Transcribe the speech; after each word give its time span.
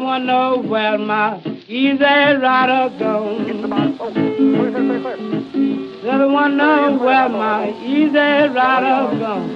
Wanna 0.00 0.24
know 0.24 0.62
where 0.62 0.98
my 0.98 1.38
easy 1.68 1.98
rider 1.98 2.90
gone. 2.98 3.44
Said 6.02 6.20
I 6.20 6.26
wanna 6.26 6.56
know 6.56 6.98
where 7.04 7.28
my 7.28 7.68
easy 7.84 8.48
rider 8.56 9.18
gone. 9.18 9.50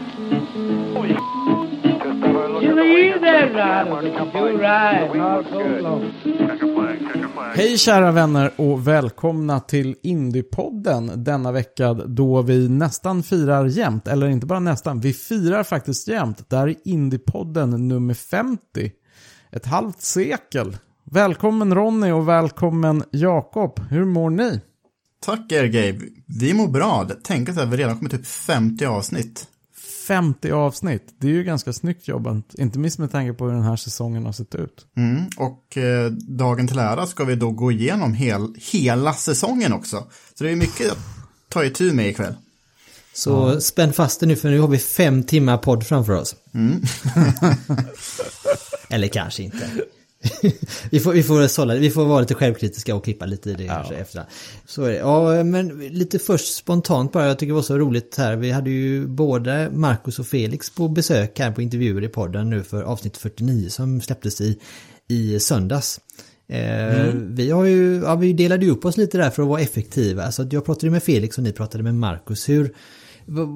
She's 2.61 2.71
an 2.71 2.79
easy 2.79 3.55
rider, 3.55 4.03
she'll 4.33 4.59
ride 4.59 5.21
all 5.21 5.45
so 5.45 5.61
long. 5.81 6.13
Hej 7.55 7.79
kära 7.79 8.13
vänner 8.13 8.51
och 8.57 8.89
välkomna 8.89 9.61
till 9.61 9.97
Indiepodden 10.03 11.25
denna 11.25 11.53
vecka 11.53 11.95
då 11.95 12.43
vi 12.43 12.69
nästan 12.69 13.23
firar 13.23 13.67
jämt, 13.67 14.09
eller 14.09 14.27
inte 14.29 14.47
bara 14.47 14.61
nästan, 14.61 15.01
vi 15.01 15.13
firar 15.13 15.63
faktiskt 15.63 16.09
jämt. 16.09 16.51
Det 16.51 16.57
här 16.57 16.69
är 16.69 16.75
Indiepodden 16.85 17.89
nummer 17.89 18.15
50. 18.15 18.93
Ett 19.57 19.67
halvt 19.67 20.03
sekel. 20.03 20.77
Välkommen 21.05 21.75
Ronny 21.75 22.11
och 22.11 22.29
välkommen 22.29 23.05
Jakob. 23.11 23.81
Hur 23.91 24.05
mår 24.05 24.31
ni? 24.31 24.61
Tack 25.21 25.53
er 25.53 25.65
Gabe. 25.65 26.01
Vi 26.27 26.55
mår 26.55 26.69
bra. 26.69 27.09
Tänk 27.23 27.49
att 27.49 27.69
vi 27.69 27.77
redan 27.77 27.99
kommit 27.99 28.15
upp 28.15 28.27
50 28.27 28.85
avsnitt. 28.85 29.47
50 30.09 30.51
avsnitt. 30.51 31.15
Det 31.19 31.27
är 31.27 31.33
ju 31.33 31.45
ganska 31.45 31.73
snyggt 31.73 32.09
jobbat. 32.09 32.55
Inte 32.55 32.79
minst 32.79 32.99
med 32.99 33.13
tanke 33.13 33.33
på 33.33 33.45
hur 33.45 33.53
den 33.53 33.63
här 33.63 33.77
säsongen 33.77 34.25
har 34.25 34.33
sett 34.33 34.55
ut. 34.55 34.87
Mm, 34.97 35.25
och 35.37 35.77
eh, 35.77 36.11
dagen 36.11 36.69
till 36.69 36.79
ära 36.79 37.07
ska 37.07 37.25
vi 37.25 37.35
då 37.35 37.51
gå 37.51 37.73
igenom 37.73 38.15
hel, 38.15 38.55
hela 38.73 39.13
säsongen 39.13 39.73
också. 39.73 40.05
Så 40.35 40.45
det 40.45 40.51
är 40.51 40.57
mycket 40.57 40.93
att 40.93 40.99
ta 41.49 41.65
itu 41.65 41.93
med 41.93 42.09
ikväll. 42.09 42.35
Så 43.13 43.61
spänn 43.61 43.93
fast 43.93 44.21
dig 44.21 44.29
nu 44.29 44.37
för 44.37 44.51
nu 44.51 44.61
har 44.61 44.69
vi 44.69 44.79
fem 44.79 45.23
timmar 45.23 45.59
podd 45.59 45.87
framför 45.87 46.13
oss. 46.13 46.37
Eller 48.95 49.09
kanske 49.09 49.43
inte. 49.43 49.71
vi, 50.91 51.01
får, 51.01 51.13
vi, 51.13 51.23
får 51.23 51.47
sålla, 51.47 51.75
vi 51.75 51.91
får 51.91 52.05
vara 52.05 52.21
lite 52.21 52.35
självkritiska 52.35 52.95
och 52.95 53.05
klippa 53.05 53.27
lite 53.27 53.51
i 53.51 53.55
det 53.55 53.67
kanske 53.67 53.95
efter. 53.95 54.25
Så. 54.67 54.91
Ja, 54.91 55.45
men 55.45 55.69
lite 55.79 56.19
först 56.19 56.55
spontant 56.55 57.13
bara, 57.13 57.27
jag 57.27 57.39
tycker 57.39 57.51
det 57.51 57.55
var 57.55 57.63
så 57.63 57.79
roligt 57.79 58.15
här. 58.19 58.37
Vi 58.37 58.51
hade 58.51 58.71
ju 58.71 59.07
både 59.07 59.71
Marcus 59.73 60.19
och 60.19 60.27
Felix 60.27 60.71
på 60.71 60.89
besök 60.89 61.39
här 61.39 61.51
på 61.51 61.63
intervjuer 61.63 62.05
i 62.05 62.09
podden 62.09 62.51
nu 62.51 62.63
för 62.63 62.83
avsnitt 62.83 63.17
49 63.17 63.69
som 63.69 64.01
släpptes 64.01 64.41
i, 64.41 64.59
i 65.09 65.41
söndags. 65.41 66.01
Eh, 66.49 67.07
Vi 67.15 67.51
har 67.51 67.65
ju, 67.65 68.03
ja, 68.05 68.15
vi 68.15 68.33
delade 68.33 68.65
ju 68.65 68.71
upp 68.71 68.85
oss 68.85 68.97
lite 68.97 69.19
där 69.19 69.31
för 69.31 69.43
att 69.43 69.49
vara 69.49 69.61
effektiva. 69.61 70.33
Så 70.33 70.47
jag 70.51 70.65
pratade 70.65 70.91
med 70.91 71.03
Felix 71.03 71.39
och 71.39 71.45
ni 71.45 71.53
pratade 71.53 71.85
med 71.85 71.95
Marcus. 71.95 72.49
Hur, 72.49 72.75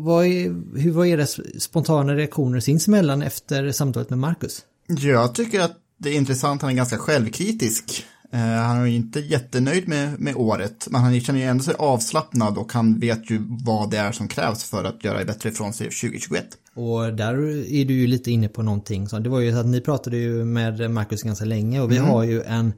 vad 0.05 0.27
är, 0.27 0.79
hur 0.79 0.91
var 0.93 1.05
era 1.07 1.27
spontana 1.59 2.15
reaktioner 2.15 2.61
sinsemellan 2.61 3.23
efter 3.23 3.73
samtalet 3.73 4.11
med 4.11 4.19
Marcus? 4.19 4.65
Jag 4.89 5.35
tycker 5.35 5.61
att 5.61 5.77
det 5.99 6.11
är 6.11 6.15
intressant, 6.15 6.63
han 6.63 6.71
är 6.71 6.75
ganska 6.75 6.99
självkritisk. 6.99 8.05
Eh, 8.33 8.41
han 8.41 8.77
är 8.77 8.87
ju 8.87 8.97
inte 8.97 9.21
jättenöjd 9.21 9.89
med, 9.89 10.21
med 10.21 10.37
året, 10.37 10.89
men 10.91 11.01
han 11.01 11.21
känner 11.21 11.41
ju 11.41 11.47
ändå 11.47 11.65
sig 11.65 11.75
avslappnad 11.79 12.59
och 12.59 12.73
han 12.73 12.99
vet 12.99 13.31
ju 13.31 13.41
vad 13.65 13.91
det 13.91 13.99
är 13.99 14.13
som 14.13 14.29
krävs 14.29 14.65
för 14.65 14.85
att 14.85 15.05
göra 15.05 15.25
bättre 15.25 15.49
ifrån 15.49 15.73
sig 15.73 15.87
2021. 15.87 16.47
Och 16.75 17.15
där 17.15 17.35
är 17.73 17.85
du 17.85 17.95
ju 17.95 18.07
lite 18.07 18.31
inne 18.31 18.49
på 18.49 18.63
någonting. 18.63 19.09
Så 19.09 19.19
det 19.19 19.29
var 19.29 19.41
ju 19.41 19.53
så 19.53 19.59
att 19.59 19.67
ni 19.67 19.81
pratade 19.81 20.17
ju 20.17 20.45
med 20.45 20.91
Marcus 20.91 21.23
ganska 21.23 21.45
länge 21.45 21.81
och 21.81 21.93
vi 21.93 21.97
har 21.99 22.25
ju 22.25 22.43
en 22.43 22.73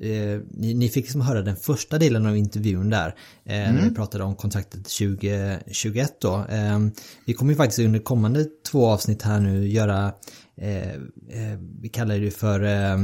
Eh, 0.00 0.40
ni, 0.50 0.74
ni 0.74 0.88
fick 0.88 1.04
liksom 1.04 1.20
höra 1.20 1.42
den 1.42 1.56
första 1.56 1.98
delen 1.98 2.26
av 2.26 2.36
intervjun 2.36 2.90
där. 2.90 3.14
Eh, 3.44 3.54
När 3.54 3.88
vi 3.88 3.94
pratade 3.94 4.24
om 4.24 4.34
kontraktet 4.34 4.84
2021 4.84 6.20
då. 6.20 6.44
Eh, 6.50 6.78
vi 7.24 7.34
kommer 7.34 7.52
ju 7.52 7.56
faktiskt 7.56 7.78
under 7.78 7.98
kommande 7.98 8.46
två 8.70 8.86
avsnitt 8.86 9.22
här 9.22 9.40
nu 9.40 9.68
göra, 9.68 10.12
vi 11.80 11.88
kallar 11.88 12.18
det 12.18 12.30
för 12.30 12.62
eh, 12.62 12.94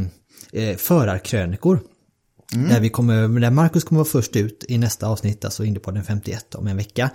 eh, 0.52 0.76
förarkrönikor. 0.76 1.80
Där, 2.50 2.80
vi 2.80 2.88
kommer, 2.88 3.40
där 3.40 3.50
Marcus 3.50 3.84
kommer 3.84 3.98
vara 3.98 4.08
först 4.08 4.36
ut 4.36 4.64
i 4.68 4.78
nästa 4.78 5.06
avsnitt, 5.06 5.44
alltså 5.44 5.64
inne 5.64 5.78
på 5.78 5.90
den 5.90 6.04
51 6.04 6.54
om 6.54 6.66
en 6.66 6.76
vecka. 6.76 7.10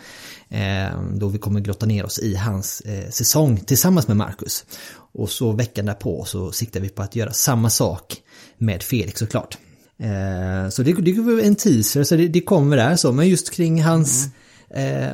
Eh, 0.49 1.01
då 1.13 1.27
vi 1.27 1.37
kommer 1.37 1.59
grotta 1.59 1.85
ner 1.85 2.05
oss 2.05 2.19
i 2.19 2.35
hans 2.35 2.81
eh, 2.81 3.09
säsong 3.09 3.57
tillsammans 3.57 4.07
med 4.07 4.17
Marcus. 4.17 4.65
Och 5.13 5.29
så 5.29 5.51
veckan 5.51 5.85
därpå 5.85 6.25
så 6.25 6.51
siktar 6.51 6.79
vi 6.79 6.89
på 6.89 7.01
att 7.01 7.15
göra 7.15 7.31
samma 7.31 7.69
sak 7.69 8.21
med 8.57 8.83
Felix 8.83 9.19
såklart. 9.19 9.57
Eh, 9.99 10.69
så 10.69 10.83
det, 10.83 10.93
det 10.93 11.11
är 11.11 11.43
en 11.43 11.55
teaser, 11.55 12.03
så 12.03 12.15
det, 12.15 12.27
det 12.27 12.41
kommer 12.41 12.77
där 12.77 12.95
så, 12.95 13.11
men 13.11 13.29
just 13.29 13.51
kring 13.51 13.83
hans 13.83 14.29
Eh, 14.73 15.11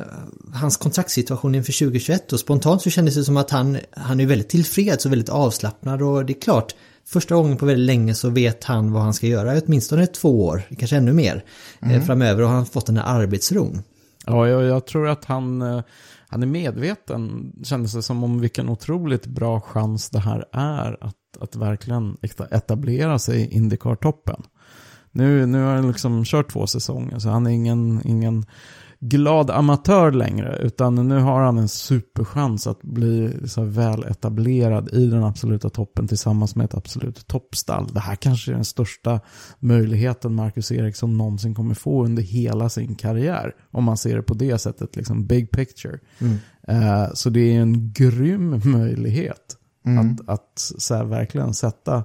hans 0.54 0.76
kontraktssituation 0.76 1.54
inför 1.54 1.72
2021 1.72 2.32
och 2.32 2.40
spontant 2.40 2.82
så 2.82 2.90
kändes 2.90 3.14
det 3.14 3.24
som 3.24 3.36
att 3.36 3.50
han, 3.50 3.78
han 3.90 4.20
är 4.20 4.26
väldigt 4.26 4.48
tillfreds 4.48 5.06
och 5.06 5.12
väldigt 5.12 5.28
avslappnad 5.28 6.02
och 6.02 6.26
det 6.26 6.32
är 6.32 6.40
klart 6.40 6.74
Första 7.04 7.34
gången 7.34 7.56
på 7.56 7.66
väldigt 7.66 7.86
länge 7.86 8.14
så 8.14 8.30
vet 8.30 8.64
han 8.64 8.92
vad 8.92 9.02
han 9.02 9.14
ska 9.14 9.26
göra, 9.26 9.60
åtminstone 9.66 10.06
två 10.06 10.46
år, 10.46 10.62
kanske 10.78 10.96
ännu 10.96 11.12
mer 11.12 11.44
eh, 11.82 12.02
framöver 12.02 12.42
och 12.42 12.48
har 12.48 12.56
han 12.56 12.66
fått 12.66 12.86
den 12.86 12.96
här 12.96 13.20
arbetsron. 13.20 13.82
Ja, 14.26 14.48
jag, 14.48 14.62
jag 14.62 14.86
tror 14.86 15.08
att 15.08 15.24
han, 15.24 15.62
eh, 15.62 15.82
han 16.28 16.42
är 16.42 16.46
medveten, 16.46 17.52
kändes 17.62 17.92
det 17.92 18.02
som 18.02 18.24
om 18.24 18.40
vilken 18.40 18.68
otroligt 18.68 19.26
bra 19.26 19.60
chans 19.60 20.10
det 20.10 20.18
här 20.18 20.44
är 20.52 21.04
att, 21.04 21.14
att 21.40 21.56
verkligen 21.56 22.16
eta- 22.22 22.48
etablera 22.50 23.18
sig 23.18 23.40
i 23.40 23.56
Indycar-toppen. 23.56 24.42
Nu, 25.12 25.46
nu 25.46 25.62
har 25.62 25.74
han 25.74 25.88
liksom 25.88 26.24
kört 26.24 26.52
två 26.52 26.66
säsonger 26.66 27.18
så 27.18 27.28
han 27.28 27.46
är 27.46 27.50
ingen, 27.50 28.00
ingen 28.04 28.46
glad 29.00 29.50
amatör 29.50 30.12
längre 30.12 30.56
utan 30.56 31.08
nu 31.08 31.18
har 31.18 31.40
han 31.40 31.58
en 31.58 31.68
superchans 31.68 32.66
att 32.66 32.82
bli 32.82 33.32
så 33.46 33.64
väl 33.64 34.04
etablerad 34.04 34.94
i 34.94 35.06
den 35.06 35.24
absoluta 35.24 35.70
toppen 35.70 36.08
tillsammans 36.08 36.56
med 36.56 36.64
ett 36.64 36.74
absolut 36.74 37.26
toppstall. 37.26 37.88
Det 37.92 38.00
här 38.00 38.14
kanske 38.14 38.50
är 38.50 38.54
den 38.54 38.64
största 38.64 39.20
möjligheten 39.58 40.34
Marcus 40.34 40.72
Eriksson 40.72 41.18
någonsin 41.18 41.54
kommer 41.54 41.74
få 41.74 42.04
under 42.04 42.22
hela 42.22 42.68
sin 42.68 42.94
karriär. 42.94 43.54
Om 43.70 43.84
man 43.84 43.96
ser 43.96 44.16
det 44.16 44.22
på 44.22 44.34
det 44.34 44.58
sättet, 44.58 44.96
liksom 44.96 45.26
big 45.26 45.50
picture. 45.50 45.98
Eh, 46.68 47.08
så 47.14 47.30
det 47.30 47.40
är 47.40 47.60
en 47.60 47.92
grym 47.92 48.60
möjlighet 48.64 49.56
att, 49.98 50.28
att 50.28 50.52
så 50.56 51.04
verkligen 51.04 51.54
sätta 51.54 52.04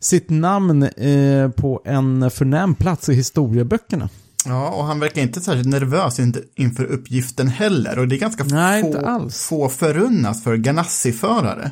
sitt 0.00 0.30
namn 0.30 0.82
eh, 0.82 1.50
på 1.50 1.82
en 1.84 2.30
förnäm 2.30 2.74
plats 2.74 3.08
i 3.08 3.14
historieböckerna. 3.14 4.08
Ja, 4.46 4.68
och 4.68 4.84
han 4.84 5.00
verkar 5.00 5.22
inte 5.22 5.40
särskilt 5.40 5.68
nervös 5.68 6.18
in- 6.18 6.44
inför 6.56 6.84
uppgiften 6.84 7.48
heller. 7.48 7.98
Och 7.98 8.08
det 8.08 8.16
är 8.16 8.20
ganska 8.20 8.44
Nej, 8.44 8.82
få, 8.82 9.30
få 9.30 9.68
förunnat 9.68 10.44
för 10.44 10.56
Ganassi-förare. 10.56 11.70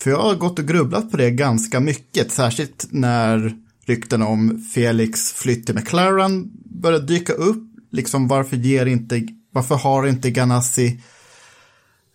För 0.00 0.10
jag 0.10 0.22
har 0.22 0.34
gått 0.34 0.58
och 0.58 0.68
grubblat 0.68 1.10
på 1.10 1.16
det 1.16 1.30
ganska 1.30 1.80
mycket, 1.80 2.32
särskilt 2.32 2.86
när 2.90 3.52
rykten 3.86 4.22
om 4.22 4.64
Felix 4.74 5.32
flytt 5.32 5.66
till 5.66 5.74
McLaren 5.74 6.50
började 6.80 7.06
dyka 7.06 7.32
upp. 7.32 7.62
Liksom 7.92 8.28
varför 8.28 8.56
ger 8.56 8.86
inte, 8.86 9.22
varför 9.52 9.74
har 9.74 10.06
inte 10.06 10.30
Ganassi 10.30 11.00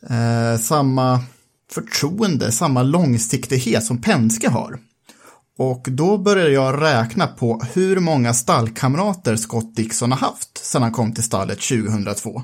eh, 0.09 0.59
samma 0.61 1.23
förtroende, 1.71 2.51
samma 2.51 2.83
långsiktighet 2.83 3.83
som 3.83 4.01
Penske 4.01 4.49
har? 4.49 4.79
Och 5.57 5.87
då 5.91 6.17
började 6.17 6.51
jag 6.51 6.81
räkna 6.81 7.27
på 7.27 7.61
hur 7.73 7.99
många 7.99 8.33
stallkamrater 8.33 9.35
Scott 9.35 9.75
Dixon 9.75 10.11
har 10.11 10.19
haft 10.19 10.57
sedan 10.57 10.81
han 10.81 10.91
kom 10.91 11.13
till 11.13 11.23
stallet 11.23 11.59
2002. 11.61 12.41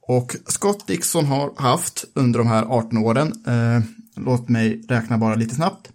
Och 0.00 0.36
Scott 0.46 0.86
Dixon 0.86 1.24
har 1.24 1.52
haft 1.56 2.04
under 2.14 2.38
de 2.38 2.48
här 2.48 2.62
18 2.62 2.98
åren, 2.98 3.32
eh, 3.46 3.80
låt 4.16 4.48
mig 4.48 4.82
räkna 4.88 5.18
bara 5.18 5.34
lite 5.34 5.54
snabbt, 5.54 5.90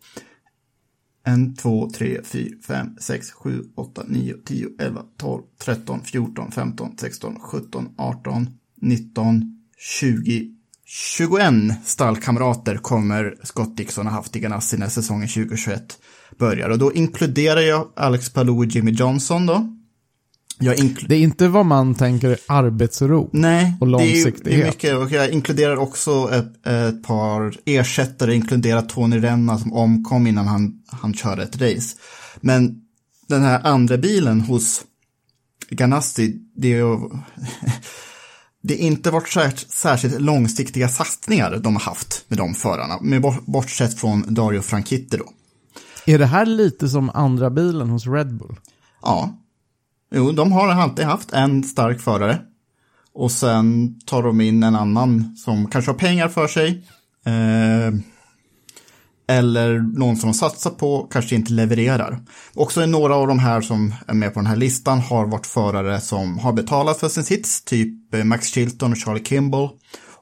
1, 1.28 1.58
2, 1.58 1.90
3, 1.90 2.22
4, 2.24 2.50
5, 2.68 2.88
6, 3.00 3.32
7, 3.32 3.64
8, 3.76 4.04
9, 4.08 4.34
10, 4.46 4.68
11, 4.80 5.02
12, 5.18 5.44
13, 5.60 6.02
14, 6.04 6.52
15, 6.52 6.98
16, 6.98 7.40
17, 7.40 7.90
18, 7.98 8.50
19, 8.82 9.64
20, 9.78 10.50
21 10.86 11.54
stallkamrater 11.86 12.78
kommer 12.78 13.36
Scott 13.44 13.78
Dixon 13.78 14.08
ha 14.08 14.14
haft 14.14 14.36
i 14.36 14.40
Ganassi 14.40 14.78
när 14.78 14.90
säsongen 14.90 15.28
2021 15.28 15.98
börjar. 16.44 16.70
Och 16.70 16.80
då 16.80 16.94
inkluderar 16.94 17.62
jag 17.62 17.88
Alex 17.96 18.30
Palou 18.30 18.58
och 18.58 18.66
Jimmy 18.66 18.92
Johnson 18.92 19.46
då. 19.46 19.70
Det 21.08 21.16
är 21.16 21.20
inte 21.20 21.48
vad 21.48 21.66
man 21.66 21.96
tänker 21.96 22.38
arbetsro. 22.48 23.30
Nej, 23.34 23.74
och 23.82 23.88
långsiktighet. 23.88 24.44
det 24.44 24.62
är 24.62 24.66
mycket. 24.66 24.96
Och 24.98 25.12
jag 25.12 25.30
inkluderar 25.32 25.78
också 25.78 26.30
ett, 26.34 26.68
ett 26.68 27.04
par 27.04 27.56
ersättare, 27.66 28.36
inkluderar 28.36 28.82
Tony 28.82 29.20
Renna 29.20 29.58
som 29.60 29.74
omkom 29.74 30.28
innan 30.28 30.48
han, 30.48 30.74
han 30.88 31.14
körde 31.14 31.44
ett 31.44 31.62
race. 31.62 31.96
Men 32.42 32.76
den 33.28 33.42
här 33.42 33.62
andra 33.64 33.98
bilen 33.98 34.42
hos 34.42 34.82
Ganassi, 35.70 36.36
det 36.56 36.68
är 36.74 36.78
ju... 36.78 37.00
Det 38.66 38.74
är 38.74 38.78
inte 38.88 39.12
varit 39.12 39.28
särs- 39.28 39.66
särskilt 39.70 40.22
långsiktiga 40.22 40.90
satsningar 40.90 41.60
de 41.64 41.76
har 41.76 41.82
haft 41.82 42.26
med 42.28 42.38
de 42.38 42.54
förarna, 42.54 43.00
med 43.02 43.22
bort- 43.22 43.46
bortsett 43.46 44.00
från 44.00 44.34
Dario 44.34 44.62
Franchitti 44.62 45.18
då. 45.18 45.26
Är 46.06 46.20
det 46.20 46.26
här 46.26 46.46
lite 46.46 46.90
som 46.90 47.10
andra 47.10 47.50
bilen 47.50 47.90
hos 47.90 48.08
Red 48.08 48.38
Bull? 48.38 48.56
Ja. 49.02 49.38
Jo, 50.16 50.32
de 50.32 50.52
har 50.52 50.68
alltid 50.68 51.06
haft 51.06 51.34
en 51.34 51.64
stark 51.64 52.02
förare. 52.02 52.40
Och 53.14 53.32
sen 53.32 54.00
tar 54.06 54.24
de 54.24 54.42
in 54.42 54.64
en 54.64 54.76
annan 54.76 55.36
som 55.38 55.68
kanske 55.68 55.92
har 55.92 55.98
pengar 55.98 56.28
för 56.28 56.48
sig. 56.48 56.88
Eh, 57.26 57.94
eller 59.28 59.80
någon 59.80 60.18
som 60.18 60.30
de 60.30 60.34
satsar 60.34 60.70
på 60.70 61.08
kanske 61.12 61.36
inte 61.36 61.54
levererar. 61.54 62.20
Också 62.54 62.82
är 62.82 62.88
några 62.88 63.16
av 63.16 63.28
de 63.28 63.40
här 63.40 63.62
som 63.62 63.94
är 64.08 64.14
med 64.14 64.34
på 64.34 64.40
den 64.40 64.48
här 64.48 64.56
listan 64.56 65.00
har 65.00 65.26
varit 65.26 65.48
förare 65.48 66.02
som 66.02 66.40
har 66.40 66.54
betalat 66.54 67.00
för 67.00 67.10
sin 67.10 67.24
sits, 67.24 67.64
typ 67.64 68.14
eh, 68.14 68.24
Max 68.24 68.48
Chilton 68.48 68.92
och 68.92 68.98
Charlie 68.98 69.24
Kimball. 69.24 69.70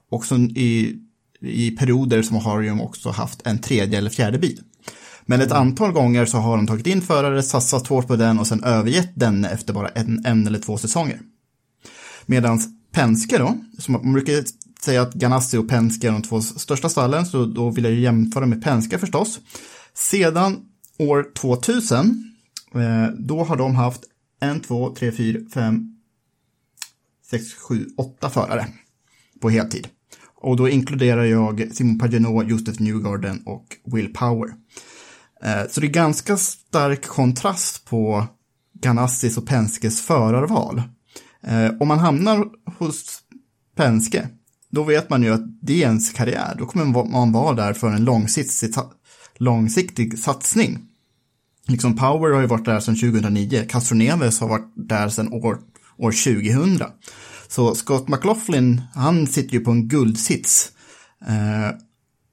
Också 0.09 0.35
i, 0.35 0.99
i 1.41 1.71
perioder 1.71 2.21
som 2.21 2.37
har 2.37 2.61
de 2.61 2.81
också 2.81 3.09
haft 3.09 3.47
en 3.47 3.59
tredje 3.59 3.97
eller 3.97 4.09
fjärde 4.09 4.37
bil. 4.37 4.59
Men 5.31 5.41
ett 5.41 5.51
antal 5.51 5.91
gånger 5.91 6.25
så 6.25 6.37
har 6.37 6.57
de 6.57 6.67
tagit 6.67 6.87
in 6.87 7.01
förare, 7.01 7.43
satsat 7.43 7.87
hårt 7.87 8.07
på 8.07 8.15
den 8.15 8.39
och 8.39 8.47
sen 8.47 8.63
övergett 8.63 9.11
den 9.15 9.45
efter 9.45 9.73
bara 9.73 9.87
en, 9.87 10.25
en 10.25 10.47
eller 10.47 10.59
två 10.59 10.77
säsonger. 10.77 11.19
Medan 12.25 12.59
Penske 12.91 13.37
då, 13.37 13.57
som 13.77 13.91
man 13.91 14.13
brukar 14.13 14.43
säga 14.81 15.01
att 15.01 15.13
Ganassi 15.13 15.57
och 15.57 15.69
Penske 15.69 16.07
är 16.07 16.11
de 16.11 16.21
två 16.21 16.41
största 16.41 16.89
stallen, 16.89 17.25
så 17.25 17.45
då 17.45 17.69
vill 17.69 17.83
jag 17.83 17.93
ju 17.93 17.99
jämföra 17.99 18.45
med 18.45 18.63
Penske 18.63 18.97
förstås. 18.97 19.39
Sedan 19.93 20.57
år 20.99 21.25
2000, 21.35 22.33
eh, 22.75 23.07
då 23.19 23.43
har 23.43 23.55
de 23.55 23.75
haft 23.75 24.01
en, 24.41 24.59
två, 24.59 24.95
tre, 24.95 25.11
fyra, 25.11 25.39
fem, 25.53 25.95
sex, 27.29 27.53
sju, 27.53 27.85
åtta 27.97 28.29
förare 28.29 28.67
på 29.41 29.49
heltid. 29.49 29.87
Och 30.35 30.55
då 30.55 30.69
inkluderar 30.69 31.23
jag 31.23 31.69
Simon 31.73 31.99
Pagenaud, 31.99 32.49
Josef 32.49 32.79
Newgarden 32.79 33.41
och 33.45 33.77
Will 33.85 34.13
Power. 34.13 34.60
Eh, 35.43 35.61
så 35.69 35.81
det 35.81 35.87
är 35.87 35.91
ganska 35.91 36.37
stark 36.37 37.05
kontrast 37.05 37.85
på 37.85 38.27
Ganassis 38.81 39.37
och 39.37 39.47
Penskes 39.47 40.01
förarval. 40.01 40.81
Eh, 41.43 41.71
om 41.79 41.87
man 41.87 41.99
hamnar 41.99 42.45
hos 42.77 43.19
Penske, 43.75 44.27
då 44.69 44.83
vet 44.83 45.09
man 45.09 45.23
ju 45.23 45.33
att 45.33 45.61
det 45.61 45.73
är 45.73 45.87
ens 45.87 46.11
karriär. 46.11 46.55
Då 46.57 46.65
kommer 46.65 47.09
man 47.11 47.31
vara 47.31 47.55
där 47.55 47.73
för 47.73 47.87
en 47.87 48.03
långsiktig, 48.03 48.73
långsiktig 49.37 50.19
satsning. 50.19 50.79
Liksom 51.67 51.95
Power 51.95 52.33
har 52.33 52.41
ju 52.41 52.47
varit 52.47 52.65
där 52.65 52.79
sedan 52.79 52.95
2009, 52.95 53.65
Castroneves 53.69 54.39
har 54.39 54.47
varit 54.47 54.73
där 54.75 55.09
sedan 55.09 55.33
år, 55.33 55.57
år 55.97 56.11
2000. 56.11 56.87
Så 57.47 57.75
Scott 57.75 58.07
McLaughlin, 58.07 58.81
han 58.93 59.27
sitter 59.27 59.53
ju 59.53 59.59
på 59.59 59.71
en 59.71 59.87
guldsits. 59.87 60.71
Eh, 61.27 61.77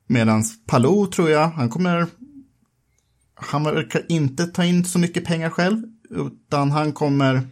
Medan 0.09 0.45
Palou 0.67 1.07
tror 1.07 1.31
jag, 1.31 1.49
han 1.49 1.69
kommer 1.69 2.07
han 3.41 3.65
verkar 3.65 4.03
inte 4.09 4.47
ta 4.47 4.65
in 4.65 4.85
så 4.85 4.99
mycket 4.99 5.25
pengar 5.25 5.51
själv, 5.51 5.83
utan 6.11 6.71
han 6.71 6.93
kommer 6.93 7.49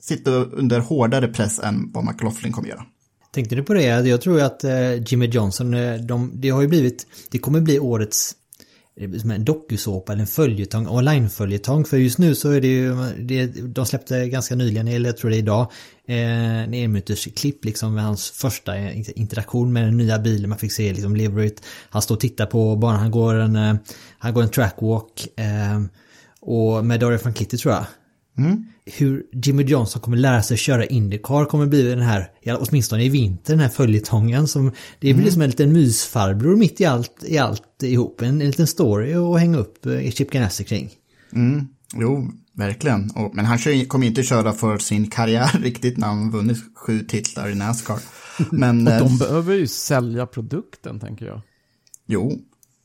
sitta 0.00 0.30
under 0.30 0.80
hårdare 0.80 1.28
press 1.28 1.58
än 1.58 1.92
vad 1.92 2.04
McLaughlin 2.04 2.52
kommer 2.52 2.68
göra. 2.68 2.84
Tänkte 3.32 3.54
du 3.54 3.62
på 3.62 3.74
det? 3.74 3.82
Jag 3.82 4.20
tror 4.20 4.38
ju 4.38 4.44
att 4.44 4.64
eh, 4.64 5.02
Jimmy 5.06 5.26
Johnson, 5.26 5.74
eh, 5.74 5.94
de, 5.94 6.30
det 6.34 6.48
har 6.48 6.62
ju 6.62 6.68
blivit, 6.68 7.06
det 7.30 7.38
kommer 7.38 7.60
bli 7.60 7.78
årets 7.78 8.34
Eh, 9.00 9.12
som 9.12 9.30
en 9.30 9.44
dokusåpa 9.44 10.12
eller 10.12 10.20
en 10.20 10.26
följetong, 10.26 10.88
online-följetong. 10.88 11.84
För 11.84 11.96
just 11.96 12.18
nu 12.18 12.34
så 12.34 12.50
är 12.50 12.60
det 12.60 12.68
ju, 12.68 12.94
det, 13.18 13.46
de 13.46 13.86
släppte 13.86 14.28
ganska 14.28 14.54
nyligen, 14.54 14.88
eller 14.88 15.08
jag 15.08 15.16
tror 15.16 15.30
det 15.30 15.36
är 15.36 15.38
idag, 15.38 15.72
eh, 16.06 16.62
en 16.62 16.74
enminuters 16.74 17.28
klipp 17.36 17.64
liksom 17.64 17.94
med 17.94 18.04
hans 18.04 18.30
första 18.30 18.92
interaktion 18.92 19.72
med 19.72 19.84
den 19.84 19.96
nya 19.96 20.18
bilen. 20.18 20.48
Man 20.48 20.58
fick 20.58 20.72
se 20.72 20.92
liksom 20.92 21.16
leverit 21.16 21.62
han 21.90 22.02
står 22.02 22.14
och 22.14 22.20
tittar 22.20 22.46
på 22.46 22.76
banan, 22.76 23.00
han 23.00 23.10
går 23.10 23.34
en, 23.34 23.56
eh, 23.56 23.74
han 24.18 24.34
går 24.34 24.42
en 24.42 24.50
trackwalk 24.50 25.28
eh, 25.36 25.82
och 26.40 26.84
med 26.84 27.00
Dario 27.00 27.32
Kitty 27.32 27.56
tror 27.56 27.74
jag. 27.74 27.86
Hur 28.84 29.22
Jimmy 29.32 29.62
Johnson 29.62 30.02
kommer 30.02 30.16
lära 30.16 30.42
sig 30.42 30.56
köra 30.56 30.86
Indycar 30.86 31.44
kommer 31.44 31.66
bli 31.66 31.82
den 31.82 32.00
här, 32.00 32.30
ja, 32.42 32.58
åtminstone 32.60 33.04
i 33.04 33.08
vinter, 33.08 33.52
den 33.52 33.60
här 33.60 33.68
följetongen 33.68 34.48
som 34.48 34.72
Det 34.98 35.14
blir 35.14 35.30
som 35.30 35.42
en 35.42 35.50
liten 35.50 35.72
mysfarbror 35.72 36.56
mitt 36.56 36.80
i 36.80 36.84
allt, 36.84 37.24
i 37.26 37.38
allt 37.38 37.82
ihop. 37.82 38.22
En, 38.22 38.40
en 38.40 38.46
liten 38.46 38.66
story 38.66 39.14
att 39.14 39.40
hänga 39.40 39.58
upp 39.58 39.86
eh, 39.86 40.10
Chip 40.10 40.30
Ganassi 40.30 40.64
kring. 40.64 40.90
Mm, 41.32 41.68
jo, 41.94 42.32
verkligen. 42.52 43.10
Och, 43.10 43.34
men 43.34 43.44
han 43.44 43.58
kommer 43.88 44.06
inte 44.06 44.22
köra 44.22 44.52
för 44.52 44.78
sin 44.78 45.10
karriär 45.10 45.58
riktigt 45.62 45.96
när 45.98 46.06
han 46.06 46.30
vunnit 46.30 46.58
sju 46.74 47.00
titlar 47.00 47.48
i 47.48 47.54
Nascar. 47.54 47.98
Men 48.50 48.86
Och 48.86 48.92
eh, 48.92 48.98
de 48.98 49.18
behöver 49.18 49.54
ju 49.54 49.66
sälja 49.66 50.26
produkten, 50.26 51.00
tänker 51.00 51.26
jag. 51.26 51.40
jo, 52.06 52.38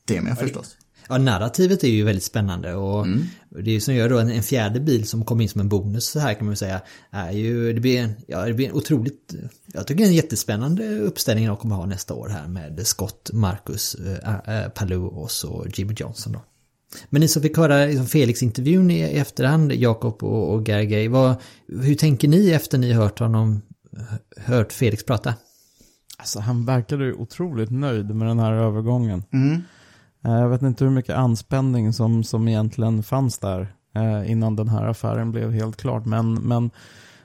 det 0.04 0.20
med 0.20 0.38
förstås. 0.38 0.76
Ja, 1.08 1.18
narrativet 1.18 1.84
är 1.84 1.88
ju 1.88 2.04
väldigt 2.04 2.24
spännande 2.24 2.74
och 2.74 3.06
det 3.50 3.70
är 3.70 3.74
ju 3.74 3.80
som 3.80 3.94
gör 3.94 4.08
då 4.08 4.18
en, 4.18 4.30
en 4.30 4.42
fjärde 4.42 4.80
bil 4.80 5.08
som 5.08 5.24
kommer 5.24 5.42
in 5.42 5.48
som 5.48 5.60
en 5.60 5.68
bonus 5.68 6.06
så 6.06 6.18
här 6.18 6.34
kan 6.34 6.46
man 6.46 6.56
säga. 6.56 6.80
Är 7.10 7.30
ju, 7.30 7.72
det, 7.72 7.80
blir 7.80 7.98
en, 7.98 8.12
ja, 8.26 8.44
det 8.46 8.54
blir 8.54 8.68
en 8.68 8.74
otroligt, 8.74 9.34
jag 9.66 9.86
tycker 9.86 10.04
en 10.04 10.14
jättespännande 10.14 10.98
uppställning 10.98 11.46
de 11.46 11.56
kommer 11.56 11.76
ha 11.76 11.86
nästa 11.86 12.14
år 12.14 12.28
här 12.28 12.48
med 12.48 12.86
Scott, 12.86 13.30
Marcus, 13.32 13.94
äh, 13.94 14.62
äh, 14.62 14.68
Palou 14.68 15.06
och 15.06 15.30
så 15.30 15.66
Jimmy 15.74 15.94
Johnson 15.96 16.32
då. 16.32 16.42
Men 17.10 17.20
ni 17.20 17.28
som 17.28 17.42
fick 17.42 17.56
höra 17.56 17.86
liksom 17.86 18.06
Felix-intervjun 18.06 18.90
i 18.90 19.02
efterhand, 19.02 19.72
Jakob 19.72 20.24
och, 20.24 20.54
och 20.54 20.68
Gergej, 20.68 21.08
vad, 21.08 21.34
hur 21.68 21.94
tänker 21.94 22.28
ni 22.28 22.50
efter 22.50 22.78
ni 22.78 22.92
hört 22.92 23.18
honom, 23.18 23.62
hört 24.36 24.72
Felix 24.72 25.04
prata? 25.04 25.34
Alltså 26.18 26.40
han 26.40 26.64
verkade 26.64 27.04
ju 27.04 27.12
otroligt 27.12 27.70
nöjd 27.70 28.14
med 28.14 28.28
den 28.28 28.38
här 28.38 28.52
övergången. 28.52 29.22
Eh, 29.32 29.58
Eh, 30.24 30.32
jag 30.32 30.48
vet 30.48 30.62
inte 30.62 30.84
hur 30.84 30.90
mycket 30.90 31.16
anspänning 31.16 31.92
som, 31.92 32.24
som 32.24 32.48
egentligen 32.48 33.02
fanns 33.02 33.38
där 33.38 33.74
eh, 33.94 34.30
innan 34.30 34.56
den 34.56 34.68
här 34.68 34.86
affären 34.86 35.32
blev 35.32 35.52
helt 35.52 35.76
klart. 35.76 36.06
Men, 36.06 36.34
men 36.34 36.70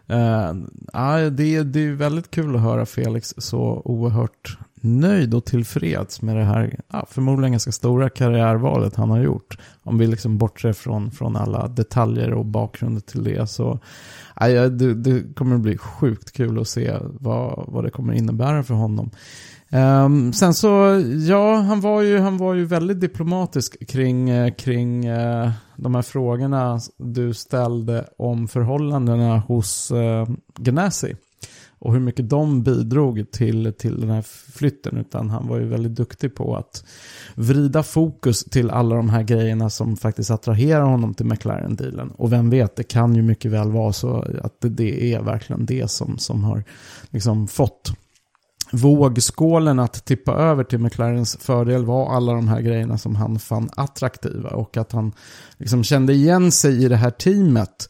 äh, 0.07 1.31
det, 1.31 1.63
det 1.63 1.79
är 1.79 1.93
väldigt 1.95 2.31
kul 2.31 2.55
att 2.55 2.61
höra 2.61 2.85
Felix 2.85 3.33
så 3.37 3.81
oerhört 3.85 4.57
nöjd 4.85 5.33
och 5.33 5.45
tillfreds 5.45 6.21
med 6.21 6.35
det 6.35 6.43
här 6.43 6.79
ja, 6.91 7.05
förmodligen 7.09 7.51
ganska 7.51 7.71
stora 7.71 8.09
karriärvalet 8.09 8.95
han 8.95 9.09
har 9.09 9.19
gjort. 9.19 9.57
Om 9.83 9.97
vi 9.97 10.07
liksom 10.07 10.37
bortser 10.37 10.73
från, 10.73 11.11
från 11.11 11.35
alla 11.35 11.67
detaljer 11.67 12.33
och 12.33 12.45
bakgrunden 12.45 13.01
till 13.01 13.23
det 13.23 13.47
så 13.47 13.79
ja, 14.35 14.69
det, 14.69 14.93
det 14.93 15.35
kommer 15.35 15.57
bli 15.57 15.77
sjukt 15.77 16.31
kul 16.31 16.59
att 16.59 16.67
se 16.67 16.97
vad, 17.01 17.65
vad 17.67 17.83
det 17.83 17.89
kommer 17.89 18.13
innebära 18.13 18.63
för 18.63 18.73
honom. 18.73 19.11
Um, 19.75 20.33
sen 20.33 20.53
så, 20.53 21.01
ja, 21.27 21.55
han 21.55 21.81
var 21.81 22.01
ju, 22.01 22.19
han 22.19 22.37
var 22.37 22.53
ju 22.53 22.65
väldigt 22.65 23.01
diplomatisk 23.01 23.87
kring, 23.87 24.29
eh, 24.29 24.53
kring 24.53 25.09
uh, 25.09 25.51
de 25.75 25.95
här 25.95 26.01
frågorna 26.01 26.79
du 26.97 27.33
ställde 27.33 28.05
om 28.17 28.47
förhållandena 28.47 29.37
hos 29.37 29.91
eh, 29.91 30.21
uh, 30.21 30.35
Gnassi. 30.55 31.15
Och 31.79 31.93
hur 31.93 31.99
mycket 31.99 32.29
de 32.29 32.63
bidrog 32.63 33.31
till, 33.31 33.73
till 33.77 34.01
den 34.01 34.09
här 34.09 34.21
flytten. 34.51 34.97
Utan 34.97 35.29
han 35.29 35.47
var 35.47 35.59
ju 35.59 35.65
väldigt 35.65 35.95
duktig 35.95 36.35
på 36.35 36.55
att 36.55 36.85
vrida 37.35 37.83
fokus 37.83 38.43
till 38.43 38.69
alla 38.69 38.95
de 38.95 39.09
här 39.09 39.23
grejerna 39.23 39.69
som 39.69 39.97
faktiskt 39.97 40.31
attraherar 40.31 40.83
honom 40.83 41.13
till 41.13 41.25
McLaren-dealen. 41.25 42.11
Och 42.11 42.33
vem 42.33 42.49
vet, 42.49 42.75
det 42.75 42.83
kan 42.83 43.15
ju 43.15 43.21
mycket 43.21 43.51
väl 43.51 43.71
vara 43.71 43.93
så 43.93 44.25
att 44.43 44.61
det, 44.61 44.69
det 44.69 45.13
är 45.13 45.21
verkligen 45.21 45.65
det 45.65 45.91
som, 45.91 46.17
som 46.17 46.43
har 46.43 46.63
liksom 47.11 47.47
fått 47.47 47.93
vågskålen 48.75 49.79
att 49.79 50.05
tippa 50.05 50.33
över 50.33 50.63
till 50.63 50.79
McLarens 50.79 51.37
fördel 51.41 51.85
var 51.85 52.15
alla 52.15 52.33
de 52.33 52.47
här 52.47 52.61
grejerna 52.61 52.97
som 52.97 53.15
han 53.15 53.39
fann 53.39 53.69
attraktiva 53.75 54.49
och 54.49 54.77
att 54.77 54.91
han 54.91 55.13
liksom 55.57 55.83
kände 55.83 56.13
igen 56.13 56.51
sig 56.51 56.83
i 56.83 56.87
det 56.87 56.95
här 56.95 57.11
teamet 57.11 57.87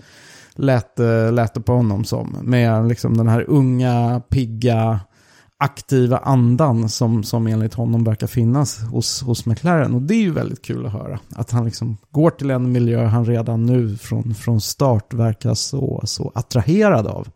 lät, 0.55 0.99
eh, 0.99 1.31
lät 1.31 1.53
det 1.53 1.61
på 1.61 1.73
honom 1.73 2.05
som. 2.05 2.37
Med 2.43 2.87
liksom 2.87 3.17
den 3.17 3.27
här 3.27 3.49
unga, 3.49 4.21
pigga, 4.29 4.99
aktiva 5.57 6.17
andan 6.17 6.89
som, 6.89 7.23
som 7.23 7.47
enligt 7.47 7.73
honom 7.73 8.03
verkar 8.03 8.27
finnas 8.27 8.79
hos, 8.79 9.21
hos 9.21 9.45
McLaren. 9.45 9.95
Och 9.95 10.01
det 10.01 10.13
är 10.13 10.21
ju 10.21 10.31
väldigt 10.31 10.61
kul 10.61 10.85
att 10.85 10.91
höra. 10.91 11.19
Att 11.35 11.51
han 11.51 11.65
liksom 11.65 11.97
går 12.11 12.29
till 12.29 12.51
en 12.51 12.71
miljö 12.71 13.05
han 13.05 13.25
redan 13.25 13.65
nu 13.65 13.97
från, 13.97 14.35
från 14.35 14.61
start 14.61 15.13
verkar 15.13 15.53
så, 15.53 16.01
så 16.03 16.31
attraherad 16.35 17.07
av. 17.07 17.27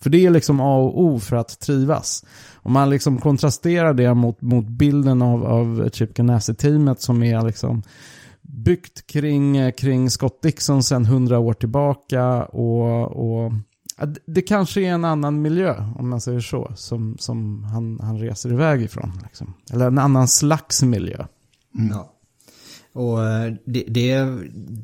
För 0.00 0.10
det 0.10 0.26
är 0.26 0.30
liksom 0.30 0.60
A 0.60 0.76
och 0.76 1.00
O 1.00 1.20
för 1.20 1.36
att 1.36 1.60
trivas. 1.60 2.24
Om 2.62 2.72
man 2.72 2.90
liksom 2.90 3.18
kontrasterar 3.18 3.94
det 3.94 4.14
mot, 4.14 4.40
mot 4.40 4.66
bilden 4.66 5.22
av, 5.22 5.46
av 5.46 5.90
Chip 5.92 6.14
Ganassi-teamet 6.14 7.00
som 7.00 7.22
är 7.22 7.42
liksom 7.42 7.82
byggt 8.42 9.06
kring, 9.06 9.72
kring 9.72 10.10
Scott 10.10 10.42
Dixon 10.42 10.82
sedan 10.82 11.04
hundra 11.04 11.38
år 11.38 11.52
tillbaka 11.52 12.44
och, 12.44 13.02
och 13.02 13.52
det 14.26 14.42
kanske 14.42 14.80
är 14.80 14.92
en 14.92 15.04
annan 15.04 15.42
miljö, 15.42 15.84
om 15.98 16.08
man 16.08 16.20
säger 16.20 16.40
så, 16.40 16.72
som, 16.76 17.16
som 17.18 17.64
han, 17.64 18.00
han 18.02 18.18
reser 18.18 18.52
iväg 18.52 18.82
ifrån. 18.82 19.20
Liksom. 19.22 19.54
Eller 19.72 19.86
en 19.86 19.98
annan 19.98 20.28
slags 20.28 20.82
miljö. 20.82 21.26
Mm. 21.78 21.90
Ja. 21.90 22.12
Och 22.92 23.26
eh, 23.26 23.52
det, 23.64 23.84
det, 23.88 24.24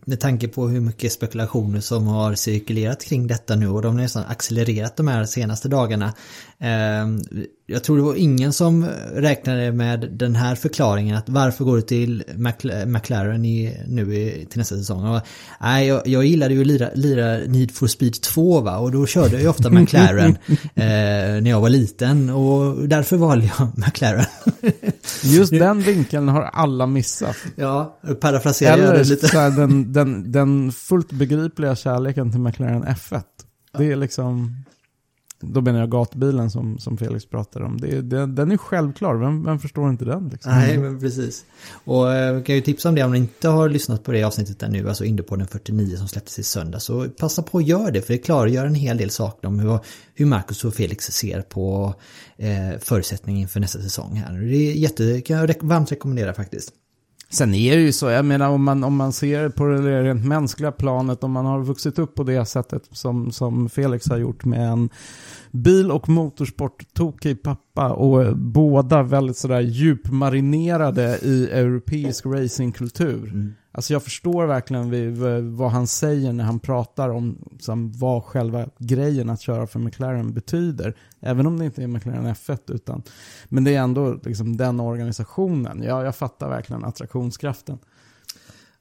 med 0.06 0.20
tanke 0.20 0.48
på 0.48 0.68
hur 0.68 0.80
mycket 0.80 1.12
spekulationer 1.12 1.80
som 1.80 2.06
har 2.06 2.34
cirkulerat 2.34 3.04
kring 3.04 3.26
detta 3.26 3.56
nu 3.56 3.68
och 3.68 3.82
de 3.82 3.94
har 3.94 4.02
nästan 4.02 4.24
accelererat 4.28 4.96
de 4.96 5.08
här 5.08 5.24
senaste 5.24 5.68
dagarna. 5.68 6.06
Eh, 6.58 7.06
jag 7.68 7.84
tror 7.84 7.96
det 7.96 8.02
var 8.02 8.14
ingen 8.14 8.52
som 8.52 8.86
räknade 9.14 9.72
med 9.72 10.08
den 10.12 10.36
här 10.36 10.54
förklaringen 10.54 11.16
att 11.16 11.28
varför 11.28 11.64
går 11.64 11.76
du 11.76 11.82
till 11.82 12.24
McLaren 12.86 13.44
i, 13.44 13.84
nu 13.86 14.14
i, 14.14 14.46
till 14.50 14.58
nästa 14.58 14.76
säsong? 14.76 15.06
Och, 15.06 15.20
nej, 15.60 15.86
jag, 15.86 16.06
jag 16.06 16.24
gillade 16.24 16.54
ju 16.54 16.60
att 16.60 16.66
lira, 16.66 16.88
lira 16.94 17.38
Need 17.38 17.70
for 17.70 17.86
Speed 17.86 18.20
2 18.20 18.60
va 18.60 18.78
och 18.78 18.92
då 18.92 19.06
körde 19.06 19.32
jag 19.32 19.42
ju 19.42 19.48
ofta 19.48 19.70
McLaren 19.70 20.30
eh, 20.74 21.42
när 21.42 21.50
jag 21.50 21.60
var 21.60 21.68
liten 21.68 22.30
och 22.30 22.88
därför 22.88 23.16
valde 23.16 23.50
jag 23.58 23.68
McLaren. 23.78 24.24
Just 25.22 25.52
den 25.52 25.80
vinkeln 25.80 26.28
har 26.28 26.42
alla 26.42 26.86
missat. 26.86 27.36
Ja, 27.56 27.98
parafraserar 28.20 28.78
jag 28.78 28.94
det 28.94 29.04
lite. 29.04 29.50
Den, 29.50 29.92
den, 29.92 30.32
den 30.32 30.72
fullt 30.72 31.12
begripliga 31.12 31.76
kärleken 31.76 32.30
till 32.30 32.40
McLaren 32.40 32.84
F1. 32.84 33.22
Det 33.78 33.92
är 33.92 33.96
liksom 33.96 34.64
då 35.40 35.60
menar 35.60 35.80
jag 35.80 35.90
gatbilen 35.90 36.50
som, 36.50 36.78
som 36.78 36.98
Felix 36.98 37.26
pratade 37.26 37.64
om. 37.64 37.80
Det, 37.80 38.00
det, 38.00 38.26
den 38.26 38.52
är 38.52 38.56
självklar, 38.56 39.14
vem, 39.14 39.44
vem 39.44 39.58
förstår 39.58 39.90
inte 39.90 40.04
den? 40.04 40.28
Liksom? 40.28 40.52
Nej, 40.52 40.78
men 40.78 41.00
precis. 41.00 41.44
Och 41.84 42.12
eh, 42.12 42.34
jag 42.34 42.46
kan 42.46 42.54
ju 42.54 42.60
tipsa 42.60 42.88
om 42.88 42.94
det 42.94 43.02
om 43.02 43.12
ni 43.12 43.18
inte 43.18 43.48
har 43.48 43.68
lyssnat 43.68 44.04
på 44.04 44.12
det 44.12 44.24
avsnittet 44.24 44.62
ännu, 44.62 44.88
alltså 44.88 45.04
den 45.04 45.46
49 45.46 45.96
som 45.96 46.08
släpptes 46.08 46.38
i 46.38 46.42
söndag. 46.42 46.80
Så 46.80 47.08
passa 47.08 47.42
på 47.42 47.58
att 47.58 47.66
göra 47.66 47.90
det, 47.90 48.02
för 48.02 48.12
det 48.12 48.18
klargör 48.18 48.66
en 48.66 48.74
hel 48.74 48.96
del 48.96 49.10
saker 49.10 49.48
om 49.48 49.58
hur, 49.58 49.78
hur 50.14 50.26
Marcus 50.26 50.64
och 50.64 50.74
Felix 50.74 51.04
ser 51.04 51.42
på 51.42 51.94
eh, 52.36 52.78
förutsättningen 52.80 53.42
inför 53.42 53.60
nästa 53.60 53.80
säsong 53.80 54.16
här. 54.16 54.38
Det 54.38 54.56
är 54.56 54.72
jätte, 54.72 55.20
kan 55.20 55.36
jag 55.36 55.54
varmt 55.60 55.92
rekommendera 55.92 56.34
faktiskt. 56.34 56.72
Sen 57.28 57.54
är 57.54 57.76
det 57.76 57.82
ju 57.82 57.92
så, 57.92 58.10
jag 58.10 58.24
menar 58.24 58.48
om 58.48 58.64
man, 58.64 58.84
om 58.84 58.96
man 58.96 59.12
ser 59.12 59.48
på 59.48 59.66
det 59.66 60.02
rent 60.02 60.24
mänskliga 60.24 60.72
planet, 60.72 61.24
om 61.24 61.32
man 61.32 61.46
har 61.46 61.62
vuxit 61.62 61.98
upp 61.98 62.14
på 62.14 62.22
det 62.22 62.46
sättet 62.46 62.88
som, 62.90 63.32
som 63.32 63.68
Felix 63.68 64.08
har 64.08 64.16
gjort 64.16 64.44
med 64.44 64.68
en 64.68 64.88
bil 65.50 65.90
och 65.90 66.08
motorsport-tokig 66.08 67.42
pappa 67.42 67.92
och 67.92 68.36
båda 68.36 69.02
väldigt 69.02 69.36
sådär 69.36 69.60
djupmarinerade 69.60 71.18
i 71.22 71.50
europeisk 71.50 72.26
racingkultur. 72.26 73.28
Mm. 73.28 73.54
Alltså 73.76 73.92
jag 73.92 74.02
förstår 74.02 74.46
verkligen 74.46 75.56
vad 75.56 75.70
han 75.70 75.86
säger 75.86 76.32
när 76.32 76.44
han 76.44 76.60
pratar 76.60 77.08
om 77.08 77.38
vad 77.98 78.24
själva 78.24 78.66
grejen 78.78 79.30
att 79.30 79.40
köra 79.40 79.66
för 79.66 79.78
McLaren 79.78 80.34
betyder. 80.34 80.96
Även 81.20 81.46
om 81.46 81.58
det 81.58 81.64
inte 81.64 81.82
är 81.82 81.86
McLaren 81.86 82.26
F1 82.26 82.58
utan, 82.66 83.02
men 83.48 83.64
det 83.64 83.74
är 83.74 83.80
ändå 83.80 84.20
liksom 84.24 84.56
den 84.56 84.80
organisationen. 84.80 85.82
Jag, 85.82 86.04
jag 86.04 86.16
fattar 86.16 86.48
verkligen 86.48 86.84
attraktionskraften. 86.84 87.78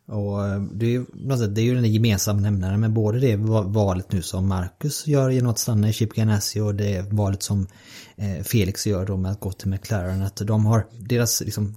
Och 0.08 0.48
eh, 0.48 0.62
det 0.62 0.96
är, 0.96 1.48
det 1.48 1.62
är 1.62 1.66
ju 1.66 1.76
den 1.76 1.94
gemensamma 1.94 2.42
nämnaren 2.42 2.80
med 2.80 2.94
både 2.94 3.20
det 3.20 3.36
valet 3.66 4.12
nu 4.12 4.22
som 4.22 4.48
Marcus 4.48 5.08
gör 5.08 5.30
genom 5.30 5.52
att 5.52 5.60
stanna 5.60 5.90
i 5.90 5.94
Chip 5.94 6.14
Ganassi 6.14 6.60
och 6.60 6.76
det 6.76 7.14
valet 7.14 7.44
som 7.44 7.68
eh, 8.16 8.44
Felix 8.44 8.88
gör 8.88 9.06
då 9.06 9.18
med 9.18 9.32
att 9.32 9.40
gå 9.40 9.52
till 9.52 9.70
McLaren. 9.70 10.22
Att 10.22 10.36
de 10.36 10.66
har 10.66 10.86
deras 11.00 11.42
liksom, 11.42 11.76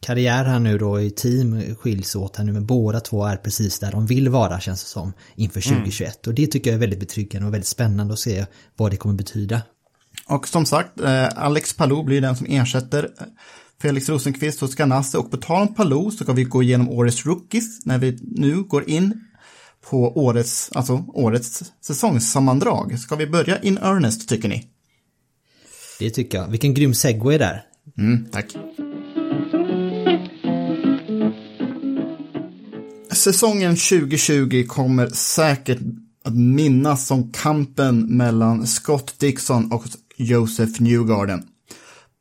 karriär 0.00 0.44
här 0.44 0.58
nu 0.58 0.78
då 0.78 1.00
i 1.00 1.10
team 1.10 1.74
skiljs 1.74 2.16
åt 2.16 2.36
här 2.36 2.44
nu 2.44 2.52
men 2.52 2.66
båda 2.66 3.00
två 3.00 3.24
är 3.24 3.36
precis 3.36 3.78
där 3.78 3.92
de 3.92 4.06
vill 4.06 4.28
vara 4.28 4.60
känns 4.60 4.82
det 4.82 4.88
som 4.88 5.12
inför 5.34 5.60
2021. 5.60 6.08
Mm. 6.08 6.32
Och 6.32 6.34
det 6.34 6.46
tycker 6.46 6.70
jag 6.70 6.74
är 6.74 6.80
väldigt 6.80 7.00
betryggande 7.00 7.46
och 7.46 7.54
väldigt 7.54 7.68
spännande 7.68 8.12
att 8.12 8.18
se 8.18 8.46
vad 8.76 8.90
det 8.90 8.96
kommer 8.96 9.14
betyda. 9.14 9.62
Och 10.26 10.48
som 10.48 10.66
sagt, 10.66 11.00
eh, 11.00 11.28
Alex 11.36 11.76
Palou 11.76 12.02
blir 12.04 12.20
den 12.20 12.36
som 12.36 12.46
ersätter 12.46 13.10
Felix 13.82 14.08
Rosenqvist 14.08 14.60
hos 14.60 14.74
Ganassi 14.74 15.16
och 15.16 15.30
på 15.30 15.36
tal 15.36 15.68
om 15.68 15.74
Palou 15.74 16.10
så 16.10 16.24
ska 16.24 16.32
vi 16.32 16.44
gå 16.44 16.62
igenom 16.62 16.88
årets 16.88 17.26
rookies 17.26 17.86
när 17.86 17.98
vi 17.98 18.18
nu 18.22 18.62
går 18.62 18.90
in 18.90 19.24
på 19.90 20.18
årets, 20.24 20.70
alltså 20.72 21.04
årets 21.08 21.64
säsongssammandrag. 21.80 22.98
Ska 22.98 23.16
vi 23.16 23.26
börja 23.26 23.58
in 23.58 23.78
earnest 23.78 24.28
tycker 24.28 24.48
ni? 24.48 24.66
Det 25.98 26.10
tycker 26.10 26.38
jag. 26.38 26.48
Vilken 26.48 26.74
grym 26.74 26.94
segway 26.94 27.38
där. 27.38 27.62
Mm, 27.98 28.26
tack. 28.32 28.56
Säsongen 33.12 33.76
2020 33.76 34.64
kommer 34.68 35.06
säkert 35.08 35.78
att 36.24 36.34
minnas 36.34 37.06
som 37.06 37.32
kampen 37.32 38.16
mellan 38.16 38.66
Scott 38.66 39.14
Dixon 39.18 39.72
och 39.72 39.84
Joseph 40.16 40.82
Newgarden. 40.82 41.42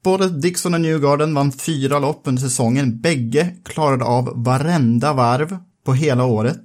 Både 0.04 0.30
Dixon 0.30 0.74
och 0.74 0.82
Newgarden 0.82 1.34
vann 1.34 1.52
fyra 1.52 2.00
lopp 2.00 2.22
under 2.24 2.42
säsongen. 2.42 3.02
Bägge 3.02 3.56
klarade 3.64 4.06
av 4.06 4.44
varenda 4.44 5.14
varv 5.14 5.58
på 5.86 5.94
hela 5.94 6.26
året. 6.26 6.62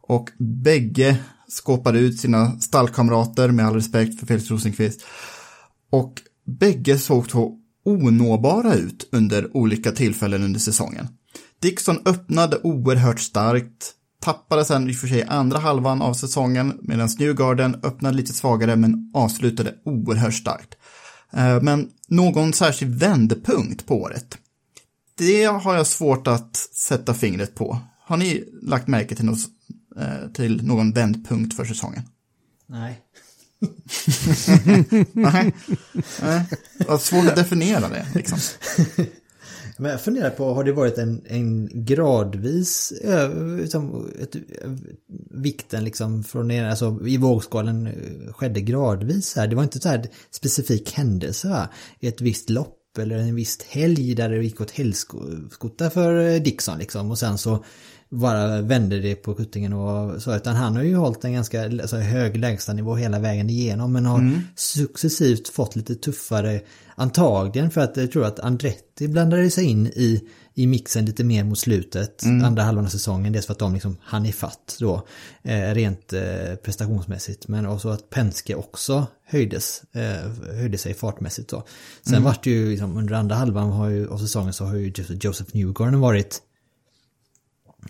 Och 0.00 0.30
bägge 0.38 1.16
skåpade 1.48 1.98
ut 1.98 2.20
sina 2.20 2.60
stallkamrater 2.60 3.48
med 3.48 3.66
all 3.66 3.74
respekt 3.74 4.20
för 4.20 4.26
Felix 4.26 4.50
Rosenqvist. 4.50 5.04
Och 5.90 6.14
bägge 6.46 6.98
såg 6.98 7.30
så 7.30 7.58
onåbara 7.84 8.74
ut 8.74 9.08
under 9.12 9.56
olika 9.56 9.92
tillfällen 9.92 10.42
under 10.42 10.60
säsongen. 10.60 11.08
Dixon 11.66 12.02
öppnade 12.04 12.58
oerhört 12.62 13.20
starkt, 13.20 13.92
tappade 14.20 14.64
sen 14.64 14.90
i 14.90 14.92
och 14.92 14.96
för 14.96 15.08
sig 15.08 15.22
andra 15.22 15.58
halvan 15.58 16.02
av 16.02 16.14
säsongen 16.14 16.78
medan 16.82 17.08
Newgarden 17.18 17.74
öppnade 17.82 18.16
lite 18.16 18.32
svagare 18.32 18.76
men 18.76 19.10
avslutade 19.14 19.74
oerhört 19.84 20.34
starkt. 20.34 20.74
Eh, 21.32 21.62
men 21.62 21.90
någon 22.08 22.52
särskild 22.52 22.94
vändpunkt 22.94 23.86
på 23.86 24.02
året? 24.02 24.38
Det 25.18 25.44
har 25.44 25.74
jag 25.74 25.86
svårt 25.86 26.26
att 26.26 26.56
sätta 26.56 27.14
fingret 27.14 27.54
på. 27.54 27.78
Har 28.00 28.16
ni 28.16 28.44
lagt 28.62 28.88
märke 28.88 29.14
till, 29.16 29.24
något, 29.24 29.38
eh, 29.98 30.32
till 30.34 30.66
någon 30.66 30.92
vändpunkt 30.92 31.56
för 31.56 31.64
säsongen? 31.64 32.02
Nej. 32.66 33.00
Nej. 35.12 35.54
Nej. 36.22 36.44
Vad 36.88 37.00
svårt 37.00 37.26
att 37.26 37.36
definiera 37.36 37.88
det, 37.88 38.06
liksom. 38.14 38.38
Men 39.78 39.90
jag 39.90 40.00
funderar 40.00 40.30
på, 40.30 40.54
har 40.54 40.64
det 40.64 40.72
varit 40.72 40.98
en, 40.98 41.22
en 41.26 41.68
gradvis, 41.84 42.92
liksom, 43.60 44.10
ett, 44.22 44.36
vikten 45.30 45.84
liksom 45.84 46.24
från 46.24 46.50
er, 46.50 46.64
alltså 46.64 46.98
i 47.06 47.16
vågskalen 47.16 47.86
eh, 47.86 48.32
skedde 48.32 48.60
gradvis 48.60 49.36
här. 49.36 49.46
Det 49.46 49.56
var 49.56 49.62
inte 49.62 49.80
så 49.80 49.88
här 49.88 50.08
specifik 50.30 50.92
händelse 50.92 51.48
va? 51.48 51.68
I 52.00 52.08
ett 52.08 52.20
visst 52.20 52.50
lopp 52.50 52.98
eller 52.98 53.16
en 53.16 53.34
viss 53.34 53.62
helg 53.62 54.14
där 54.14 54.28
det 54.28 54.44
gick 54.44 54.60
åt 54.60 54.70
helskotta 54.70 55.90
för 55.90 56.28
eh, 56.28 56.42
Dixon 56.42 56.78
liksom 56.78 57.10
och 57.10 57.18
sen 57.18 57.38
så 57.38 57.64
bara 58.10 58.60
vände 58.60 59.00
det 59.00 59.14
på 59.14 59.34
kuttingen 59.34 59.72
och 59.72 60.22
så. 60.22 60.36
Utan 60.36 60.56
han 60.56 60.76
har 60.76 60.82
ju 60.82 60.96
hållit 60.96 61.24
en 61.24 61.32
ganska 61.32 61.64
alltså, 61.64 61.96
hög 61.96 62.36
lägstanivå 62.36 62.94
hela 62.94 63.18
vägen 63.18 63.50
igenom. 63.50 63.92
Men 63.92 64.06
har 64.06 64.18
mm. 64.18 64.40
successivt 64.56 65.48
fått 65.48 65.76
lite 65.76 65.94
tuffare 65.94 66.60
antagligen 66.94 67.70
för 67.70 67.80
att 67.80 67.96
jag 67.96 68.12
tror 68.12 68.24
att 68.24 68.40
Andretti 68.40 69.08
blandade 69.08 69.50
sig 69.50 69.64
in 69.64 69.86
i, 69.86 70.28
i 70.54 70.66
mixen 70.66 71.04
lite 71.04 71.24
mer 71.24 71.44
mot 71.44 71.58
slutet. 71.58 72.22
Mm. 72.22 72.44
Andra 72.44 72.62
halvan 72.62 72.84
av 72.84 72.88
säsongen. 72.88 73.32
Dels 73.32 73.46
för 73.46 73.52
att 73.52 73.58
de 73.58 73.74
liksom 73.74 73.96
hann 74.02 74.26
ifatt 74.26 74.76
då. 74.80 75.06
Eh, 75.42 75.74
rent 75.74 76.12
eh, 76.12 76.54
prestationsmässigt. 76.64 77.48
Men 77.48 77.66
också 77.66 77.88
att 77.88 78.10
Penske 78.10 78.54
också 78.54 79.06
höjdes. 79.24 79.82
Eh, 79.92 80.54
höjde 80.56 80.78
sig 80.78 80.94
fartmässigt 80.94 81.48
då. 81.48 81.64
Sen 82.02 82.14
mm. 82.14 82.24
vart 82.24 82.44
det 82.44 82.50
ju 82.50 82.70
liksom, 82.70 82.96
under 82.96 83.14
andra 83.14 83.34
halvan 83.34 83.70
har 83.70 83.88
ju, 83.88 84.08
av 84.08 84.18
säsongen 84.18 84.52
så 84.52 84.64
har 84.64 84.74
ju 84.74 84.92
Joseph 85.20 85.50
Newgarden 85.52 86.00
varit 86.00 86.42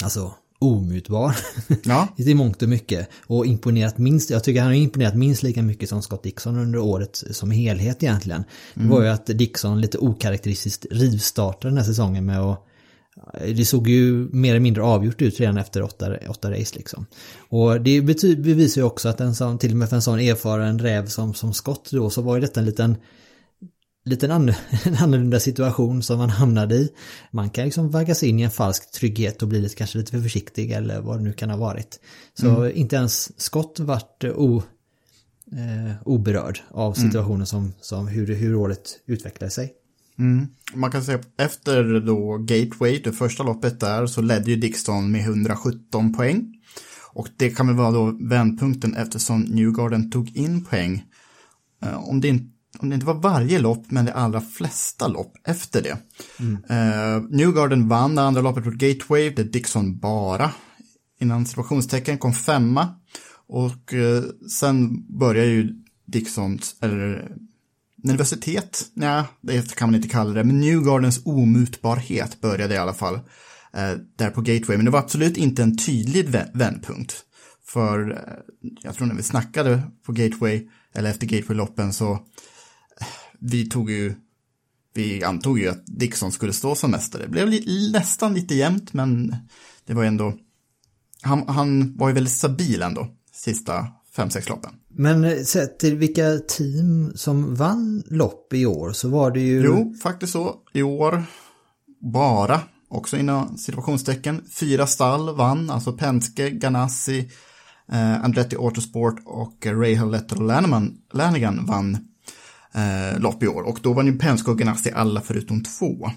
alltså 0.02 0.34
omutbar. 0.58 1.36
Ja. 1.84 2.08
I 2.16 2.34
mångt 2.34 2.62
och 2.62 2.68
mycket. 2.68 3.08
Och 3.26 3.46
imponerat 3.46 3.98
minst, 3.98 4.30
jag 4.30 4.44
tycker 4.44 4.60
han 4.60 4.70
har 4.70 4.76
imponerat 4.76 5.14
minst 5.14 5.42
lika 5.42 5.62
mycket 5.62 5.88
som 5.88 6.02
Scott 6.02 6.22
Dixon 6.22 6.58
under 6.58 6.78
året 6.78 7.24
som 7.30 7.50
helhet 7.50 8.02
egentligen. 8.02 8.44
Mm. 8.74 8.88
Det 8.88 8.94
var 8.94 9.02
ju 9.02 9.08
att 9.08 9.26
Dixon 9.26 9.80
lite 9.80 9.98
okaraktäristiskt 9.98 10.86
rivstartade 10.90 11.70
den 11.70 11.78
här 11.78 11.84
säsongen 11.84 12.26
med 12.26 12.40
att 12.40 12.66
det 13.46 13.64
såg 13.64 13.88
ju 13.88 14.28
mer 14.32 14.50
eller 14.50 14.60
mindre 14.60 14.82
avgjort 14.82 15.22
ut 15.22 15.40
redan 15.40 15.58
efter 15.58 15.82
åtta, 15.82 16.16
åtta 16.28 16.50
race 16.50 16.76
liksom. 16.76 17.06
Och 17.48 17.80
det 17.80 18.00
bevisar 18.02 18.80
ju 18.80 18.86
också 18.86 19.08
att 19.08 19.20
en 19.20 19.34
sån, 19.34 19.58
till 19.58 19.70
och 19.70 19.76
med 19.76 19.88
för 19.88 19.96
en 19.96 20.02
sån 20.02 20.20
erfaren 20.20 20.78
räv 20.78 21.06
som, 21.06 21.34
som 21.34 21.52
Scott 21.52 21.88
då, 21.90 22.10
så 22.10 22.22
var 22.22 22.34
ju 22.34 22.40
detta 22.40 22.60
en 22.60 22.66
liten 22.66 22.96
liten 24.06 24.30
an 24.30 24.48
en 24.84 24.96
annorlunda 24.96 25.40
situation 25.40 26.02
som 26.02 26.18
man 26.18 26.30
hamnade 26.30 26.74
i. 26.74 26.92
Man 27.30 27.50
kan 27.50 27.64
liksom 27.64 27.90
vaggas 27.90 28.22
in 28.22 28.40
i 28.40 28.42
en 28.42 28.50
falsk 28.50 28.92
trygghet 28.92 29.42
och 29.42 29.48
bli 29.48 29.60
lite, 29.60 29.74
kanske 29.74 29.98
lite 29.98 30.10
för 30.10 30.20
försiktig 30.20 30.70
eller 30.70 31.00
vad 31.00 31.18
det 31.18 31.24
nu 31.24 31.32
kan 31.32 31.50
ha 31.50 31.56
varit. 31.56 32.00
Så 32.34 32.68
inte 32.68 32.96
ens 32.96 33.40
Scott 33.40 33.80
vart 33.80 34.24
o, 34.24 34.62
eh, 35.52 35.94
oberörd 36.04 36.60
av 36.70 36.92
situationen 36.92 37.46
som, 37.46 37.72
som 37.80 38.08
hur, 38.08 38.34
hur 38.34 38.54
året 38.54 39.00
utvecklade 39.06 39.50
sig. 39.50 39.72
Man 40.74 40.90
kan 40.90 41.04
säga 41.04 41.20
efter 41.38 42.00
då 42.00 42.38
Gateway, 42.38 43.00
det 43.04 43.12
första 43.12 43.42
loppet 43.42 43.80
där, 43.80 44.06
så 44.06 44.22
ledde 44.22 44.50
ju 44.50 44.56
Dixon 44.56 45.10
med 45.10 45.20
117 45.20 46.12
poäng. 46.12 46.52
Och 47.12 47.28
det 47.36 47.50
kan 47.50 47.66
väl 47.66 47.76
vara 47.76 47.90
då 47.90 48.18
vändpunkten 48.20 48.94
eftersom 48.94 49.40
Newgarden 49.40 50.10
tog 50.10 50.36
in 50.36 50.64
poäng. 50.64 51.04
Eh, 51.82 52.08
om, 52.08 52.20
det 52.20 52.28
inte, 52.28 52.55
om 52.78 52.88
det 52.88 52.94
inte 52.94 53.06
var 53.06 53.14
varje 53.14 53.58
lopp, 53.58 53.90
men 53.90 54.04
de 54.04 54.12
allra 54.12 54.40
flesta 54.40 55.08
lopp 55.08 55.32
efter 55.44 55.82
det. 55.82 55.98
Eh, 56.74 57.22
Newgarden 57.30 57.88
vann 57.88 58.14
det 58.14 58.22
andra 58.22 58.40
loppet 58.40 58.64
på 58.64 58.70
Gateway, 58.70 59.30
där 59.30 59.44
Dixon 59.44 59.98
bara, 59.98 60.50
innan 61.20 61.46
situationstecken, 61.46 62.18
kom 62.18 62.32
femma. 62.34 62.88
Och 63.48 63.94
eh, 63.94 64.22
sen 64.60 65.06
börjar 65.18 65.44
ju 65.44 65.74
Dixons, 66.06 66.76
eller 66.80 67.32
nervositet, 68.02 68.84
nej, 68.94 69.24
det 69.40 69.74
kan 69.74 69.88
man 69.88 69.94
inte 69.94 70.08
kalla 70.08 70.34
det, 70.34 70.44
men 70.44 70.60
Newgardens 70.60 71.20
omutbarhet 71.26 72.40
började 72.40 72.74
i 72.74 72.78
alla 72.78 72.94
fall 72.94 73.14
eh, 73.72 73.92
där 74.16 74.30
på 74.30 74.40
Gateway. 74.40 74.76
Men 74.76 74.84
det 74.84 74.90
var 74.90 74.98
absolut 74.98 75.36
inte 75.36 75.62
en 75.62 75.76
tydlig 75.76 76.28
vä- 76.28 76.50
vändpunkt. 76.54 77.22
För 77.64 78.24
jag 78.82 78.94
tror 78.94 79.06
när 79.06 79.14
vi 79.14 79.22
snackade 79.22 79.82
på 80.06 80.12
Gateway, 80.12 80.68
eller 80.94 81.10
efter 81.10 81.26
Gateway-loppen, 81.26 81.92
så 81.92 82.18
vi 83.40 83.68
tog 83.68 83.90
ju, 83.90 84.14
vi 84.94 85.24
antog 85.24 85.58
ju 85.58 85.68
att 85.68 85.82
Dixon 85.86 86.32
skulle 86.32 86.52
stå 86.52 86.74
som 86.74 86.90
mästare. 86.90 87.22
Det 87.22 87.28
blev 87.28 87.48
li- 87.48 87.90
nästan 87.92 88.34
lite 88.34 88.54
jämnt, 88.54 88.92
men 88.92 89.36
det 89.86 89.94
var 89.94 90.04
ändå, 90.04 90.34
han, 91.22 91.48
han 91.48 91.96
var 91.96 92.08
ju 92.08 92.14
väldigt 92.14 92.32
stabil 92.32 92.82
ändå, 92.82 93.08
sista 93.32 93.86
fem 94.16 94.30
sex 94.30 94.48
loppen. 94.48 94.70
Men 94.88 95.24
eh, 95.24 95.42
sett 95.42 95.78
till 95.78 95.96
vilka 95.96 96.38
team 96.38 97.12
som 97.14 97.54
vann 97.54 98.02
lopp 98.06 98.52
i 98.52 98.66
år 98.66 98.92
så 98.92 99.08
var 99.08 99.30
det 99.30 99.40
ju... 99.40 99.62
Jo, 99.64 99.94
faktiskt 100.02 100.32
så. 100.32 100.54
I 100.72 100.82
år 100.82 101.24
bara, 102.12 102.60
också 102.88 103.16
inom 103.16 103.58
situationstecken, 103.58 104.42
fyra 104.52 104.86
stall 104.86 105.36
vann, 105.36 105.70
alltså 105.70 105.92
Penske, 105.92 106.50
Ganassi, 106.50 107.30
eh, 107.92 108.24
Andretti 108.24 108.56
Autosport 108.56 109.20
och 109.24 109.66
Rahal 109.66 110.10
Letter 110.10 110.36
Lanigan, 110.36 110.98
Lanigan 111.12 111.66
vann 111.66 111.98
eh, 112.76 113.20
lopp 113.20 113.42
i 113.42 113.48
år. 113.48 113.62
Och 113.62 113.78
då 113.82 113.92
vann 113.92 114.06
ju 114.06 114.18
Penske 114.18 114.50
och 114.50 114.58
Ganassi 114.58 114.90
alla 114.90 115.20
förutom 115.20 115.62
två. 115.62 116.10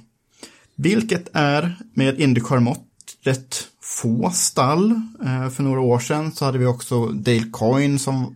Vilket 0.76 1.28
är 1.34 1.76
med 1.94 2.20
Indycar-mått 2.20 2.86
rätt 3.22 3.68
få 3.82 4.32
stall. 4.34 4.92
Eh, 5.26 5.50
för 5.50 5.64
några 5.64 5.82
år 5.82 6.00
sedan 6.00 6.32
så 6.32 6.46
hade 6.46 6.58
vi 6.58 6.66
också 6.66 7.06
Dale 7.06 7.50
Coyne 7.52 8.00
som 8.00 8.36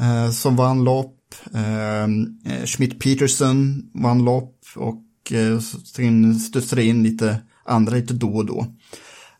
eh, 0.00 0.30
som 0.30 0.56
vann 0.56 0.84
lopp. 0.84 1.16
Eh, 1.54 2.04
eh 2.52 2.66
Schmidt 2.66 3.00
Peterson 3.00 3.90
vann 3.94 4.24
lopp 4.24 4.56
och 4.76 5.32
eh, 5.32 5.60
sen 5.84 6.40
studsade 6.40 6.84
in 6.84 7.02
lite 7.02 7.42
andra 7.64 7.96
lite 7.96 8.14
då 8.14 8.36
och 8.36 8.46
då. 8.46 8.66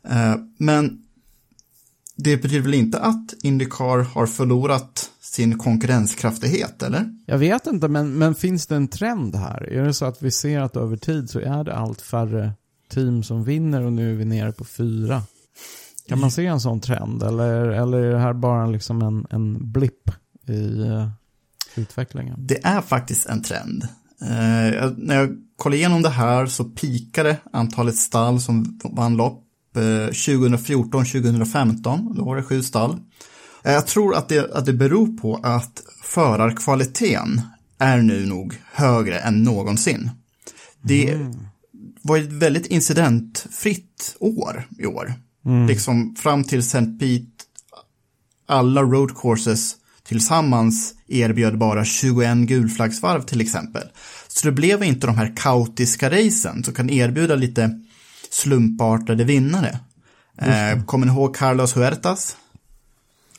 Eh, 0.09 0.35
men 0.59 1.03
det 2.17 2.37
betyder 2.37 2.61
väl 2.61 2.75
inte 2.75 3.01
att 3.01 3.35
Indycar 3.43 3.99
har 3.99 4.27
förlorat 4.27 5.11
sin 5.31 5.59
konkurrenskraftighet, 5.59 6.83
eller? 6.83 7.15
Jag 7.27 7.39
vet 7.39 7.67
inte, 7.67 7.89
men, 7.89 8.19
men 8.19 8.35
finns 8.35 8.67
det 8.67 8.77
en 8.77 8.89
trend 8.89 9.37
här? 9.37 9.73
Är 9.73 9.85
det 9.85 9.95
så 9.95 10.05
att 10.05 10.23
vi 10.23 10.31
ser 10.31 10.61
att 10.61 10.77
över 10.77 10.97
tid 10.97 11.31
så 11.31 11.41
är 11.41 11.65
det 11.65 11.77
allt 11.77 12.03
färre 12.03 12.53
team 12.93 13.23
som 13.23 13.45
vinner 13.45 13.83
och 13.83 13.93
nu 13.93 14.13
är 14.13 14.17
vi 14.17 14.25
nere 14.25 14.53
på 14.53 14.65
fyra? 14.65 15.23
Kan 16.09 16.21
man 16.21 16.31
se 16.31 16.47
en 16.47 16.61
sån 16.61 16.81
trend 16.81 17.23
eller, 17.23 17.69
eller 17.69 17.99
är 17.99 18.13
det 18.13 18.19
här 18.19 18.33
bara 18.33 18.67
liksom 18.67 19.03
en, 19.03 19.27
en 19.31 19.73
blipp 19.73 20.11
i 20.49 20.83
eh, 20.83 21.09
utvecklingen? 21.75 22.47
Det 22.47 22.65
är 22.65 22.81
faktiskt 22.81 23.27
en 23.27 23.43
trend. 23.43 23.83
Eh, 24.23 24.91
när 24.97 25.15
jag 25.15 25.37
kollade 25.57 25.77
igenom 25.77 26.03
det 26.03 26.09
här 26.09 26.47
så 26.47 26.65
pikade 26.65 27.37
antalet 27.53 27.97
stall 27.97 28.41
som 28.41 28.81
vann 28.85 29.17
lopp 29.17 29.45
eh, 29.77 29.81
2014-2015. 29.81 32.15
Då 32.17 32.25
var 32.25 32.37
det 32.37 32.43
sju 32.43 32.63
stall. 32.63 32.99
Eh, 33.65 33.73
jag 33.73 33.87
tror 33.87 34.15
att 34.15 34.29
det, 34.29 34.55
att 34.55 34.67
det 34.67 34.73
beror 34.73 35.17
på 35.17 35.41
att 35.43 35.83
förarkvaliteten 36.03 37.41
är 37.79 37.99
nu 37.99 38.27
nog 38.27 38.55
högre 38.73 39.19
än 39.19 39.43
någonsin. 39.43 40.11
Det 40.83 41.19
var 42.03 42.19
ett 42.19 42.33
väldigt 42.33 42.67
incidentfritt 42.67 44.17
år 44.21 44.67
i 44.79 44.87
år. 44.87 45.15
Liksom 45.69 46.15
fram 46.17 46.45
till 46.45 46.59
St. 46.59 46.87
Pete 47.01 47.27
alla 48.47 48.83
road 48.83 49.19
courses 49.19 49.77
tillsammans 50.03 50.95
erbjöd 51.09 51.59
bara 51.59 51.85
21 51.85 52.39
gulflaggsvarv 52.39 53.23
till 53.23 53.41
exempel. 53.41 53.83
Så 54.29 54.47
det 54.47 54.53
blev 54.53 54.83
inte 54.83 55.07
de 55.07 55.17
här 55.19 55.33
kaotiska 55.37 56.11
racen 56.11 56.65
som 56.65 56.75
kan 56.75 56.91
erbjuda 56.91 57.35
lite 57.35 57.81
slumpartade 58.31 59.25
vinnare. 59.25 59.79
Eh, 60.39 60.85
kommer 60.85 61.07
ni 61.07 61.13
ihåg 61.13 61.37
Carlos 61.37 61.77
Huertas? 61.77 62.37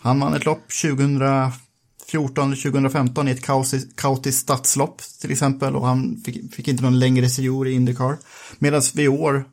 Han 0.02 0.20
vann 0.20 0.34
ett 0.34 0.46
lopp 0.46 0.64
2014 0.82 2.46
eller 2.46 2.72
2015 2.72 3.28
i 3.28 3.32
ett 3.32 3.46
kaotiskt, 3.46 3.96
kaotiskt 3.96 4.42
stadslopp 4.42 5.02
till 5.22 5.32
exempel 5.32 5.76
och 5.76 5.88
han 5.88 6.22
fick, 6.26 6.56
fick 6.56 6.68
inte 6.68 6.84
någon 6.84 7.00
längre 7.00 7.30
sejour 7.30 7.68
i 7.68 7.72
Indycar. 7.72 8.18
Medan 8.60 8.82
vi 8.94 9.04
i 9.04 9.08
år 9.08 9.46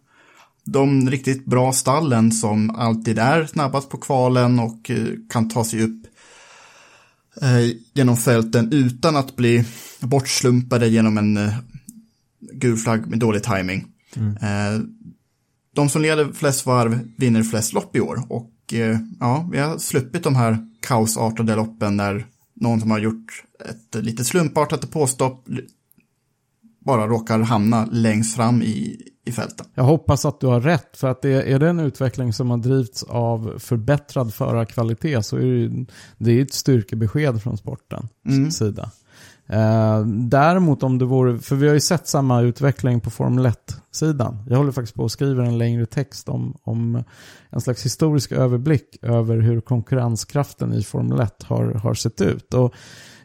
de 0.65 1.11
riktigt 1.11 1.45
bra 1.45 1.73
stallen 1.73 2.33
som 2.33 2.71
alltid 2.71 3.19
är 3.19 3.47
snabbast 3.47 3.89
på 3.89 3.99
kvalen 3.99 4.59
och 4.59 4.91
eh, 4.91 5.07
kan 5.31 5.49
ta 5.49 5.65
sig 5.65 5.83
upp 5.83 6.07
eh, 7.43 7.77
genom 7.93 8.17
fälten 8.17 8.73
utan 8.73 9.17
att 9.17 9.37
bli 9.37 9.65
bortslumpade 10.01 10.89
genom 10.89 11.19
en 11.19 11.37
eh, 11.37 11.55
gul 12.53 12.77
flagg 12.77 13.07
med 13.07 13.19
dålig 13.19 13.43
timing. 13.43 13.87
Eh, 14.17 14.81
de 15.75 15.89
som 15.89 16.03
leder 16.03 16.33
flest 16.33 16.67
varv 16.67 17.09
vinner 17.17 17.43
flest 17.43 17.73
lopp 17.73 17.97
i 17.97 18.01
år 18.01 18.23
och 18.29 18.51
ja, 19.21 19.49
vi 19.53 19.59
har 19.59 19.79
sluppit 19.79 20.23
de 20.23 20.37
här 20.37 20.59
kaosartade 20.81 21.57
loppen 21.57 21.97
där 21.97 22.27
någon 22.55 22.81
som 22.81 22.91
har 22.91 22.99
gjort 22.99 23.45
ett 23.69 24.05
lite 24.05 24.25
slumpartat 24.25 24.91
påstopp 24.91 25.49
bara 26.79 27.07
råkar 27.07 27.39
hamna 27.39 27.89
längst 27.93 28.37
fram 28.37 28.63
i, 28.63 29.03
i 29.25 29.33
fälten. 29.33 29.67
Jag 29.75 29.85
hoppas 29.85 30.25
att 30.25 30.41
du 30.41 30.47
har 30.47 30.61
rätt, 30.61 30.97
för 30.97 31.09
att 31.09 31.23
det, 31.23 31.53
är 31.53 31.59
det 31.59 31.69
en 31.69 31.81
utveckling 31.81 32.33
som 32.33 32.51
har 32.51 32.59
drivits 32.59 33.03
av 33.03 33.59
förbättrad 33.59 34.35
förarkvalitet 34.35 35.27
så 35.27 35.37
är 35.37 35.41
det 35.41 35.47
ju 35.47 35.87
det 36.19 36.33
är 36.33 36.43
ett 36.43 36.53
styrkebesked 36.53 37.43
från 37.43 37.57
sportens 37.57 38.59
sida. 38.59 38.91
Eh, 39.49 40.01
däremot 40.07 40.83
om 40.83 40.99
det 40.99 41.05
vore, 41.05 41.39
för 41.39 41.57
vi 41.57 41.67
har 41.67 41.75
ju 41.75 41.81
sett 41.81 42.09
samma 42.09 42.41
utveckling 42.41 43.01
på 43.01 43.11
Formel 43.11 43.47
1-sidan. 43.47 44.45
Jag 44.49 44.57
håller 44.57 44.73
faktiskt 44.73 44.95
på 44.95 45.05
att 45.05 45.13
skriva 45.13 45.45
en 45.45 45.59
längre 45.59 45.87
text 45.87 46.29
om, 46.29 46.59
om 46.63 47.05
en 47.51 47.61
slags 47.61 47.85
historisk 47.85 48.33
överblick 48.33 48.99
över 49.03 49.41
hur 49.41 49.61
konkurrenskraften 49.61 50.75
i 50.75 50.83
Formel 50.83 51.21
1 51.21 51.43
har, 51.43 51.65
har 51.65 51.95
sett 51.95 52.21
ut. 52.21 52.55
Och 52.55 52.75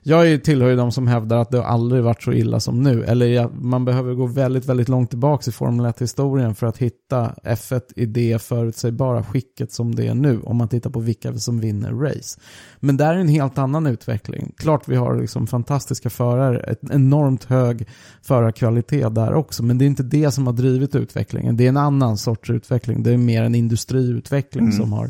jag 0.04 0.32
är- 0.32 0.38
tillhör 0.38 0.70
ju 0.70 0.76
de 0.76 0.92
som 0.92 1.08
hävdar 1.08 1.38
att 1.38 1.52
det 1.52 1.64
aldrig 1.66 2.04
varit 2.04 2.24
så 2.24 2.34
illa 2.34 2.60
som 2.60 2.84
nu. 2.84 3.04
Eller 3.04 3.26
ja, 3.26 3.50
man 3.62 3.86
behöver 3.86 4.14
gå 4.14 4.26
väldigt, 4.26 4.66
väldigt 4.66 4.90
långt 4.90 5.10
tillbaka 5.10 5.50
i 5.50 5.54
Formel 5.54 5.86
1-historien 5.86 6.56
för 6.56 6.68
att 6.68 6.78
hitta 6.78 7.36
F1 7.44 7.82
i 7.96 8.06
det 8.06 8.42
förutsägbara 8.42 9.24
skicket 9.24 9.72
som 9.72 9.96
det 9.96 10.08
är 10.08 10.14
nu. 10.16 10.42
Om 10.42 10.58
man 10.58 10.68
tittar 10.68 10.90
på 10.90 11.00
vilka 11.00 11.34
som 11.34 11.60
vinner 11.60 11.92
race. 11.92 12.40
Men 12.80 12.98
där 12.98 13.14
är 13.14 13.18
en 13.20 13.28
helt 13.28 13.58
annan 13.58 13.88
utveckling. 13.88 14.54
Klart 14.58 14.88
vi 14.88 14.96
har 14.96 15.16
liksom 15.22 15.48
fantastiska 15.48 16.10
förare, 16.10 16.60
ett 16.60 16.80
enormt 16.92 17.44
hög 17.44 17.88
förarkvalitet 18.22 19.16
där 19.16 19.34
också. 19.34 19.64
Men 19.64 19.78
det 19.78 19.86
är 19.86 19.88
inte 19.88 20.04
det 20.04 20.32
som 20.32 20.46
har 20.48 20.54
drivit 20.54 20.96
utvecklingen. 20.96 21.58
Det 21.58 21.66
är 21.66 21.70
en 21.70 21.78
annan 21.78 22.18
sorts 22.18 22.50
utveckling. 22.50 23.04
Det 23.04 23.12
är 23.14 23.18
mer 23.18 23.44
en 23.44 23.56
industriutveckling 23.56 24.72
som 24.72 24.94
har 24.94 25.10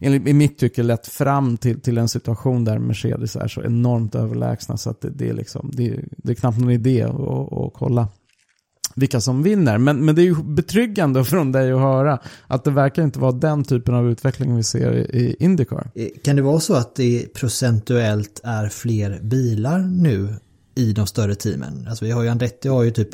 enligt, 0.00 0.28
i 0.28 0.32
mitt 0.32 0.58
tycke 0.58 0.82
lett 0.82 1.06
fram 1.06 1.56
till, 1.56 1.80
till 1.80 1.98
en 1.98 2.08
situation 2.08 2.64
där 2.64 2.78
Mercedes 2.78 3.36
är 3.36 3.48
så 3.48 3.62
enormt 3.62 4.14
överlägsna 4.16 4.76
så 4.76 4.90
att 4.90 5.00
det, 5.00 5.10
det, 5.10 5.28
är, 5.28 5.34
liksom, 5.34 5.70
det, 5.74 6.00
det 6.16 6.30
är 6.32 6.34
knappt 6.34 6.58
någon 6.58 6.70
idé 6.70 7.02
att, 7.02 7.52
att 7.52 7.72
kolla 7.74 8.08
vilka 8.94 9.20
som 9.20 9.42
vinner. 9.42 9.78
Men, 9.78 10.04
men 10.04 10.14
det 10.14 10.22
är 10.22 10.24
ju 10.24 10.34
betryggande 10.42 11.24
från 11.32 11.52
dig 11.52 11.72
att 11.72 11.80
höra 11.80 12.18
att 12.46 12.64
det 12.64 12.70
verkar 12.70 13.02
inte 13.02 13.18
vara 13.18 13.32
den 13.32 13.64
typen 13.64 13.94
av 13.94 14.10
utveckling 14.10 14.56
vi 14.56 14.62
ser 14.62 14.92
i, 15.16 15.36
Indycar. 15.38 15.90
Eh, 15.94 16.08
Kan 16.24 16.36
det 16.36 16.42
vara 16.42 16.60
så 16.60 16.74
att 16.74 16.94
det 16.94 17.34
procentuellt 17.34 18.40
är 18.44 18.68
fler 18.68 19.20
bilar 19.22 19.78
nu 19.78 20.34
i 20.74 20.92
de 20.92 21.06
större 21.06 21.34
teamen? 21.34 21.86
Alltså 21.88 22.04
vi 22.04 22.10
har 22.10 22.22
ju 22.22 22.28
Andretti 22.28 22.68
har 22.68 22.82
ju 22.82 22.90
typ 22.90 23.08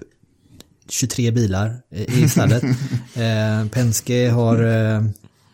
23 0.88 1.30
bilar 1.30 1.76
eh, 1.90 2.22
i 2.24 2.28
stallet. 2.28 2.62
eh, 3.14 3.68
Penske 3.72 4.30
har 4.30 4.62
eh, 4.64 5.02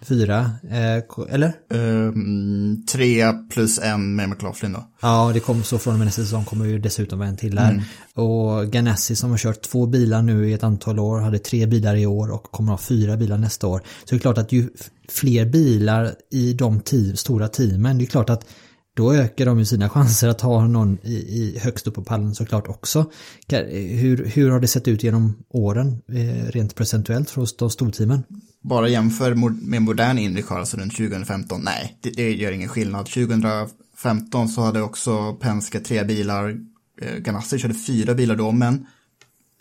fyra, 0.09 0.51
eh, 0.71 1.35
eller? 1.35 1.53
Um, 1.71 2.87
tre 2.93 3.33
plus 3.33 3.79
en 3.79 4.17
med 4.17 4.29
McLaughlin 4.29 4.73
då. 4.73 4.89
Ja, 5.01 5.31
det 5.35 5.41
kom 5.41 5.63
så 5.63 5.79
från 5.79 5.93
och 5.93 5.99
med 5.99 6.07
nästa 6.07 6.23
säsong 6.23 6.45
kommer 6.45 6.65
ju 6.65 6.79
dessutom 6.79 7.23
en 7.23 7.37
till 7.37 7.59
här. 7.59 7.83
Och 8.15 8.67
Ganassi 8.67 9.17
som 9.17 9.31
har 9.31 9.39
kört 9.39 9.63
två 9.63 9.87
bilar 9.87 10.23
nu 10.23 10.51
i 10.51 10.53
ett 10.53 10.65
antal 10.65 10.99
år, 10.99 11.21
hade 11.21 11.39
tre 11.39 11.67
bilar 11.67 11.97
i 11.97 12.07
år 12.07 12.31
och 12.31 12.43
kommer 12.43 12.73
ha 12.73 12.79
fyra 12.79 13.17
bilar 13.17 13.39
nästa 13.39 13.67
år. 13.67 13.79
Så 13.79 14.15
det 14.15 14.17
är 14.17 14.21
klart 14.21 14.39
att 14.39 14.53
ju 14.53 14.69
fler 15.09 15.47
bilar 15.47 16.15
i 16.31 16.53
de 16.53 16.81
te- 16.81 17.17
stora 17.17 17.49
teamen, 17.49 17.99
det 17.99 18.05
är 18.05 18.07
klart 18.07 18.31
att 18.31 18.45
då 18.99 19.15
ökar 19.15 19.47
de 19.47 19.59
ju 19.59 19.65
sina 19.65 19.89
chanser 19.89 20.29
att 20.29 20.41
ha 20.41 20.67
någon 20.67 20.99
i, 21.03 21.15
i 21.15 21.59
högst 21.59 21.87
upp 21.87 21.95
på 21.95 22.05
pallen 22.05 22.35
såklart 22.35 22.69
också. 22.69 23.11
Hur, 23.49 24.25
hur 24.25 24.51
har 24.51 24.61
det 24.61 24.69
sett 24.69 24.89
ut 24.89 25.03
genom 25.03 25.37
åren, 25.49 26.03
eh, 26.09 26.51
rent 26.51 26.75
procentuellt 26.75 27.31
för 27.31 27.59
de 27.59 27.71
storteamen? 27.71 28.23
Bara 28.63 28.89
jämför 28.89 29.35
med 29.69 29.83
modern 29.83 30.19
Indycar, 30.19 30.59
alltså 30.59 30.77
runt 30.77 30.97
2015, 30.97 31.61
nej, 31.65 31.99
det, 32.01 32.11
det 32.11 32.35
gör 32.35 32.53
ingen 32.53 32.69
skillnad. 32.69 33.07
2015 33.07 34.49
så 34.49 34.61
hade 34.61 34.83
också 34.83 35.35
Penske 35.35 35.81
tre 35.81 36.05
bilar, 36.05 36.57
eh, 37.01 37.17
Ganassi 37.17 37.59
körde 37.59 37.75
fyra 37.75 38.15
bilar 38.15 38.37
då, 38.37 38.53
men 38.53 38.87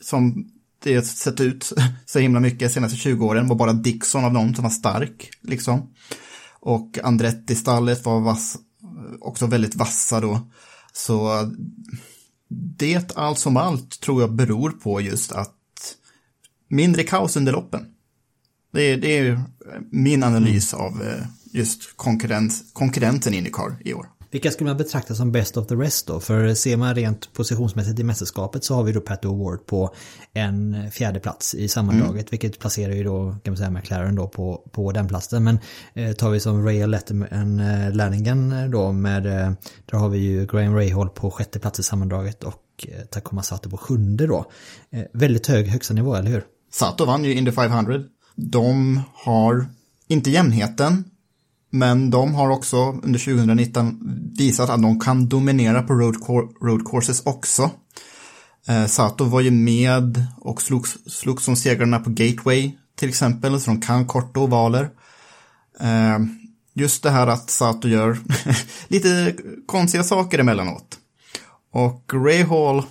som 0.02 0.52
det 0.84 0.96
har 0.96 1.02
sett 1.02 1.40
ut 1.40 1.74
så 2.06 2.20
himla 2.20 2.40
mycket 2.40 2.60
de 2.60 2.70
senaste 2.70 2.98
20 2.98 3.26
åren 3.26 3.48
var 3.48 3.56
bara 3.56 3.74
Dixon 3.74 4.26
av 4.26 4.34
dem 4.34 4.56
som 4.56 4.64
var 4.64 4.72
stark, 4.72 5.30
liksom. 5.42 5.90
Och 6.60 7.00
Andretti-stallet 7.04 8.06
var 8.06 8.20
vass, 8.20 8.58
också 9.20 9.48
väldigt 9.48 9.76
vassa 9.76 10.22
då. 10.22 10.40
Så 10.94 11.50
det 12.50 13.18
allt 13.18 13.40
som 13.40 13.58
allt 13.58 14.00
tror 14.00 14.22
jag 14.22 14.34
beror 14.34 14.70
på 14.70 15.02
just 15.02 15.32
att 15.32 15.54
mindre 16.68 17.04
kaos 17.04 17.38
under 17.38 17.52
loppen. 17.52 17.86
Det 18.72 18.82
är, 18.82 18.98
det 18.98 19.18
är 19.18 19.44
min 19.92 20.24
analys 20.24 20.74
av 20.74 21.04
eh, 21.04 21.26
just 21.52 21.98
konkurrens, 21.98 22.64
konkurrenten 22.74 23.34
Indycar 23.34 23.78
i 23.86 23.94
år. 23.94 24.10
Vilka 24.32 24.52
skulle 24.52 24.70
man 24.70 24.78
betrakta 24.78 25.16
som 25.16 25.32
best 25.32 25.58
of 25.58 25.68
the 25.68 25.76
rest 25.76 26.08
då? 26.08 26.20
För 26.20 26.54
ser 26.54 26.78
man 26.78 26.96
rent 26.96 27.34
positionsmässigt 27.34 28.00
i 28.00 28.04
mästerskapet 28.04 28.64
så 28.64 28.76
har 28.76 28.84
vi 28.84 28.92
då 28.92 29.02
Pat 29.02 29.26
O'Ward 29.26 29.58
på 29.58 29.94
en 30.34 30.92
fjärde 30.92 31.20
plats 31.20 31.56
i 31.56 31.68
sammandraget, 31.68 32.34
vilket 32.34 32.60
placerar 32.60 32.94
ju 32.94 33.04
då, 33.04 33.36
kan 33.44 33.52
man 33.52 33.58
säga, 33.58 33.70
McLaren 33.70 34.16
då 34.16 34.28
på, 34.28 34.62
på 34.72 34.92
den 34.92 35.08
platsen. 35.08 35.44
Men 35.44 35.60
eh, 35.94 36.12
tar 36.12 36.30
vi 36.30 36.40
som 36.40 36.66
Ray 36.66 36.86
Letterman 36.86 37.60
eh, 37.60 37.92
lärlingen 37.96 38.72
då 38.72 38.92
med, 38.92 39.26
eh, 39.26 39.52
där 39.86 39.98
har 39.98 40.10
vi 40.10 40.18
ju 40.18 40.46
Graham 40.46 40.76
Rahal 40.76 41.10
på 41.10 41.32
sjätte 41.32 41.60
plats 41.60 41.80
i 41.80 41.84
sammandraget 41.84 42.44
och 42.44 42.64
eh, 42.88 43.06
Takuma 43.06 43.44
Sato 43.44 43.70
på 43.70 43.78
sjunde 43.78 44.28
då. 44.28 44.46
Eh, 44.90 45.04
väldigt 45.14 45.48
hög 45.48 45.68
högsta 45.68 45.94
nivå, 45.94 46.16
eller 46.16 46.32
hur? 46.32 46.44
Sato 46.72 47.06
vann 47.06 47.24
ju 47.24 47.34
Indy 47.34 47.52
500. 47.52 48.04
De 48.36 49.02
har 49.14 49.66
inte 50.08 50.30
jämnheten, 50.30 51.04
men 51.78 52.10
de 52.10 52.36
har 52.36 52.50
också 52.50 52.78
under 52.78 53.20
2019 53.20 54.00
visat 54.38 54.70
att 54.70 54.82
de 54.82 55.00
kan 55.00 55.30
dominera 55.30 55.84
på 55.84 55.94
road, 55.94 56.16
road 56.62 56.88
courses 56.92 57.26
också. 57.26 57.72
Eh, 58.68 58.86
Sato 58.86 59.24
var 59.24 59.42
ju 59.42 59.52
med 59.52 60.26
och 60.38 60.62
slogs, 60.62 60.98
slogs 61.08 61.44
som 61.44 61.56
segrarna 61.56 62.00
på 62.00 62.10
Gateway 62.10 62.78
till 62.96 63.10
exempel, 63.10 63.62
så 63.62 63.72
de 63.72 63.82
kan 63.82 64.06
korta 64.06 64.40
ovaler. 64.40 64.90
Eh, 65.80 66.20
just 66.74 67.04
det 67.04 67.10
här 67.10 67.28
att 67.28 67.50
Sato 67.50 67.88
gör 67.88 68.18
lite 68.88 69.36
konstiga 69.66 70.04
saker 70.04 70.40
emellanåt. 70.40 70.98
Och 71.72 72.12
Ray 72.14 72.44
Hall, 72.44 72.84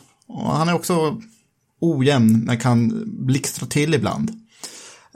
han 0.46 0.68
är 0.68 0.74
också 0.74 1.20
ojämn 1.80 2.44
men 2.44 2.58
kan 2.58 3.04
blixtra 3.06 3.66
till 3.66 3.94
ibland. 3.94 4.30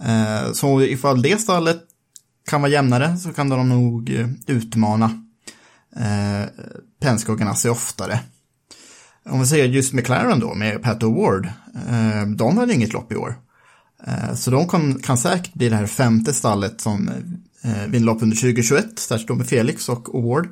Eh, 0.02 0.52
så 0.52 0.82
ifall 0.82 1.22
det 1.22 1.40
stallet 1.40 1.89
kan 2.50 2.60
vara 2.60 2.72
jämnare 2.72 3.16
så 3.16 3.32
kan 3.32 3.48
de 3.48 3.68
nog 3.68 4.10
eh, 4.10 4.28
utmana 4.46 5.24
eh, 5.96 6.48
Penske 7.00 7.32
och 7.32 7.38
Ganassi 7.38 7.68
oftare. 7.68 8.20
Om 9.24 9.40
vi 9.40 9.46
säger 9.46 9.64
just 9.64 9.92
McLaren 9.92 10.40
då 10.40 10.54
med 10.54 10.82
Pat 10.82 11.02
O'Ward, 11.02 11.46
eh, 11.88 12.26
de 12.26 12.58
hade 12.58 12.74
inget 12.74 12.92
lopp 12.92 13.12
i 13.12 13.16
år. 13.16 13.34
Eh, 14.06 14.34
så 14.34 14.50
de 14.50 14.68
kan, 14.68 14.94
kan 14.94 15.18
säkert 15.18 15.54
bli 15.54 15.68
det 15.68 15.76
här 15.76 15.86
femte 15.86 16.34
stallet 16.34 16.80
som 16.80 17.08
eh, 17.62 17.86
vinner 17.88 18.06
lopp 18.06 18.22
under 18.22 18.36
2021, 18.36 18.98
särskilt 18.98 19.28
då 19.28 19.34
med 19.34 19.46
Felix 19.46 19.88
och 19.88 20.08
O'Ward. 20.08 20.48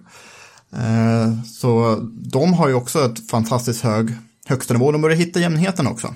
Eh, 0.73 1.43
så 1.43 1.97
de 2.13 2.53
har 2.53 2.69
ju 2.69 2.75
också 2.75 3.05
ett 3.05 3.31
fantastiskt 3.31 3.85
hög 3.85 4.15
högsta 4.47 4.75
nivå, 4.75 4.93
de 4.93 5.03
börjar 5.03 5.17
hitta 5.17 5.41
jämnheten 5.41 5.87
också. 5.87 6.15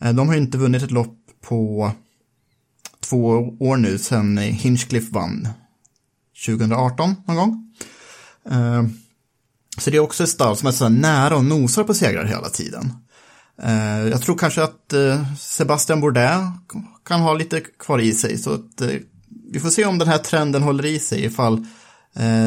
Eh, 0.00 0.12
de 0.12 0.28
har 0.28 0.34
ju 0.34 0.40
inte 0.40 0.58
vunnit 0.58 0.82
ett 0.82 0.90
lopp 0.90 1.18
på 1.40 1.92
två 3.12 3.54
år 3.58 3.76
nu 3.76 3.98
sedan 3.98 4.38
Hinchcliffe 4.38 5.12
vann 5.12 5.48
2018 6.46 7.14
någon 7.26 7.36
gång. 7.36 7.74
Eh, 8.50 8.84
så 9.78 9.90
det 9.90 9.96
är 9.96 10.00
också 10.00 10.24
ett 10.24 10.30
stall 10.30 10.56
som 10.56 10.68
är 10.68 10.72
så 10.72 10.88
nära 10.88 11.36
och 11.36 11.44
nosar 11.44 11.84
på 11.84 11.94
segrar 11.94 12.24
hela 12.24 12.48
tiden. 12.48 12.92
Eh, 13.62 14.08
jag 14.08 14.22
tror 14.22 14.38
kanske 14.38 14.62
att 14.62 14.92
eh, 14.92 15.36
Sebastian 15.38 16.00
Bourdais 16.00 16.42
kan 17.04 17.20
ha 17.20 17.34
lite 17.34 17.60
kvar 17.60 17.98
i 17.98 18.12
sig. 18.12 18.38
Så 18.38 18.54
att 18.54 18.82
vi 19.52 19.60
får 19.60 19.70
se 19.70 19.84
om 19.84 19.98
den 19.98 20.08
här 20.08 20.18
trenden 20.18 20.62
håller 20.62 20.86
i 20.86 20.98
sig 20.98 21.24
ifall 21.24 21.66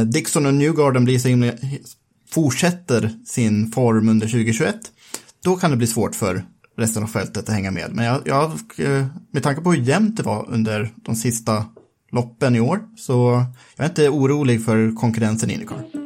Dixon 0.06 0.46
och 0.46 0.54
Newgarden 0.54 1.06
blir 1.06 1.20
så 1.20 1.28
himla, 1.28 1.52
fortsätter 2.30 3.20
sin 3.26 3.72
form 3.72 4.10
under 4.10 4.28
2021. 4.28 4.76
Då 5.44 5.56
kan 5.56 5.72
det 5.72 5.78
bli 5.78 5.88
svårt 5.88 6.16
för 6.16 6.46
resten 6.78 7.04
av 7.04 7.08
fältet 7.08 7.50
att 7.50 7.56
hänga 7.56 7.72
med. 7.72 7.92
Men 7.94 8.06
jag, 8.06 8.22
jag, 8.26 8.52
eh, 8.78 9.06
med 9.32 9.44
tanke 9.44 9.62
på 9.62 9.72
hur 9.72 9.82
jämnt 9.82 10.18
det 10.18 10.24
var 10.24 10.46
under 10.50 10.90
de 10.96 11.16
sista 11.16 11.66
loppen 12.12 12.56
i 12.56 12.60
år 12.60 12.80
så 12.98 13.46
jag 13.76 13.86
är 13.86 13.90
inte 13.90 14.10
orolig 14.10 14.66
för 14.66 14.96
konkurrensen 14.96 15.50
i 15.50 15.54
Indycar. 15.54 16.05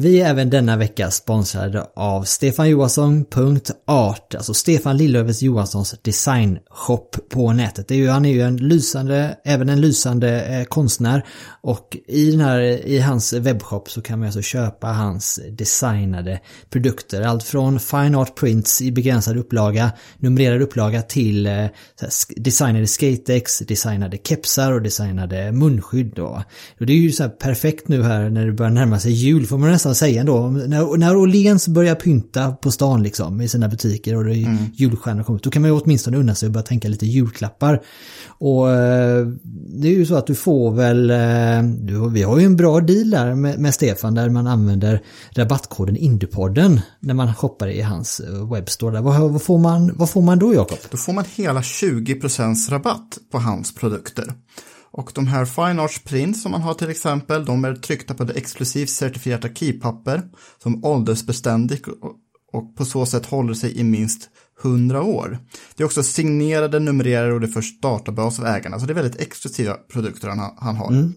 Vi 0.00 0.20
är 0.20 0.30
även 0.30 0.50
denna 0.50 0.76
vecka 0.76 1.10
sponsrade 1.10 1.86
av 1.94 2.22
stefanjohansson.art, 2.22 4.34
alltså 4.34 4.54
Stefan 4.54 4.96
Lillövers 4.96 5.42
Johanssons 5.42 5.94
designshop 6.02 7.16
på 7.28 7.52
nätet. 7.52 7.88
Det 7.88 7.94
är 7.94 7.98
ju, 7.98 8.08
han 8.08 8.24
är 8.24 8.32
ju 8.32 8.42
en 8.42 8.56
lysande, 8.56 9.36
även 9.44 9.68
en 9.68 9.80
lysande 9.80 10.44
eh, 10.44 10.64
konstnär 10.64 11.24
och 11.60 11.96
i, 12.06 12.30
den 12.30 12.40
här, 12.40 12.60
i 12.86 13.00
hans 13.00 13.32
webbshop 13.32 13.90
så 13.90 14.02
kan 14.02 14.18
man 14.18 14.26
alltså 14.26 14.42
köpa 14.42 14.86
hans 14.86 15.40
designade 15.50 16.40
produkter. 16.70 17.22
Allt 17.22 17.44
från 17.44 17.80
fine 17.80 18.14
art 18.14 18.34
prints 18.34 18.82
i 18.82 18.92
begränsad 18.92 19.36
upplaga, 19.36 19.92
numrerad 20.18 20.62
upplaga 20.62 21.02
till 21.02 21.46
eh, 21.46 21.66
designade 22.36 22.86
skatex, 22.86 23.58
designade 23.58 24.18
kepsar 24.24 24.72
och 24.72 24.82
designade 24.82 25.52
munskydd. 25.52 26.12
Då. 26.16 26.42
Och 26.80 26.86
det 26.86 26.92
är 26.92 26.96
ju 26.96 27.12
så 27.12 27.22
här 27.22 27.30
perfekt 27.30 27.88
nu 27.88 28.02
här 28.02 28.30
när 28.30 28.46
det 28.46 28.52
börjar 28.52 28.72
närma 28.72 29.00
sig 29.00 29.12
jul 29.12 29.46
får 29.46 29.58
man 29.58 29.70
nästan 29.70 29.87
säga 29.94 30.24
då. 30.24 30.48
När, 30.48 30.96
när 30.96 31.16
Åhléns 31.16 31.68
börjar 31.68 31.94
pynta 31.94 32.52
på 32.52 32.70
stan 32.70 33.02
liksom 33.02 33.40
i 33.40 33.48
sina 33.48 33.68
butiker 33.68 34.16
och 34.16 34.24
det 34.24 34.36
är 34.36 34.56
julstjärnor 34.74 35.22
kommer 35.22 35.36
ut, 35.38 35.42
då 35.42 35.50
kan 35.50 35.62
man 35.62 35.70
ju 35.70 35.80
åtminstone 35.80 36.16
unna 36.16 36.34
sig 36.34 36.46
och 36.46 36.52
börja 36.52 36.64
tänka 36.64 36.88
lite 36.88 37.06
julklappar. 37.06 37.82
Och 38.26 38.70
eh, 38.70 39.26
det 39.80 39.88
är 39.88 39.92
ju 39.92 40.06
så 40.06 40.14
att 40.14 40.26
du 40.26 40.34
får 40.34 40.70
väl, 40.70 41.10
eh, 41.10 41.62
du, 41.62 42.10
vi 42.10 42.22
har 42.22 42.38
ju 42.38 42.44
en 42.44 42.56
bra 42.56 42.80
deal 42.80 43.10
där 43.10 43.34
med, 43.34 43.58
med 43.58 43.74
Stefan 43.74 44.14
där 44.14 44.30
man 44.30 44.46
använder 44.46 45.02
rabattkoden 45.30 45.96
Indupodden 45.96 46.80
när 47.00 47.14
man 47.14 47.34
shoppar 47.34 47.68
i 47.68 47.82
hans 47.82 48.20
eh, 48.20 48.52
webbstore. 48.52 48.94
Där. 48.94 49.02
Vad, 49.02 49.30
vad, 49.32 49.42
får 49.42 49.58
man, 49.58 49.92
vad 49.96 50.10
får 50.10 50.22
man 50.22 50.38
då 50.38 50.54
Jakob? 50.54 50.78
Då 50.90 50.96
får 50.96 51.12
man 51.12 51.24
hela 51.34 51.60
20% 51.60 52.70
rabatt 52.70 53.18
på 53.32 53.38
hans 53.38 53.74
produkter. 53.74 54.32
Och 54.98 55.10
de 55.14 55.26
här 55.26 55.44
Fine 55.44 55.78
Arts 55.80 55.98
Prints 56.04 56.42
som 56.42 56.52
man 56.52 56.62
har 56.62 56.74
till 56.74 56.90
exempel, 56.90 57.44
de 57.44 57.64
är 57.64 57.74
tryckta 57.74 58.14
på 58.14 58.24
det 58.24 58.32
exklusivt 58.32 58.90
certifierat 58.90 59.44
arkivpapper 59.44 60.22
som 60.62 60.84
åldersbeständigt 60.84 61.86
och- 62.52 62.76
på 62.76 62.84
så 62.84 63.06
sätt 63.06 63.26
håller 63.26 63.54
sig 63.54 63.78
i 63.78 63.84
minst 63.84 64.28
100 64.62 65.02
år. 65.02 65.38
Det 65.76 65.82
är 65.82 65.84
också 65.84 66.02
signerade, 66.02 66.78
numrerade 66.78 67.32
och 67.32 67.40
det 67.40 67.48
förs 67.48 67.80
databas 67.80 68.38
av 68.38 68.46
ägarna, 68.46 68.78
så 68.80 68.86
det 68.86 68.92
är 68.92 68.94
väldigt 68.94 69.20
exklusiva 69.20 69.74
produkter 69.74 70.28
han, 70.28 70.54
han 70.58 70.76
har. 70.76 70.88
Mm. 70.92 71.14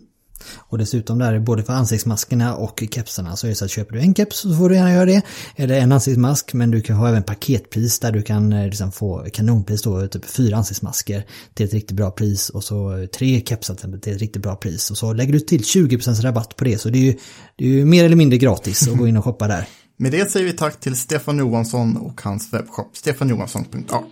Och 0.58 0.78
dessutom 0.78 1.20
där 1.20 1.34
är 1.34 1.40
både 1.40 1.64
för 1.64 1.74
ansiktsmaskerna 1.74 2.56
och 2.56 2.84
kepsarna 2.92 3.36
så 3.36 3.48
är 3.48 3.50
det 3.50 3.56
så 3.56 3.66
att 3.66 3.72
köper 3.72 3.96
du 3.96 4.00
en 4.00 4.16
keps 4.16 4.38
så 4.38 4.56
får 4.56 4.70
du 4.70 4.76
gärna 4.76 4.94
göra 4.94 5.06
det. 5.06 5.22
Eller 5.56 5.80
en 5.80 5.92
ansiktsmask 5.92 6.54
men 6.54 6.72
du 6.72 6.82
kan 6.82 6.96
ha 6.96 7.10
även 7.10 7.24
paketpris 7.24 8.00
där 8.00 8.12
du 8.12 8.22
kan 8.22 8.54
eh, 8.54 8.66
liksom 8.66 8.92
få 8.92 9.26
kanonpris 9.34 9.82
då, 9.82 10.08
typ 10.08 10.26
fyra 10.26 10.58
ansiktsmasker 10.58 11.26
till 11.54 11.66
ett 11.66 11.74
riktigt 11.74 11.98
bra 11.98 12.12
pris 12.12 12.50
och 12.50 12.64
så 12.64 13.08
tre 13.18 13.42
kepsar 13.46 13.76
till 13.76 14.02
till 14.02 14.14
ett 14.14 14.22
riktigt 14.22 14.42
bra 14.42 14.56
pris. 14.56 14.92
Och 14.92 14.98
så 14.98 15.14
lägger 15.14 15.34
du 15.34 15.40
till 15.40 15.62
20% 15.62 16.22
rabatt 16.22 16.56
på 16.56 16.64
det 16.64 16.78
så 16.78 16.90
det 16.90 16.98
är 16.98 17.04
ju, 17.04 17.18
det 17.56 17.66
är 17.66 17.70
ju 17.70 17.86
mer 17.86 18.06
eller 18.06 18.16
mindre 18.16 18.38
gratis 18.38 18.88
att 18.88 18.98
gå 18.98 19.08
in 19.08 19.18
och 19.18 19.24
shoppa 19.24 19.48
där. 19.48 19.68
Med 19.98 20.12
det 20.12 20.32
säger 20.32 20.46
vi 20.46 20.54
tack 20.54 20.80
till 20.80 20.96
Stefan 20.96 21.38
Johansson 21.38 21.98
och 21.98 22.22
hans 22.22 22.54
webbshop 22.54 22.98
stefanjohansson.art. 22.98 24.06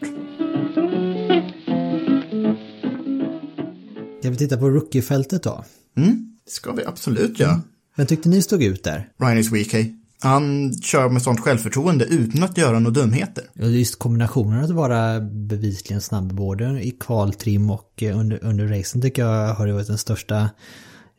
Ska 4.19 4.29
vi 4.29 4.37
titta 4.37 4.57
på 4.57 4.69
rookiefältet 4.69 5.43
då? 5.43 5.63
Mm, 6.03 6.35
det 6.45 6.51
ska 6.51 6.71
vi 6.71 6.85
absolut 6.85 7.39
göra. 7.39 7.62
Vem 7.95 8.07
tyckte 8.07 8.29
ni 8.29 8.41
stod 8.41 8.63
ut 8.63 8.83
där? 8.83 9.09
Weak, 9.51 9.73
hey. 9.73 9.93
Han 10.21 10.73
kör 10.81 11.09
med 11.09 11.21
sånt 11.21 11.39
självförtroende 11.39 12.05
utan 12.05 12.43
att 12.43 12.57
göra 12.57 12.79
några 12.79 13.01
dumheter. 13.01 13.43
Just 13.53 13.99
kombinationen 13.99 14.63
att 14.63 14.69
vara 14.69 15.19
bevisligen 15.19 16.01
snabb 16.01 16.33
både 16.33 16.81
i 16.81 16.91
kvaltrim 16.91 17.69
och 17.69 18.03
eh, 18.03 18.19
under, 18.19 18.43
under 18.43 18.67
racen 18.67 19.01
tycker 19.01 19.21
jag 19.21 19.53
har 19.53 19.67
varit 19.67 19.88
den 19.88 19.97
största 19.97 20.49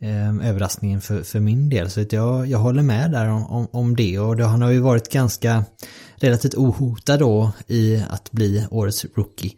eh, 0.00 0.48
överraskningen 0.48 1.00
för, 1.00 1.22
för 1.22 1.40
min 1.40 1.68
del. 1.68 1.90
Så 1.90 2.00
att 2.00 2.12
jag, 2.12 2.46
jag 2.46 2.58
håller 2.58 2.82
med 2.82 3.12
där 3.12 3.28
om, 3.28 3.46
om, 3.46 3.68
om 3.72 3.96
det 3.96 4.18
och 4.18 4.36
det, 4.36 4.44
han 4.44 4.62
har 4.62 4.70
ju 4.70 4.80
varit 4.80 5.12
ganska 5.12 5.64
relativt 6.16 6.54
ohotad 6.54 7.18
då 7.18 7.52
i 7.66 8.02
att 8.10 8.32
bli 8.32 8.66
årets 8.70 9.06
rookie. 9.14 9.52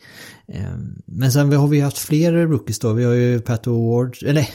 Eh, 0.48 0.76
men 1.06 1.32
sen 1.32 1.52
har 1.52 1.68
vi 1.68 1.80
haft 1.80 1.98
fler 1.98 2.32
rookies 2.32 2.78
då. 2.78 2.92
Vi 2.92 3.04
har 3.04 3.12
ju 3.12 3.40
Pat 3.40 3.66
Award, 3.66 4.16
eller 4.26 4.48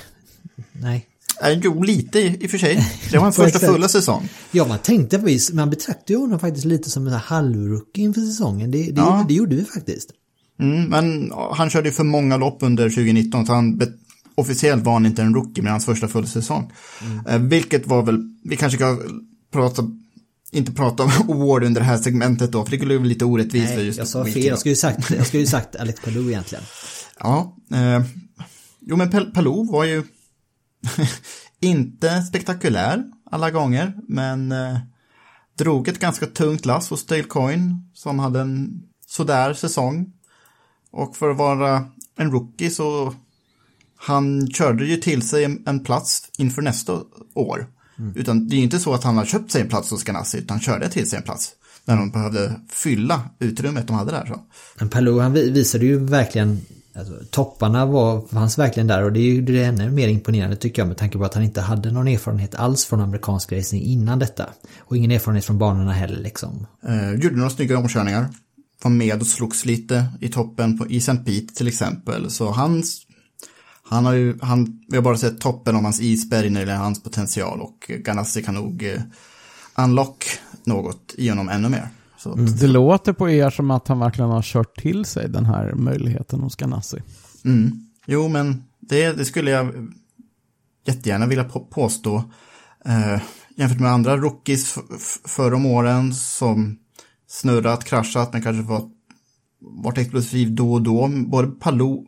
nej, 0.71 1.07
Eh, 1.43 1.59
jo, 1.63 1.83
lite 1.83 2.19
i, 2.19 2.45
och 2.47 2.51
för 2.51 2.57
sig. 2.57 2.87
Det 3.11 3.17
var 3.17 3.23
hans 3.23 3.35
På 3.37 3.43
första 3.43 3.59
fulla 3.59 3.87
säsong. 3.87 4.29
Ja, 4.51 4.67
man 4.67 4.79
tänkte 4.79 5.19
faktiskt, 5.19 5.53
man 5.53 5.69
betraktar 5.69 6.13
ju 6.13 6.19
honom 6.19 6.39
faktiskt 6.39 6.65
lite 6.65 6.89
som 6.89 7.07
en 7.07 7.13
halvrookie 7.13 8.03
inför 8.03 8.21
säsongen. 8.21 8.71
Det, 8.71 8.77
det, 8.91 9.01
Ja. 9.01 9.25
det 9.27 9.33
gjorde 9.33 9.55
vi 9.55 9.65
faktiskt. 9.65 10.09
Mm, 10.59 10.83
men 10.83 11.31
han 11.51 11.69
körde 11.69 11.89
ju 11.89 11.93
för 11.93 12.03
många 12.03 12.37
lopp 12.37 12.57
under 12.63 12.89
2019 12.89 13.45
så 13.45 13.53
han 13.53 13.81
officiellt 14.35 14.83
var 14.83 14.93
han 14.93 15.05
inte 15.05 15.21
en 15.21 15.33
rookie 15.33 15.63
med 15.63 15.71
hans 15.71 15.85
första 15.85 16.07
fulla 16.07 16.27
säsong. 16.27 16.71
Eh, 17.27 17.39
vilket 17.39 17.87
var 17.87 18.03
väl, 18.03 18.19
vi 18.43 18.55
kanske 18.57 18.77
ska 18.77 18.99
prata, 19.53 19.83
inte 20.51 20.71
prata 20.71 21.03
om 21.03 21.11
award 21.29 21.63
under 21.63 21.81
det 21.81 21.87
här 21.87 21.97
segmentet 21.97 22.51
då, 22.51 22.65
för 22.65 22.71
det 22.71 22.77
blev 22.77 23.05
lite 23.05 23.25
orättvist 23.25 23.73
Nej, 23.75 23.85
just 23.85 23.99
jag 23.99 24.07
sa 24.07 24.25
fel. 24.25 24.45
Jag 24.45 24.59
skulle 24.59 24.71
ju 24.71 24.75
sagt, 24.75 25.11
jag 25.11 25.27
skulle 25.27 25.41
ju 25.41 25.47
sagt 25.57 25.75
Alex 25.75 26.01
Palou 26.01 26.29
egentligen. 26.29 26.63
Ja, 27.19 27.55
eh, 27.73 28.05
jo 28.81 28.95
men 28.95 29.31
Palou 29.33 29.71
var 29.71 29.83
ju 29.83 30.03
inte 31.59 32.21
spektakulär 32.21 33.03
alla 33.31 33.51
gånger, 33.51 33.93
men 34.07 34.51
eh, 34.51 34.77
drog 35.57 35.87
ett 35.87 35.99
ganska 35.99 36.25
tungt 36.25 36.65
lass 36.65 36.89
hos 36.89 37.05
Dale 37.05 37.23
Coyne 37.23 37.81
som 37.93 38.19
hade 38.19 38.39
en 38.39 38.81
sådär 39.07 39.53
säsong. 39.53 40.13
Och 40.91 41.17
för 41.17 41.29
att 41.29 41.37
vara 41.37 41.85
en 42.17 42.31
rookie 42.31 42.69
så 42.69 43.13
han 43.97 44.47
körde 44.47 44.85
ju 44.85 44.97
till 44.97 45.21
sig 45.21 45.43
en, 45.43 45.83
plats 45.83 46.29
inför 46.37 46.61
nästa 46.61 47.01
år. 47.33 47.67
Utan 48.15 48.47
det 48.47 48.55
är 48.55 48.59
inte 48.59 48.79
så 48.79 48.93
att 48.93 49.03
han 49.03 49.17
har 49.17 49.25
köpt 49.25 49.51
sig 49.51 49.61
en 49.61 49.69
plats 49.69 49.91
hos 49.91 50.03
Ganassi, 50.03 50.37
utan 50.37 50.55
han 50.55 50.61
körde 50.61 50.89
till 50.89 51.09
sig 51.09 51.17
en 51.17 51.23
plats. 51.23 51.51
När 51.85 51.97
de 51.97 52.11
behövde 52.11 52.61
fylla 52.69 53.21
utrymmet 53.39 53.87
de 53.87 53.95
hade 53.95 54.11
där. 54.11 54.25
Så. 54.25 54.39
Men 54.79 54.89
Palou 54.89 55.19
han 55.19 55.33
vi- 55.33 55.51
visade 55.51 55.85
ju 55.85 55.99
verkligen, 55.99 56.61
alltså, 56.97 57.13
topparna 57.31 57.85
var, 57.85 58.27
fanns 58.27 58.57
verkligen 58.57 58.87
där 58.87 59.03
och 59.03 59.13
det 59.13 59.19
är 59.19 59.33
ju 59.33 59.41
det 59.41 59.63
ännu 59.63 59.91
mer 59.91 60.07
imponerande 60.07 60.55
tycker 60.55 60.81
jag 60.81 60.87
med 60.87 60.97
tanke 60.97 61.17
på 61.17 61.25
att 61.25 61.33
han 61.33 61.43
inte 61.43 61.61
hade 61.61 61.91
någon 61.91 62.07
erfarenhet 62.07 62.55
alls 62.55 62.85
från 62.85 63.01
amerikansk 63.01 63.51
racing 63.51 63.83
innan 63.83 64.19
detta. 64.19 64.45
Och 64.79 64.97
ingen 64.97 65.11
erfarenhet 65.11 65.45
från 65.45 65.57
banorna 65.57 65.93
heller 65.93 66.19
liksom. 66.19 66.67
Eh, 66.87 67.11
gjorde 67.11 67.35
några 67.35 67.49
snygga 67.49 67.77
omkörningar. 67.77 68.27
Var 68.83 68.91
med 68.91 69.21
och 69.21 69.27
slogs 69.27 69.65
lite 69.65 70.05
i 70.21 70.29
toppen 70.29 70.77
på, 70.77 70.87
i 70.87 70.97
St. 70.97 71.17
Pete 71.17 71.53
till 71.55 71.67
exempel. 71.67 72.31
Så 72.31 72.51
hans, 72.51 73.01
han 73.83 74.05
har 74.05 74.13
ju, 74.13 74.39
han, 74.41 74.81
vi 74.87 74.97
har 74.97 75.03
bara 75.03 75.17
sett 75.17 75.41
toppen 75.41 75.75
av 75.75 75.83
hans 75.83 76.01
isberg 76.01 76.49
när 76.49 76.59
det 76.59 76.71
gäller 76.71 76.83
hans 76.83 77.03
potential 77.03 77.61
och 77.61 77.91
Ganassi 77.99 78.43
kan 78.43 78.55
nog 78.55 78.83
eh, 78.83 79.01
unlock 79.75 80.25
något 80.63 81.13
i 81.17 81.29
honom 81.29 81.49
ännu 81.49 81.69
mer. 81.69 81.89
Så, 82.17 82.35
Det 82.35 82.67
låter 82.67 83.13
på 83.13 83.29
er 83.29 83.49
som 83.49 83.71
att 83.71 83.87
han 83.87 83.99
verkligen 83.99 84.29
har 84.29 84.41
kört 84.41 84.81
till 84.81 85.05
sig 85.05 85.29
den 85.29 85.45
här 85.45 85.73
möjligheten 85.73 86.39
hos 86.39 86.55
Ganassi. 86.55 86.97
mm. 87.45 87.71
Jo, 88.05 88.27
men 88.27 88.63
det, 88.79 89.11
det 89.11 89.25
skulle 89.25 89.51
jag 89.51 89.87
jättegärna 90.85 91.25
vilja 91.25 91.43
på, 91.43 91.59
påstå. 91.59 92.23
Eh, 92.85 93.21
jämfört 93.55 93.79
med 93.79 93.91
andra 93.91 94.17
rookies 94.17 94.77
förr 95.25 95.53
om 95.53 95.65
åren 95.65 96.13
som 96.13 96.77
snurrat, 97.27 97.83
kraschat, 97.83 98.33
men 98.33 98.41
kanske 98.41 98.61
varit, 98.61 98.91
varit 99.59 99.97
explosiv 99.97 100.55
då 100.55 100.73
och 100.73 100.81
då. 100.81 101.07
Både 101.27 101.47
Palou 101.47 102.05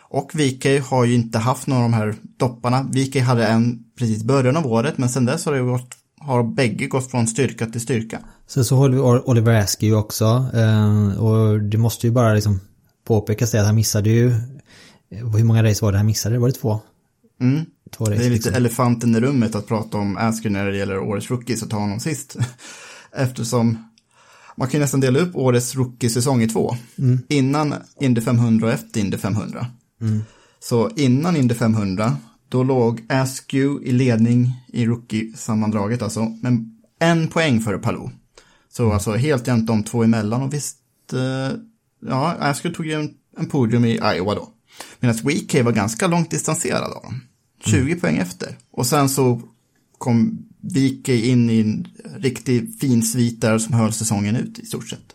och 0.00 0.30
VK 0.34 0.66
har 0.90 1.04
ju 1.04 1.14
inte 1.14 1.38
haft 1.38 1.66
några 1.66 1.84
av 1.84 1.90
de 1.90 1.96
här 1.96 2.14
dopparna. 2.36 2.82
VK 2.82 3.16
hade 3.16 3.46
en 3.46 3.84
precis 3.98 4.24
början 4.24 4.56
av 4.56 4.66
året, 4.66 4.98
men 4.98 5.08
sen 5.08 5.24
dess 5.24 5.46
har 5.46 5.52
det 5.52 5.60
gått, 5.60 5.94
har 6.20 6.42
bägge 6.42 6.86
gått 6.86 7.10
från 7.10 7.26
styrka 7.26 7.66
till 7.66 7.80
styrka. 7.80 8.18
Sen 8.46 8.64
så 8.64 8.76
håller 8.76 8.94
vi 8.94 9.00
Oliver 9.00 9.54
Askew 9.60 9.96
också. 10.00 10.46
eh, 10.54 11.18
Och 11.24 11.60
det 11.62 11.78
måste 11.78 12.06
ju 12.06 12.10
bara 12.12 12.34
liksom 12.34 12.60
påpekas 13.04 13.50
det 13.50 13.60
att 13.60 13.66
han 13.66 13.74
missade 13.74 14.10
ju, 14.10 14.28
eh, 15.10 15.26
hur 15.36 15.44
många 15.44 15.62
race 15.64 15.84
var 15.84 15.92
det 15.92 15.98
han 15.98 16.06
missade? 16.06 16.38
Var 16.38 16.48
det 16.48 16.54
två? 16.54 16.80
Mm. 17.40 17.64
Två 17.96 18.04
race 18.04 18.14
Det 18.14 18.24
är 18.26 18.30
lite 18.30 18.34
liksom. 18.34 18.54
elefanten 18.54 19.14
i 19.14 19.20
rummet 19.20 19.54
att 19.54 19.66
prata 19.66 19.98
om 19.98 20.16
Asker 20.16 20.50
när 20.50 20.66
det 20.70 20.76
gäller 20.76 20.98
årets 20.98 21.30
rookies 21.30 21.62
och 21.62 21.70
ta 21.70 21.76
honom 21.78 22.00
sist. 22.00 22.36
Eftersom 23.16 23.78
man 24.56 24.68
kan 24.68 24.78
ju 24.78 24.82
nästan 24.84 25.00
dela 25.00 25.18
upp 25.18 25.36
årets 25.36 25.74
rookie-säsong 25.74 26.42
i 26.42 26.48
två. 26.48 26.76
Innan 27.28 27.74
Indy 28.00 28.20
500 28.20 28.66
och 28.66 28.72
efter 28.72 29.00
Indy 29.00 29.16
500. 29.16 29.66
Så 30.60 30.90
innan 30.96 31.36
Indy 31.36 31.54
500, 31.54 32.16
då 32.48 32.62
låg 32.62 33.00
Askew 33.08 33.88
i 33.88 33.92
ledning 33.92 34.50
i 34.72 34.86
rookie-sammandraget 34.86 36.02
alltså. 36.02 36.24
Men 36.42 36.78
en 37.00 37.28
poäng 37.28 37.60
före 37.60 37.78
Palou. 37.78 38.10
Så 38.76 38.92
alltså 38.92 39.12
helt 39.12 39.46
jämnt 39.46 39.66
de 39.66 39.84
två 39.84 40.04
emellan 40.04 40.42
och 40.42 40.54
visst, 40.54 40.78
eh, 41.12 41.58
ja, 42.08 42.36
Askew 42.40 42.76
tog 42.76 42.86
ju 42.86 42.92
en, 42.92 43.10
en 43.38 43.46
podium 43.46 43.84
i 43.84 44.00
Iowa 44.16 44.34
då. 44.34 44.48
Medan 45.00 45.16
WK 45.16 45.54
var 45.64 45.72
ganska 45.72 46.06
långt 46.06 46.30
distanserad 46.30 46.82
av 46.82 47.02
dem. 47.02 47.20
20 47.64 47.94
poäng 47.94 48.16
efter. 48.16 48.58
Och 48.70 48.86
sen 48.86 49.08
så 49.08 49.42
kom 49.98 50.38
VK 50.60 51.08
in 51.08 51.50
i 51.50 51.60
en 51.60 51.86
riktig 52.16 52.78
fin 52.80 53.02
svit 53.02 53.40
där 53.40 53.58
som 53.58 53.74
höll 53.74 53.92
säsongen 53.92 54.36
ut 54.36 54.58
i 54.58 54.66
stort 54.66 54.88
sett. 54.88 55.14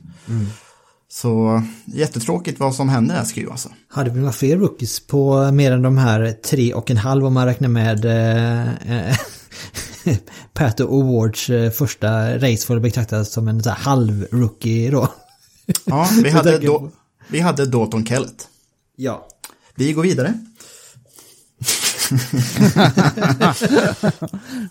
Så 1.11 1.63
jättetråkigt 1.85 2.59
vad 2.59 2.75
som 2.75 2.89
hände 2.89 3.13
där 3.13 3.21
Askew 3.21 3.51
alltså. 3.51 3.69
Hade 3.87 4.09
vi 4.09 4.19
några 4.19 4.33
fler 4.33 4.57
rookies 4.57 5.07
på 5.07 5.51
mer 5.51 5.71
än 5.71 5.81
de 5.81 5.97
här 5.97 6.31
tre 6.31 6.73
och 6.73 6.91
en 6.91 6.97
halv 6.97 7.25
om 7.25 7.33
man 7.33 7.45
räknar 7.45 7.69
med 7.69 8.05
eh, 8.05 9.15
Pato 10.53 11.01
Awards 11.01 11.49
eh, 11.49 11.71
första 11.71 12.35
race 12.37 12.65
får 12.65 12.75
det 12.75 12.81
betraktas 12.81 13.31
som 13.31 13.47
en 13.47 13.63
så 13.63 13.69
här 13.69 13.77
halv-rookie 13.77 14.91
då. 14.91 15.13
Ja, 15.85 16.09
vi 16.23 16.29
hade, 16.29 16.57
då, 16.57 16.91
vi 17.27 17.39
hade 17.39 17.65
Dalton 17.65 18.05
Kellett. 18.05 18.47
Ja. 18.95 19.27
Vi 19.75 19.93
går 19.93 20.03
vidare. 20.03 20.33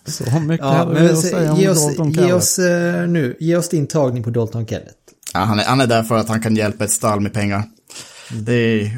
Så 0.05 0.39
mycket 0.39 0.65
Ja, 0.65 0.73
hade 0.73 1.01
vi 1.01 1.09
att 1.09 1.21
säga 1.21 1.53
om 1.53 1.59
ge 1.59 1.69
oss, 1.69 1.85
Dalton 1.85 2.09
ge 2.09 2.15
Kellett. 2.15 2.33
oss 2.33 2.59
eh, 2.59 3.07
nu, 3.07 3.37
ge 3.39 3.55
oss 3.55 3.69
din 3.69 3.87
tagning 3.87 4.23
på 4.23 4.29
Dalton 4.29 4.67
Kellett. 4.67 4.95
Ja, 5.33 5.39
han, 5.39 5.59
är, 5.59 5.63
han 5.63 5.81
är 5.81 5.87
där 5.87 6.03
för 6.03 6.17
att 6.17 6.29
han 6.29 6.41
kan 6.41 6.55
hjälpa 6.55 6.83
ett 6.83 6.91
stall 6.91 7.19
med 7.19 7.33
pengar. 7.33 7.63
Det 8.31 8.53
är 8.53 8.97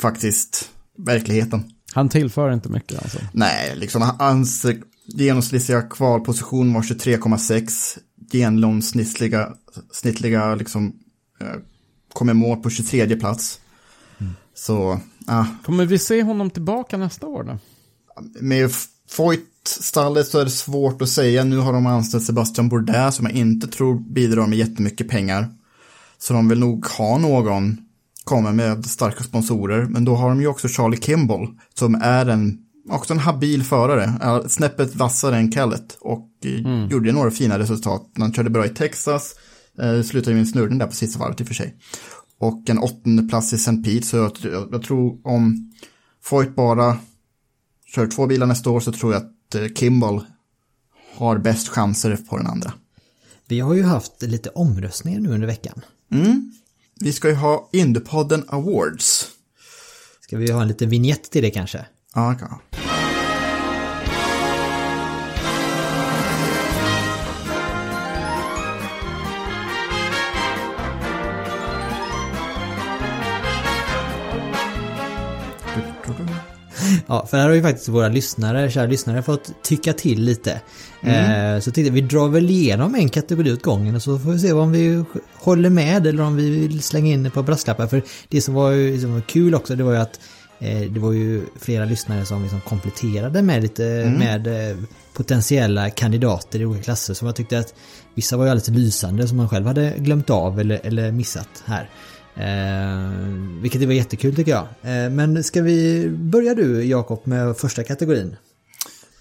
faktiskt 0.00 0.68
verkligheten. 0.98 1.64
Han 1.92 2.08
tillför 2.08 2.52
inte 2.52 2.68
mycket 2.68 3.02
alltså. 3.02 3.18
Nej, 3.32 3.76
liksom 3.76 4.02
hans 4.18 4.66
genomsnittliga 5.14 5.82
kvalposition 5.82 6.74
var 6.74 6.82
23,6. 6.82 7.98
Genomsnittliga 8.30 9.52
snittliga 9.92 10.54
liksom 10.54 10.92
eh, 11.40 12.30
i 12.30 12.34
mål 12.34 12.56
på 12.56 12.70
23 12.70 13.16
plats. 13.16 13.60
Så, 14.54 15.00
ja, 15.26 15.46
Kommer 15.64 15.86
vi 15.86 15.98
se 15.98 16.22
honom 16.22 16.50
tillbaka 16.50 16.96
nästa 16.96 17.26
år 17.26 17.44
då? 17.44 17.58
med 18.40 18.70
Foyt-stallet 19.10 20.26
så 20.26 20.38
är 20.38 20.44
det 20.44 20.50
svårt 20.50 21.02
att 21.02 21.08
säga. 21.08 21.44
Nu 21.44 21.58
har 21.58 21.72
de 21.72 21.86
anställt 21.86 22.24
Sebastian 22.24 22.68
Bourdais 22.68 23.14
som 23.14 23.26
jag 23.26 23.34
inte 23.34 23.66
tror 23.66 23.98
bidrar 23.98 24.46
med 24.46 24.58
jättemycket 24.58 25.08
pengar. 25.08 25.48
Så 26.18 26.34
de 26.34 26.48
vill 26.48 26.58
nog 26.58 26.86
ha 26.86 27.18
någon 27.18 27.76
komma 28.24 28.52
med 28.52 28.86
starka 28.86 29.24
sponsorer. 29.24 29.84
Men 29.84 30.04
då 30.04 30.14
har 30.14 30.28
de 30.28 30.40
ju 30.40 30.46
också 30.46 30.68
Charlie 30.68 31.00
Kimball 31.00 31.48
som 31.74 31.94
är 31.94 32.26
en, 32.26 32.58
också 32.88 33.12
en 33.12 33.18
habil 33.18 33.64
förare. 33.64 34.48
Snäppet 34.48 34.94
vassare 34.94 35.36
än 35.36 35.52
Kellett 35.52 35.96
och 36.00 36.28
eh, 36.44 36.86
gjorde 36.90 37.12
några 37.12 37.30
fina 37.30 37.58
resultat. 37.58 38.10
Han 38.18 38.32
körde 38.32 38.50
bra 38.50 38.66
i 38.66 38.68
Texas, 38.68 39.34
eh, 39.78 40.02
slutade 40.02 40.34
med 40.34 40.40
en 40.40 40.46
snurrning 40.46 40.78
där 40.78 40.86
på 40.86 40.92
sista 40.92 41.18
varvet 41.18 41.40
i 41.40 41.42
och 41.42 41.48
för 41.48 41.54
sig. 41.54 41.76
Och 42.38 42.70
en 42.70 42.78
åttonde 42.78 43.22
plats 43.22 43.52
i 43.52 43.56
St. 43.56 43.76
Pete, 43.76 44.06
så 44.06 44.16
jag, 44.16 44.32
jag, 44.42 44.68
jag 44.72 44.82
tror 44.82 45.20
om 45.24 45.72
Foyt 46.22 46.54
bara 46.56 46.98
kör 47.86 48.06
två 48.06 48.26
bilar 48.26 48.46
nästa 48.46 48.70
år 48.70 48.80
så 48.80 48.92
tror 48.92 49.12
jag 49.12 49.22
att 49.22 49.54
eh, 49.54 49.68
Kimball 49.74 50.24
har 51.16 51.38
bäst 51.38 51.68
chanser 51.68 52.16
på 52.28 52.36
den 52.36 52.46
andra. 52.46 52.72
Vi 53.48 53.60
har 53.60 53.74
ju 53.74 53.82
haft 53.82 54.22
lite 54.22 54.50
omröstningar 54.50 55.20
nu 55.20 55.28
under 55.28 55.46
veckan. 55.46 55.80
Vi 57.00 57.12
ska 57.12 57.28
ju 57.28 57.34
ha 57.34 57.68
Indypodden 57.72 58.44
Awards. 58.48 59.28
Ska 60.20 60.38
vi 60.38 60.52
ha 60.52 60.62
en 60.62 60.68
liten 60.68 60.88
vignett 60.88 61.30
till 61.30 61.42
det 61.42 61.50
kanske? 61.50 61.86
Ja, 62.14 62.34
ja. 62.40 62.60
Ja, 77.06 77.26
för 77.26 77.36
här 77.36 77.48
har 77.48 77.54
ju 77.54 77.62
faktiskt 77.62 77.88
våra 77.88 78.08
lyssnare, 78.08 78.70
kära 78.70 78.86
lyssnare, 78.86 79.22
fått 79.22 79.62
tycka 79.62 79.92
till 79.92 80.22
lite. 80.22 80.60
Eh, 81.02 81.60
så 81.60 81.70
tänkte 81.70 81.92
vi 81.92 82.00
drar 82.00 82.28
väl 82.28 82.50
igenom 82.50 82.94
en 82.94 83.08
kategori 83.08 83.52
åt 83.52 83.62
gången 83.62 83.94
och 83.94 84.02
så 84.02 84.18
får 84.18 84.30
vi 84.30 84.38
se 84.38 84.52
om 84.52 84.72
vi 84.72 85.04
håller 85.34 85.70
med 85.70 86.06
eller 86.06 86.22
om 86.22 86.36
vi 86.36 86.50
vill 86.50 86.82
slänga 86.82 87.12
in 87.12 87.26
ett 87.26 87.34
par 87.34 87.42
brasklappar. 87.42 87.86
För 87.86 88.02
det 88.28 88.40
som 88.40 88.54
var, 88.54 88.70
ju, 88.70 89.00
som 89.00 89.14
var 89.14 89.20
kul 89.20 89.54
också, 89.54 89.76
det 89.76 89.84
var 89.84 89.92
ju 89.92 89.98
att 89.98 90.20
det 90.62 90.98
var 91.00 91.12
ju 91.12 91.42
flera 91.60 91.84
lyssnare 91.84 92.26
som 92.26 92.42
liksom 92.42 92.60
kompletterade 92.60 93.42
med 93.42 93.62
lite 93.62 94.14
med 94.18 94.46
eh, 94.70 94.76
potentiella 95.12 95.90
kandidater 95.90 96.60
i 96.60 96.64
olika 96.66 96.84
klasser 96.84 97.14
som 97.14 97.26
jag 97.26 97.36
tyckte 97.36 97.58
att 97.58 97.74
vissa 98.14 98.36
var 98.36 98.44
ju 98.44 98.50
alldeles 98.50 98.68
lysande 98.68 99.28
som 99.28 99.36
man 99.36 99.48
själv 99.48 99.66
hade 99.66 99.94
glömt 99.98 100.30
av 100.30 100.60
eller, 100.60 100.80
eller 100.84 101.12
missat 101.12 101.64
här. 101.64 101.90
Eh, 102.36 103.10
vilket 103.62 103.82
var 103.84 103.92
jättekul 103.92 104.36
tycker 104.36 104.50
jag. 104.50 104.66
Eh, 104.82 105.10
men 105.10 105.44
ska 105.44 105.62
vi 105.62 106.08
börja 106.08 106.54
du 106.54 106.84
Jakob 106.84 107.20
med 107.24 107.56
första 107.56 107.84
kategorin? 107.84 108.36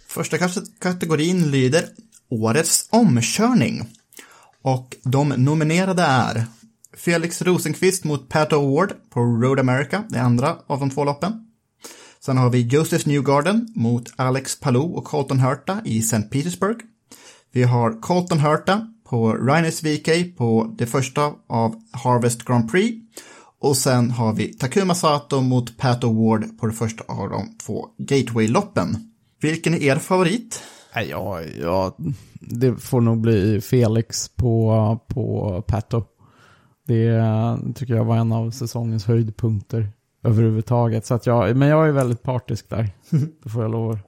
Första 0.08 0.38
kate- 0.38 0.66
kategorin 0.82 1.52
lyder 1.52 1.86
Årets 2.30 2.88
omkörning. 2.90 3.88
Och 4.62 4.96
de 5.04 5.30
nominerade 5.30 6.04
är 6.04 6.46
Felix 6.98 7.42
Rosenqvist 7.42 8.04
mot 8.04 8.30
Pat 8.30 8.54
Award 8.54 8.94
på 9.10 9.20
Road 9.20 9.60
America, 9.60 10.04
det 10.10 10.22
andra 10.22 10.58
av 10.68 10.80
de 10.80 10.90
två 10.90 11.04
loppen. 11.04 11.48
Sen 12.20 12.38
har 12.38 12.50
vi 12.50 12.62
Joseph 12.62 13.08
Newgarden 13.08 13.68
mot 13.76 14.14
Alex 14.16 14.60
Palou 14.60 14.96
och 14.96 15.04
Colton 15.04 15.40
Hurta 15.40 15.82
i 15.86 16.00
St. 16.00 16.22
Petersburg. 16.22 16.78
Vi 17.52 17.64
har 17.64 18.02
Colton 18.02 18.40
Hurta 18.40 18.88
på 19.10 19.34
Rhinus 19.34 19.84
VK 19.84 20.38
på 20.38 20.76
det 20.78 20.88
första 20.88 21.34
av 21.50 21.76
Harvest 21.92 22.46
Grand 22.46 22.72
Prix. 22.72 22.98
Och 23.60 23.78
sen 23.78 24.12
har 24.12 24.34
vi 24.34 24.54
Takuma 24.54 24.96
Sato 24.96 25.42
mot 25.42 25.78
Pat 25.78 26.04
Award 26.04 26.60
på 26.60 26.68
det 26.68 26.74
första 26.74 27.04
av 27.08 27.30
de 27.30 27.58
två 27.58 27.88
Gateway-loppen. 27.98 28.96
Vilken 29.42 29.74
är 29.74 29.82
er 29.82 29.96
favorit? 29.96 30.64
Ja, 30.96 31.42
ja, 31.42 31.98
det 32.40 32.76
får 32.76 33.02
nog 33.02 33.22
bli 33.22 33.62
Felix 33.62 34.30
på, 34.30 35.00
på 35.08 35.64
Pato. 35.68 36.04
Det 36.88 37.24
tycker 37.76 37.94
jag 37.94 38.06
var 38.06 38.18
en 38.18 38.32
av 38.32 38.52
säsongens 38.52 39.06
höjdpunkter 39.06 39.90
överhuvudtaget. 40.24 41.06
Så 41.06 41.14
att 41.14 41.26
jag, 41.26 41.58
men 41.58 41.68
jag 41.68 41.88
är 41.88 41.92
väldigt 41.92 42.24
partisk 42.24 42.70
där. 42.70 42.90
Det 43.44 43.50
får 43.50 43.62
jag 43.62 43.72
lova. 43.72 44.00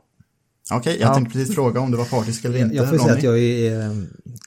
Okej, 0.73 0.97
jag 0.99 1.09
Ja. 1.09 1.13
tänkte 1.15 1.33
precis 1.37 1.55
fråga 1.55 1.79
om 1.79 1.91
du 1.91 1.97
var 1.97 2.05
partisk 2.05 2.45
eller 2.45 2.59
inte. 2.59 2.75
Jag 2.75 2.89
får 2.89 2.97
säga 2.97 3.13
att 3.13 3.23
jag 3.23 3.39
är... 3.39 3.81
eh, 3.81 3.91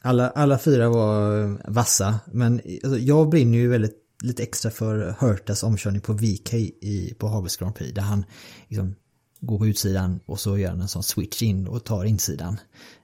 Alla, 0.03 0.31
alla 0.31 0.59
fyra 0.59 0.89
var 0.89 1.43
eh, 1.45 1.57
vassa, 1.69 2.21
men 2.33 2.61
alltså, 2.85 2.99
jag 2.99 3.29
brinner 3.29 3.59
ju 3.59 3.69
väldigt 3.69 3.97
lite 4.23 4.43
extra 4.43 4.71
för 4.71 5.15
Hurtas 5.21 5.63
omkörning 5.63 6.01
på 6.01 6.13
VK 6.13 6.55
i, 6.55 7.15
på 7.19 7.29
Harvest 7.29 7.59
Grand 7.61 7.75
Prix, 7.75 7.95
där 7.95 8.03
han 8.03 8.25
liksom 8.69 8.95
går 9.41 9.59
på 9.59 9.67
utsidan 9.67 10.21
och 10.27 10.41
så 10.41 10.59
gör 10.59 10.71
han 10.71 10.81
en 10.81 10.89
sån 10.89 11.03
switch 11.03 11.43
in 11.43 11.67
och 11.69 11.85
tar 11.85 12.05
insidan. 12.05 12.61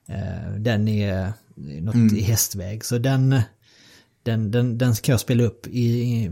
Eh, 0.09 0.55
Den 0.59 0.89
är 0.89 1.33
något 1.81 1.95
Mm. 1.95 2.17
i 2.17 2.21
hästväg, 2.21 2.85
så 2.85 2.99
den, 2.99 3.41
den, 4.23 4.51
den, 4.51 4.79
den 4.79 4.95
ska 4.95 5.13
jag 5.13 5.21
spela 5.21 5.43
upp 5.45 5.67
i, 5.67 5.81
i, 6.03 6.31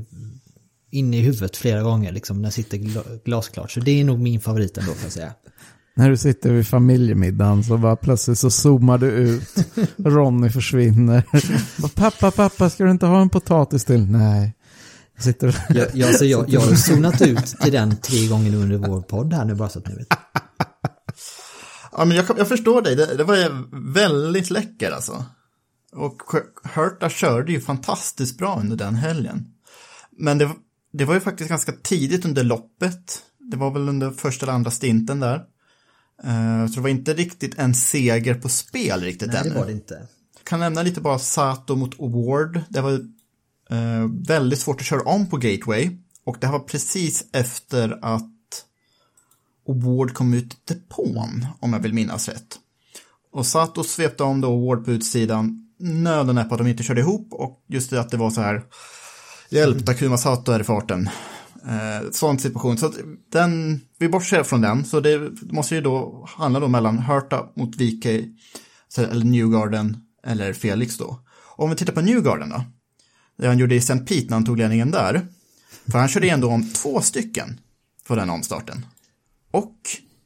inne 0.91 1.19
i 1.19 1.21
huvudet 1.21 1.57
flera 1.57 1.83
gånger, 1.83 2.13
liksom, 2.13 2.43
den 2.43 2.53
sitter 2.53 2.79
gla- 2.79 3.21
glasklart. 3.25 3.71
Så 3.71 3.81
det 3.81 4.01
är 4.01 4.05
nog 4.05 4.19
min 4.21 4.41
favorit 4.41 4.79
ändå, 4.79 4.93
får 4.93 5.03
jag 5.03 5.13
säga. 5.13 5.33
När 5.97 6.11
du 6.11 6.17
sitter 6.17 6.53
vid 6.53 6.67
familjemiddagen 6.67 7.65
så 7.65 7.79
bara 7.79 7.97
plötsligt 7.97 8.39
så 8.39 8.51
zoomar 8.51 8.99
du 8.99 9.07
ut. 9.11 9.55
Ronny 9.97 10.51
försvinner. 10.51 11.23
Pappa, 11.95 12.31
pappa, 12.31 12.71
ska 12.71 12.85
du 12.85 12.91
inte 12.91 13.07
ha 13.07 13.21
en 13.21 13.29
potatis 13.29 13.85
till? 13.85 14.07
Nej. 14.11 14.57
Jag 15.15 15.25
sitter 15.25 15.65
Jag, 15.69 15.87
jag, 15.95 16.09
alltså 16.09 16.25
jag, 16.25 16.45
jag 16.49 16.61
har 16.61 16.75
zonat 16.75 17.23
ut 17.23 17.47
till 17.47 17.73
den 17.73 17.97
tre 17.97 18.27
gånger 18.27 18.55
under 18.55 18.77
vår 18.89 19.01
podd 19.01 19.33
här 19.35 19.45
nu 19.45 19.55
bara 19.55 19.69
så 19.69 19.79
att 19.79 19.89
ni 19.89 19.95
vet. 19.95 20.07
Ja, 21.93 22.05
men 22.05 22.17
jag, 22.17 22.27
jag 22.39 22.49
förstår 22.49 22.83
dig, 22.83 22.97
det, 22.97 23.17
det 23.17 23.25
var 23.25 23.37
ju 23.37 23.49
väldigt 23.95 24.51
läcker 24.51 24.91
alltså. 24.91 25.25
Och 25.93 26.23
Hurta 26.75 27.11
körde 27.11 27.53
ju 27.53 27.61
fantastiskt 27.61 28.39
bra 28.39 28.61
under 28.61 28.77
den 28.77 28.95
helgen. 28.95 29.55
Men 30.11 30.39
det, 30.39 30.51
det 30.93 31.05
var 31.05 31.15
ju 31.15 31.21
faktiskt 31.21 31.51
ganska 31.51 31.73
tidigt 31.73 32.25
under 32.25 32.45
loppet. 32.45 33.23
Det 33.39 33.57
var 33.57 33.71
väl 33.71 33.89
under 33.89 34.11
första 34.11 34.47
eller 34.47 34.53
andra 34.53 34.71
stinten 34.71 35.21
där. 35.21 35.45
Eh, 36.25 36.67
så 36.67 36.75
det 36.75 36.81
var 36.81 36.89
inte 36.89 37.15
riktigt 37.15 37.59
en 37.59 37.75
seger 37.75 38.35
på 38.35 38.49
spel 38.49 39.01
riktigt 39.01 39.29
Nej, 39.33 39.43
det 39.43 39.49
ännu. 39.49 39.59
var 39.59 39.67
det 39.67 39.73
inte. 39.73 40.07
kan 40.45 40.61
nämna 40.61 40.83
lite 40.83 41.01
bara 41.01 41.19
Sato 41.19 41.77
mot 41.77 42.01
Award. 42.01 42.61
Det 42.69 42.81
var 42.81 42.93
eh, 43.71 44.09
väldigt 44.27 44.59
svårt 44.59 44.81
att 44.81 44.87
köra 44.87 45.03
om 45.03 45.27
på 45.31 45.37
Gateway. 45.37 45.91
Och 46.25 46.37
det 46.41 46.47
här 46.47 46.53
var 46.53 46.61
precis 46.61 47.25
efter 47.33 47.99
att 48.03 48.65
Award 49.69 50.15
kom 50.15 50.35
ut 50.35 50.67
depån, 50.67 51.47
om 51.61 51.73
jag 51.73 51.81
vill 51.81 51.95
minnas 51.95 52.29
rätt. 52.29 52.59
Och 53.33 53.47
Sato 53.47 53.85
svepte 53.85 54.23
om 54.23 54.41
då 54.41 54.49
Award 54.49 54.85
på 54.85 54.91
utsidan. 54.91 55.67
Nöden 55.81 56.39
är 56.39 56.45
på 56.45 56.55
att 56.55 56.59
de 56.59 56.67
inte 56.67 56.83
körde 56.83 57.01
ihop 57.01 57.29
och 57.33 57.65
just 57.69 57.91
det 57.91 58.01
att 58.01 58.11
det 58.11 58.17
var 58.17 58.31
så 58.31 58.41
här 58.41 58.63
Hjälp, 59.49 59.87
Takuma 59.87 60.19
Sato 60.19 60.53
är 60.53 60.61
i 60.61 60.65
farten. 60.65 61.11
Eh, 61.69 62.11
sån 62.11 62.39
situation. 62.39 62.79
Så 62.79 62.87
att 62.87 62.95
den, 63.33 63.81
vi 63.99 64.09
bortser 64.09 64.43
från 64.43 64.61
den. 64.61 64.85
Så 64.85 65.01
det 65.01 65.33
måste 65.53 65.75
ju 65.75 65.81
då 65.81 66.27
handla 66.29 66.61
då 66.61 66.69
mellan 66.69 66.99
Herta 66.99 67.47
mot 67.57 67.77
VK 67.77 68.07
eller 68.97 69.25
Newgarden 69.25 69.97
eller 70.27 70.53
Felix 70.53 70.97
då. 70.97 71.21
Och 71.57 71.65
om 71.65 71.71
vi 71.71 71.77
tittar 71.77 71.93
på 71.93 72.01
Newgarden 72.01 72.49
då. 72.49 72.65
Det 73.39 73.47
han 73.47 73.59
gjorde 73.59 73.75
i 73.75 73.79
St. 73.79 73.99
Pete 73.99 74.27
när 74.29 74.35
han 74.35 74.45
tog 74.45 74.59
ledningen 74.59 74.91
där. 74.91 75.27
För 75.91 75.99
han 75.99 76.09
körde 76.09 76.29
ändå 76.29 76.49
om 76.49 76.73
två 76.73 77.01
stycken 77.01 77.61
på 78.07 78.15
den 78.15 78.31
omstarten. 78.31 78.87
Och 79.51 79.77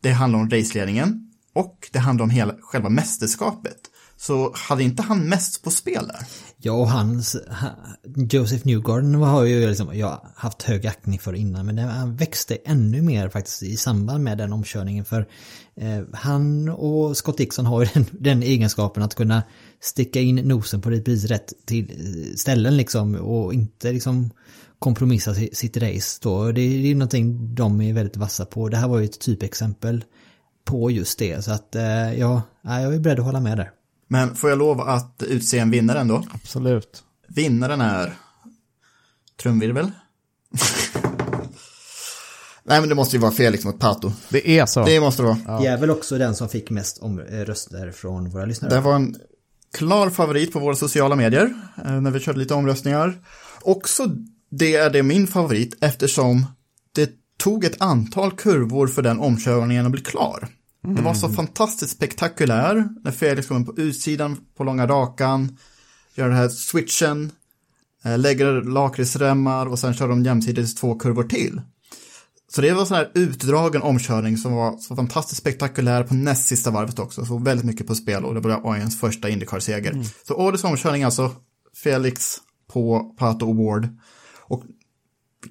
det 0.01 0.11
handlar 0.11 0.39
om 0.39 0.51
raceledningen 0.51 1.31
och 1.53 1.89
det 1.93 1.99
handlar 1.99 2.25
om 2.25 2.31
hela, 2.31 2.55
själva 2.61 2.89
mästerskapet. 2.89 3.79
Så 4.17 4.53
hade 4.55 4.83
inte 4.83 5.03
han 5.03 5.29
mest 5.29 5.63
på 5.63 5.71
spel 5.71 6.07
där? 6.07 6.27
Ja, 6.57 6.73
och 6.73 6.89
hans, 6.89 7.37
Joseph 8.31 8.67
Newgarden 8.67 9.15
har 9.15 9.45
ju 9.45 9.69
liksom, 9.69 9.99
jag 9.99 10.21
haft 10.37 10.63
hög 10.63 10.87
aktning 10.87 11.19
för 11.19 11.33
innan, 11.33 11.67
men 11.67 11.79
han 11.79 12.17
växte 12.17 12.59
ännu 12.65 13.03
mer 13.03 13.29
faktiskt 13.29 13.63
i 13.63 13.77
samband 13.77 14.25
med 14.25 14.39
den 14.39 14.53
omkörningen. 14.53 15.05
För 15.05 15.27
eh, 15.77 16.03
han 16.13 16.69
och 16.69 17.17
Scott 17.17 17.39
Dixon 17.39 17.67
har 17.67 17.83
ju 17.83 17.89
den, 17.95 18.07
den 18.13 18.43
egenskapen 18.43 19.03
att 19.03 19.15
kunna 19.15 19.43
sticka 19.81 20.21
in 20.21 20.37
nosen 20.37 20.81
på 20.81 20.89
precis 20.89 21.25
rätt 21.25 21.53
till 21.67 21.91
eh, 21.91 22.35
ställen 22.37 22.77
liksom 22.77 23.15
och 23.15 23.55
inte 23.55 23.93
liksom 23.93 24.31
kompromissa 24.79 25.35
sitt 25.35 25.77
race 25.77 26.19
då. 26.23 26.53
Det 26.53 26.61
är 26.61 26.69
ju 26.69 26.95
någonting 26.95 27.55
de 27.55 27.81
är 27.81 27.93
väldigt 27.93 28.17
vassa 28.17 28.45
på. 28.45 28.69
Det 28.69 28.77
här 28.77 28.89
var 28.89 28.99
ju 28.99 29.05
ett 29.05 29.21
typexempel 29.21 30.05
på 30.65 30.91
just 30.91 31.19
det. 31.19 31.45
Så 31.45 31.53
att 31.53 31.75
eh, 31.75 32.19
ja, 32.19 32.43
jag 32.63 32.95
är 32.95 32.99
beredd 32.99 33.19
att 33.19 33.25
hålla 33.25 33.41
med 33.41 33.59
där. 33.59 33.71
Men 34.15 34.35
får 34.35 34.51
jag 34.51 34.59
lov 34.59 34.81
att 34.81 35.23
utse 35.29 35.59
en 35.59 35.71
vinnare 35.71 36.01
ändå? 36.01 36.25
Absolut. 36.31 37.03
Vinnaren 37.29 37.81
är... 37.81 38.15
Trumvirvel? 39.43 39.91
Nej, 42.65 42.81
men 42.81 42.89
det 42.89 42.95
måste 42.95 43.17
ju 43.17 43.21
vara 43.23 43.33
Felix 43.33 43.65
mot 43.65 43.79
Pato. 43.79 44.13
Det 44.29 44.59
är 44.59 44.67
så. 44.67 44.85
Det 44.85 45.01
måste 45.01 45.23
det 45.23 45.27
vara. 45.27 45.61
Det 45.61 45.67
är 45.67 45.79
väl 45.79 45.91
också 45.91 46.19
den 46.19 46.35
som 46.35 46.49
fick 46.49 46.71
mest 46.71 46.99
om, 46.99 47.19
eh, 47.21 47.25
röster 47.25 47.91
från 47.91 48.31
våra 48.31 48.45
lyssnare. 48.45 48.75
Det 48.75 48.81
var 48.81 48.95
en 48.95 49.17
klar 49.73 50.11
favorit 50.11 50.53
på 50.53 50.59
våra 50.59 50.75
sociala 50.75 51.17
medier 51.17 51.55
eh, 51.85 52.01
när 52.01 52.11
vi 52.11 52.21
körde 52.21 52.39
lite 52.39 52.55
omröstningar. 52.55 53.19
Också 53.61 54.07
det 54.51 54.77
är 54.77 54.91
det 54.91 55.03
min 55.03 55.27
favorit 55.27 55.77
eftersom 55.81 56.47
det 56.93 57.11
tog 57.39 57.65
ett 57.65 57.81
antal 57.81 58.33
kurvor 58.33 58.87
för 58.87 59.03
den 59.03 59.21
omkörningen 59.21 59.87
att 59.87 59.93
bli 59.93 60.03
klar. 60.03 60.49
Det 60.85 61.03
var 61.03 61.15
så 61.15 61.29
fantastiskt 61.29 61.97
spektakulär 61.97 62.89
när 63.05 63.11
Felix 63.11 63.49
kommer 63.49 63.67
på 63.67 63.77
utsidan 63.77 64.37
på 64.57 64.65
långa 64.65 64.87
rakan, 64.87 65.59
gör 66.15 66.29
den 66.29 66.37
här 66.37 66.49
switchen, 66.49 67.33
eh, 68.05 68.19
lägger 68.19 68.63
lakritsremmar 68.63 69.67
och 69.67 69.79
sen 69.79 69.95
kör 69.95 70.09
de 70.09 70.25
jämsides 70.25 70.75
två 70.75 70.95
kurvor 70.95 71.25
till. 71.25 71.61
Så 72.55 72.61
det 72.61 72.73
var 72.73 72.85
sån 72.85 72.97
här 72.97 73.11
utdragen 73.15 73.83
omkörning 73.83 74.37
som 74.37 74.53
var 74.53 74.79
så 74.79 74.97
fantastiskt 74.97 75.41
spektakulär 75.41 76.03
på 76.03 76.15
näst 76.15 76.47
sista 76.47 76.71
varvet 76.71 76.99
också. 76.99 77.25
Så 77.25 77.39
väldigt 77.39 77.67
mycket 77.67 77.87
på 77.87 77.95
spel 77.95 78.25
och 78.25 78.35
det 78.35 78.41
var 78.41 78.77
ens 78.77 79.01
första 79.01 79.29
Indycar-seger. 79.29 80.05
Så 80.27 80.35
årets 80.35 80.65
omkörning 80.65 81.03
alltså, 81.03 81.31
Felix 81.83 82.37
på 82.73 83.15
Pato 83.19 83.47
Award. 83.47 83.89
Och 84.41 84.63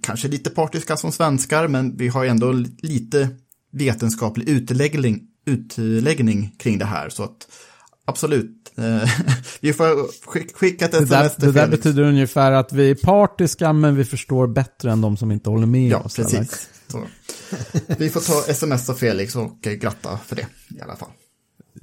kanske 0.02 0.28
lite 0.28 0.50
partiska 0.50 0.98
som 0.98 1.12
svenskar, 1.12 1.67
men 1.67 1.98
vi 1.98 2.08
har 2.08 2.26
ändå 2.26 2.52
lite 2.78 3.30
vetenskaplig 3.73 4.49
utläggning, 4.49 5.21
utläggning 5.45 6.55
kring 6.59 6.77
det 6.77 6.86
här. 6.86 7.09
Så 7.09 7.23
att 7.23 7.47
absolut, 8.05 8.71
eh, 8.77 9.09
vi 9.62 9.73
får 9.73 10.12
skick- 10.31 10.53
skicka 10.55 10.86
ett 10.86 10.91
Det 10.91 11.05
där, 11.05 11.25
sms 11.25 11.36
till 11.36 11.45
det 11.45 11.51
där 11.51 11.65
Felix. 11.65 11.83
betyder 11.83 12.03
ungefär 12.03 12.51
att 12.51 12.73
vi 12.73 12.89
är 12.91 12.95
partiska 12.95 13.73
men 13.73 13.95
vi 13.95 14.05
förstår 14.05 14.47
bättre 14.47 14.91
än 14.91 15.01
de 15.01 15.17
som 15.17 15.31
inte 15.31 15.50
håller 15.50 15.67
med 15.67 15.89
Ja, 15.91 16.00
oss. 16.00 16.15
precis. 16.15 16.69
Så. 16.87 17.04
Vi 17.98 18.10
får 18.10 18.19
ta 18.19 18.52
sms 18.52 18.89
av 18.89 18.93
Felix 18.93 19.35
och 19.35 19.67
eh, 19.67 19.73
gratta 19.73 20.17
för 20.25 20.35
det 20.35 20.48
i 20.77 20.81
alla 20.81 20.95
fall. 20.95 21.10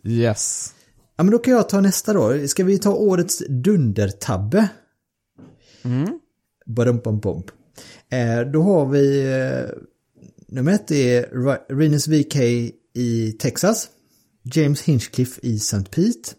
Yes. 0.05 0.75
Ja 1.17 1.25
men 1.25 1.31
då 1.33 1.39
kan 1.39 1.53
jag 1.55 1.69
ta 1.69 1.81
nästa 1.81 2.13
då. 2.13 2.49
Ska 2.49 2.65
vi 2.65 2.79
ta 2.79 2.95
årets 2.95 3.43
dundertabbe? 3.49 4.69
Mm. 5.85 6.19
Badum, 6.67 6.99
bum, 7.05 7.21
bum. 7.21 7.43
Eh, 8.13 8.41
då 8.53 8.63
har 8.63 8.87
vi... 8.87 9.23
Eh, 9.33 9.71
nummer 10.51 10.73
ett 10.73 10.91
är 10.91 11.75
Rinus 11.77 12.09
VK 12.09 12.37
i 12.95 13.33
Texas. 13.33 13.89
James 14.43 14.83
Hinchcliffe 14.83 15.41
i 15.43 15.57
St. 15.57 15.85
Pete. 15.91 16.35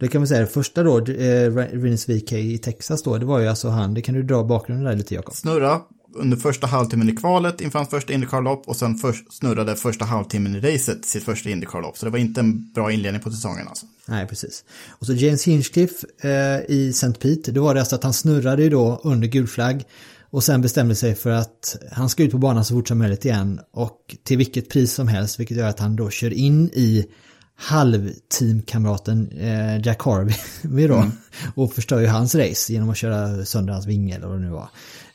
Det 0.00 0.08
kan 0.08 0.20
man 0.20 0.28
säga, 0.28 0.40
det 0.40 0.46
första 0.46 0.82
då, 0.82 0.98
eh, 0.98 1.52
Rinus 1.56 2.08
VK 2.08 2.32
i 2.32 2.58
Texas 2.58 3.02
då, 3.02 3.18
det 3.18 3.26
var 3.26 3.38
ju 3.38 3.48
alltså 3.48 3.68
han, 3.68 3.94
det 3.94 4.02
kan 4.02 4.14
du 4.14 4.22
dra 4.22 4.44
bakgrunden 4.44 4.84
där 4.84 4.96
lite 4.96 5.14
Jakob. 5.14 5.34
Snurra 5.34 5.80
under 6.14 6.36
första 6.36 6.66
halvtimmen 6.66 7.08
i 7.08 7.16
kvalet 7.16 7.60
inför 7.60 7.78
hans 7.78 7.90
första 7.90 8.12
Indycar-lopp 8.12 8.68
och 8.68 8.76
sen 8.76 8.94
först, 8.94 9.32
snurrade 9.32 9.76
första 9.76 10.04
halvtimmen 10.04 10.54
i 10.54 10.60
racet 10.60 11.04
sitt 11.04 11.24
första 11.24 11.50
Indycar-lopp. 11.50 11.98
Så 11.98 12.06
det 12.06 12.10
var 12.10 12.18
inte 12.18 12.40
en 12.40 12.72
bra 12.72 12.92
inledning 12.92 13.22
på 13.22 13.30
säsongen 13.30 13.68
alltså. 13.68 13.86
Nej, 14.06 14.26
precis. 14.26 14.64
Och 14.88 15.06
så 15.06 15.12
James 15.12 15.44
Hinchcliffe 15.44 16.06
eh, 16.20 16.76
i 16.76 16.88
St. 16.90 17.12
Pete, 17.12 17.52
då 17.52 17.64
var 17.64 17.74
det 17.74 17.80
alltså 17.80 17.96
att 17.96 18.04
han 18.04 18.12
snurrade 18.12 18.62
ju 18.62 18.70
då 18.70 19.00
under 19.04 19.28
gul 19.28 19.46
flagg 19.46 19.84
och 20.32 20.44
sen 20.44 20.62
bestämde 20.62 20.94
sig 20.94 21.14
för 21.14 21.30
att 21.30 21.76
han 21.92 22.08
ska 22.08 22.22
ut 22.22 22.30
på 22.30 22.38
banan 22.38 22.64
så 22.64 22.74
fort 22.74 22.88
som 22.88 22.98
möjligt 22.98 23.24
igen 23.24 23.60
och 23.72 24.16
till 24.24 24.38
vilket 24.38 24.70
pris 24.70 24.92
som 24.92 25.08
helst, 25.08 25.40
vilket 25.40 25.56
gör 25.56 25.68
att 25.68 25.80
han 25.80 25.96
då 25.96 26.10
kör 26.10 26.32
in 26.32 26.70
i 26.72 27.06
halvteamkamraten 27.54 29.32
eh, 29.32 29.86
Jack 29.86 30.02
Harvey 30.02 30.36
då 30.88 31.10
och 31.54 31.72
förstör 31.72 32.00
ju 32.00 32.06
hans 32.06 32.34
race 32.34 32.72
genom 32.72 32.90
att 32.90 32.96
köra 32.96 33.44
sönder 33.44 33.72
hans 33.72 33.86
vinge 33.86 34.16
eller 34.16 34.26
vad 34.26 34.36
det 34.36 34.44
nu 34.44 34.50
var. 34.50 34.68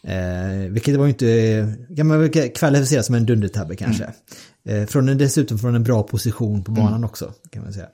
Eh, 0.04 0.72
vilket 0.72 0.96
var 0.96 1.06
ju 1.06 1.10
inte, 1.10 1.74
kan 1.96 2.08
man 2.08 2.20
väl 2.20 2.50
kvalificera 2.50 3.04
som 3.04 3.16
en 3.16 3.26
dundertabbe 3.26 3.76
kanske. 3.76 4.14
Eh, 4.66 4.86
från 4.86 5.10
en, 5.10 5.18
dessutom 5.18 5.60
från 5.60 5.76
en 5.76 5.84
bra 5.84 6.04
position 6.04 6.64
på 6.64 6.72
banan 6.72 7.04
också 7.04 7.34
kan 7.50 7.64
man 7.64 7.74
säga. 7.74 7.88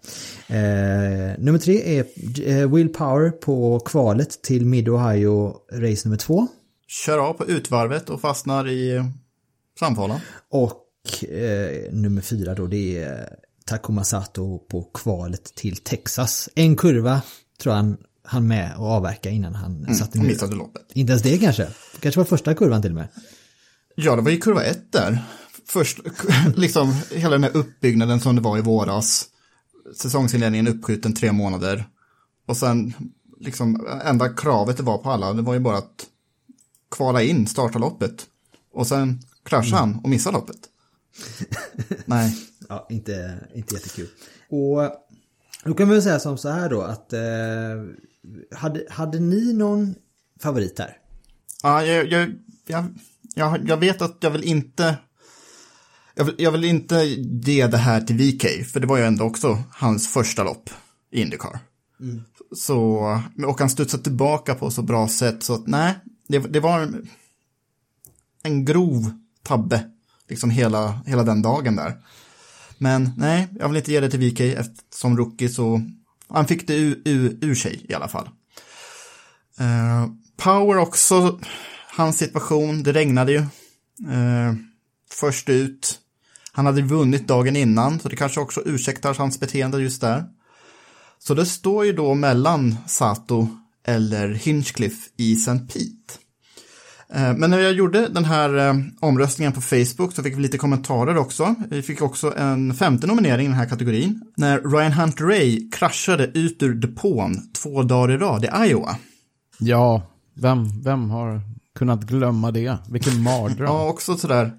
Eh, 0.48 1.40
nummer 1.40 1.60
tre 1.60 2.00
är 2.00 2.06
eh, 2.46 2.74
Will 2.74 2.90
Power 2.90 3.30
på 3.30 3.80
kvalet 3.80 4.42
till 4.42 4.66
Mid 4.66 4.90
Ohio 4.90 5.56
race 5.72 6.08
nummer 6.08 6.18
två. 6.18 6.48
Kör 6.94 7.18
av 7.18 7.34
på 7.34 7.46
utvarvet 7.46 8.10
och 8.10 8.22
fastnar 8.22 8.68
i 8.68 9.04
framfålan. 9.80 10.20
Och 10.50 11.24
eh, 11.24 11.94
nummer 11.94 12.22
fyra 12.22 12.56
då 12.56 12.68
det 12.68 13.04
är 13.04 13.36
Takuma 13.66 14.04
Sato 14.04 14.60
på 14.60 14.84
kvalet 14.84 15.56
till 15.56 15.78
Texas. 15.78 16.50
En 16.56 16.76
kurva 16.76 17.22
tror 17.62 17.74
han 17.74 17.98
han 18.24 18.48
med 18.48 18.76
och 18.78 18.88
avverka 18.88 19.30
innan 19.30 19.56
han 19.56 19.96
satte 19.96 20.18
Och 20.18 20.24
ner. 20.24 20.32
missade 20.32 20.56
loppet. 20.56 20.82
Inte 20.94 21.12
ens 21.12 21.24
det 21.24 21.38
kanske. 21.38 21.68
Kanske 22.00 22.20
var 22.20 22.26
första 22.26 22.54
kurvan 22.54 22.82
till 22.82 22.92
och 22.92 22.96
med. 22.96 23.08
Ja, 23.96 24.16
det 24.16 24.22
var 24.22 24.32
ju 24.32 24.40
kurva 24.40 24.64
ett 24.64 24.92
där. 24.92 25.24
Först, 25.68 26.00
liksom 26.56 26.96
hela 27.12 27.32
den 27.32 27.44
här 27.44 27.58
uppbyggnaden 27.58 28.20
som 28.20 28.36
det 28.36 28.42
var 28.42 28.58
i 28.58 28.62
våras. 28.62 29.26
Säsongsinledningen 29.96 30.68
uppskjuten 30.68 31.14
tre 31.14 31.32
månader. 31.32 31.86
Och 32.48 32.58
sen, 32.58 32.94
liksom, 33.40 33.88
enda 34.06 34.30
kravet 34.30 34.78
det 34.78 34.84
var 34.84 34.98
på 34.98 35.10
alla, 35.10 35.34
det 35.34 35.42
var 35.42 35.54
ju 35.54 35.60
bara 35.60 35.78
att 35.78 36.06
kvala 36.94 37.22
in, 37.24 37.48
starta 37.48 37.80
loppet. 37.80 38.26
Och 38.74 38.88
sen 38.88 39.20
kraschade 39.44 39.78
han 39.78 40.00
och 40.04 40.10
missade 40.10 40.38
loppet. 40.38 40.60
Nej. 42.06 42.38
Ja, 42.70 42.88
inte, 42.90 43.40
inte 43.54 43.74
jättekul. 43.76 44.08
Och 44.50 44.92
då 45.64 45.74
kan 45.74 45.90
vi 45.90 45.94
väl 45.94 46.04
säga 46.04 46.20
som 46.20 46.38
så 46.38 46.50
här 46.50 46.70
då 46.70 46.82
att 46.82 47.14
eh, 47.14 47.20
hade, 48.56 48.86
hade 48.90 49.20
ni 49.20 49.54
någon 49.54 49.96
favorit 50.40 50.80
här? 50.80 50.98
Ja, 51.64 51.86
jag, 51.86 52.12
jag, 52.68 52.86
jag, 53.36 53.70
jag, 53.70 53.78
vet 53.78 54.02
att 54.02 54.18
jag 54.20 54.32
vill 54.32 54.44
inte... 54.44 54.98
Jag 56.16 56.26
vill, 56.26 56.36
jag 56.38 56.52
vill 56.52 56.64
inte 56.64 56.96
ge 57.46 57.68
det 57.68 57.78
här 57.78 58.02
till 58.02 58.16
VK, 58.16 58.66
för 58.66 58.80
det 58.80 58.88
var 58.88 58.98
ju 58.98 59.04
ändå 59.04 59.26
också 59.26 59.64
hans 59.72 60.08
första 60.08 60.44
lopp 60.44 60.70
i 61.12 61.22
Indycar. 61.22 61.60
Så, 62.56 62.80
och 63.48 63.60
han 63.60 63.70
studsade 63.70 64.04
tillbaka 64.04 64.56
på 64.56 64.72
så 64.72 64.82
bra 64.82 65.08
sätt 65.08 65.44
så 65.44 65.54
att 65.54 65.68
nej, 65.68 65.96
det, 66.28 66.40
det 66.40 66.60
var 66.60 66.80
en, 66.80 67.10
en 68.44 68.66
grov 68.66 69.12
tabbe, 69.44 69.90
liksom 70.30 70.50
hela, 70.50 71.02
hela 71.06 71.24
den 71.24 71.42
dagen 71.42 71.76
där. 71.76 71.98
Men 72.78 73.12
nej, 73.18 73.48
jag 73.60 73.68
vill 73.68 73.78
inte 73.78 73.92
ge 73.92 74.00
det 74.00 74.10
till 74.10 74.32
VK 74.32 74.40
eftersom 74.40 75.18
rookie 75.18 75.50
så, 75.50 75.82
han 76.28 76.48
fick 76.48 76.68
det 76.68 76.76
ur, 76.76 77.02
ur, 77.06 77.38
ur 77.42 77.56
sig 77.56 77.86
i 77.90 77.94
alla 77.94 78.08
fall. 78.08 78.30
Uh, 79.62 80.08
Power 80.38 80.78
också, 80.78 81.40
hans 81.88 82.18
situation, 82.18 82.84
det 82.84 82.94
regnade 82.94 83.32
ju. 83.32 83.40
Uh, 84.12 84.54
först 85.12 85.50
ut. 85.50 86.00
Han 86.52 86.66
hade 86.66 86.82
vunnit 86.82 87.28
dagen 87.28 87.56
innan, 87.56 88.00
så 88.00 88.10
det 88.10 88.16
kanske 88.16 88.40
också 88.40 88.62
ursäktar 88.66 89.14
hans 89.14 89.40
beteende 89.40 89.82
just 89.82 90.02
där. 90.02 90.26
Så 91.20 91.34
det 91.34 91.46
står 91.46 91.86
ju 91.86 91.94
då 91.94 92.14
mellan 92.14 92.76
Sato 92.88 93.48
eller 93.88 94.28
Hinchcliffe 94.30 95.10
i 95.18 95.34
St. 95.34 95.52
Pete. 95.60 96.20
Eh, 97.14 97.34
Men 97.38 97.50
när 97.50 97.60
jag 97.60 97.74
gjorde 97.74 98.08
den 98.08 98.26
här 98.26 98.58
eh, 98.70 98.76
omröstningen 99.00 99.54
på 99.54 99.62
Facebook 99.62 100.14
så 100.14 100.24
fick 100.24 100.38
vi 100.38 100.42
lite 100.42 100.58
kommentarer 100.58 101.18
också. 101.18 101.56
Vi 101.70 101.82
fick 101.82 102.02
också 102.02 102.34
en 102.38 102.74
femte 102.74 103.08
nominering 103.08 103.46
i 103.46 103.50
den 103.50 103.58
här 103.58 103.70
kategorin. 103.70 104.22
När 104.38 104.60
Ryan 104.62 104.92
Hunter 104.92 105.24
Ray 105.26 105.70
kraschade 105.72 106.26
ut 106.26 106.64
ur 106.64 106.74
depån 106.74 107.52
två 107.64 107.84
dagar 107.84 108.12
i 108.14 108.18
rad 108.18 108.46
i 108.46 108.70
Iowa. 108.70 108.96
Ja, 109.60 110.02
vem, 110.36 110.82
vem 110.82 111.10
har 111.10 111.42
kunnat 111.76 112.04
glömma 112.04 112.52
det? 112.52 112.78
Vilken 112.90 113.22
mardröm. 113.24 113.66
Ja, 113.68 113.90
också 113.90 114.18
sådär. 114.18 114.52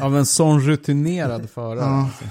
Av 0.00 0.16
en 0.16 0.26
sån 0.26 0.60
rutinerad 0.60 1.50
förare. 1.50 1.84
alltså. 1.84 2.24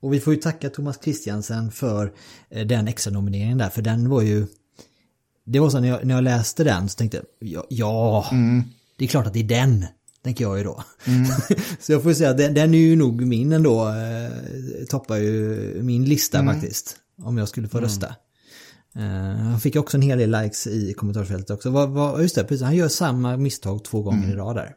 Och 0.00 0.12
vi 0.12 0.20
får 0.20 0.34
ju 0.34 0.40
tacka 0.40 0.70
Thomas 0.70 0.98
Christiansen 1.04 1.70
för 1.70 2.12
eh, 2.50 2.66
den 2.66 2.88
extra 2.88 3.12
nomineringen 3.12 3.58
där, 3.58 3.68
för 3.68 3.82
den 3.82 4.08
var 4.08 4.22
ju... 4.22 4.46
Det 5.46 5.58
var 5.58 5.70
så 5.70 5.80
när 5.80 5.88
jag, 5.88 6.04
när 6.04 6.14
jag 6.14 6.24
läste 6.24 6.64
den 6.64 6.88
så 6.88 6.96
tänkte 6.96 7.16
jag, 7.16 7.48
ja, 7.48 7.66
ja 7.68 8.26
det 8.96 9.04
är 9.04 9.08
klart 9.08 9.26
att 9.26 9.32
det 9.32 9.40
är 9.40 9.44
den, 9.44 9.86
tänker 10.24 10.44
jag 10.44 10.58
ju 10.58 10.64
då. 10.64 10.84
så 11.80 11.92
jag 11.92 12.02
får 12.02 12.10
ju 12.10 12.14
säga, 12.14 12.32
den, 12.32 12.54
den 12.54 12.74
är 12.74 12.78
ju 12.78 12.96
nog 12.96 13.26
min 13.26 13.52
ändå, 13.52 13.88
eh, 13.88 14.84
toppar 14.88 15.16
ju 15.16 15.58
min 15.82 16.04
lista 16.04 16.44
faktiskt. 16.44 16.96
Om 17.22 17.38
jag 17.38 17.48
skulle 17.48 17.68
få 17.68 17.80
rösta. 17.80 18.06
Eh, 18.96 19.36
han 19.36 19.60
fick 19.60 19.76
också 19.76 19.96
en 19.96 20.02
hel 20.02 20.18
del 20.18 20.42
likes 20.42 20.66
i 20.66 20.94
kommentarsfältet 20.96 21.50
också. 21.50 21.70
Vad, 21.70 21.88
vad, 21.88 22.22
just 22.22 22.34
det, 22.34 22.44
precis, 22.44 22.62
han 22.62 22.76
gör 22.76 22.88
samma 22.88 23.36
misstag 23.36 23.84
två 23.84 24.02
gånger 24.02 24.32
i 24.32 24.34
rad 24.34 24.56
där. 24.56 24.74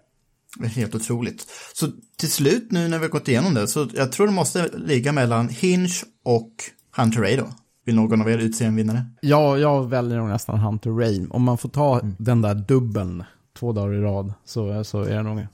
Helt 0.67 0.95
otroligt. 0.95 1.47
Så 1.73 1.87
till 2.17 2.31
slut 2.31 2.71
nu 2.71 2.87
när 2.87 2.97
vi 2.97 3.05
har 3.05 3.11
gått 3.11 3.27
igenom 3.27 3.53
det, 3.53 3.67
så 3.67 3.89
jag 3.93 4.11
tror 4.11 4.27
det 4.27 4.33
måste 4.33 4.69
ligga 4.77 5.11
mellan 5.11 5.49
Hinge 5.49 5.93
och 6.23 6.51
Hunter 6.95 7.19
Ray 7.19 7.35
då. 7.35 7.49
Vill 7.89 7.95
någon 7.95 8.21
av 8.21 8.29
er 8.29 8.37
utse 8.37 8.65
en 8.65 8.75
vinnare? 8.75 9.05
Ja, 9.21 9.57
jag 9.57 9.89
väljer 9.89 10.17
nog 10.17 10.29
nästan 10.29 10.59
Hunter 10.59 10.89
Ray. 10.89 11.27
Om 11.29 11.43
man 11.43 11.57
får 11.57 11.69
ta 11.69 12.01
den 12.17 12.41
där 12.41 12.55
dubbeln 12.55 13.23
två 13.59 13.71
dagar 13.71 13.93
i 13.93 14.01
rad 14.01 14.33
så, 14.45 14.83
så 14.83 15.01
är 15.01 15.15
det 15.15 15.23
nog 15.23 15.47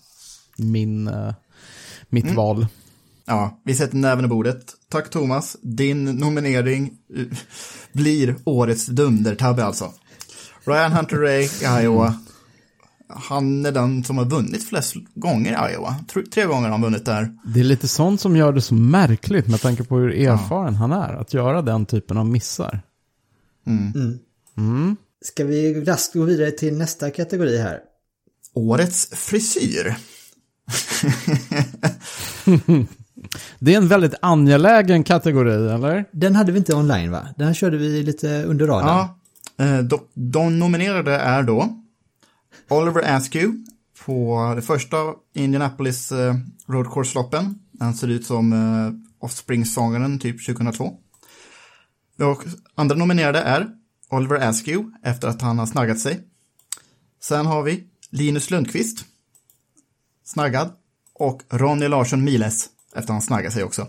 min, 0.57 1.07
eh, 1.07 1.33
mitt 2.09 2.31
val. 2.31 2.67
Ja, 3.25 3.59
vi 3.63 3.75
sätter 3.75 3.97
näven 3.97 4.25
i 4.25 4.27
bordet. 4.27 4.73
Tack 4.89 5.09
Thomas, 5.09 5.57
din 5.61 6.05
nominering 6.05 6.93
eh, 7.15 7.25
blir 7.91 8.35
årets 8.43 8.85
dundertabbe 8.85 9.65
alltså. 9.65 9.91
Ryan 10.65 10.91
Hunter 10.91 11.17
Ray 11.17 11.49
Iowa. 11.81 12.15
Han 13.09 13.65
är 13.65 13.71
den 13.71 14.03
som 14.03 14.17
har 14.17 14.25
vunnit 14.25 14.63
flest 14.63 14.95
gånger 15.15 15.51
i 15.51 15.73
Iowa. 15.73 15.95
Tre, 16.13 16.23
tre 16.33 16.45
gånger 16.45 16.63
har 16.63 16.71
han 16.71 16.81
vunnit 16.81 17.05
där. 17.05 17.33
Det 17.45 17.59
är 17.59 17.63
lite 17.63 17.87
sånt 17.87 18.21
som 18.21 18.35
gör 18.35 18.53
det 18.53 18.61
så 18.61 18.75
märkligt 18.75 19.47
med 19.47 19.61
tanke 19.61 19.83
på 19.83 19.97
hur 19.97 20.11
erfaren 20.11 20.75
han 20.75 20.91
är. 20.91 21.13
Att 21.13 21.33
göra 21.33 21.61
den 21.61 21.85
typen 21.85 22.17
av 22.17 22.25
missar. 22.25 22.81
Ska 25.21 25.45
vi 25.45 25.85
raskt 25.85 26.13
gå 26.13 26.23
vidare 26.23 26.51
till 26.51 26.77
nästa 26.77 27.11
kategori 27.11 27.57
här? 27.57 27.79
Årets 28.53 29.09
frisyr. 29.13 29.95
Det 33.59 33.73
är 33.73 33.77
en 33.77 33.87
väldigt 33.87 34.13
angelägen 34.21 35.03
kategori, 35.03 35.69
eller? 35.69 36.05
Den 36.11 36.35
hade 36.35 36.51
vi 36.51 36.57
inte 36.57 36.75
online 36.75 37.11
va? 37.11 37.27
Den 37.37 37.53
körde 37.53 37.77
vi 37.77 38.03
lite 38.03 38.43
under 38.43 38.67
radarn. 38.67 39.07
Ja, 39.57 39.65
eh, 39.65 39.79
de, 39.79 39.99
de 40.13 40.59
nominerade 40.59 41.11
är 41.11 41.43
då 41.43 41.84
Oliver 42.69 43.15
Askew 43.15 43.65
på 44.05 44.53
det 44.55 44.61
första 44.61 44.97
Indianapolis 45.33 46.11
eh, 46.11 46.35
Road 46.67 46.87
Course-loppen. 46.87 47.59
Han 47.79 47.93
ser 47.93 48.07
ut 48.07 48.25
som 48.25 48.53
eh, 48.53 48.91
Offspring-sångaren 49.19 50.19
typ 50.19 50.45
2002. 50.45 50.97
Och 52.19 52.43
andra 52.75 52.95
nominerade 52.95 53.39
är 53.39 53.69
Oliver 54.09 54.49
Askew 54.49 54.91
efter 55.03 55.27
att 55.27 55.41
han 55.41 55.59
har 55.59 55.65
snaggat 55.65 55.99
sig. 55.99 56.23
Sen 57.21 57.45
har 57.45 57.63
vi 57.63 57.83
Linus 58.09 58.49
Lundqvist, 58.49 59.05
snaggad. 60.23 60.73
Och 61.13 61.43
Ronny 61.49 61.87
Larsson 61.87 62.23
Miles 62.23 62.69
efter 62.87 62.99
att 62.99 63.09
han 63.09 63.21
snaggat 63.21 63.53
sig 63.53 63.63
också. 63.63 63.81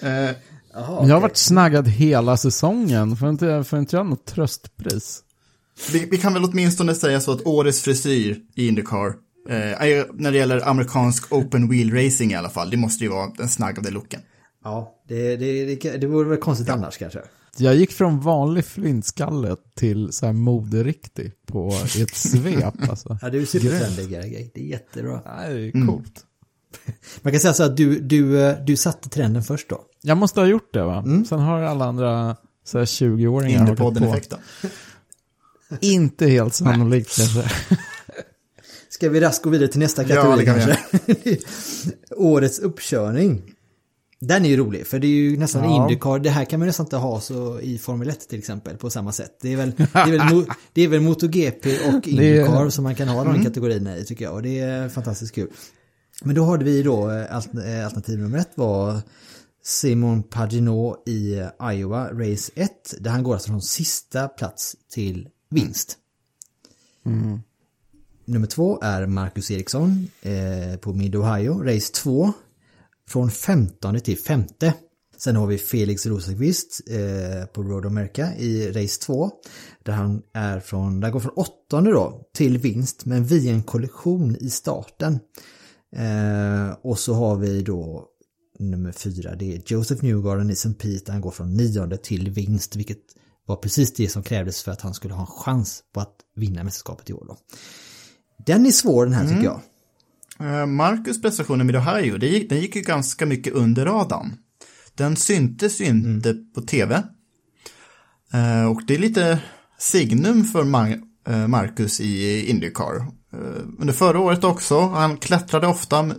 eh, 0.00 0.30
Jag 0.74 1.14
har 1.14 1.20
varit 1.20 1.36
snaggad 1.36 1.88
hela 1.88 2.36
säsongen. 2.36 3.16
Får 3.16 3.28
inte, 3.28 3.64
får 3.64 3.78
inte 3.78 3.96
jag 3.96 4.06
något 4.06 4.24
tröstpris? 4.26 5.20
Vi, 5.92 6.08
vi 6.10 6.18
kan 6.18 6.34
väl 6.34 6.44
åtminstone 6.44 6.94
säga 6.94 7.20
så 7.20 7.32
att 7.32 7.46
årets 7.46 7.80
frisyr 7.82 8.40
i 8.54 8.68
Indycar, 8.68 9.14
eh, 9.48 9.56
är- 9.82 10.06
när 10.12 10.32
det 10.32 10.38
gäller 10.38 10.68
amerikansk 10.68 11.32
open 11.32 11.68
wheel 11.68 11.90
racing 11.92 12.32
i 12.32 12.34
alla 12.34 12.48
fall, 12.50 12.70
det 12.70 12.76
måste 12.76 13.04
ju 13.04 13.10
vara 13.10 13.30
den 13.38 13.48
snaggade 13.48 13.90
looken. 13.90 14.20
Ja, 14.64 15.02
det, 15.08 15.36
det, 15.36 15.74
det, 15.74 15.96
det 15.96 16.06
vore 16.06 16.28
väl 16.28 16.38
konstigt 16.38 16.68
annars 16.68 16.98
kanske. 16.98 17.20
Jag 17.56 17.74
gick 17.76 17.92
från 17.92 18.20
vanlig 18.20 18.64
flintskalle 18.64 19.56
till 19.76 20.12
så 20.12 20.26
här 20.26 20.32
moderiktig 20.32 21.32
på 21.46 21.68
ett 22.00 22.14
svep. 22.14 22.74
Alltså. 22.90 23.18
Ja, 23.22 23.30
du 23.30 23.42
är 23.42 23.46
supertrendig. 23.46 24.08
Det 24.54 24.60
är 24.60 24.64
jättebra. 24.64 25.20
Nej, 25.26 25.54
det 25.72 25.78
är 25.78 25.86
coolt. 25.86 26.24
Man 27.22 27.32
kan 27.32 27.40
säga 27.40 27.54
så 27.54 27.62
att 27.62 27.76
du, 27.76 28.00
du, 28.00 28.40
eh, 28.46 28.56
du 28.66 28.76
satte 28.76 29.08
trenden 29.08 29.42
först 29.42 29.68
då. 29.68 29.80
Jag 30.02 30.16
måste 30.18 30.40
ha 30.40 30.46
gjort 30.46 30.74
det 30.74 30.82
va? 30.82 31.04
Sen 31.28 31.38
har 31.38 31.62
alla 31.62 31.84
andra 31.84 32.36
så 32.64 32.78
här 32.78 32.84
20-åringar 32.84 33.58
hakat 33.58 33.78
på. 33.78 33.84
Indiepodden-effekten. 33.84 34.38
Inte 35.80 36.26
helt 36.26 36.54
sannolikt 36.54 37.16
kanske. 37.16 37.50
Ska 38.88 39.08
vi 39.08 39.20
raskt 39.20 39.44
gå 39.44 39.50
vidare 39.50 39.68
till 39.68 39.80
nästa 39.80 40.02
Ja, 40.02 40.08
kategori 40.08 40.38
det 40.38 40.44
kan 40.44 40.54
vi 40.54 40.60
kanske? 40.60 41.46
Årets 42.16 42.58
uppkörning. 42.58 43.42
Den 44.20 44.44
är 44.44 44.48
ju 44.48 44.56
rolig, 44.56 44.86
för 44.86 44.98
det 44.98 45.06
är 45.06 45.08
ju 45.08 45.36
nästan 45.36 45.64
Ja. 45.64 45.82
Indycar. 45.82 46.18
Det 46.18 46.30
här 46.30 46.44
kan 46.44 46.60
man 46.60 46.66
nästan 46.66 46.86
inte 46.86 46.96
ha 46.96 47.20
så 47.20 47.60
i 47.60 47.78
Formel 47.78 48.08
1 48.08 48.28
till 48.28 48.38
exempel 48.38 48.76
på 48.76 48.90
samma 48.90 49.12
sätt. 49.12 49.38
Det 49.40 49.52
är 49.52 49.56
väl, 49.56 49.72
det 49.76 49.84
är 49.94 50.10
väl, 50.10 50.20
mo- 50.20 50.52
det 50.72 50.82
är 50.82 50.88
väl 50.88 51.00
MotoGP 51.00 51.78
och 51.88 52.08
Indycar 52.08 52.68
som 52.70 52.84
man 52.84 52.94
kan 52.94 53.08
ha 53.08 53.24
de 53.24 53.44
kategorierna 53.44 53.96
i 53.96 54.04
tycker 54.04 54.24
jag. 54.24 54.34
Och 54.34 54.42
det 54.42 54.60
är 54.60 54.88
fantastiskt 54.88 55.34
kul. 55.34 55.48
Men 56.24 56.34
då 56.34 56.44
hade 56.44 56.64
vi 56.64 56.82
då, 56.82 57.10
eh, 57.10 57.20
eh, 57.22 57.84
alternativ 57.84 58.18
nummer 58.18 58.38
ett 58.38 58.50
var 58.54 59.00
Simon 59.62 60.22
Paginot 60.22 61.08
i 61.08 61.48
Iowa, 61.72 62.10
Race 62.12 62.52
1. 62.54 62.94
Där 63.00 63.10
han 63.10 63.22
går 63.22 63.34
alltså 63.34 63.48
från 63.48 63.62
sista 63.62 64.28
plats 64.28 64.76
till 64.92 65.28
vinst. 65.50 65.98
Nummer 68.24 68.46
två 68.46 68.80
är 68.82 69.06
Marcus 69.06 69.50
Eriksson 69.50 70.08
eh, 70.22 70.76
på 70.80 70.92
Mid 70.92 71.16
Ohio, 71.16 71.62
race 71.62 71.92
2. 71.92 72.32
Från 73.08 73.30
15 73.30 74.00
till 74.00 74.18
femte. 74.18 74.74
Sen 75.16 75.36
har 75.36 75.46
vi 75.46 75.58
Felix 75.58 76.06
Rosenqvist 76.06 76.80
eh, 76.90 77.46
på 77.46 77.62
Road 77.62 77.86
America 77.86 78.34
i 78.38 78.72
race 78.72 79.00
2. 79.00 79.30
Där 79.82 79.92
han 79.92 80.22
är 80.32 80.60
från, 80.60 81.00
där 81.00 81.10
går 81.10 81.20
från 81.20 81.32
åttonde 81.32 81.90
då 81.90 82.22
till 82.34 82.58
vinst 82.58 83.04
men 83.04 83.24
via 83.24 83.52
en 83.52 83.62
kollision 83.62 84.36
i 84.40 84.50
starten. 84.50 85.18
Eh, 85.96 86.76
och 86.82 86.98
så 86.98 87.14
har 87.14 87.36
vi 87.36 87.62
då 87.62 88.08
nummer 88.70 88.92
fyra, 88.92 89.34
det 89.34 89.54
är 89.54 89.62
Joseph 89.66 90.04
Newgarden 90.04 90.50
i 90.50 90.52
St. 90.52 90.74
Pete. 90.74 91.12
Han 91.12 91.20
går 91.20 91.30
från 91.30 91.54
nionde 91.54 91.96
till 91.96 92.30
vinst 92.30 92.76
vilket 92.76 92.98
var 93.46 93.56
precis 93.56 93.94
det 93.94 94.08
som 94.08 94.22
krävdes 94.22 94.62
för 94.62 94.72
att 94.72 94.80
han 94.80 94.94
skulle 94.94 95.14
ha 95.14 95.20
en 95.20 95.26
chans 95.26 95.82
på 95.94 96.00
att 96.00 96.16
vinna 96.36 96.64
mästerskapet 96.64 97.10
i 97.10 97.12
år 97.12 97.24
då. 97.28 97.36
Den 98.46 98.66
är 98.66 98.70
svår 98.70 99.04
den 99.04 99.14
här 99.14 99.28
tycker 99.28 99.44
jag. 99.44 99.60
Eh, 100.40 100.66
Marcus 100.66 101.22
prestation 101.22 101.66
med 101.66 101.76
Ohio, 101.76 102.18
det 102.18 102.28
gick, 102.28 102.48
den 102.48 102.60
gick 102.60 102.76
ju 102.76 102.82
ganska 102.82 103.26
mycket 103.26 103.52
under 103.52 103.84
radarn. 103.84 104.36
Den 104.94 105.16
syntes 105.16 105.80
ju 105.80 105.84
inte 105.84 106.34
på 106.54 106.60
tv. 106.60 107.02
Eh, 108.32 108.64
och 108.64 108.82
det 108.86 108.94
är 108.94 108.98
lite 108.98 109.38
signum 109.78 110.44
för 110.44 110.60
eh, 110.60 111.46
Marcus 111.48 112.00
i 112.00 112.46
Indycar. 112.50 113.06
Under 113.78 113.92
förra 113.92 114.20
året 114.20 114.44
också, 114.44 114.80
han 114.80 115.16
klättrade 115.16 115.66
ofta 115.66 116.14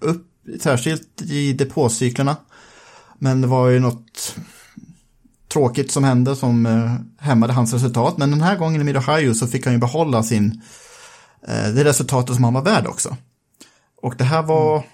upp, 0.00 0.29
särskilt 0.60 1.22
i 1.22 1.52
depåcyklerna. 1.52 2.36
Men 3.18 3.40
det 3.40 3.46
var 3.46 3.68
ju 3.68 3.80
något 3.80 4.36
tråkigt 5.52 5.92
som 5.92 6.04
hände 6.04 6.36
som 6.36 6.66
eh, 6.66 6.94
hämmade 7.18 7.52
hans 7.52 7.72
resultat. 7.72 8.18
Men 8.18 8.30
den 8.30 8.40
här 8.40 8.56
gången 8.56 8.80
i 8.80 8.84
Mid 8.84 8.96
Ohio 8.96 9.34
så 9.34 9.46
fick 9.46 9.64
han 9.64 9.74
ju 9.74 9.80
behålla 9.80 10.22
sin, 10.22 10.62
eh, 11.48 11.68
det 11.74 11.84
resultatet 11.84 12.34
som 12.34 12.44
han 12.44 12.54
var 12.54 12.62
värd 12.62 12.86
också. 12.86 13.16
Och 14.02 14.14
det 14.18 14.24
här 14.24 14.42
var 14.42 14.84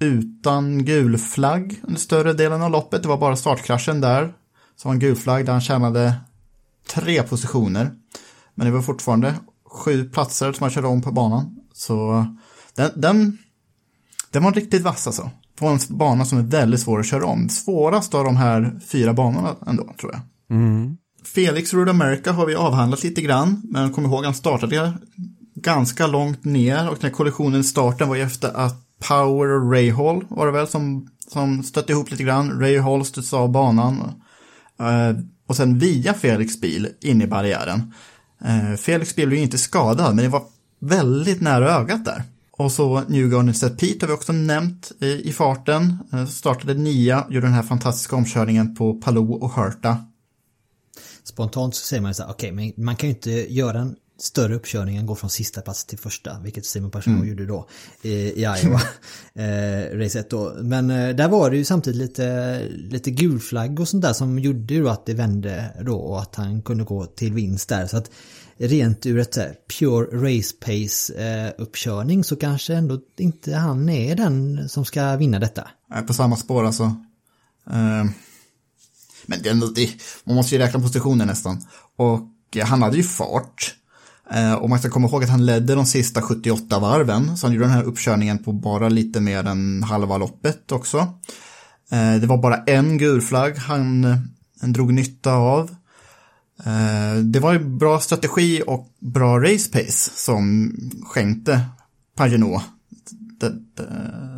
utan 0.00 0.84
gul 0.84 1.18
flagg 1.18 1.80
under 1.82 2.00
större 2.00 2.32
delen 2.32 2.62
av 2.62 2.70
loppet. 2.70 3.02
Det 3.02 3.08
var 3.08 3.18
bara 3.18 3.36
startkraschen 3.36 4.00
där. 4.00 4.34
som 4.76 4.88
var 4.88 4.94
en 4.94 5.00
gul 5.00 5.16
flagg 5.16 5.46
där 5.46 5.52
han 5.52 5.60
tjänade 5.60 6.14
tre 6.88 7.22
positioner. 7.22 7.90
Men 8.54 8.66
det 8.66 8.72
var 8.72 8.82
fortfarande 8.82 9.34
sju 9.64 10.04
platser 10.04 10.52
som 10.52 10.62
han 10.62 10.70
körde 10.70 10.86
om 10.86 11.02
på 11.02 11.12
banan. 11.12 11.56
Så 11.72 12.26
den, 12.74 12.90
den, 12.96 13.38
den 14.30 14.42
var 14.42 14.52
riktigt 14.52 14.82
vass 14.82 15.06
alltså. 15.06 15.30
På 15.58 15.66
en 15.66 15.78
bana 15.88 16.24
som 16.24 16.38
är 16.38 16.42
väldigt 16.42 16.80
svår 16.80 17.00
att 17.00 17.06
köra 17.06 17.26
om. 17.26 17.48
Svårast 17.48 18.14
av 18.14 18.24
de 18.24 18.36
här 18.36 18.80
fyra 18.88 19.12
banorna 19.12 19.56
ändå, 19.66 19.94
tror 20.00 20.12
jag. 20.12 20.20
Felix 21.34 21.74
Road 21.74 21.88
America 21.88 22.32
har 22.32 22.46
vi 22.46 22.54
avhandlat 22.54 23.04
lite 23.04 23.22
grann, 23.22 23.62
men 23.64 23.92
kom 23.92 24.04
ihåg 24.04 24.24
han 24.24 24.34
startade 24.34 24.92
ganska 25.54 26.06
långt 26.06 26.44
ner 26.44 26.88
och 26.88 26.94
den 26.94 27.10
här 27.10 27.16
kollisionen 27.16 27.60
i 27.60 27.64
starten 27.64 28.08
var 28.08 28.16
ju 28.16 28.22
efter 28.22 28.56
att 28.56 28.82
Power 29.08 29.50
och 29.50 29.72
Ray 29.72 29.90
Hall 29.90 30.24
var 30.28 30.46
det 30.46 30.52
väl 30.52 30.68
som, 30.68 31.08
som 31.32 31.62
stötte 31.62 31.92
ihop 31.92 32.10
lite 32.10 32.22
grann. 32.22 32.60
Ray 32.60 32.78
Hall 32.78 33.04
studsade 33.04 33.42
av 33.42 33.50
banan 33.50 34.12
eh, 34.80 35.18
och 35.46 35.56
sen 35.56 35.78
via 35.78 36.14
Felix 36.14 36.60
bil 36.60 36.88
in 37.00 37.22
i 37.22 37.26
barriären. 37.26 37.92
Eh, 38.44 38.76
Felix 38.76 39.16
bil 39.16 39.28
blev 39.28 39.38
ju 39.38 39.44
inte 39.44 39.58
skadad, 39.58 40.14
men 40.14 40.24
det 40.24 40.30
var 40.30 40.42
väldigt 40.80 41.40
nära 41.40 41.70
ögat 41.70 42.04
där. 42.04 42.22
Och 42.56 42.72
så 42.72 43.00
Newgarden 43.00 43.54
Set 43.54 43.78
Pete 43.78 44.06
har 44.06 44.08
vi 44.08 44.14
också 44.14 44.32
nämnt 44.32 44.92
i, 45.00 45.28
i 45.28 45.32
farten. 45.32 45.98
Eh, 46.12 46.26
startade 46.26 46.74
nia, 46.74 47.26
gjorde 47.30 47.46
den 47.46 47.54
här 47.54 47.62
fantastiska 47.62 48.16
omkörningen 48.16 48.74
på 48.74 48.94
Palou 48.94 49.32
och 49.32 49.50
Hurta. 49.50 50.04
Spontant 51.24 51.74
så 51.74 51.86
säger 51.86 52.02
man 52.02 52.14
så 52.14 52.22
här, 52.22 52.30
okej, 52.30 52.52
men 52.52 52.72
man 52.76 52.96
kan 52.96 53.08
ju 53.08 53.14
inte 53.14 53.30
göra 53.54 53.78
en 53.78 53.96
större 54.18 54.54
uppkörning 54.54 54.96
än 54.96 55.06
gå 55.06 55.14
från 55.14 55.30
sista 55.30 55.60
plats 55.60 55.84
till 55.84 55.98
första, 55.98 56.40
vilket 56.40 56.66
Simon 56.66 56.90
Pagenaud 56.90 57.28
gjorde 57.28 57.46
då 57.46 57.68
i, 58.02 58.12
i 58.12 58.40
Iowa, 58.40 58.80
eh, 59.34 59.98
race 59.98 60.20
1 60.20 60.30
då. 60.30 60.54
Men 60.60 60.90
eh, 60.90 61.16
där 61.16 61.28
var 61.28 61.50
det 61.50 61.56
ju 61.56 61.64
samtidigt 61.64 62.00
lite, 62.00 62.60
lite 62.68 63.10
gulflagg 63.10 63.80
och 63.80 63.88
sånt 63.88 64.02
där 64.02 64.12
som 64.12 64.38
gjorde 64.38 64.74
ju 64.74 64.88
att 64.88 65.06
det 65.06 65.14
vände 65.14 65.70
då 65.80 65.96
och 65.96 66.22
att 66.22 66.34
han 66.34 66.62
kunde 66.62 66.84
gå 66.84 67.06
till 67.06 67.32
vinst 67.32 67.68
där. 67.68 67.86
Så 67.86 67.96
att 67.96 68.10
rent 68.58 69.06
ur 69.06 69.18
ett 69.18 69.34
så 69.34 69.40
pure 69.78 70.06
race-pace-uppkörning 70.06 72.18
eh, 72.18 72.22
så 72.22 72.36
kanske 72.36 72.74
ändå 72.74 73.00
inte 73.18 73.54
han 73.54 73.88
är 73.88 74.16
den 74.16 74.68
som 74.68 74.84
ska 74.84 75.16
vinna 75.16 75.38
detta. 75.38 75.68
på 76.06 76.14
samma 76.14 76.36
spår 76.36 76.64
alltså. 76.64 76.84
Eh, 77.70 78.04
men 79.26 79.42
det 79.42 79.48
är 79.48 79.52
ändå, 79.52 79.66
det, 79.66 79.90
man 80.24 80.36
måste 80.36 80.54
ju 80.54 80.60
räkna 80.60 80.80
positioner 80.80 81.26
nästan. 81.26 81.66
Och 81.96 82.56
eh, 82.56 82.66
han 82.66 82.82
hade 82.82 82.96
ju 82.96 83.02
fart. 83.02 83.74
Och 84.60 84.70
man 84.70 84.78
ska 84.78 84.90
komma 84.90 85.08
ihåg 85.08 85.24
att 85.24 85.30
han 85.30 85.46
ledde 85.46 85.74
de 85.74 85.86
sista 85.86 86.22
78 86.22 86.78
varven. 86.78 87.36
Så 87.36 87.46
han 87.46 87.54
gjorde 87.54 87.66
den 87.66 87.74
här 87.74 87.82
uppkörningen 87.82 88.38
på 88.38 88.52
bara 88.52 88.88
lite 88.88 89.20
mer 89.20 89.44
än 89.44 89.82
halva 89.82 90.18
loppet 90.18 90.72
också. 90.72 91.06
Det 92.20 92.26
var 92.26 92.38
bara 92.38 92.56
en 92.56 92.98
gulflagg 92.98 93.56
han, 93.56 94.04
han 94.60 94.72
drog 94.72 94.92
nytta 94.92 95.32
av. 95.32 95.76
Eh, 96.64 97.16
Det 97.24 97.40
var 97.40 97.52
ju 97.52 97.58
bra 97.58 98.00
strategi 98.00 98.62
och 98.66 98.88
bra 98.98 99.38
race 99.38 99.70
pace 99.72 100.10
som 100.14 100.74
skänkte 101.06 101.60
Pagenaud 102.16 102.60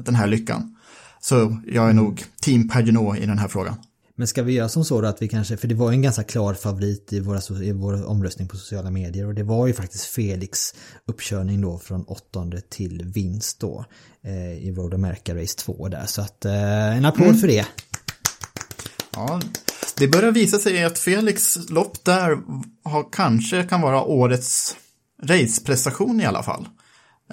den, 0.05 0.15
här 0.15 0.27
lyckan. 0.27 0.77
Så 1.21 1.63
jag 1.67 1.89
är 1.89 1.93
nog 1.93 2.25
team 2.41 2.69
Pagenaud 2.69 3.19
i 3.19 3.27
den 3.27 3.39
här 3.39 3.49
frågan. 3.49 3.75
Men 4.17 4.27
ska 4.27 4.43
vi 4.43 4.53
göra 4.53 4.69
som 4.69 4.85
så 4.85 5.01
då 5.01 5.09
att 5.09 5.23
vi 5.23 5.29
kanske, 5.29 5.57
för 5.57 5.69
det 5.69 5.75
var 5.75 5.93
en 5.93 6.03
ganska 6.03 6.23
klar 6.23 6.55
favorit 6.55 7.13
i, 7.13 7.21
våra, 7.21 7.65
i 7.65 7.73
vår 7.73 8.07
omröstning 8.07 8.49
på 8.49 8.57
sociala 8.57 8.91
medier 8.91 9.27
och 9.27 9.35
det 9.35 9.43
var 9.43 9.67
ju 9.67 9.73
faktiskt 9.73 10.05
Felix 10.05 10.75
uppkörning 11.07 11.61
då 11.61 11.79
från 11.79 12.05
åttonde 12.05 12.61
till 12.61 13.03
vinst 13.05 13.61
då 13.61 13.85
eh, 14.23 14.53
i 14.53 14.73
Road 14.73 14.95
America 14.95 15.35
Race 15.35 15.59
2 15.59 15.89
där. 15.89 16.07
Så 16.07 16.23
att 16.23 16.45
eh, 16.45 16.97
en 16.97 17.05
applåd 17.05 17.41
för 17.41 17.49
det. 17.49 17.67
Ja, 19.15 19.41
det 19.99 20.09
börjar 20.09 20.33
visa 20.33 20.59
sig 20.59 20.85
att 20.85 20.99
Felix 20.99 21.59
lopp 21.71 22.05
där 22.05 22.39
har, 22.85 23.13
kanske 23.13 23.63
kan 23.63 23.81
vara 23.81 24.03
årets 24.03 24.77
raceprestation 25.23 26.21
i 26.21 26.27
alla 26.27 26.43
fall. 26.43 26.69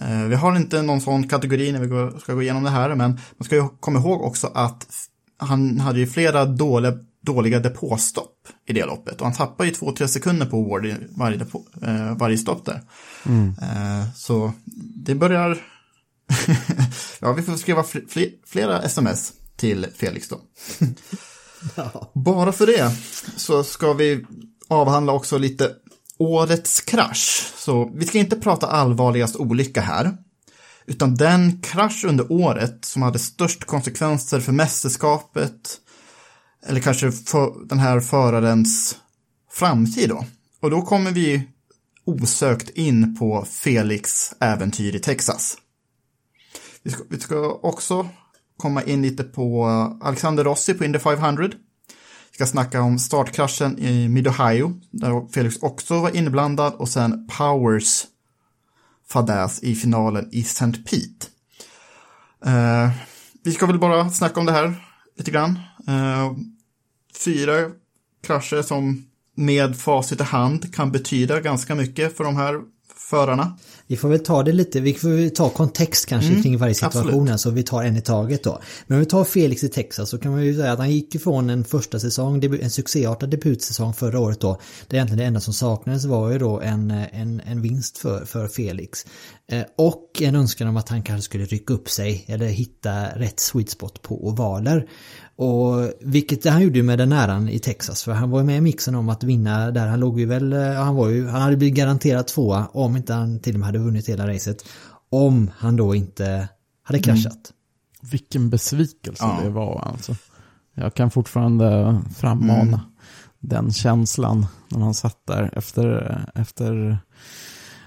Eh, 0.02 0.24
Vi 0.24 0.36
har 0.36 0.56
inte 0.56 0.82
någon 0.82 1.02
sån 1.02 1.28
kategori 1.28 1.72
när 1.72 1.80
vi 1.80 2.20
ska 2.20 2.34
gå 2.34 2.42
igenom 2.42 2.64
det 2.64 2.70
här, 2.70 2.96
men 2.96 3.20
man 3.38 3.46
ska 3.46 3.56
ju 3.56 3.68
komma 3.80 4.00
ihåg 4.00 4.22
också 4.22 4.52
att 4.54 4.88
han 5.38 5.80
hade 5.80 6.00
ju 6.00 6.08
flera 6.08 6.46
dåliga, 6.46 6.94
dåliga 7.22 7.60
depåstopp 7.60 8.48
i 8.68 8.74
det 8.74 8.86
loppet 8.86 9.20
och 9.22 9.26
han 9.28 9.36
tappade 9.36 9.70
ju 9.70 9.76
två-tre 9.76 10.08
sekunder 10.08 10.46
på 10.46 10.64
Ward 10.64 10.86
i 10.86 10.96
varje, 11.18 11.38
depå, 11.38 11.64
eh, 11.82 12.18
varje 12.18 12.38
stopp 12.38 12.66
där. 12.66 12.82
Eh, 13.62 14.08
så 14.16 14.52
det 15.06 15.16
börjar... 15.16 15.58
ja, 17.20 17.34
vi 17.34 17.42
får 17.42 17.56
skriva 17.58 17.82
fl- 17.82 18.08
fl- 18.10 18.32
flera 18.46 18.82
sms 18.82 19.34
till 19.56 19.88
Felix 19.96 20.30
då. 20.30 20.42
Bara 22.14 22.52
för 22.52 22.68
det 22.68 22.92
så 23.38 23.64
ska 23.64 23.94
vi 23.94 24.26
avhandla 24.68 25.14
också 25.14 25.38
lite 25.38 25.72
årets 26.18 26.82
krasch. 26.82 27.54
Så 27.56 27.92
vi 27.96 28.06
ska 28.06 28.18
inte 28.18 28.36
prata 28.36 28.68
allvarligast 28.68 29.36
olycka 29.36 29.82
här. 29.82 30.18
Utan 30.86 31.16
den 31.16 31.62
krasch 31.62 32.06
under 32.08 32.32
året 32.32 32.86
som 32.86 33.02
hade 33.02 33.20
störst 33.20 33.66
konsekvenser 33.66 34.40
för 34.40 34.52
mästerskapet. 34.52 35.80
Eller 36.68 36.80
kanske 36.80 37.12
för 37.12 37.68
den 37.68 37.80
här 37.80 38.00
förarens 38.00 38.98
framtid 39.52 40.10
då. 40.10 40.26
Och 40.60 40.70
då 40.70 40.82
kommer 40.82 41.12
vi 41.12 41.50
osökt 42.06 42.70
in 42.70 43.16
på 43.16 43.46
Felix 43.52 44.34
äventyr 44.40 44.96
i 44.96 45.00
Texas. 45.00 45.58
Vi 46.84 46.92
ska, 46.92 47.04
vi 47.10 47.20
ska 47.20 47.52
också 47.52 48.10
komma 48.58 48.84
in 48.84 49.02
lite 49.02 49.24
på 49.24 49.68
eh, 49.68 50.08
Alexander 50.08 50.44
Rossi 50.44 50.74
på 50.74 50.86
Indy 50.86 51.00
500. 51.00 51.50
Vi 52.32 52.36
ska 52.36 52.46
snacka 52.46 52.82
om 52.82 53.00
startkraschen 53.00 53.80
i 53.80 54.08
Mid-Ohio, 54.10 54.80
där 54.92 55.32
Felix 55.32 55.58
också 55.62 56.02
var 56.02 56.16
inblandad, 56.16 56.74
och 56.74 56.90
sen 56.90 57.28
Powers 57.38 58.06
fadäs 59.10 59.64
i 59.64 59.76
finalen 59.76 60.30
i 60.32 60.42
St. 60.42 60.72
Pete. 60.72 61.28
Eh, 62.46 62.90
vi 63.44 63.52
ska 63.52 63.66
väl 63.66 63.80
bara 63.80 64.10
snacka 64.10 64.40
om 64.40 64.46
det 64.46 64.52
här 64.52 64.74
lite 65.18 65.32
grann. 65.32 65.60
Eh, 65.88 66.34
fyra 67.26 67.72
krascher 68.24 68.62
som 68.62 69.06
med 69.36 69.78
facit 69.78 70.22
i 70.22 70.24
hand 70.24 70.76
kan 70.76 70.92
betyda 70.92 71.42
ganska 71.42 71.76
mycket 71.76 72.18
för 72.18 72.24
de 72.24 72.36
här 72.36 72.62
förarna. 73.10 73.58
Vi 73.88 73.98
får 73.98 74.10
väl 74.10 74.20
ta 74.20 74.44
det 74.44 74.52
lite, 74.52 74.80
vi 74.80 74.94
får 74.94 75.10
väl 75.10 75.30
ta 75.30 75.50
kontext 75.50 76.06
kanske 76.06 76.30
mm, 76.30 76.44
kring 76.44 76.58
varje 76.58 76.74
situation 76.74 77.28
här, 77.28 77.38
så 77.38 77.50
vi 77.50 77.64
tar 77.64 77.84
en 77.84 77.98
i 77.98 78.02
taget 78.02 78.44
då. 78.44 78.62
Men 78.88 78.96
om 78.96 79.00
vi 79.00 79.06
tar 79.06 79.24
Felix 79.24 79.64
i 79.64 79.70
Texas 79.70 80.10
så 80.10 80.18
kan 80.18 80.32
man 80.32 80.46
ju 80.46 80.56
säga 80.56 80.72
att 80.72 80.80
han 80.80 80.92
gick 80.92 81.16
ifrån 81.16 81.50
en 81.50 81.64
första 81.64 82.00
säsong, 82.00 82.44
en 82.62 82.70
succéartad 82.70 83.30
debutsäsong 83.30 83.94
förra 83.94 84.20
året 84.20 84.40
då. 84.40 84.60
Det 84.88 84.96
egentligen 84.96 85.18
det 85.18 85.26
enda 85.26 85.40
som 85.40 85.54
saknades 85.54 86.06
var 86.06 86.32
ju 86.32 86.40
då 86.40 86.62
en, 86.62 86.92
en, 86.92 87.42
en 87.46 87.62
vinst 87.62 87.98
för, 87.98 88.26
för 88.26 88.48
Felix. 88.48 89.06
Eh, 89.48 89.64
och 89.78 90.22
en 90.22 90.36
önskan 90.36 90.68
om 90.68 90.78
att 90.78 90.90
han 90.90 91.04
kanske 91.04 91.26
skulle 91.26 91.46
rycka 91.46 91.74
upp 91.74 91.90
sig 91.90 92.26
eller 92.28 92.48
hitta 92.48 93.06
rätt 93.06 93.40
sweet 93.40 93.70
spot 93.70 94.02
på 94.02 94.28
ovaler. 94.28 94.88
Och 95.38 95.92
vilket 96.02 96.46
han 96.46 96.62
gjorde 96.62 96.84
med 96.84 97.00
den 97.00 97.12
äran 97.12 97.50
i 97.50 97.60
Texas 97.60 98.04
för 98.04 98.12
han 98.12 98.30
var 98.30 98.44
med 98.44 98.58
i 98.58 98.62
mixen 98.62 98.96
om 98.96 99.10
att 99.10 99.24
vinna 99.24 99.72
där. 99.72 99.88
Han 99.88 100.00
låg 100.00 100.20
ju 100.20 100.26
väl, 100.26 100.54
eh, 100.54 100.74
han 100.74 100.96
var 100.96 101.10
ju, 101.10 101.28
han 101.28 101.42
hade 101.42 101.58
blivit 101.58 101.76
garanterad 101.76 102.28
tvåa 102.28 102.68
om 102.68 102.98
inte 102.98 103.14
han 103.14 103.40
till 103.40 103.54
och 103.54 103.60
med 103.60 103.66
hade 103.66 103.80
vunnit 103.80 104.10
hela 104.10 104.28
racet. 104.28 104.66
Om 105.10 105.52
han 105.58 105.76
då 105.76 105.96
inte 105.96 106.48
hade 106.84 106.98
mm. 106.98 107.04
kraschat. 107.04 107.34
Mm. 107.34 108.12
Vilken 108.12 108.50
besvikelse 108.50 109.24
ja. 109.24 109.40
det 109.44 109.50
var 109.50 109.80
alltså. 109.92 110.16
Jag 110.74 110.94
kan 110.94 111.12
fortfarande 111.12 112.00
frammana 112.16 112.62
mm. 112.62 112.80
den 113.40 113.74
känslan 113.74 114.48
när 114.70 114.80
man 114.80 114.94
satt 114.94 115.18
där 115.28 115.50
efter, 115.54 116.20
efter 116.36 116.98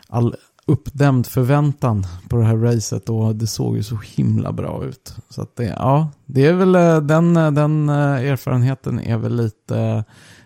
all 0.08 0.36
uppdämd 0.68 1.26
förväntan 1.26 2.06
på 2.28 2.36
det 2.36 2.44
här 2.44 2.56
racet 2.56 3.08
och 3.08 3.36
det 3.36 3.46
såg 3.46 3.76
ju 3.76 3.82
så 3.82 3.96
himla 3.96 4.52
bra 4.52 4.84
ut. 4.84 5.14
Så 5.28 5.42
att 5.42 5.56
det, 5.56 5.64
ja, 5.64 6.10
det 6.26 6.46
är 6.46 6.52
väl 6.52 6.74
eh, 6.74 7.00
den, 7.00 7.36
eh, 7.36 7.50
den 7.50 7.88
eh, 7.88 7.94
erfarenheten 7.96 9.00
är 9.00 9.16
väl 9.16 9.36
lite 9.36 10.04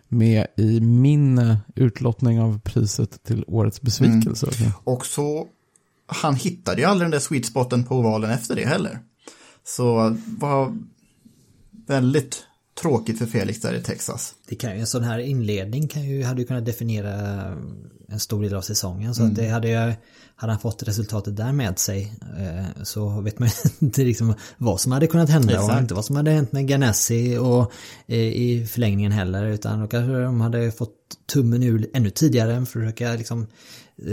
med 0.09 0.47
i 0.57 0.81
min 0.81 1.57
utlottning 1.75 2.41
av 2.41 2.61
priset 2.61 3.23
till 3.25 3.45
årets 3.47 3.83
besvikelse. 3.83 4.49
Mm. 4.61 4.73
Och 4.85 5.07
så, 5.07 5.47
han 6.07 6.35
hittade 6.35 6.81
ju 6.81 6.87
aldrig 6.87 7.05
den 7.05 7.11
där 7.11 7.19
sweet 7.19 7.47
spoten 7.47 7.85
på 7.85 7.97
ovalen 7.97 8.31
efter 8.31 8.57
det 8.57 8.67
heller. 8.67 8.99
Så 9.65 10.17
var 10.39 10.77
väldigt 11.87 12.45
tråkigt 12.81 13.19
för 13.19 13.27
Felix 13.27 13.61
där 13.61 13.75
i 13.75 13.83
Texas. 13.83 14.35
Det 14.53 14.57
kan 14.57 14.75
ju, 14.75 14.81
en 14.81 14.87
sån 14.87 15.05
här 15.05 15.19
inledning 15.19 15.89
kan 15.89 16.03
ju, 16.03 16.25
hade 16.25 16.41
ju 16.41 16.47
kunnat 16.47 16.65
definiera 16.65 17.13
en 18.09 18.21
stor 18.21 18.43
del 18.43 18.55
av 18.55 18.61
säsongen. 18.61 19.15
Så 19.15 19.23
mm. 19.23 19.35
det 19.35 19.49
hade 19.49 19.69
ju, 19.69 19.95
hade 20.37 20.53
han 20.53 20.61
fått 20.61 20.83
resultatet 20.83 21.37
där 21.37 21.53
med 21.53 21.79
sig 21.79 22.13
eh, 22.39 22.83
så 22.83 23.21
vet 23.21 23.39
man 23.39 23.49
inte 23.79 24.05
liksom 24.05 24.35
vad 24.59 24.81
som 24.81 24.93
hade 24.93 25.07
kunnat 25.07 25.31
hända 25.31 25.53
Exakt. 25.53 25.73
och 25.73 25.79
inte 25.81 25.95
vad 25.95 26.05
som 26.05 26.17
hade 26.17 26.31
hänt 26.31 26.53
med 26.53 26.69
Ganassi 26.69 27.37
och 27.37 27.73
eh, 28.07 28.19
i 28.19 28.67
förlängningen 28.71 29.13
heller 29.13 29.47
utan 29.47 29.81
då 29.81 29.87
kanske 29.87 30.13
de 30.13 30.41
hade 30.41 30.73
fått 30.73 30.97
tummen 31.33 31.63
ur 31.63 31.91
ännu 31.95 32.11
tidigare 32.11 32.55
för 32.55 32.63
att 32.63 32.69
försöka 32.69 33.15
liksom 33.15 33.47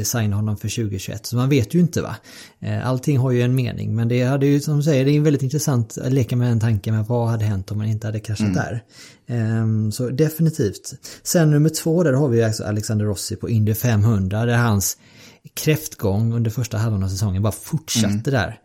signa 0.04 0.36
honom 0.36 0.58
för 0.58 0.68
2021. 0.68 1.26
Så 1.26 1.36
man 1.36 1.50
vet 1.50 1.74
ju 1.74 1.80
inte 1.80 2.02
va. 2.02 2.16
Eh, 2.60 2.88
allting 2.88 3.18
har 3.18 3.32
ju 3.32 3.42
en 3.42 3.56
mening 3.56 3.96
men 3.96 4.08
det 4.08 4.24
hade 4.24 4.46
ju 4.46 4.60
som 4.60 4.78
du 4.78 4.84
säger, 4.84 5.06
det 5.06 5.12
är 5.12 5.22
väldigt 5.22 5.44
intressant 5.44 5.98
att 5.98 6.14
leka 6.14 6.36
med 6.36 6.52
en 6.52 6.60
tanke 6.60 6.92
med 6.92 7.06
vad 7.06 7.30
hade 7.30 7.46
hänt 7.46 7.72
om 7.72 7.78
man 7.78 7.88
inte 7.88 8.08
hade 8.08 8.20
kraschat 8.20 8.48
mm. 8.48 8.54
där. 8.54 8.84
Ehm, 9.28 9.92
så 9.92 10.10
definitivt. 10.30 10.94
Sen 11.24 11.52
nummer 11.52 11.70
två 11.70 12.04
där 12.04 12.14
har 12.14 12.28
vi 12.28 12.44
alltså 12.44 12.64
Alexander 12.64 13.06
Rossi 13.06 13.36
på 13.36 13.50
Indy 13.50 13.74
500 13.74 14.46
där 14.46 14.58
hans 14.58 14.98
kräftgång 15.54 16.34
under 16.34 16.52
första 16.52 16.78
halvan 16.78 17.04
av 17.04 17.08
säsongen 17.08 17.42
bara 17.42 17.52
fortsatte 17.52 18.08
mm. 18.08 18.22
där. 18.24 18.60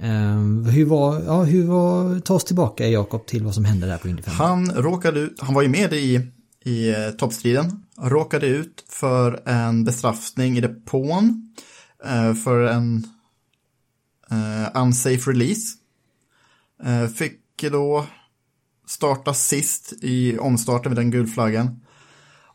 Um, 0.00 0.64
hur 0.64 0.84
var, 0.84 1.22
ja, 1.26 1.42
hur 1.42 1.66
var, 1.66 2.20
ta 2.20 2.34
oss 2.34 2.44
tillbaka 2.44 2.88
Jakob 2.88 3.26
till 3.26 3.44
vad 3.44 3.54
som 3.54 3.64
hände 3.64 3.86
där 3.86 3.98
på 3.98 4.08
Indy 4.08 4.22
500. 4.22 4.46
Han 4.46 4.84
råkade 4.84 5.20
ut, 5.20 5.40
han 5.40 5.54
var 5.54 5.62
ju 5.62 5.68
med 5.68 5.92
i, 5.92 6.20
i 6.64 6.90
eh, 6.90 7.10
toppstriden, 7.10 7.82
råkade 7.98 8.46
ut 8.46 8.84
för 8.88 9.42
en 9.44 9.84
bestraffning 9.84 10.58
i 10.58 10.60
depån 10.60 11.54
uh, 12.06 12.34
för 12.34 12.60
en 12.60 13.06
uh, 14.32 14.82
unsafe 14.82 15.30
release. 15.30 15.76
Uh, 16.86 17.06
fick 17.06 17.40
då 17.70 18.06
starta 18.90 19.34
sist 19.34 19.92
i 20.02 20.38
omstarten 20.38 20.90
med 20.90 20.96
den 20.96 21.10
gulflaggan. 21.10 21.80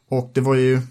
Och 0.09 0.31
det 0.33 0.41
var 0.41 0.55
ju 0.55 0.81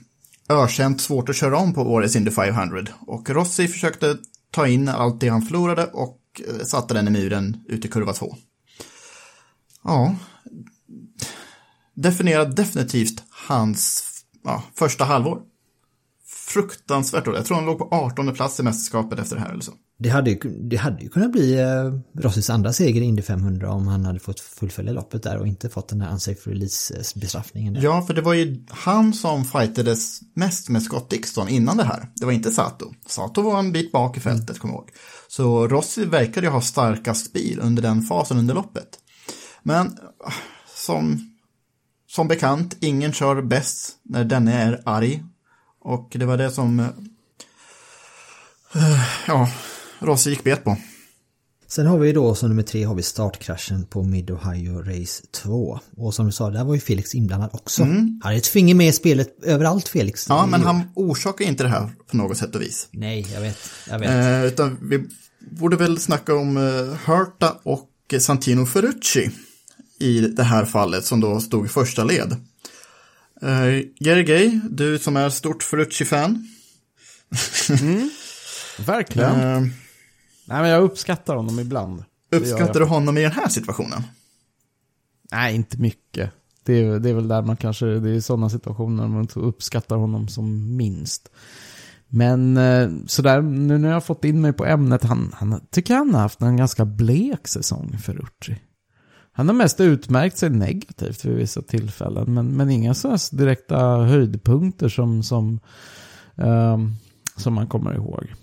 ökänt 0.48 1.00
svårt 1.00 1.28
att 1.28 1.36
köra 1.36 1.58
om 1.58 1.74
på 1.74 1.82
årets 1.82 2.16
Indy 2.16 2.30
500. 2.30 2.82
Och 3.06 3.30
Rossi 3.30 3.68
försökte 3.68 4.16
ta 4.50 4.68
in 4.68 4.88
allt 4.88 5.20
det 5.20 5.28
han 5.28 5.42
förlorade 5.42 5.86
och 5.86 6.20
eh, 6.48 6.64
satte 6.64 6.94
den 6.94 7.08
i 7.08 7.10
muren 7.10 7.56
ut 7.68 7.84
i 7.84 7.88
kurva 7.88 8.12
2. 8.12 8.36
Ja, 9.84 10.16
definierar 11.94 12.46
definitivt 12.46 13.22
hans 13.30 14.04
ja, 14.44 14.62
första 14.74 15.04
halvår. 15.04 15.42
Fruktansvärt 16.46 17.24
dåligt. 17.24 17.38
Jag 17.38 17.46
tror 17.46 17.56
han 17.56 17.66
låg 17.66 17.78
på 17.78 17.88
18 17.90 18.34
plats 18.34 18.60
i 18.60 18.62
mästerskapet 18.62 19.18
efter 19.18 19.36
det 19.36 19.42
här 19.42 19.52
eller 19.52 19.62
så. 19.62 19.72
Det 19.98 20.08
hade, 20.08 20.30
ju, 20.30 20.38
det 20.70 20.76
hade 20.76 21.02
ju 21.02 21.08
kunnat 21.08 21.32
bli 21.32 21.60
eh, 21.60 22.20
Rossis 22.22 22.50
andra 22.50 22.72
seger 22.72 23.00
i 23.00 23.04
Indy 23.04 23.22
500 23.22 23.70
om 23.72 23.86
han 23.86 24.04
hade 24.04 24.20
fått 24.20 24.40
fullfölja 24.40 24.92
loppet 24.92 25.22
där 25.22 25.38
och 25.38 25.46
inte 25.46 25.68
fått 25.68 25.88
den 25.88 26.00
här 26.00 26.12
unsafe 26.12 26.50
release-bestraffningen. 26.50 27.78
Ja, 27.80 28.02
för 28.02 28.14
det 28.14 28.20
var 28.20 28.34
ju 28.34 28.64
han 28.68 29.12
som 29.12 29.44
fightades 29.44 30.20
mest 30.34 30.68
med 30.68 30.82
Scott 30.82 31.10
Dixon 31.10 31.48
innan 31.48 31.76
det 31.76 31.84
här. 31.84 32.08
Det 32.14 32.24
var 32.24 32.32
inte 32.32 32.50
Sato. 32.50 32.92
Sato 33.06 33.42
var 33.42 33.58
en 33.58 33.72
bit 33.72 33.92
bak 33.92 34.16
i 34.16 34.20
fältet, 34.20 34.50
mm. 34.50 34.58
kommer 34.60 34.74
jag 34.74 34.80
ihåg. 34.80 34.90
Så 35.28 35.68
Rossi 35.68 36.04
verkade 36.04 36.46
ju 36.46 36.52
ha 36.52 36.60
starkast 36.60 37.32
bil 37.32 37.60
under 37.62 37.82
den 37.82 38.02
fasen 38.02 38.38
under 38.38 38.54
loppet. 38.54 38.88
Men 39.62 39.98
som, 40.74 41.34
som 42.06 42.28
bekant, 42.28 42.76
ingen 42.80 43.12
kör 43.12 43.42
bäst 43.42 43.96
när 44.02 44.24
den 44.24 44.48
är 44.48 44.82
arg. 44.84 45.24
Och 45.84 46.16
det 46.18 46.24
var 46.24 46.36
det 46.36 46.50
som... 46.50 46.80
Uh, 48.76 49.04
ja, 49.26 49.48
Rossi 49.98 50.30
gick 50.30 50.44
bet 50.44 50.64
på. 50.64 50.76
Sen 51.66 51.86
har 51.86 51.98
vi 51.98 52.12
då 52.12 52.34
som 52.34 52.48
nummer 52.48 52.62
tre 52.62 52.84
har 52.84 52.94
vi 52.94 53.02
startkraschen 53.02 53.84
på 53.84 54.02
Mid 54.02 54.30
Ohio 54.30 54.82
Race 54.82 55.22
2. 55.42 55.80
Och 55.96 56.14
som 56.14 56.26
du 56.26 56.32
sa, 56.32 56.50
där 56.50 56.64
var 56.64 56.74
ju 56.74 56.80
Felix 56.80 57.14
inblandad 57.14 57.50
också. 57.52 57.82
Mm. 57.82 57.96
Han 57.96 58.20
hade 58.22 58.36
ett 58.36 58.46
finger 58.46 58.74
med 58.74 58.88
i 58.88 58.92
spelet 58.92 59.44
överallt 59.44 59.88
Felix. 59.88 60.26
Ja, 60.28 60.46
men 60.46 60.62
han 60.62 60.82
orsakar 60.94 61.44
inte 61.44 61.62
det 61.62 61.68
här 61.68 61.90
på 62.10 62.16
något 62.16 62.36
sätt 62.36 62.54
och 62.54 62.62
vis. 62.62 62.88
Nej, 62.90 63.26
jag 63.34 63.40
vet. 63.40 63.58
Jag 63.88 63.98
vet. 63.98 64.10
Eh, 64.10 64.44
utan 64.44 64.78
vi 64.82 65.04
borde 65.50 65.76
väl 65.76 65.98
snacka 65.98 66.34
om 66.34 66.56
eh, 66.56 67.12
Hurta 67.12 67.56
och 67.62 67.90
Santino 68.18 68.66
Ferrucci 68.66 69.30
i 70.00 70.20
det 70.20 70.42
här 70.42 70.64
fallet 70.64 71.04
som 71.04 71.20
då 71.20 71.40
stod 71.40 71.66
i 71.66 71.68
första 71.68 72.04
led. 72.04 72.36
Gary 73.98 74.22
Gay, 74.22 74.60
du 74.70 74.98
som 74.98 75.16
är 75.16 75.30
stort 75.30 75.62
Ferrucci-fan. 75.62 76.48
Mm. 77.80 78.10
Verkligen. 78.86 79.40
Eh, 79.40 79.60
Nej, 80.46 80.60
men 80.60 80.68
jag 80.68 80.82
uppskattar 80.82 81.36
honom 81.36 81.58
ibland. 81.58 82.04
Uppskattar 82.30 82.80
du 82.80 82.86
honom 82.86 83.18
i 83.18 83.22
den 83.22 83.32
här 83.32 83.48
situationen? 83.48 84.02
Nej, 85.32 85.54
inte 85.54 85.80
mycket. 85.80 86.30
Det 86.62 86.72
är, 86.72 86.98
det 86.98 87.10
är 87.10 87.14
väl 87.14 87.28
där 87.28 87.42
man 87.42 87.56
kanske, 87.56 87.86
det 87.86 88.10
är 88.10 88.20
sådana 88.20 88.50
situationer 88.50 89.08
man 89.08 89.28
uppskattar 89.34 89.96
honom 89.96 90.28
som 90.28 90.76
minst. 90.76 91.28
Men 92.08 92.56
eh, 92.56 92.90
sådär, 93.06 93.42
nu 93.42 93.78
när 93.78 93.88
jag 93.88 93.96
har 93.96 94.00
fått 94.00 94.24
in 94.24 94.40
mig 94.40 94.52
på 94.52 94.64
ämnet, 94.64 95.04
han, 95.04 95.34
han 95.34 95.60
tycker 95.70 95.94
han 95.94 96.14
har 96.14 96.20
haft 96.20 96.40
en 96.40 96.56
ganska 96.56 96.84
blek 96.84 97.48
säsong 97.48 97.98
för 97.98 98.14
Urti. 98.22 98.56
Han 99.36 99.48
har 99.48 99.54
mest 99.54 99.80
utmärkt 99.80 100.38
sig 100.38 100.50
negativt 100.50 101.24
vid 101.24 101.36
vissa 101.36 101.62
tillfällen, 101.62 102.34
men, 102.34 102.56
men 102.56 102.70
inga 102.70 102.94
sådana 102.94 103.18
direkta 103.32 103.96
höjdpunkter 103.96 104.88
som, 104.88 105.22
som, 105.22 105.60
um, 106.34 106.94
som 107.36 107.54
man 107.54 107.66
kommer 107.66 107.94
ihåg. 107.94 108.34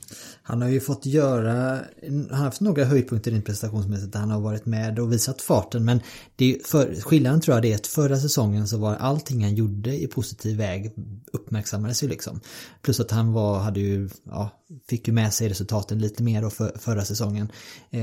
Han 0.52 0.62
har 0.62 0.70
ju 0.70 0.80
fått 0.80 1.06
göra, 1.06 1.80
han 2.04 2.28
har 2.30 2.38
haft 2.38 2.62
några 2.62 2.86
höjdpunkter 2.86 3.32
rent 3.32 3.45
prestationsmässigt 3.45 4.14
där 4.14 4.20
han 4.20 4.32
har 4.32 4.41
varit 4.41 4.66
med 4.66 4.99
och 4.99 5.14
visat 5.14 5.41
farten 5.41 5.86
men 5.86 5.99
det 6.36 6.56
är, 6.56 6.60
för, 6.66 6.95
skillnaden 6.95 7.41
tror 7.41 7.56
jag 7.56 7.64
det 7.64 7.72
är 7.72 7.76
att 7.76 7.88
förra 7.88 8.18
säsongen 8.18 8.68
så 8.68 8.78
var 8.78 8.95
allting 8.95 9.43
han 9.43 9.56
gjorde 9.56 10.02
i 10.02 10.08
positiv 10.08 10.58
väg 10.58 10.91
uppmärksammades 11.34 12.04
ju 12.04 12.08
liksom. 12.08 12.39
Plus 12.82 12.99
att 12.99 13.12
han 13.12 13.34
var, 13.34 13.60
hade 13.60 13.80
ju, 13.80 14.10
ja, 14.24 14.49
fick 14.89 15.08
ju 15.08 15.14
med 15.14 15.34
sig 15.34 15.49
resultaten 15.49 15.99
lite 15.99 16.24
mer 16.24 16.41
då 16.41 16.49
för, 16.49 16.78
förra 16.80 17.06
säsongen. 17.06 17.52
Eh, 17.89 18.02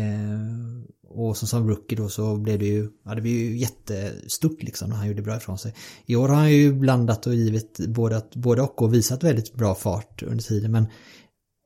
och 1.09 1.37
som, 1.37 1.49
som 1.49 1.69
rookie 1.69 1.99
då 1.99 2.09
så 2.09 2.37
blev 2.37 2.59
det 2.59 2.67
ju, 2.67 2.89
ja 3.05 3.15
det 3.15 3.21
blev 3.21 3.35
ju 3.35 3.57
jättestort 3.57 4.63
liksom 4.63 4.91
när 4.91 4.97
han 4.97 5.09
gjorde 5.09 5.23
bra 5.23 5.37
ifrån 5.37 5.59
sig. 5.59 5.75
I 6.07 6.17
år 6.17 6.29
har 6.29 6.37
han 6.37 6.53
ju 6.53 6.73
blandat 6.73 7.27
och 7.27 7.35
givit 7.35 7.79
både, 7.89 8.23
både 8.35 8.63
och 8.63 8.83
och 8.83 8.95
visat 8.95 9.25
väldigt 9.25 9.55
bra 9.55 9.75
fart 9.75 10.23
under 10.23 10.45
tiden 10.45 10.73
men 10.73 10.87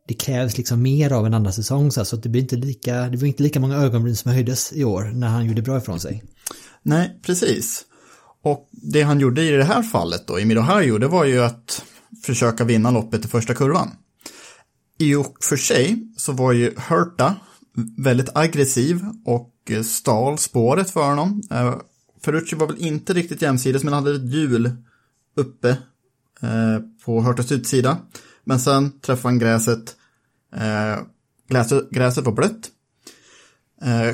det 0.08 0.14
krävs 0.14 0.56
liksom 0.58 0.82
mer 0.82 1.12
av 1.12 1.26
en 1.26 1.34
andra 1.34 1.52
säsong 1.52 1.90
så, 1.90 2.00
att 2.00 2.22
det 2.22 2.28
blir 2.28 2.42
inte 2.42 2.56
lika, 2.56 3.08
det 3.08 3.16
blir 3.16 3.26
inte 3.26 3.42
lika 3.42 3.60
många 3.60 3.76
ögonbryn 3.76 4.16
som 4.16 4.32
höjdes 4.32 4.72
i 4.72 4.84
år 4.84 5.02
när 5.14 5.28
han 5.28 5.46
gjorde 5.46 5.62
bra 5.62 5.78
ifrån 5.78 6.00
sig. 6.00 6.22
Nej, 6.82 7.20
precis. 7.22 7.84
Och 8.42 8.68
det 8.70 9.02
han 9.02 9.20
gjorde 9.20 9.42
i 9.42 9.50
det 9.50 9.64
här 9.64 9.82
fallet 9.82 10.26
då, 10.26 10.40
i 10.40 10.44
Mid-Ohio, 10.44 10.98
det 10.98 11.08
var 11.08 11.24
ju 11.24 11.42
att 11.42 11.84
försöka 12.24 12.64
vinna 12.64 12.90
loppet 12.90 13.24
i 13.24 13.28
första 13.28 13.54
kurvan. 13.54 13.90
I 14.98 15.14
och 15.14 15.36
för 15.40 15.56
sig 15.56 16.12
så 16.16 16.32
var 16.32 16.52
ju 16.52 16.74
Hurta 16.88 17.34
väldigt 17.96 18.36
aggressiv 18.36 19.00
och 19.24 19.52
stal 19.84 20.38
spåret 20.38 20.90
för 20.90 21.08
honom. 21.08 21.42
Eh, 21.50 21.74
Ferrucci 22.24 22.56
var 22.56 22.66
väl 22.66 22.78
inte 22.78 23.12
riktigt 23.12 23.42
jämsides 23.42 23.84
men 23.84 23.92
hade 23.92 24.14
ett 24.14 24.32
hjul 24.32 24.70
uppe 25.36 25.68
eh, 26.42 26.78
på 27.04 27.20
Hurtas 27.20 27.52
utsida. 27.52 27.98
Men 28.44 28.60
sen 28.60 29.00
träffade 29.00 29.28
han 29.28 29.38
gräset. 29.38 29.96
Gräset, 31.48 31.90
gräset 31.90 32.24
var 32.24 32.32
blött. 32.32 32.70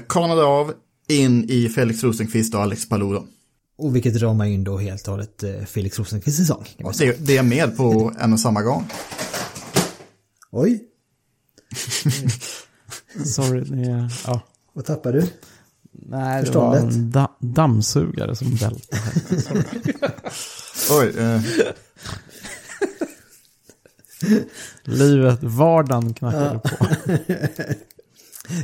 Kanade 0.09 0.45
av 0.45 0.73
in 1.09 1.45
i 1.51 1.69
Felix 1.69 2.03
Rosenqvist 2.03 2.55
och 2.55 2.61
Alex 2.61 2.89
Palou. 2.89 3.27
Och 3.79 3.97
vilket 3.97 4.23
ramar 4.23 4.45
in 4.45 4.65
då 4.65 4.79
helt 4.79 5.09
och 5.09 5.13
hållet 5.13 5.45
Felix 5.67 5.99
Rosenqvists 5.99 6.41
säsong. 6.41 6.65
Det, 6.99 7.27
det 7.27 7.37
är 7.37 7.43
med 7.43 7.77
på 7.77 8.13
en 8.19 8.33
och 8.33 8.41
samma 8.41 8.63
gång. 8.63 8.89
Oj. 10.51 10.85
Sorry, 13.25 13.61
det 13.61 14.11
ja. 14.27 14.41
Vad 14.73 14.85
tappade 14.85 15.21
du? 15.21 15.27
Nej, 15.93 16.45
det 16.45 16.51
var 16.51 16.77
en 16.77 17.11
da 17.11 17.37
dammsugare 17.41 18.37
som 18.37 18.55
välte. 18.55 18.99
Oj. 20.91 21.09
Eh. 21.19 21.41
Livet, 24.85 25.43
vardagen 25.43 26.15
knackade 26.15 26.61
ja. 26.65 26.71
på. 26.71 26.87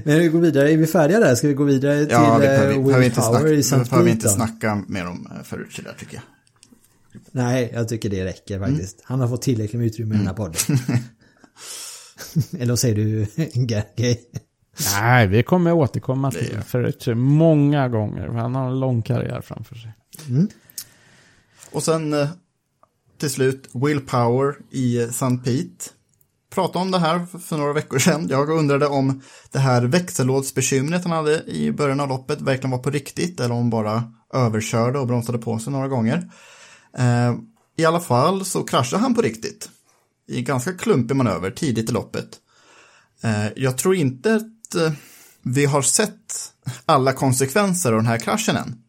Men 0.04 0.18
vi 0.18 0.28
går 0.28 0.40
vidare, 0.40 0.72
är 0.72 0.76
vi 0.76 0.86
färdiga 0.86 1.20
där? 1.20 1.34
Ska 1.34 1.48
vi 1.48 1.54
gå 1.54 1.64
vidare 1.64 2.04
till 2.04 2.12
ja, 2.12 2.38
vi 2.38 2.46
behöver, 2.46 2.74
Will 2.74 2.84
behöver 2.84 3.10
Power 3.10 3.52
i 3.52 3.58
St. 3.58 3.76
behöver 3.76 4.04
vi 4.04 4.10
inte 4.10 4.28
snacka 4.28 4.84
mer 4.88 5.06
om 5.06 5.28
eh, 5.36 5.42
Ferrucci 5.42 5.82
där 5.82 5.94
tycker 5.98 6.14
jag. 6.14 6.22
Nej, 7.32 7.70
jag 7.74 7.88
tycker 7.88 8.10
det 8.10 8.24
räcker 8.24 8.58
faktiskt. 8.58 8.94
Mm. 8.94 9.04
Han 9.04 9.20
har 9.20 9.28
fått 9.28 9.42
tillräckligt 9.42 9.78
med 9.78 9.86
utrymme 9.86 10.14
i 10.14 10.18
den 10.18 10.26
här 10.26 10.34
podden. 10.34 10.78
Eller 12.58 12.76
säger 12.76 12.94
du 12.94 13.26
Gergej? 13.68 14.20
Nej, 15.00 15.26
vi 15.26 15.42
kommer 15.42 15.72
återkomma 15.72 16.30
till 16.30 16.60
Ferrucci 16.66 17.14
många 17.14 17.88
gånger. 17.88 18.28
Han 18.28 18.54
har 18.54 18.70
en 18.70 18.80
lång 18.80 19.02
karriär 19.02 19.40
framför 19.40 19.74
sig. 19.74 19.92
Mm. 20.28 20.48
Och 21.70 21.82
sen 21.82 22.12
eh, 22.12 22.28
till 23.24 23.30
slut 23.30 23.68
Willpower 23.72 24.56
i 24.70 25.02
eh, 25.02 25.08
St. 25.08 25.36
Pete. 25.44 25.90
Pratade 26.54 26.78
om 26.78 26.90
det 26.90 26.98
här 26.98 27.26
för 27.38 27.56
några 27.56 27.72
veckor 27.72 27.98
sedan. 27.98 28.26
Jag 28.30 28.50
undrade 28.50 28.86
om 28.86 29.22
det 29.52 29.58
här 29.58 29.82
växellådsbekymret 29.82 31.04
han 31.04 31.12
hade 31.12 31.44
i 31.44 31.72
början 31.72 32.00
av 32.00 32.08
loppet 32.08 32.40
verkligen 32.40 32.70
var 32.70 32.78
på 32.78 32.90
riktigt 32.90 33.40
eller 33.40 33.54
om 33.54 33.70
bara 33.70 34.12
överkörde 34.34 34.98
och 34.98 35.06
bromsade 35.06 35.38
på 35.38 35.58
sig 35.58 35.72
några 35.72 35.88
gånger. 35.88 36.30
Eh, 36.98 37.34
I 37.76 37.84
alla 37.84 38.00
fall 38.00 38.44
så 38.44 38.64
kraschade 38.64 39.02
han 39.02 39.14
på 39.14 39.22
riktigt 39.22 39.70
i 40.28 40.38
en 40.38 40.44
ganska 40.44 40.72
klumpig 40.72 41.16
manöver 41.16 41.50
tidigt 41.50 41.90
i 41.90 41.92
loppet. 41.92 42.28
Eh, 43.22 43.46
jag 43.56 43.78
tror 43.78 43.94
inte 43.94 44.34
att 44.34 44.74
eh, 44.74 44.92
vi 45.42 45.64
har 45.64 45.82
sett 45.82 46.52
alla 46.86 47.12
konsekvenser 47.12 47.92
av 47.92 47.98
den 47.98 48.06
här 48.06 48.18
kraschen 48.18 48.56
än. 48.56 48.83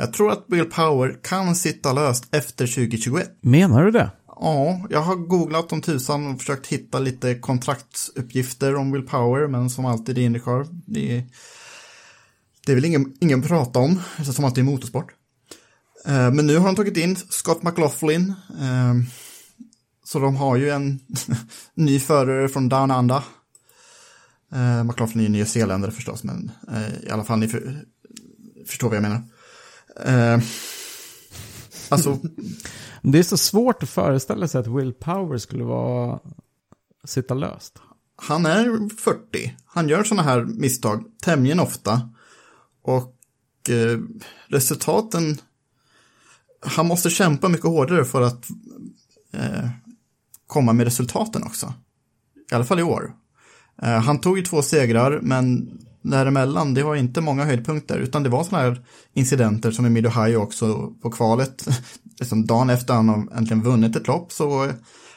Jag 0.00 0.12
tror 0.12 0.32
att 0.32 0.44
Will 0.48 0.64
Power 0.64 1.18
kan 1.22 1.54
sitta 1.54 1.92
löst 1.92 2.34
efter 2.34 2.66
2021. 2.66 3.38
Menar 3.40 3.84
du 3.84 3.90
det? 3.90 4.10
Ja, 4.26 4.86
jag 4.90 5.00
har 5.00 5.16
googlat 5.16 5.72
om 5.72 5.82
tusan 5.82 6.26
och 6.26 6.38
försökt 6.38 6.66
hitta 6.66 6.98
lite 6.98 7.34
kontraktsuppgifter 7.34 8.76
om 8.76 8.92
Will 8.92 9.06
Power, 9.06 9.46
men 9.46 9.70
som 9.70 9.84
alltid 9.84 10.18
i 10.18 10.22
Indycar, 10.22 10.66
det 10.86 11.16
är, 11.16 11.24
det 12.66 12.72
är 12.72 12.76
väl 12.76 12.84
ingen, 12.84 13.14
ingen 13.20 13.42
prata 13.42 13.78
om, 13.78 14.00
som 14.34 14.44
att 14.44 14.54
det 14.54 14.60
är 14.60 14.62
motorsport. 14.62 15.12
Eh, 16.06 16.32
men 16.32 16.46
nu 16.46 16.58
har 16.58 16.66
de 16.66 16.76
tagit 16.76 16.96
in 16.96 17.16
Scott 17.16 17.62
McLaughlin, 17.62 18.34
så 20.04 20.18
de 20.18 20.36
har 20.36 20.56
ju 20.56 20.70
en 20.70 21.00
ny 21.74 22.00
förare 22.00 22.48
från 22.48 22.68
Down 22.68 22.90
Under. 22.90 23.22
Eh, 24.52 24.84
McLaughlin 24.84 25.20
är 25.20 25.22
ju 25.22 25.28
nyzeeländare 25.28 25.92
förstås, 25.92 26.24
men 26.24 26.50
eh, 26.72 27.08
i 27.08 27.10
alla 27.10 27.24
fall 27.24 27.38
ni 27.38 27.48
för, 27.48 27.84
förstår 28.66 28.88
vad 28.88 28.96
jag 28.96 29.02
menar. 29.02 29.22
Eh, 30.04 30.40
alltså... 31.88 32.18
Det 33.02 33.18
är 33.18 33.22
så 33.22 33.36
svårt 33.36 33.82
att 33.82 33.90
föreställa 33.90 34.48
sig 34.48 34.60
att 34.60 34.66
Will 34.66 34.92
Power 34.92 35.38
skulle 35.38 35.64
vara 35.64 36.20
sitta 37.04 37.34
löst. 37.34 37.78
Han 38.16 38.46
är 38.46 38.96
40. 38.96 39.56
Han 39.66 39.88
gör 39.88 40.04
sådana 40.04 40.22
här 40.22 40.44
misstag 40.44 41.04
tämligen 41.22 41.60
ofta. 41.60 42.10
Och 42.82 43.16
eh, 43.70 43.98
resultaten... 44.48 45.38
Han 46.62 46.86
måste 46.86 47.10
kämpa 47.10 47.48
mycket 47.48 47.66
hårdare 47.66 48.04
för 48.04 48.22
att 48.22 48.46
eh, 49.32 49.68
komma 50.46 50.72
med 50.72 50.84
resultaten 50.84 51.42
också. 51.42 51.74
I 52.52 52.54
alla 52.54 52.64
fall 52.64 52.80
i 52.80 52.82
år. 52.82 53.14
Eh, 53.82 54.00
han 54.00 54.20
tog 54.20 54.38
ju 54.38 54.44
två 54.44 54.62
segrar, 54.62 55.20
men 55.22 55.70
däremellan, 56.02 56.74
det 56.74 56.82
var 56.82 56.96
inte 56.96 57.20
många 57.20 57.44
höjdpunkter, 57.44 57.98
utan 57.98 58.22
det 58.22 58.28
var 58.28 58.44
sådana 58.44 58.64
här 58.64 58.84
incidenter 59.14 59.70
som 59.70 59.86
i 59.86 59.90
Mid-Ohio 59.90 60.36
också 60.36 60.94
på 61.02 61.10
kvalet. 61.10 61.68
liksom 62.20 62.46
dagen 62.46 62.70
efter 62.70 62.94
han 62.94 63.28
äntligen 63.28 63.62
vunnit 63.62 63.96
ett 63.96 64.06
lopp 64.06 64.32
så 64.32 64.72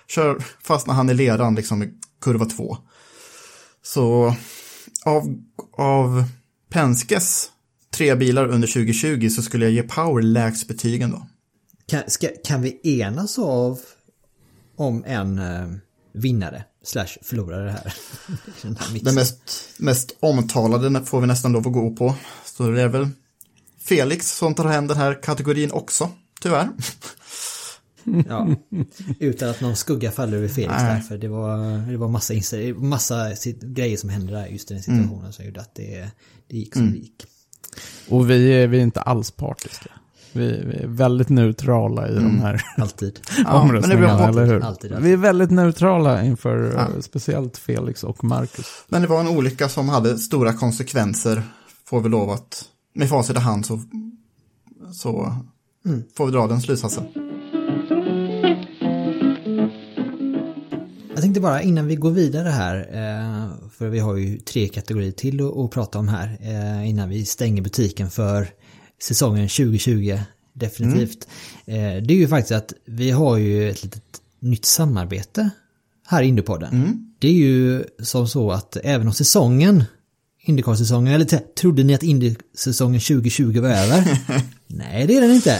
kör, 0.07 0.43
fastnar 0.63 0.93
han 0.93 1.09
i 1.09 1.13
leran 1.13 1.55
liksom 1.55 1.83
i 1.83 1.93
kurva 2.21 2.45
två. 2.45 2.77
Så 3.81 4.35
av, 5.05 5.35
av 5.77 6.23
Penskes 6.69 7.49
tre 7.93 8.15
bilar 8.15 8.47
under 8.47 8.67
2020 8.67 9.29
så 9.29 9.41
skulle 9.41 9.65
jag 9.65 9.73
ge 9.73 9.83
Power 9.83 10.21
lägst 10.21 10.67
betygen 10.67 11.11
då. 11.11 11.27
Kan, 11.85 12.03
ska, 12.07 12.27
kan 12.43 12.61
vi 12.61 12.99
enas 13.01 13.39
av 13.39 13.79
om 14.75 15.03
en 15.07 15.39
eh, 15.39 15.67
vinnare 16.13 16.63
slash 16.83 17.07
förlorare 17.21 17.69
här. 17.69 17.93
Den 19.01 19.15
mest, 19.15 19.69
mest 19.79 20.15
omtalade 20.19 21.05
får 21.05 21.21
vi 21.21 21.27
nästan 21.27 21.51
lov 21.51 21.67
att 21.67 21.73
gå 21.73 21.95
på. 21.95 22.15
Så 22.45 22.69
det 22.69 22.81
är 22.81 22.87
väl 22.87 23.09
Felix 23.79 24.37
som 24.37 24.55
tar 24.55 24.65
hem 24.65 24.87
den 24.87 24.97
här 24.97 25.23
kategorin 25.23 25.71
också, 25.71 26.09
tyvärr. 26.41 26.69
Ja, 28.27 28.55
utan 29.19 29.49
att 29.49 29.61
någon 29.61 29.75
skugga 29.75 30.11
faller 30.11 30.37
över 30.37 30.47
Felix 30.47 30.73
Nej. 30.73 30.95
där, 30.95 30.99
för 30.99 31.17
det 31.17 31.27
var, 31.27 31.77
det 31.91 31.97
var 31.97 32.07
massa, 32.07 32.33
massa 32.75 33.31
grejer 33.61 33.97
som 33.97 34.09
hände 34.09 34.33
där 34.33 34.47
just 34.47 34.71
i 34.71 34.73
den 34.73 34.83
situationen 34.83 35.19
mm. 35.19 35.33
som 35.33 35.45
gjorde 35.45 35.61
att 35.61 35.75
det, 35.75 36.09
det 36.47 36.57
gick 36.57 36.73
som 36.73 36.81
mm. 36.81 36.93
det 36.93 36.99
gick. 36.99 37.25
Och 38.09 38.29
vi 38.29 38.53
är, 38.53 38.67
vi 38.67 38.77
är 38.77 38.83
inte 38.83 39.01
alls 39.01 39.31
partiska. 39.31 39.89
Vi, 40.33 40.49
är 40.83 40.87
väldigt 40.87 41.29
neutrala 41.29 42.07
i 42.07 42.11
mm. 42.11 42.23
de 42.23 42.39
här 42.41 42.61
alltid. 42.77 43.19
omröstningarna, 43.47 44.07
ja, 44.07 44.29
eller 44.29 44.45
hur? 44.45 44.63
Alltid, 44.63 44.91
alltid. 44.91 45.05
Vi 45.05 45.13
är 45.13 45.17
väldigt 45.17 45.51
neutrala 45.51 46.23
inför 46.23 46.73
ja. 46.75 47.01
speciellt 47.01 47.57
Felix 47.57 48.03
och 48.03 48.23
Marcus. 48.23 48.65
Men 48.87 49.01
det 49.01 49.07
var 49.07 49.19
en 49.19 49.27
olycka 49.27 49.69
som 49.69 49.89
hade 49.89 50.17
stora 50.17 50.53
konsekvenser, 50.53 51.43
får 51.85 52.01
vi 52.01 52.09
lov 52.09 52.29
att, 52.29 52.65
med 52.95 53.09
facit 53.09 53.37
i 53.37 53.39
hand 53.39 53.65
så, 53.65 53.81
så 54.93 55.35
mm. 55.85 56.03
får 56.17 56.25
vi 56.25 56.31
dra 56.31 56.47
den 56.47 56.61
slutsatsen. 56.61 57.03
Jag 61.13 61.21
tänkte 61.21 61.41
bara 61.41 61.61
innan 61.61 61.87
vi 61.87 61.95
går 61.95 62.11
vidare 62.11 62.49
här, 62.49 62.77
eh, 62.77 63.69
för 63.69 63.89
vi 63.89 63.99
har 63.99 64.15
ju 64.15 64.39
tre 64.39 64.67
kategorier 64.67 65.11
till 65.11 65.41
att 65.41 65.71
prata 65.71 65.99
om 65.99 66.07
här, 66.07 66.37
eh, 66.41 66.89
innan 66.89 67.09
vi 67.09 67.25
stänger 67.25 67.61
butiken 67.61 68.09
för 68.09 68.47
säsongen 69.01 69.49
2020. 69.49 70.19
Definitivt. 70.53 71.27
Mm. 71.65 72.07
Det 72.07 72.13
är 72.13 72.17
ju 72.17 72.27
faktiskt 72.27 72.51
att 72.51 72.73
vi 72.85 73.11
har 73.11 73.37
ju 73.37 73.69
ett 73.69 73.83
litet 73.83 74.21
nytt 74.39 74.65
samarbete 74.65 75.49
här 76.07 76.23
i 76.23 76.27
Indypodden. 76.27 76.73
Mm. 76.73 77.13
Det 77.19 77.27
är 77.27 77.33
ju 77.33 77.83
som 77.99 78.27
så 78.27 78.51
att 78.51 78.77
även 78.83 79.07
om 79.07 79.13
säsongen, 79.13 79.83
Indycar-säsongen, 80.41 81.13
eller 81.13 81.53
trodde 81.55 81.83
ni 81.83 81.95
att 81.95 82.03
Indy-säsongen 82.03 83.01
2020 83.01 83.59
var 83.59 83.69
över? 83.69 84.19
Nej, 84.67 85.07
det 85.07 85.17
är 85.17 85.21
den 85.21 85.31
inte. 85.31 85.59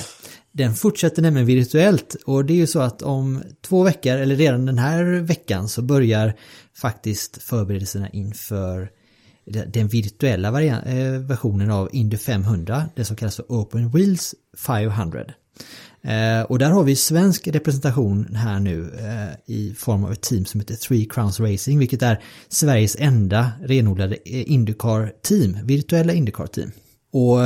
Den 0.52 0.76
fortsätter 0.76 1.22
nämligen 1.22 1.46
virtuellt 1.46 2.16
och 2.26 2.46
det 2.46 2.54
är 2.54 2.58
ju 2.58 2.68
så 2.68 2.80
att 2.80 3.02
om 3.02 3.44
två 3.62 3.84
veckor, 3.84 4.18
eller 4.18 4.36
redan 4.36 4.66
den 4.66 4.78
här 4.78 5.04
veckan, 5.22 5.70
så 5.70 5.82
börjar 5.82 6.34
faktiskt 6.76 7.44
förberedelserna 7.44 8.10
inför 8.10 8.90
den 9.46 9.88
virtuella 9.88 10.64
eh, 10.64 11.12
versionen 11.20 11.72
av 11.72 11.90
Indy 11.92 12.18
500, 12.18 12.86
det 12.96 13.06
som 13.06 13.16
kallas 13.16 13.36
för 13.36 13.46
Open 13.50 13.90
Wheels 13.90 14.36
500. 14.58 15.20
Eh, 16.02 16.42
och 16.42 16.60
där 16.60 16.70
har 16.70 16.84
vi 16.84 16.96
svensk 16.96 17.48
representation 17.48 18.36
här 18.36 18.60
nu 18.60 18.94
eh, 19.00 19.56
i 19.56 19.74
form 19.78 20.04
av 20.06 20.12
ett 20.12 20.22
team 20.22 20.46
som 20.46 20.60
heter 20.60 20.76
Three 20.76 21.06
Crowns 21.06 21.40
Racing, 21.40 21.80
vilket 21.80 22.02
är 22.02 22.24
Sveriges 22.50 22.96
enda 23.00 23.52
renodlade 23.62 24.30
Indycar-team, 24.30 25.58
virtuella 25.64 26.14
Indycar-team. 26.14 26.72
Och 27.16 27.40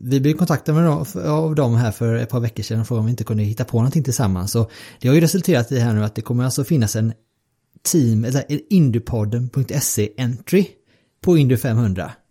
vi 0.00 0.20
blev 0.20 0.32
kontaktade 0.32 0.88
av 1.24 1.54
dem 1.54 1.74
här 1.74 1.92
för 1.92 2.14
ett 2.14 2.28
par 2.28 2.40
veckor 2.40 2.62
sedan 2.62 2.80
och 2.80 2.86
frågade 2.86 3.00
om 3.00 3.06
vi 3.06 3.10
inte 3.10 3.24
kunde 3.24 3.42
hitta 3.42 3.64
på 3.64 3.76
någonting 3.76 4.04
tillsammans. 4.04 4.52
Så 4.52 4.70
det 5.00 5.08
har 5.08 5.14
ju 5.14 5.20
resulterat 5.20 5.72
i 5.72 5.78
här 5.78 5.94
nu 5.94 6.04
att 6.04 6.14
det 6.14 6.22
kommer 6.22 6.44
alltså 6.44 6.64
finnas 6.64 6.96
en 6.96 7.12
team, 7.92 8.24
eller 8.24 8.44
indypodden.se 8.70 10.10
entry 10.18 10.66
på 11.26 11.36
Indy 11.36 11.56
500. 11.56 12.25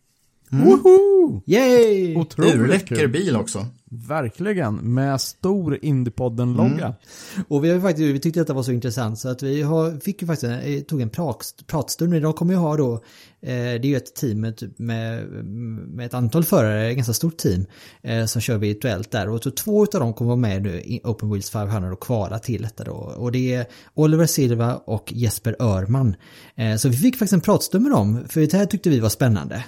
Mm. 0.55 0.65
Woho! 0.65 1.41
Yay! 1.45 2.15
Otroligt 2.15 2.55
Urläcker 2.55 3.07
bil 3.07 3.35
också. 3.35 3.65
Verkligen, 3.91 4.75
med 4.75 5.21
stor 5.21 5.79
Indiepodden-logga. 5.81 6.85
Mm. 6.85 7.45
Och 7.47 7.63
vi, 7.63 7.71
har 7.71 7.79
faktiskt, 7.79 8.15
vi 8.15 8.19
tyckte 8.19 8.39
detta 8.39 8.53
var 8.53 8.63
så 8.63 8.71
intressant 8.71 9.19
så 9.19 9.29
att 9.29 9.43
vi 9.43 9.61
har, 9.61 9.99
fick 9.99 10.21
ju 10.21 10.27
faktiskt, 10.27 10.51
eh, 10.63 10.79
tog 10.79 11.01
en 11.01 11.09
prat, 11.09 11.53
pratstund. 11.67 12.15
Idag 12.15 12.35
kommer 12.35 12.53
jag 12.53 12.59
ha 12.59 12.77
då, 12.77 12.93
eh, 12.93 12.99
det 13.41 13.55
är 13.55 13.85
ju 13.85 13.97
ett 13.97 14.15
team 14.15 14.41
med, 14.41 14.63
med 14.77 16.05
ett 16.05 16.13
antal 16.13 16.43
förare, 16.43 16.89
ett 16.89 16.95
ganska 16.95 17.13
stort 17.13 17.37
team, 17.37 17.65
eh, 18.01 18.25
som 18.25 18.41
kör 18.41 18.57
virtuellt 18.57 19.11
där. 19.11 19.29
Och 19.29 19.43
så 19.43 19.51
två 19.51 19.81
av 19.81 19.99
dem 19.99 20.13
kommer 20.13 20.29
vara 20.29 20.39
med 20.39 20.63
nu 20.63 20.81
i 20.81 21.01
Open 21.03 21.29
Wheels 21.29 21.49
500 21.49 21.93
och 21.93 21.99
kvala 21.99 22.39
till 22.39 22.61
detta 22.61 22.83
då. 22.83 22.93
Och 22.93 23.31
det 23.31 23.53
är 23.53 23.65
Oliver 23.93 24.25
Silva 24.25 24.75
och 24.75 25.13
Jesper 25.13 25.55
Örman. 25.59 26.15
Eh, 26.55 26.75
så 26.75 26.89
vi 26.89 26.97
fick 26.97 27.15
faktiskt 27.15 27.33
en 27.33 27.41
pratstund 27.41 27.83
med 27.83 27.91
dem, 27.91 28.25
för 28.29 28.41
det 28.41 28.53
här 28.53 28.65
tyckte 28.65 28.89
vi 28.89 28.99
var 28.99 29.09
spännande. 29.09 29.63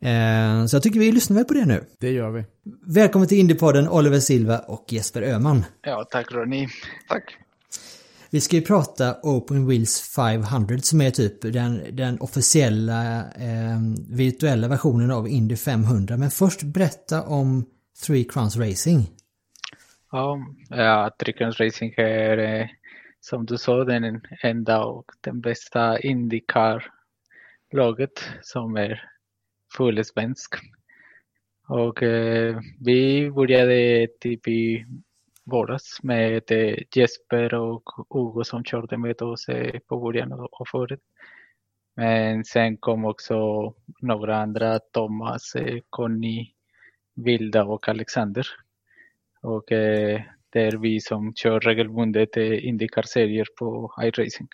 Eh, 0.00 0.66
så 0.66 0.76
jag 0.76 0.82
tycker 0.82 1.00
vi 1.00 1.12
lyssnar 1.12 1.36
väl 1.36 1.44
på 1.44 1.54
det 1.54 1.64
nu. 1.64 1.84
Det 2.00 2.10
gör 2.10 2.30
vi. 2.30 2.44
Välkommen 2.86 3.28
till 3.28 3.38
Indiepodden 3.38 3.88
Oliver 3.88 4.20
Silva 4.20 4.58
och 4.58 4.84
Jesper 4.88 5.22
Öhman. 5.22 5.64
Ja, 5.82 6.04
tack 6.10 6.32
Ronny. 6.32 6.68
Tack. 7.08 7.38
Vi 8.34 8.40
ska 8.40 8.56
ju 8.56 8.62
prata 8.62 9.16
Open 9.22 9.66
Wheels 9.66 10.14
500 10.16 10.78
som 10.78 11.00
är 11.00 11.10
typ 11.10 11.42
den, 11.42 11.96
den 11.96 12.20
officiella 12.20 13.20
eh, 13.20 13.78
virtuella 14.10 14.68
versionen 14.68 15.10
av 15.10 15.28
Indy 15.28 15.56
500. 15.56 16.16
Men 16.16 16.30
först 16.30 16.62
berätta 16.62 17.22
om 17.22 17.64
Three 18.06 18.24
Crowns 18.24 18.56
Racing. 18.56 19.10
Ja, 20.12 20.38
ja 20.68 21.10
Three 21.18 21.32
Crowns 21.32 21.60
Racing 21.60 21.94
är 21.96 22.38
eh, 22.38 22.66
som 23.20 23.46
du 23.46 23.58
sa 23.58 23.84
den 23.84 24.20
enda 24.42 24.84
och 24.84 25.12
den 25.20 25.40
bästa 25.40 25.98
Indycar-laget 25.98 28.24
som 28.42 28.76
är 28.76 29.02
fullsvensk. 29.76 30.54
Och 31.68 32.02
eh, 32.02 32.60
vi 32.80 33.30
började 33.30 34.06
typ 34.20 34.48
i 34.48 34.86
våras 35.44 35.98
med 36.02 36.42
Jesper 36.94 37.54
och 37.54 37.82
Hugo 38.10 38.44
som 38.44 38.64
körde 38.64 38.98
med 38.98 39.22
oss 39.22 39.46
på 39.88 40.00
början 40.00 40.32
av 40.32 40.48
året. 40.72 41.00
Men 41.96 42.44
sen 42.44 42.76
kom 42.76 43.04
också 43.04 43.36
några 44.00 44.36
andra, 44.36 44.78
Thomas, 44.78 45.54
eh, 45.54 45.80
Conny, 45.90 46.46
Vilda 47.14 47.64
och 47.64 47.88
Alexander. 47.88 48.46
Och 49.42 49.72
eh, 49.72 50.22
det 50.50 50.60
är 50.60 50.76
vi 50.76 51.00
som 51.00 51.34
kör 51.34 51.60
regelbundet 51.60 52.36
eh, 52.36 52.66
Indycar-serier 52.66 53.46
på 53.58 53.94
iRacing. 54.02 54.48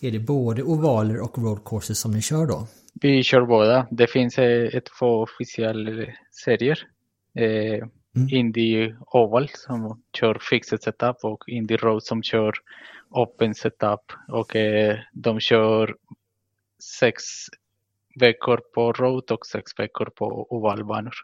Är 0.00 0.10
det 0.10 0.18
både 0.18 0.62
ovaler 0.62 1.20
och 1.20 1.38
road 1.38 1.64
courses 1.64 1.98
som 1.98 2.10
ni 2.10 2.22
kör 2.22 2.46
då? 2.46 2.66
Vi 2.94 3.22
kör 3.22 3.46
båda. 3.46 3.86
Det 3.90 4.06
finns 4.06 4.38
ett 4.38 4.88
två 4.98 5.22
officiella 5.22 6.06
serier. 6.30 6.78
Eh, 7.34 7.82
mm. 8.16 8.28
Indy 8.30 8.94
Oval 9.06 9.50
som 9.54 10.02
kör 10.18 10.38
fixed 10.50 10.82
setup 10.82 11.16
och 11.22 11.44
Indy 11.46 11.76
Road 11.76 12.02
som 12.02 12.22
kör 12.22 12.52
open 13.10 13.54
setup. 13.54 14.12
Och 14.28 14.56
eh, 14.56 14.98
de 15.12 15.40
kör 15.40 15.96
sex 17.00 17.22
veckor 18.20 18.60
på 18.74 18.92
road 18.92 19.30
och 19.30 19.46
sex 19.46 19.72
veckor 19.78 20.10
på 20.16 20.46
ovalbanor. 20.50 21.14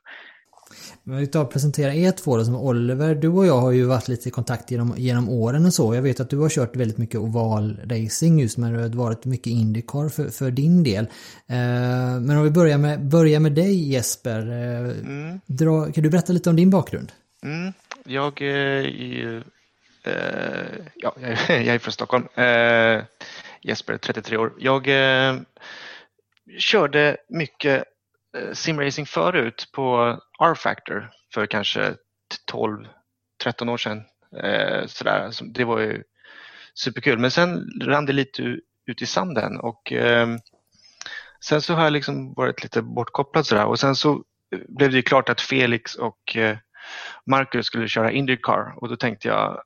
Men 1.03 1.18
vi 1.18 1.27
tar 1.27 1.43
och 1.43 1.53
presentera 1.53 1.95
er 1.95 2.11
två 2.11 2.37
då, 2.37 2.45
som 2.45 2.57
Oliver. 2.57 3.14
Du 3.14 3.29
och 3.29 3.47
jag 3.47 3.61
har 3.61 3.70
ju 3.70 3.85
varit 3.85 4.09
lite 4.09 4.29
i 4.29 4.33
kontakt 4.33 4.70
genom, 4.70 4.95
genom 4.97 5.29
åren 5.29 5.66
och 5.66 5.75
så. 5.75 5.95
Jag 5.95 6.03
vet 6.03 6.20
att 6.20 6.31
du 6.31 6.39
har 6.39 6.49
kört 6.49 6.77
väldigt 6.77 6.99
mycket 6.99 7.20
oval 7.20 7.81
racing 7.85 8.41
just 8.41 8.59
men 8.59 8.73
det 8.73 8.83
har 8.83 8.89
varit 8.89 9.25
mycket 9.25 9.47
Indycar 9.47 10.09
för, 10.09 10.29
för 10.29 10.51
din 10.51 10.83
del. 10.83 11.05
Eh, 11.47 12.20
men 12.20 12.37
om 12.37 12.43
vi 12.43 12.51
börjar 12.51 12.79
med, 12.79 13.01
börjar 13.01 13.41
med 13.41 13.53
dig 13.53 13.93
Jesper. 13.93 14.39
Eh, 14.39 14.79
mm. 14.79 15.41
dra, 15.47 15.93
kan 15.93 16.05
du 16.05 16.11
berätta 16.11 16.33
lite 16.33 16.51
om 16.51 16.57
din 16.57 16.70
bakgrund? 16.70 17.12
Mm. 17.43 17.73
Jag 18.05 18.41
ju, 18.41 19.43
eh, 20.05 20.12
ja, 20.95 21.14
jag 21.49 21.66
är 21.66 21.79
från 21.79 21.93
Stockholm. 21.93 22.25
Eh, 22.35 23.05
Jesper, 23.62 23.97
33 23.97 24.37
år. 24.37 24.53
Jag 24.59 24.89
eh, 24.89 25.37
körde 26.59 27.16
mycket 27.29 27.85
Eh, 28.37 28.53
simracing 28.53 29.07
förut 29.07 29.68
på 29.73 30.18
R-Factor 30.51 31.11
för 31.34 31.47
kanske 31.47 31.95
12-13 32.53 33.70
år 33.70 33.76
sedan. 33.76 34.03
Eh, 34.43 34.86
sådär. 34.86 35.30
Det 35.55 35.64
var 35.64 35.80
ju 35.80 36.03
superkul. 36.74 37.18
Men 37.18 37.30
sen 37.30 37.70
rann 37.82 38.07
det 38.07 38.12
lite 38.12 38.43
ut 38.86 39.03
i 39.03 39.07
sanden 39.07 39.61
och 39.61 39.93
eh, 39.93 40.28
sen 41.45 41.62
så 41.62 41.74
har 41.74 41.84
jag 41.84 41.93
liksom 41.93 42.34
varit 42.34 42.62
lite 42.62 42.82
bortkopplad 42.82 43.47
sådär 43.47 43.66
och 43.66 43.80
sen 43.80 43.97
så 43.97 44.24
eh, 44.55 44.61
blev 44.68 44.90
det 44.90 44.97
ju 44.97 45.03
klart 45.03 45.28
att 45.28 45.40
Felix 45.40 45.95
och 45.95 46.36
eh, 46.36 46.57
Marcus 47.26 47.66
skulle 47.66 47.88
köra 47.88 48.12
Indycar 48.12 48.74
och 48.76 48.88
då 48.88 48.97
tänkte 48.97 49.28
jag 49.28 49.62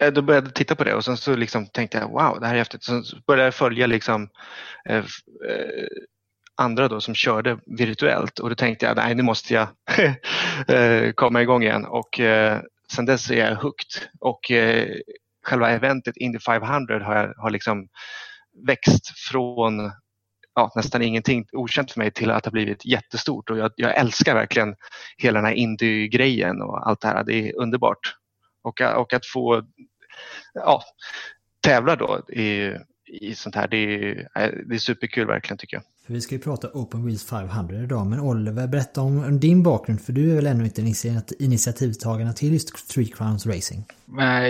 eh, 0.00 0.12
då 0.12 0.22
började 0.22 0.46
jag 0.46 0.54
titta 0.54 0.74
på 0.74 0.84
det 0.84 0.94
och 0.94 1.04
sen 1.04 1.16
så 1.16 1.36
liksom 1.36 1.66
tänkte 1.66 1.98
jag 1.98 2.08
wow, 2.08 2.40
det 2.40 2.46
här 2.46 2.54
är 2.54 2.58
häftigt. 2.58 2.84
Sen 2.84 3.02
började 3.26 3.44
jag 3.44 3.54
följa 3.54 3.86
liksom, 3.86 4.28
eh, 4.88 5.04
andra 6.56 6.88
då 6.88 7.00
som 7.00 7.14
körde 7.14 7.58
virtuellt 7.66 8.38
och 8.38 8.48
då 8.48 8.54
tänkte 8.54 8.86
jag 8.86 8.96
nej 8.96 9.14
nu 9.14 9.22
måste 9.22 9.54
jag 9.54 9.68
eh, 10.76 11.12
komma 11.12 11.42
igång 11.42 11.62
igen 11.62 11.84
och 11.84 12.20
eh, 12.20 12.60
sen 12.92 13.06
dess 13.06 13.30
är 13.30 13.34
jag 13.34 13.56
hooked 13.56 14.08
och 14.20 14.50
eh, 14.50 14.88
själva 15.44 15.70
eventet 15.70 16.16
Indy 16.16 16.38
500 16.38 17.04
har, 17.04 17.34
har 17.36 17.50
liksom 17.50 17.88
växt 18.66 19.18
från 19.18 19.92
ja, 20.54 20.72
nästan 20.76 21.02
ingenting 21.02 21.46
okänt 21.52 21.92
för 21.92 22.00
mig 22.00 22.10
till 22.10 22.30
att 22.30 22.44
ha 22.44 22.52
blivit 22.52 22.84
jättestort 22.84 23.50
och 23.50 23.58
jag, 23.58 23.72
jag 23.76 23.96
älskar 23.96 24.34
verkligen 24.34 24.74
hela 25.16 25.38
den 25.38 25.46
här 25.46 25.54
Indy-grejen 25.54 26.62
och 26.62 26.88
allt 26.88 27.00
det 27.00 27.08
här. 27.08 27.24
Det 27.24 27.34
är 27.34 27.56
underbart. 27.56 28.16
Och, 28.62 28.80
och 28.80 29.12
att 29.12 29.26
få 29.26 29.62
ja, 30.54 30.82
tävla 31.60 31.96
då 31.96 32.30
i, 32.30 32.76
i 33.12 33.34
sånt 33.34 33.54
här, 33.54 33.68
det 33.68 33.76
är, 34.34 34.64
det 34.66 34.74
är 34.74 34.78
superkul 34.78 35.26
verkligen 35.26 35.58
tycker 35.58 35.76
jag. 35.76 35.84
För 36.06 36.12
vi 36.12 36.20
ska 36.20 36.34
ju 36.34 36.40
prata 36.40 36.68
Open 36.72 37.04
Wheels 37.06 37.30
500 37.30 37.76
idag, 37.82 38.06
men 38.06 38.20
Oliver, 38.20 38.66
berätta 38.66 39.00
om 39.00 39.40
din 39.40 39.62
bakgrund, 39.62 40.00
för 40.00 40.12
du 40.12 40.30
är 40.30 40.36
väl 40.36 40.46
ännu 40.46 40.64
inte 40.64 40.82
initiativtagarna 41.38 42.32
till 42.32 42.52
just 42.52 42.90
Three 42.90 43.06
Crowns 43.06 43.46
Racing? 43.46 43.84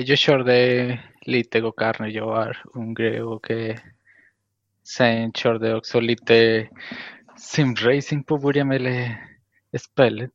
Jag 0.05 0.19
körde 0.19 1.01
lite 1.23 1.61
go-kart 1.61 1.99
när 1.99 2.09
jag 2.09 2.27
var 2.27 2.63
yngre 2.77 3.23
och 3.23 3.51
eh, 3.51 3.77
sen 4.85 5.33
körde 5.33 5.69
jag 5.69 5.79
också 5.79 6.01
lite 6.01 6.69
simracing 7.39 8.25
på 8.25 8.39
början 8.39 8.69
med 8.69 9.17
spelet. 9.81 10.31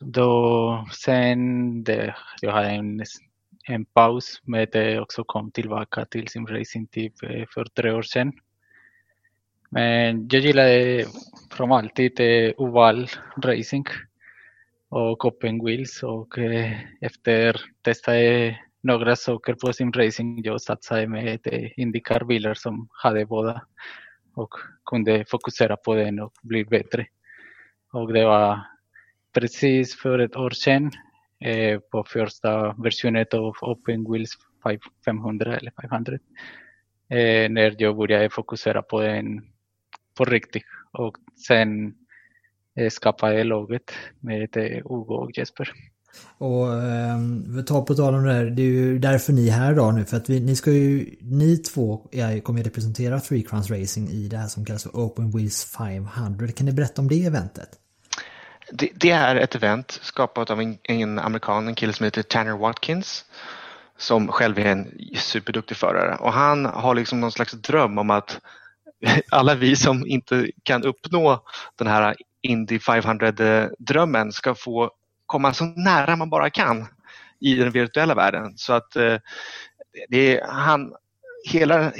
Då 0.00 0.88
sen 0.92 1.84
det, 1.84 2.14
jag 2.40 2.52
hade 2.52 2.68
en, 2.68 3.04
en 3.68 3.84
paus 3.84 4.40
med 4.44 4.68
det 4.72 5.00
också 5.00 5.24
kom 5.24 5.50
tillbaka 5.50 6.04
till 6.04 6.28
simracing 6.28 6.86
typ 6.86 7.22
eh, 7.22 7.44
för 7.54 7.64
tre 7.64 7.92
år 7.92 8.02
sedan. 8.02 8.32
Men 9.70 10.28
jag 10.30 10.42
gillade 10.42 11.00
eh, 11.00 11.06
från 11.50 11.72
alltid 11.72 12.20
eh, 12.20 12.52
oval 12.56 13.06
racing 13.44 13.86
och 14.88 15.24
open 15.24 15.64
wheels 15.64 16.02
och 16.02 16.38
efter 17.00 17.60
testade 17.82 18.58
några 18.82 19.16
saker 19.16 19.54
på 19.54 19.72
simracing 19.72 20.44
jag 20.44 20.60
satsade 20.60 21.06
med 21.06 21.38
Indycar-bilar 21.76 22.54
som 22.54 22.88
hade 22.90 23.26
båda 23.26 23.62
och 24.34 24.54
kunde 24.84 25.24
fokusera 25.24 25.76
på 25.76 25.94
den 25.94 26.20
och 26.20 26.32
bli 26.42 26.64
bättre. 26.64 27.06
Och 27.92 28.12
det 28.12 28.24
var 28.24 28.60
precis 29.34 29.96
för 29.96 30.18
ett 30.18 30.36
år 30.36 30.50
sedan 30.50 30.90
Eh, 31.44 31.78
på 31.78 32.04
första 32.04 32.72
versionen 32.72 33.26
av 33.32 33.54
Open 33.60 34.12
Wheels 34.12 34.30
500 35.04 35.56
eller 35.56 35.72
500 35.82 36.12
eh, 37.08 37.50
när 37.50 37.74
jag 37.78 37.96
började 37.96 38.30
fokusera 38.30 38.82
på 38.82 39.00
den 39.00 39.42
på 40.14 40.24
riktigt. 40.24 40.64
Och 40.92 41.16
sen 41.46 41.94
eh, 42.76 42.90
skapade 42.90 43.44
laget 43.44 43.90
med 44.20 44.48
Hugo 44.84 45.14
och 45.14 45.38
Jesper. 45.38 45.72
Och 46.38 46.72
eh, 46.72 47.64
tar 47.66 47.82
på 47.82 47.94
tal 47.94 48.14
om 48.14 48.24
det 48.24 48.32
här, 48.32 48.44
det 48.44 48.62
är 48.62 48.66
ju 48.66 48.98
därför 48.98 49.32
ni 49.32 49.48
är 49.48 49.52
här 49.52 49.72
idag 49.72 49.94
nu 49.94 50.04
för 50.04 50.16
att 50.16 50.30
vi, 50.30 50.40
ni 50.40 50.56
ska 50.56 50.70
ju, 50.72 51.16
ni 51.20 51.56
två 51.56 52.08
jag 52.10 52.44
kommer 52.44 52.62
representera 52.62 53.20
Three 53.20 53.42
Crowns 53.42 53.70
Racing 53.70 54.08
i 54.08 54.28
det 54.28 54.36
här 54.36 54.48
som 54.48 54.64
kallas 54.64 54.82
för 54.82 54.90
Open 54.90 55.30
Wheels 55.30 55.64
500. 55.64 56.48
Kan 56.48 56.66
ni 56.66 56.72
berätta 56.72 57.02
om 57.02 57.08
det 57.08 57.24
eventet? 57.24 57.68
Det, 58.72 58.90
det 58.94 59.10
är 59.10 59.36
ett 59.36 59.54
event 59.54 59.98
skapat 60.02 60.50
av 60.50 60.60
en, 60.60 60.78
en 60.82 61.18
amerikan, 61.18 61.68
en 61.68 61.74
kille 61.74 61.92
som 61.92 62.04
heter 62.04 62.22
Tanner 62.22 62.56
Watkins 62.56 63.24
som 63.96 64.28
själv 64.28 64.58
är 64.58 64.66
en 64.66 64.92
superduktig 65.16 65.76
förare 65.76 66.16
och 66.16 66.32
han 66.32 66.64
har 66.64 66.94
liksom 66.94 67.20
någon 67.20 67.32
slags 67.32 67.52
dröm 67.52 67.98
om 67.98 68.10
att 68.10 68.40
alla 69.30 69.54
vi 69.54 69.76
som 69.76 70.06
inte 70.06 70.50
kan 70.62 70.84
uppnå 70.84 71.44
den 71.76 71.86
här 71.86 72.16
Indy 72.42 72.78
500-drömmen 72.78 74.32
ska 74.32 74.54
få 74.54 74.90
komma 75.26 75.54
så 75.54 75.64
nära 75.64 76.16
man 76.16 76.30
bara 76.30 76.50
kan 76.50 76.86
i 77.40 77.54
den 77.54 77.70
virtuella 77.70 78.14
världen. 78.14 78.52
Så 78.56 78.72
att 78.72 78.96
eh, 78.96 79.16
det 80.08 80.38
är, 80.38 80.46
han, 80.46 80.94
hela, 81.50 81.92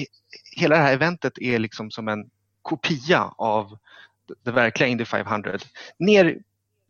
hela 0.56 0.76
det 0.76 0.82
här 0.82 0.92
eventet 0.92 1.38
är 1.38 1.58
liksom 1.58 1.90
som 1.90 2.08
en 2.08 2.30
kopia 2.62 3.34
av 3.38 3.78
det 4.44 4.50
verkliga 4.50 4.88
Indy 4.88 5.04
500. 5.04 5.58
Ner 5.98 6.38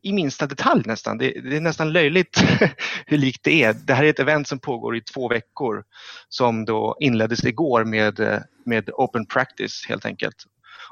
i 0.03 0.13
minsta 0.13 0.47
detalj 0.47 0.83
nästan. 0.87 1.19
Det, 1.19 1.31
det, 1.31 1.57
är 1.57 1.61
nästan 1.61 1.93
löjligt 1.93 2.43
hur 3.07 3.19
likt 3.19 3.45
det 3.45 3.63
är. 3.65 3.73
Det 3.73 3.95
här 3.95 4.05
är 4.05 4.11
ett 4.11 4.21
event 4.21 4.49
som 4.49 4.59
pågår 4.59 4.97
i 4.97 5.01
två 5.01 5.29
veckor 5.29 5.85
som 6.29 6.65
då 6.65 6.97
inleddes 7.01 7.45
igår 7.45 7.85
med, 7.85 8.45
med 8.65 8.91
open 8.93 9.27
practice 9.27 9.87
helt 9.89 10.07
enkelt. 10.07 10.37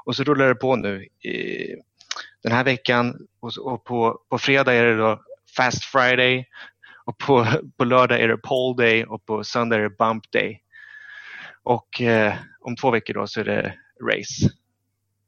Och 0.05 0.15
så 0.15 0.23
rullar 0.23 0.47
det 0.47 0.55
på 0.55 0.75
nu 0.75 1.03
i, 1.03 1.75
den 2.43 2.51
här 2.51 2.63
veckan 2.63 3.27
och, 3.39 3.57
och 3.57 3.83
på, 3.83 4.19
på 4.29 4.37
fredag 4.37 4.73
är 4.73 4.85
det 4.85 4.97
då 4.97 5.21
Fast 5.57 5.85
Friday 5.85 6.45
och 7.05 7.17
på, 7.17 7.47
på 7.77 7.83
lördag 7.83 8.21
är 8.21 8.27
det 8.27 8.37
Pole 8.37 8.85
Day 8.85 9.05
och 9.05 9.25
på 9.25 9.43
söndag 9.43 9.75
är 9.75 9.79
det 9.79 9.97
Bump 9.97 10.31
Day. 10.31 10.61
Och 11.63 12.01
eh, 12.01 12.33
om 12.59 12.75
två 12.75 12.91
veckor 12.91 13.13
då 13.13 13.27
så 13.27 13.39
är 13.39 13.45
det 13.45 13.73
Race. 14.11 14.49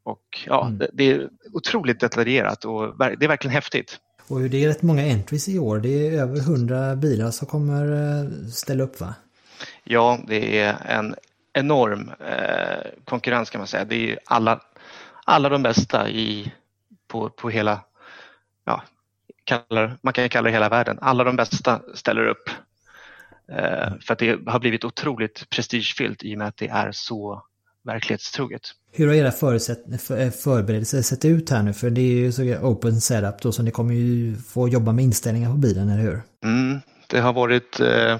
Och 0.03 0.43
ja, 0.45 0.65
mm. 0.65 0.77
det, 0.77 0.89
det, 0.93 1.11
är 1.11 1.29
otroligt 1.53 1.99
detaljerat 1.99 2.65
och 2.65 2.97
det 2.97 3.25
är 3.25 3.27
verkligen 3.27 3.53
häftigt. 3.53 3.99
Och 4.27 4.41
det 4.41 4.63
är 4.63 4.67
rätt 4.67 4.81
många 4.81 5.05
entries 5.05 5.49
i 5.49 5.59
år. 5.59 5.79
Det 5.79 6.07
är 6.07 6.21
över 6.21 6.37
100 6.37 6.95
bilar 6.95 7.31
som 7.31 7.47
kommer 7.47 7.91
eh, 7.91 8.47
ställa 8.47 8.83
upp 8.83 8.99
va? 8.99 9.15
Ja, 9.83 10.19
det 10.27 10.59
är 10.59 10.77
en 10.85 11.15
enorm 11.53 12.11
eh, 12.19 12.91
konkurrens 13.05 13.49
kan 13.49 13.59
man 13.59 13.67
säga. 13.67 13.85
Det 13.85 14.11
är 14.11 14.19
alla, 14.25 14.61
alla 15.25 15.49
de 15.49 15.63
bästa 15.63 16.09
i, 16.09 16.53
på, 17.07 17.29
på 17.29 17.49
hela, 17.49 17.81
ja, 18.65 18.83
kallar, 19.43 19.97
man 20.01 20.13
kan 20.13 20.29
kalla 20.29 20.45
det 20.47 20.53
hela 20.53 20.69
världen. 20.69 20.97
Alla 21.01 21.23
de 21.23 21.35
bästa 21.35 21.81
ställer 21.93 22.27
upp. 22.27 22.49
Eh, 23.51 23.89
för 24.01 24.13
att 24.13 24.19
det 24.19 24.47
har 24.47 24.59
blivit 24.59 24.83
otroligt 24.83 25.49
prestigefyllt 25.49 26.23
i 26.23 26.33
och 26.33 26.37
med 26.37 26.47
att 26.47 26.57
det 26.57 26.67
är 26.67 26.91
så 26.91 27.45
verklighetstroget. 27.83 28.61
Hur 28.93 29.07
har 29.07 29.13
era 29.13 29.31
för, 29.31 30.29
förberedelser 30.29 31.01
sett 31.01 31.25
ut 31.25 31.49
här 31.49 31.63
nu? 31.63 31.73
För 31.73 31.89
det 31.89 32.01
är 32.01 32.15
ju 32.15 32.31
så 32.31 32.43
open 32.43 33.01
setup 33.01 33.41
då 33.41 33.51
så 33.51 33.63
ni 33.63 33.71
kommer 33.71 33.93
ju 33.93 34.35
få 34.35 34.67
jobba 34.67 34.91
med 34.91 35.05
inställningar 35.05 35.49
på 35.49 35.57
bilen, 35.57 35.89
eller 35.89 36.03
hur? 36.03 36.21
Mm, 36.43 36.79
det 37.07 37.19
har 37.19 37.33
varit 37.33 37.79
eh, 37.79 38.17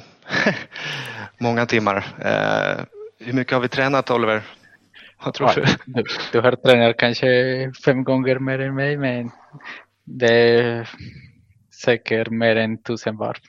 många 1.38 1.66
timmar. 1.66 1.98
Eh, 2.20 2.86
hur 3.20 3.34
mycket 3.34 3.54
har 3.54 3.62
vi 3.62 3.68
tränat 3.68 4.12
Oliver? 4.12 4.44
Vad 5.26 5.34
tror 5.34 5.52
ja, 5.56 5.66
du? 5.86 6.04
Du 6.32 6.40
har 6.40 6.52
tränat 6.52 6.98
kanske 6.98 7.28
fem 7.86 8.04
gånger 8.04 8.40
mer 8.40 8.60
än 8.60 8.76
mig 8.76 8.98
men 8.98 9.32
det 10.06 10.60
är 10.60 10.90
säkert 11.84 12.30
mer 12.30 12.56
än 12.56 12.78
tusen 12.78 13.18
varv. 13.18 13.42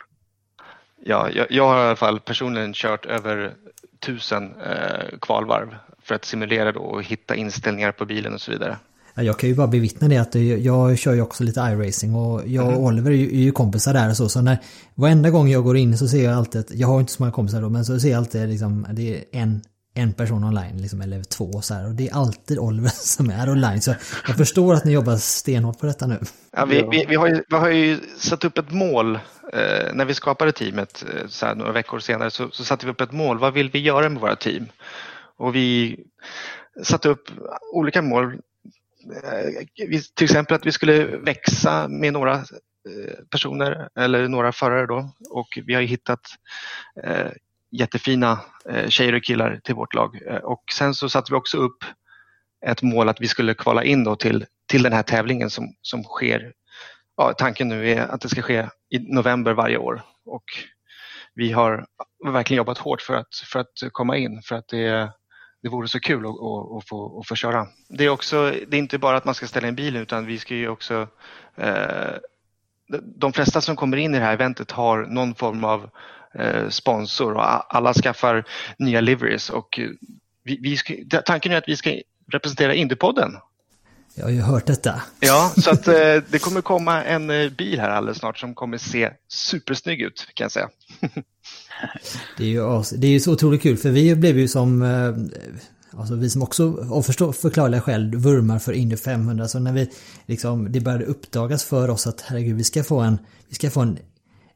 Ja, 1.04 1.30
jag, 1.30 1.46
jag, 1.50 1.68
har 1.68 1.78
i 1.78 1.86
alla 1.86 1.96
fall 1.96 2.20
personligen 2.20 2.72
kört 2.74 3.06
över 3.06 3.54
tusen 4.00 4.54
eh, 4.60 5.18
kvalvarv 5.20 5.76
för 6.04 6.14
att 6.14 6.24
simulera 6.24 6.72
då 6.72 6.80
och 6.80 7.02
hitta 7.02 7.34
inställningar 7.34 7.92
på 7.92 8.04
bilen 8.04 8.34
och 8.34 8.40
så 8.40 8.50
vidare. 8.50 8.76
Jag 9.14 9.38
kan 9.38 9.48
ju 9.48 9.54
bara 9.54 9.66
bevittna 9.66 10.08
det 10.08 10.18
att 10.18 10.34
jag 10.34 10.98
kör 10.98 11.14
ju 11.14 11.22
också 11.22 11.44
lite 11.44 11.60
iRacing 11.60 12.14
och 12.14 12.42
jag 12.46 12.66
och 12.66 12.72
mm. 12.72 12.84
Oliver 12.84 13.10
är 13.10 13.14
ju, 13.14 13.26
är 13.26 13.42
ju 13.42 13.52
kompisar 13.52 13.94
där 13.94 14.10
och 14.10 14.16
så. 14.16 14.28
Så 14.28 14.40
när 14.40 14.58
varenda 14.94 15.30
gång 15.30 15.48
jag 15.48 15.64
går 15.64 15.76
in 15.76 15.98
så 15.98 16.08
ser 16.08 16.24
jag 16.24 16.34
alltid, 16.34 16.64
jag 16.70 16.88
har 16.88 17.00
inte 17.00 17.12
så 17.12 17.22
många 17.22 17.32
kompisar 17.32 17.62
då, 17.62 17.68
men 17.68 17.84
så 17.84 18.00
ser 18.00 18.10
jag 18.10 18.18
alltid 18.18 18.48
liksom, 18.48 18.86
det 18.90 19.16
är 19.16 19.24
en, 19.32 19.62
en 19.94 20.12
person 20.12 20.44
online 20.44 20.76
liksom, 20.76 21.00
eller 21.00 21.22
två 21.22 21.60
så 21.62 21.74
här. 21.74 21.86
Och 21.86 21.94
det 21.94 22.08
är 22.08 22.14
alltid 22.14 22.58
Oliver 22.58 22.88
som 22.94 23.30
är 23.30 23.50
online. 23.50 23.80
Så 23.80 23.94
jag 24.26 24.36
förstår 24.36 24.74
att 24.74 24.84
ni 24.84 24.92
jobbar 24.92 25.16
stenhårt 25.16 25.78
på 25.78 25.86
detta 25.86 26.06
nu. 26.06 26.18
Ja, 26.56 26.64
vi, 26.64 26.86
vi, 26.90 27.06
vi, 27.08 27.14
har, 27.16 27.28
ju, 27.28 27.42
vi 27.48 27.56
har 27.56 27.70
ju 27.70 27.98
satt 28.18 28.44
upp 28.44 28.58
ett 28.58 28.72
mål 28.72 29.14
eh, 29.52 29.94
när 29.94 30.04
vi 30.04 30.14
skapade 30.14 30.52
teamet 30.52 31.04
eh, 31.14 31.28
så 31.28 31.46
här, 31.46 31.54
några 31.54 31.72
veckor 31.72 31.98
senare 31.98 32.30
så, 32.30 32.48
så 32.50 32.64
satte 32.64 32.86
vi 32.86 32.92
upp 32.92 33.00
ett 33.00 33.12
mål. 33.12 33.38
Vad 33.38 33.52
vill 33.52 33.70
vi 33.70 33.78
göra 33.78 34.08
med 34.08 34.20
våra 34.20 34.36
team? 34.36 34.66
Och 35.42 35.54
vi 35.54 35.98
satte 36.82 37.08
upp 37.08 37.30
olika 37.72 38.02
mål. 38.02 38.32
Eh, 39.24 39.66
till 40.14 40.24
exempel 40.24 40.54
att 40.54 40.66
vi 40.66 40.72
skulle 40.72 41.04
växa 41.04 41.88
med 41.88 42.12
några 42.12 42.34
eh, 42.34 43.14
personer 43.30 43.88
eller 43.98 44.28
några 44.28 44.52
förare 44.52 44.86
då 44.86 45.12
och 45.30 45.58
vi 45.66 45.74
har 45.74 45.82
hittat 45.82 46.20
eh, 47.04 47.30
jättefina 47.70 48.40
eh, 48.68 48.88
tjejer 48.88 49.12
och 49.12 49.22
killar 49.22 49.60
till 49.64 49.74
vårt 49.74 49.94
lag. 49.94 50.18
Och 50.42 50.64
sen 50.72 50.94
så 50.94 51.08
satte 51.08 51.32
vi 51.32 51.36
också 51.36 51.58
upp 51.58 51.84
ett 52.66 52.82
mål 52.82 53.08
att 53.08 53.20
vi 53.20 53.28
skulle 53.28 53.54
kvala 53.54 53.84
in 53.84 54.04
då 54.04 54.16
till, 54.16 54.46
till 54.68 54.82
den 54.82 54.92
här 54.92 55.02
tävlingen 55.02 55.50
som, 55.50 55.74
som 55.82 56.02
sker. 56.02 56.52
Ja, 57.16 57.32
tanken 57.32 57.68
nu 57.68 57.90
är 57.90 58.06
att 58.06 58.20
det 58.20 58.28
ska 58.28 58.42
ske 58.42 58.68
i 58.90 58.98
november 58.98 59.52
varje 59.52 59.78
år 59.78 60.02
och 60.24 60.44
vi 61.34 61.52
har 61.52 61.86
verkligen 62.24 62.56
jobbat 62.56 62.78
hårt 62.78 63.02
för 63.02 63.14
att, 63.14 63.34
för 63.52 63.60
att 63.60 63.92
komma 63.92 64.16
in 64.16 64.42
för 64.42 64.56
att 64.56 64.68
det 64.68 65.12
det 65.62 65.68
vore 65.68 65.88
så 65.88 66.00
kul 66.00 66.26
att, 66.26 66.30
att, 66.30 66.76
att, 66.76 66.88
få, 66.88 67.20
att 67.20 67.28
få 67.28 67.34
köra. 67.34 67.66
Det 67.88 68.04
är, 68.04 68.08
också, 68.08 68.54
det 68.68 68.76
är 68.76 68.78
inte 68.78 68.98
bara 68.98 69.16
att 69.16 69.24
man 69.24 69.34
ska 69.34 69.46
ställa 69.46 69.68
in 69.68 69.74
bilen 69.74 70.02
utan 70.02 70.26
vi 70.26 70.38
ska 70.38 70.54
ju 70.54 70.68
också 70.68 71.08
eh, 71.56 72.14
de 73.00 73.32
flesta 73.32 73.60
som 73.60 73.76
kommer 73.76 73.96
in 73.96 74.14
i 74.14 74.18
det 74.18 74.24
här 74.24 74.32
eventet 74.32 74.70
har 74.70 75.06
någon 75.06 75.34
form 75.34 75.64
av 75.64 75.90
eh, 76.34 76.68
sponsor 76.68 77.34
och 77.34 77.76
alla 77.76 77.94
skaffar 77.94 78.44
nya 78.78 79.00
liveries 79.00 79.50
och 79.50 79.80
vi, 80.44 80.58
vi 80.62 80.76
ska, 80.76 80.94
tanken 81.24 81.52
är 81.52 81.56
att 81.56 81.68
vi 81.68 81.76
ska 81.76 81.94
representera 82.32 82.74
Indiepodden. 82.74 83.36
Jag 84.14 84.24
har 84.24 84.30
ju 84.30 84.40
hört 84.40 84.66
detta. 84.66 85.02
Ja, 85.20 85.52
så 85.56 85.70
att 85.70 85.88
eh, 85.88 85.94
det 86.28 86.38
kommer 86.40 86.60
komma 86.60 87.04
en 87.04 87.30
eh, 87.30 87.50
bil 87.50 87.80
här 87.80 87.90
alldeles 87.90 88.18
snart 88.18 88.38
som 88.38 88.54
kommer 88.54 88.78
se 88.78 89.10
supersnygg 89.28 90.00
ut 90.00 90.26
kan 90.34 90.44
jag 90.44 90.52
säga. 90.52 90.68
Det 92.38 92.44
är 92.44 92.48
ju, 92.48 92.82
det 92.96 93.06
är 93.06 93.10
ju 93.10 93.20
så 93.20 93.32
otroligt 93.32 93.62
kul 93.62 93.76
för 93.76 93.90
vi 93.90 94.14
blev 94.14 94.38
ju 94.38 94.48
som 94.48 94.82
eh, 94.82 95.40
Alltså 95.96 96.14
vi 96.14 96.30
som 96.30 96.42
också 96.42 96.86
av 96.90 97.02
förklarliga 97.32 97.80
skäl 97.80 98.16
vurmar 98.16 98.58
för 98.58 98.72
Indy 98.72 98.96
500 98.96 99.48
så 99.48 99.58
när 99.58 99.72
vi 99.72 99.90
liksom 100.26 100.72
det 100.72 100.80
började 100.80 101.04
uppdagas 101.04 101.64
för 101.64 101.90
oss 101.90 102.06
att 102.06 102.20
herregud 102.20 102.56
vi 102.56 102.64
ska 102.64 102.84
få 102.84 103.00
en 103.00 103.18
vi 103.48 103.54
ska 103.54 103.70
få 103.70 103.80
en 103.80 103.98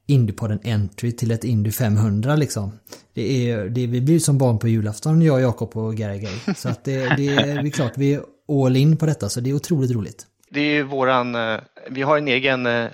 Indy 0.07 0.33
på 0.33 0.47
en 0.47 0.61
entry 0.65 1.13
till 1.13 1.31
ett 1.31 1.45
Indy 1.45 1.71
500 1.71 2.37
liksom. 2.37 2.73
Det 3.15 3.51
är, 3.51 3.69
det, 3.69 3.87
vi 3.87 4.01
blir 4.01 4.19
som 4.19 4.39
barn 4.39 4.59
på 4.59 4.69
julafton 4.69 5.23
jag, 5.23 5.41
Jakob 5.41 5.77
och 5.77 5.95
Gary 5.95 6.27
Så 6.57 6.69
att 6.69 6.85
det, 6.85 7.17
det, 7.17 7.29
är, 7.29 7.71
klart 7.71 7.93
vi 7.97 8.21
all 8.49 8.76
in 8.76 8.97
på 8.97 9.07
detta 9.07 9.28
så 9.28 9.40
det 9.40 9.51
är 9.51 9.55
otroligt 9.55 9.90
roligt. 9.90 10.26
Det 10.49 10.61
är 10.61 10.82
våran, 10.82 11.34
eh, 11.34 11.61
vi 11.90 12.03
har 12.03 12.18
en 12.18 12.28
egen, 12.28 12.66
eh, 12.66 12.90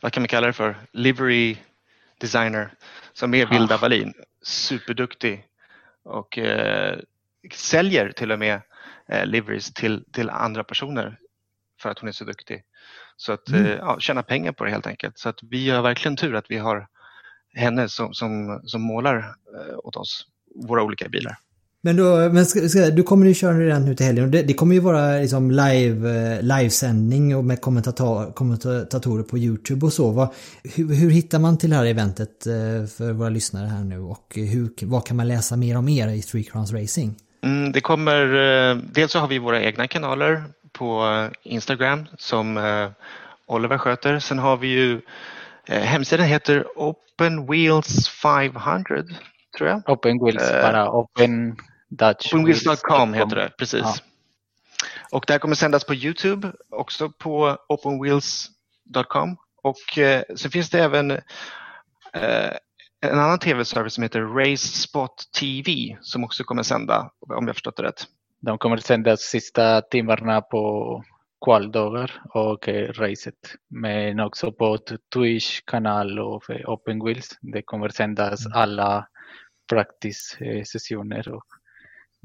vad 0.00 0.12
kan 0.12 0.22
man 0.22 0.28
kalla 0.28 0.46
det 0.46 0.52
för, 0.52 0.76
livery 0.92 1.56
designer 2.20 2.70
som 3.12 3.34
är 3.34 3.46
Vilda 3.46 3.74
ah. 3.74 3.78
Wallin. 3.78 4.14
Superduktig 4.42 5.44
och 6.04 6.38
eh, 6.38 6.98
säljer 7.52 8.12
till 8.12 8.32
och 8.32 8.38
med 8.38 8.60
eh, 9.08 9.26
liveries 9.26 9.72
till, 9.72 10.04
till 10.12 10.30
andra 10.30 10.64
personer 10.64 11.18
för 11.80 11.90
att 11.90 11.98
hon 11.98 12.08
är 12.08 12.12
så 12.12 12.24
duktig. 12.24 12.62
Så 13.16 13.32
att 13.32 13.48
mm. 13.48 13.66
eh, 13.66 13.72
ja, 13.72 14.00
tjäna 14.00 14.22
pengar 14.22 14.52
på 14.52 14.64
det 14.64 14.70
helt 14.70 14.86
enkelt. 14.86 15.18
Så 15.18 15.28
att 15.28 15.38
vi 15.42 15.70
har 15.70 15.82
verkligen 15.82 16.16
tur 16.16 16.34
att 16.34 16.50
vi 16.50 16.58
har 16.58 16.88
henne 17.54 17.88
som, 17.88 18.14
som, 18.14 18.60
som 18.64 18.82
målar 18.82 19.16
eh, 19.18 19.78
åt 19.78 19.96
oss, 19.96 20.26
våra 20.54 20.82
olika 20.82 21.08
bilar. 21.08 21.38
Men, 21.86 21.96
då, 21.96 22.28
men 22.32 22.46
ska, 22.46 22.68
ska, 22.68 22.90
du 22.90 23.02
kommer 23.02 23.26
ju 23.26 23.34
köra 23.34 23.58
redan 23.58 23.84
nu 23.84 23.94
till 23.94 24.06
helgen. 24.06 24.30
Det, 24.30 24.42
det 24.42 24.54
kommer 24.54 24.74
ju 24.74 24.80
vara 24.80 25.18
liksom 25.18 25.50
live, 25.50 26.10
eh, 26.10 26.42
livesändning 26.42 27.36
och 27.36 27.44
med 27.44 27.60
kommentator, 27.60 28.32
kommentatorer 28.32 29.22
på 29.22 29.38
YouTube 29.38 29.86
och 29.86 29.92
så. 29.92 30.10
Vad, 30.10 30.28
hur, 30.74 30.94
hur, 30.94 31.10
hittar 31.10 31.38
man 31.38 31.58
till 31.58 31.70
det 31.70 31.76
här 31.76 31.86
eventet 31.86 32.46
eh, 32.46 32.86
för 32.96 33.12
våra 33.12 33.28
lyssnare 33.28 33.66
här 33.66 33.84
nu 33.84 33.98
och 33.98 34.32
hur, 34.34 34.86
vad 34.86 35.06
kan 35.06 35.16
man 35.16 35.28
läsa 35.28 35.56
mer 35.56 35.76
om 35.76 35.88
er 35.88 36.08
i 36.08 36.22
Three 36.22 36.44
Crowns 36.44 36.72
Racing? 36.72 37.14
Mm, 37.44 37.72
det 37.72 37.80
kommer, 37.80 38.22
eh, 38.34 38.76
dels 38.76 39.12
så 39.12 39.18
har 39.18 39.28
vi 39.28 39.38
våra 39.38 39.62
egna 39.62 39.88
kanaler 39.88 40.44
på 40.72 41.28
Instagram 41.42 42.06
som 42.18 42.46
Oliver 43.46 43.78
sköter. 43.78 44.18
Sen 44.18 44.38
har 44.38 44.56
vi 44.56 44.68
ju 44.68 45.00
hemsidan 45.68 46.26
heter 46.26 46.64
Open 46.76 47.46
Wheels 47.46 48.08
500 48.08 48.84
tror 49.58 49.70
jag. 49.70 49.82
Open 49.86 50.24
Wheels, 50.24 50.50
bara 50.62 50.90
Open 50.90 51.56
Openwheels.com 51.90 53.14
heter 53.14 53.36
det, 53.36 53.50
precis. 53.58 53.80
Ja. 53.80 53.94
Och 55.12 55.24
det 55.26 55.32
här 55.32 55.38
kommer 55.38 55.54
sändas 55.54 55.84
på 55.84 55.94
Youtube, 55.94 56.52
också 56.70 57.10
på 57.10 57.56
openwheels.com. 57.68 59.36
Och 59.62 59.98
eh, 59.98 60.22
så 60.34 60.50
finns 60.50 60.70
det 60.70 60.80
även 60.80 61.10
eh, 61.10 62.50
en 63.00 63.18
annan 63.18 63.38
tv-service 63.38 63.94
som 63.94 64.02
heter 64.02 64.20
Race 64.20 64.68
Spot 64.68 65.24
TV 65.40 65.96
som 66.00 66.24
också 66.24 66.44
kommer 66.44 66.62
sända, 66.62 67.10
om 67.20 67.46
jag 67.46 67.56
förstått 67.56 67.76
det 67.76 67.82
rätt. 67.82 68.04
De 68.40 68.58
kommer 68.58 68.76
sända 68.76 69.16
sista 69.16 69.80
timmarna 69.80 70.40
på 70.40 71.04
kvaldagar 71.44 72.22
och 72.34 72.68
eh, 72.68 72.92
racet. 72.92 73.34
Men 73.70 74.20
också 74.20 74.52
på 74.52 74.78
Twitch-kanal 75.14 76.18
och 76.18 76.42
Open 76.64 77.04
Wheels. 77.04 77.38
Det 77.40 77.62
kommer 77.62 77.88
sändas 77.88 78.46
mm. 78.46 78.58
alla 78.58 79.06
praktis-sessioner 79.72 81.28
och 81.28 81.44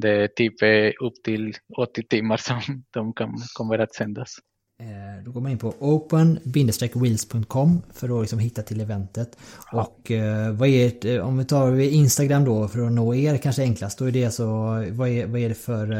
det 0.01 0.09
är 0.09 0.27
typ 0.27 0.61
eh, 0.61 0.91
upp 1.05 1.23
till 1.23 1.53
80 1.77 2.03
timmar 2.03 2.37
som 2.37 2.83
de 2.91 3.13
kan, 3.13 3.37
kommer 3.53 3.79
att 3.79 3.93
sändas. 3.93 4.37
Eh, 4.79 5.23
då 5.25 5.31
går 5.31 5.41
man 5.41 5.51
in 5.51 5.57
på 5.57 5.73
open-wheels.com 5.79 7.81
för 7.93 8.15
att 8.17 8.21
liksom 8.21 8.39
hitta 8.39 8.61
till 8.61 8.81
eventet. 8.81 9.37
Ja. 9.71 9.83
Och 9.83 10.11
eh, 10.11 10.51
vad 10.51 10.69
är 10.69 10.91
det, 11.01 11.21
om 11.21 11.37
vi 11.37 11.45
tar 11.45 11.79
Instagram 11.79 12.45
då 12.45 12.67
för 12.67 12.85
att 12.85 12.91
nå 12.91 13.15
er 13.15 13.37
kanske 13.37 13.61
enklast. 13.61 13.99
Då 13.99 14.05
är 14.05 14.11
det 14.11 14.31
så, 14.31 14.45
vad 14.91 15.09
är, 15.09 15.27
vad 15.27 15.41
är 15.41 15.49
det 15.49 15.55
för 15.55 15.91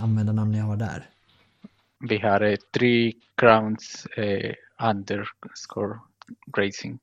användarnamn 0.00 0.52
ni 0.52 0.58
har 0.58 0.76
där? 0.76 1.06
Vi 2.08 2.18
har 2.18 2.56
Three 2.72 3.12
Crowns 3.36 4.06
underscore 4.82 5.98
racing 6.56 6.98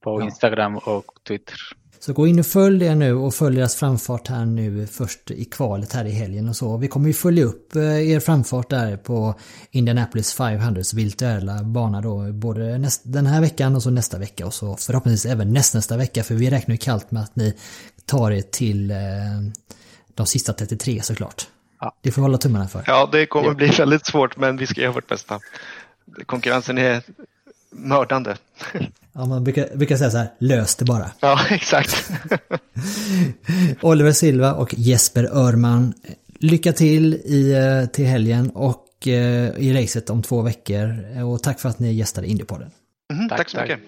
på 0.00 0.20
Ja. 0.20 0.24
Instagram 0.24 0.76
och 0.76 1.04
Twitter. 1.28 1.58
Så 1.98 2.12
gå 2.12 2.26
in 2.26 2.38
och 2.38 2.46
följ 2.46 2.78
det 2.78 2.94
nu 2.94 3.14
och 3.14 3.34
följ 3.34 3.56
deras 3.56 3.76
framfart 3.76 4.28
här 4.28 4.44
nu 4.44 4.86
först 4.86 5.30
i 5.30 5.44
kvalet 5.44 5.92
här 5.92 6.04
i 6.04 6.10
helgen 6.10 6.48
och 6.48 6.56
så. 6.56 6.76
Vi 6.76 6.88
kommer 6.88 7.06
ju 7.06 7.12
följa 7.12 7.44
upp 7.44 7.76
eh, 7.76 8.10
er 8.10 8.20
framfart 8.20 8.70
där 8.70 8.96
på 8.96 9.34
Indianapolis 9.70 10.34
500 10.34 10.82
virtuella 10.94 11.62
bana 11.62 12.00
då 12.00 12.32
både 12.32 12.78
näst, 12.78 13.02
den 13.04 13.26
här 13.26 13.40
veckan 13.40 13.76
och 13.76 13.82
så 13.82 13.90
nästa 13.90 14.18
vecka 14.18 14.46
och 14.46 14.54
så 14.54 14.76
förhoppningsvis 14.76 15.32
även 15.32 15.52
nästnästa 15.52 15.96
vecka 15.96 16.24
för 16.24 16.34
vi 16.34 16.50
räknar 16.50 16.72
ju 16.74 16.78
kallt 16.78 17.10
med 17.10 17.22
att 17.22 17.36
ni 17.36 17.54
tar 18.04 18.30
er 18.30 18.42
till 18.42 18.90
eh, 18.90 18.96
de 20.14 20.26
sista 20.26 20.52
33 20.52 21.02
såklart. 21.02 21.46
Ja. 21.80 21.96
Det 22.02 22.10
får 22.10 22.22
vi 22.22 22.24
hålla 22.24 22.38
tummarna 22.38 22.68
för. 22.68 22.84
Ja, 22.86 23.08
det 23.12 23.26
kommer 23.26 23.54
bli 23.54 23.66
väldigt 23.66 24.06
svårt, 24.06 24.36
men 24.36 24.56
vi 24.56 24.66
ska 24.66 24.80
göra 24.80 24.92
vårt 24.92 25.08
bästa. 25.08 25.40
Konkurrensen 26.26 26.78
är 26.78 27.02
mördande. 27.70 28.36
Ja, 29.12 29.26
man 29.26 29.44
brukar, 29.44 29.76
brukar 29.76 29.96
säga 29.96 30.10
så 30.10 30.16
här, 30.18 30.28
lös 30.38 30.76
det 30.76 30.84
bara. 30.84 31.10
Ja, 31.20 31.38
exakt. 31.50 32.10
Oliver 33.82 34.12
Silva 34.12 34.52
och 34.54 34.74
Jesper 34.78 35.24
Örman. 35.24 35.94
Lycka 36.38 36.72
till 36.72 37.14
i, 37.14 37.52
eh, 37.52 37.86
till 37.90 38.06
helgen 38.06 38.50
och 38.50 39.06
eh, 39.08 39.50
i 39.58 39.82
racet 39.82 40.10
om 40.10 40.22
två 40.22 40.42
veckor. 40.42 41.04
Och 41.24 41.42
tack 41.42 41.60
för 41.60 41.68
att 41.68 41.78
ni 41.78 41.92
gästade 41.92 42.26
Indiepodden. 42.26 42.70
Mhm, 43.12 43.28
Tack, 43.28 43.38
tack 43.38 43.50
så 43.50 43.60
mycket. 43.60 43.80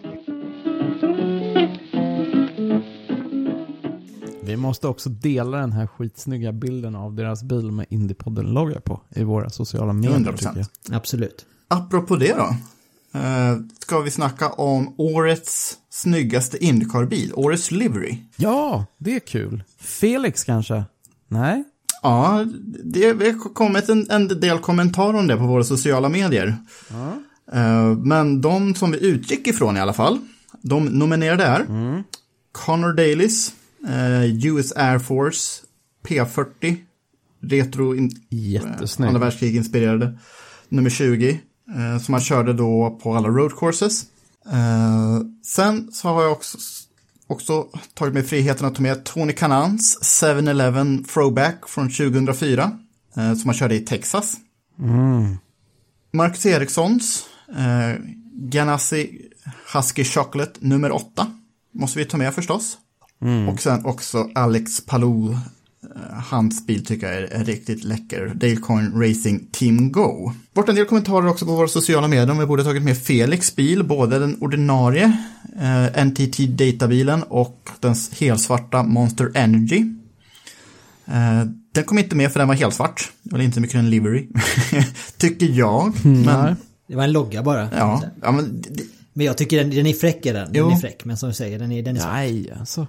Vi 4.42 4.56
måste 4.56 4.88
också 4.88 5.08
dela 5.08 5.56
den 5.58 5.72
här 5.72 5.86
skitsnygga 5.86 6.52
bilden 6.52 6.94
av 6.96 7.14
deras 7.14 7.42
bil 7.42 7.70
med 7.72 7.86
Indiepodden-logga 7.90 8.80
på 8.80 9.00
i 9.10 9.24
våra 9.24 9.50
sociala 9.50 9.92
medier. 9.92 10.18
100%. 10.18 10.36
tycker 10.36 10.56
jag. 10.88 10.96
Absolut. 10.96 11.46
Apropå 11.68 12.16
det 12.16 12.34
då. 12.34 12.56
Eh, 13.18 13.56
ska 13.78 14.00
vi 14.00 14.10
snacka 14.10 14.48
om 14.48 14.94
årets 14.98 15.76
snyggaste 15.90 16.64
Indycar-bil, 16.64 17.32
årets 17.34 17.70
livery. 17.70 18.16
Ja, 18.36 18.86
det 18.98 19.14
är 19.14 19.20
kul. 19.20 19.64
Felix 19.80 20.44
kanske? 20.44 20.84
Nej? 21.28 21.64
Ja, 22.02 22.46
det 22.84 23.04
har 23.06 23.54
kommit 23.54 23.88
en, 23.88 24.10
en 24.10 24.28
del 24.28 24.58
kommentarer 24.58 25.18
om 25.18 25.26
det 25.26 25.36
på 25.36 25.46
våra 25.46 25.64
sociala 25.64 26.08
medier. 26.08 26.56
Eh, 27.52 27.96
Men 27.96 28.40
de 28.40 28.74
som 28.74 28.90
vi 28.90 29.06
utgick 29.06 29.46
ifrån 29.46 29.76
i 29.76 29.80
alla 29.80 29.92
fall, 29.92 30.18
de 30.62 30.84
nominerade 30.84 31.44
är 31.44 31.66
Connor 32.52 32.92
Dailies, 32.92 33.52
eh, 33.88 34.46
US 34.46 34.72
Air 34.76 34.98
Force, 34.98 35.62
P40, 36.06 36.76
Retro, 37.42 37.94
in, 37.94 38.10
Jättesnygg. 38.28 39.06
andra 39.08 39.20
världskrig 39.20 39.56
inspirerade, 39.56 40.18
nummer 40.68 40.90
20, 40.90 41.40
eh, 41.76 42.02
som 42.02 42.14
han 42.14 42.22
körde 42.22 42.52
då 42.52 42.98
på 43.02 43.14
alla 43.14 43.28
road 43.28 43.58
courses. 43.58 44.06
Eh, 44.52 45.20
sen 45.44 45.92
så 45.92 46.08
har 46.08 46.22
jag 46.22 46.32
också, 46.32 46.58
också 47.26 47.66
tagit 47.94 48.14
mig 48.14 48.22
friheten 48.22 48.66
att 48.66 48.74
ta 48.74 48.82
med 48.82 49.04
Tony 49.04 49.32
Kanans 49.32 49.98
7-Eleven 50.02 51.04
Throwback 51.04 51.68
från 51.68 51.90
2004, 51.90 52.78
eh, 53.16 53.34
som 53.34 53.42
han 53.44 53.54
körde 53.54 53.74
i 53.74 53.80
Texas. 53.80 54.36
Marcus 56.12 56.46
Erikssons 56.46 57.26
eh, 57.56 58.00
Ganassi 58.32 59.20
Husky 59.74 60.04
Chocolate 60.04 60.52
nummer 60.60 60.92
8 60.92 61.26
måste 61.74 61.98
vi 61.98 62.04
ta 62.04 62.16
med 62.16 62.34
förstås. 62.34 62.78
Och 63.52 63.60
sen 63.60 63.84
också 63.84 64.30
Alex 64.34 64.86
Palou, 64.86 65.36
hans 66.24 66.66
bil 66.66 66.84
tycker 66.86 67.06
jag 67.06 67.16
är, 67.16 67.22
är 67.22 67.44
riktigt 67.44 67.84
läcker. 67.84 68.32
Dalecoin 68.34 68.92
Racing 69.02 69.46
Team 69.52 69.92
Go. 69.92 70.32
Bort 70.54 70.68
en 70.68 70.74
del 70.74 70.84
kommentarer 70.84 71.26
också 71.28 71.44
på 71.46 71.52
våra 71.56 71.68
sociala 71.68 72.08
medier 72.08 72.30
om 72.30 72.38
vi 72.38 72.46
borde 72.46 72.64
tagit 72.64 72.82
med 72.82 72.98
Felix 72.98 73.56
bil, 73.56 73.84
både 73.84 74.18
den 74.18 74.42
ordinarie 74.42 75.12
eh, 75.60 76.04
NTT 76.06 76.38
Data-bilen 76.38 77.22
och 77.22 77.68
den 77.80 77.94
helsvarta 78.18 78.82
Monster 78.82 79.30
Energy. 79.34 79.84
Eh, 81.06 81.44
den 81.74 81.84
kom 81.84 81.98
inte 81.98 82.16
med 82.16 82.32
för 82.32 82.38
den 82.38 82.48
var 82.48 82.54
helsvart. 82.54 83.12
Det 83.22 83.32
var 83.32 83.42
inte 83.42 83.60
mycket 83.60 83.76
en 83.76 83.90
livery, 83.90 84.28
tycker 85.16 85.46
jag. 85.46 86.04
Men, 86.04 86.22
Nej. 86.22 86.54
Det 86.88 86.96
var 86.96 87.04
en 87.04 87.12
logga 87.12 87.42
bara. 87.42 87.68
ja, 87.76 88.02
ja, 88.22 88.32
men 88.32 88.60
det, 88.62 88.82
Men 89.12 89.26
jag 89.26 89.36
tycker 89.38 89.56
den, 89.56 89.70
den 89.70 89.86
är 89.86 89.92
fräck 89.92 90.26
är 90.26 90.34
den. 90.34 90.52
Den 90.52 90.62
Jo. 90.62 90.70
är 90.70 90.76
fräck. 90.76 91.04
Men 91.04 91.16
som 91.16 91.28
du 91.28 91.34
säger, 91.34 91.58
den 91.58 91.72
är, 91.72 91.82
den 91.82 91.96
är 91.96 92.00
svart. 92.00 92.12
Nej, 92.12 92.52
alltså. 92.60 92.86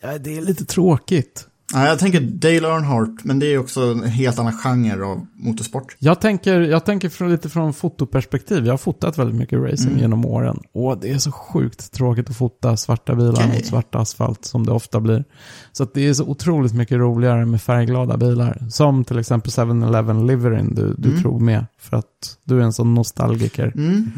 Ja, 0.00 0.18
det 0.18 0.36
är 0.36 0.40
lite 0.42 0.64
tråkigt. 0.64 1.44
Ja, 1.72 1.86
jag 1.86 1.98
tänker 1.98 2.20
Dale 2.20 2.68
Earnhardt, 2.68 3.24
men 3.24 3.38
det 3.38 3.46
är 3.46 3.58
också 3.58 3.80
en 3.80 4.02
helt 4.04 4.38
annan 4.38 4.52
genre 4.52 5.04
av 5.04 5.26
motorsport. 5.34 5.96
Jag 5.98 6.20
tänker, 6.20 6.60
jag 6.60 6.84
tänker 6.84 7.08
från, 7.08 7.30
lite 7.30 7.48
från 7.48 7.74
fotoperspektiv. 7.74 8.66
Jag 8.66 8.72
har 8.72 8.78
fotat 8.78 9.18
väldigt 9.18 9.36
mycket 9.36 9.58
racing 9.58 9.98
genom 9.98 10.24
åren. 10.24 10.60
Och 10.72 10.98
det 10.98 11.10
är 11.10 11.18
så 11.18 11.32
sjukt 11.32 11.92
tråkigt 11.92 12.30
att 12.30 12.36
fota 12.36 12.76
svarta 12.76 13.14
bilar 13.14 13.32
Okej. 13.32 13.48
mot 13.48 13.66
svart 13.66 13.94
asfalt 13.94 14.44
som 14.44 14.66
det 14.66 14.72
ofta 14.72 15.00
blir. 15.00 15.24
Så 15.72 15.86
det 15.94 16.08
är 16.08 16.14
så 16.14 16.24
otroligt 16.24 16.74
mycket 16.74 16.98
roligare 16.98 17.46
med 17.46 17.62
färgglada 17.62 18.16
bilar. 18.16 18.66
Som 18.70 19.04
till 19.04 19.18
exempel 19.18 19.50
7-Eleven 19.50 20.26
Liverin 20.26 20.74
du, 20.74 20.94
du 20.98 21.22
tog 21.22 21.42
med. 21.42 21.66
För 21.80 21.96
att 21.96 22.38
du 22.44 22.58
är 22.58 22.62
en 22.62 22.72
sån 22.72 22.94
nostalgiker. 22.94 23.72
Mm. 23.76 24.10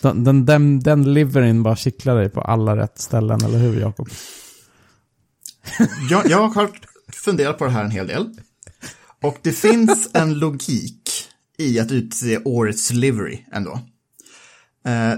Den, 0.00 0.24
den, 0.24 0.44
den, 0.44 0.80
den 0.80 1.14
Liverin 1.14 1.62
bara 1.62 1.76
kittlar 1.76 2.16
dig 2.16 2.28
på 2.28 2.40
alla 2.40 2.76
rätt 2.76 2.98
ställen, 2.98 3.40
eller 3.44 3.58
hur 3.58 3.80
Jakob? 3.80 4.08
Jag, 6.10 6.30
jag 6.30 6.48
har 6.48 6.70
funderat 7.12 7.58
på 7.58 7.64
det 7.64 7.70
här 7.70 7.84
en 7.84 7.90
hel 7.90 8.06
del. 8.06 8.30
Och 9.22 9.38
det 9.42 9.52
finns 9.52 10.08
en 10.12 10.38
logik 10.38 11.28
i 11.58 11.80
att 11.80 11.92
utse 11.92 12.38
årets 12.44 12.92
livery 12.92 13.38
ändå. 13.52 13.80
Eh, 14.86 15.14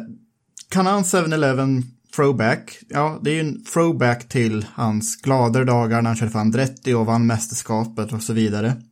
Kanan 0.68 1.02
7-Eleven 1.02 1.82
Throwback, 2.16 2.78
ja 2.88 3.18
det 3.22 3.30
är 3.30 3.34
ju 3.34 3.40
en 3.40 3.64
throwback 3.64 4.28
till 4.28 4.66
hans 4.74 5.16
gladare 5.16 5.64
dagar 5.64 6.02
när 6.02 6.10
han 6.10 6.16
körde 6.16 6.30
för 6.30 6.38
Andretti 6.38 6.92
och 6.92 7.06
vann 7.06 7.26
mästerskapet 7.26 8.12
och 8.12 8.22
så 8.22 8.32
vidare. 8.32 8.82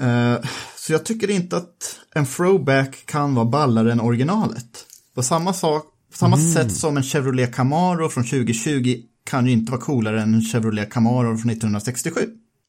Eh, 0.00 0.36
så 0.76 0.92
jag 0.92 1.04
tycker 1.04 1.30
inte 1.30 1.56
att 1.56 2.00
en 2.14 2.26
throwback 2.26 3.06
kan 3.06 3.34
vara 3.34 3.46
ballare 3.46 3.92
än 3.92 4.00
originalet. 4.00 4.86
På 5.14 5.22
samma, 5.22 5.52
sak, 5.52 5.84
på 6.10 6.16
samma 6.16 6.36
sätt 6.36 6.72
som 6.72 6.96
en 6.96 7.02
Chevrolet 7.02 7.54
Camaro 7.54 8.08
från 8.08 8.24
2020 8.24 9.02
kan 9.24 9.46
ju 9.46 9.52
inte 9.52 9.72
vara 9.72 9.82
coolare 9.82 10.22
än 10.22 10.34
en 10.34 10.42
Chevrolet 10.42 10.92
Camaro 10.92 11.36
från 11.36 11.50
1967. 11.50 12.20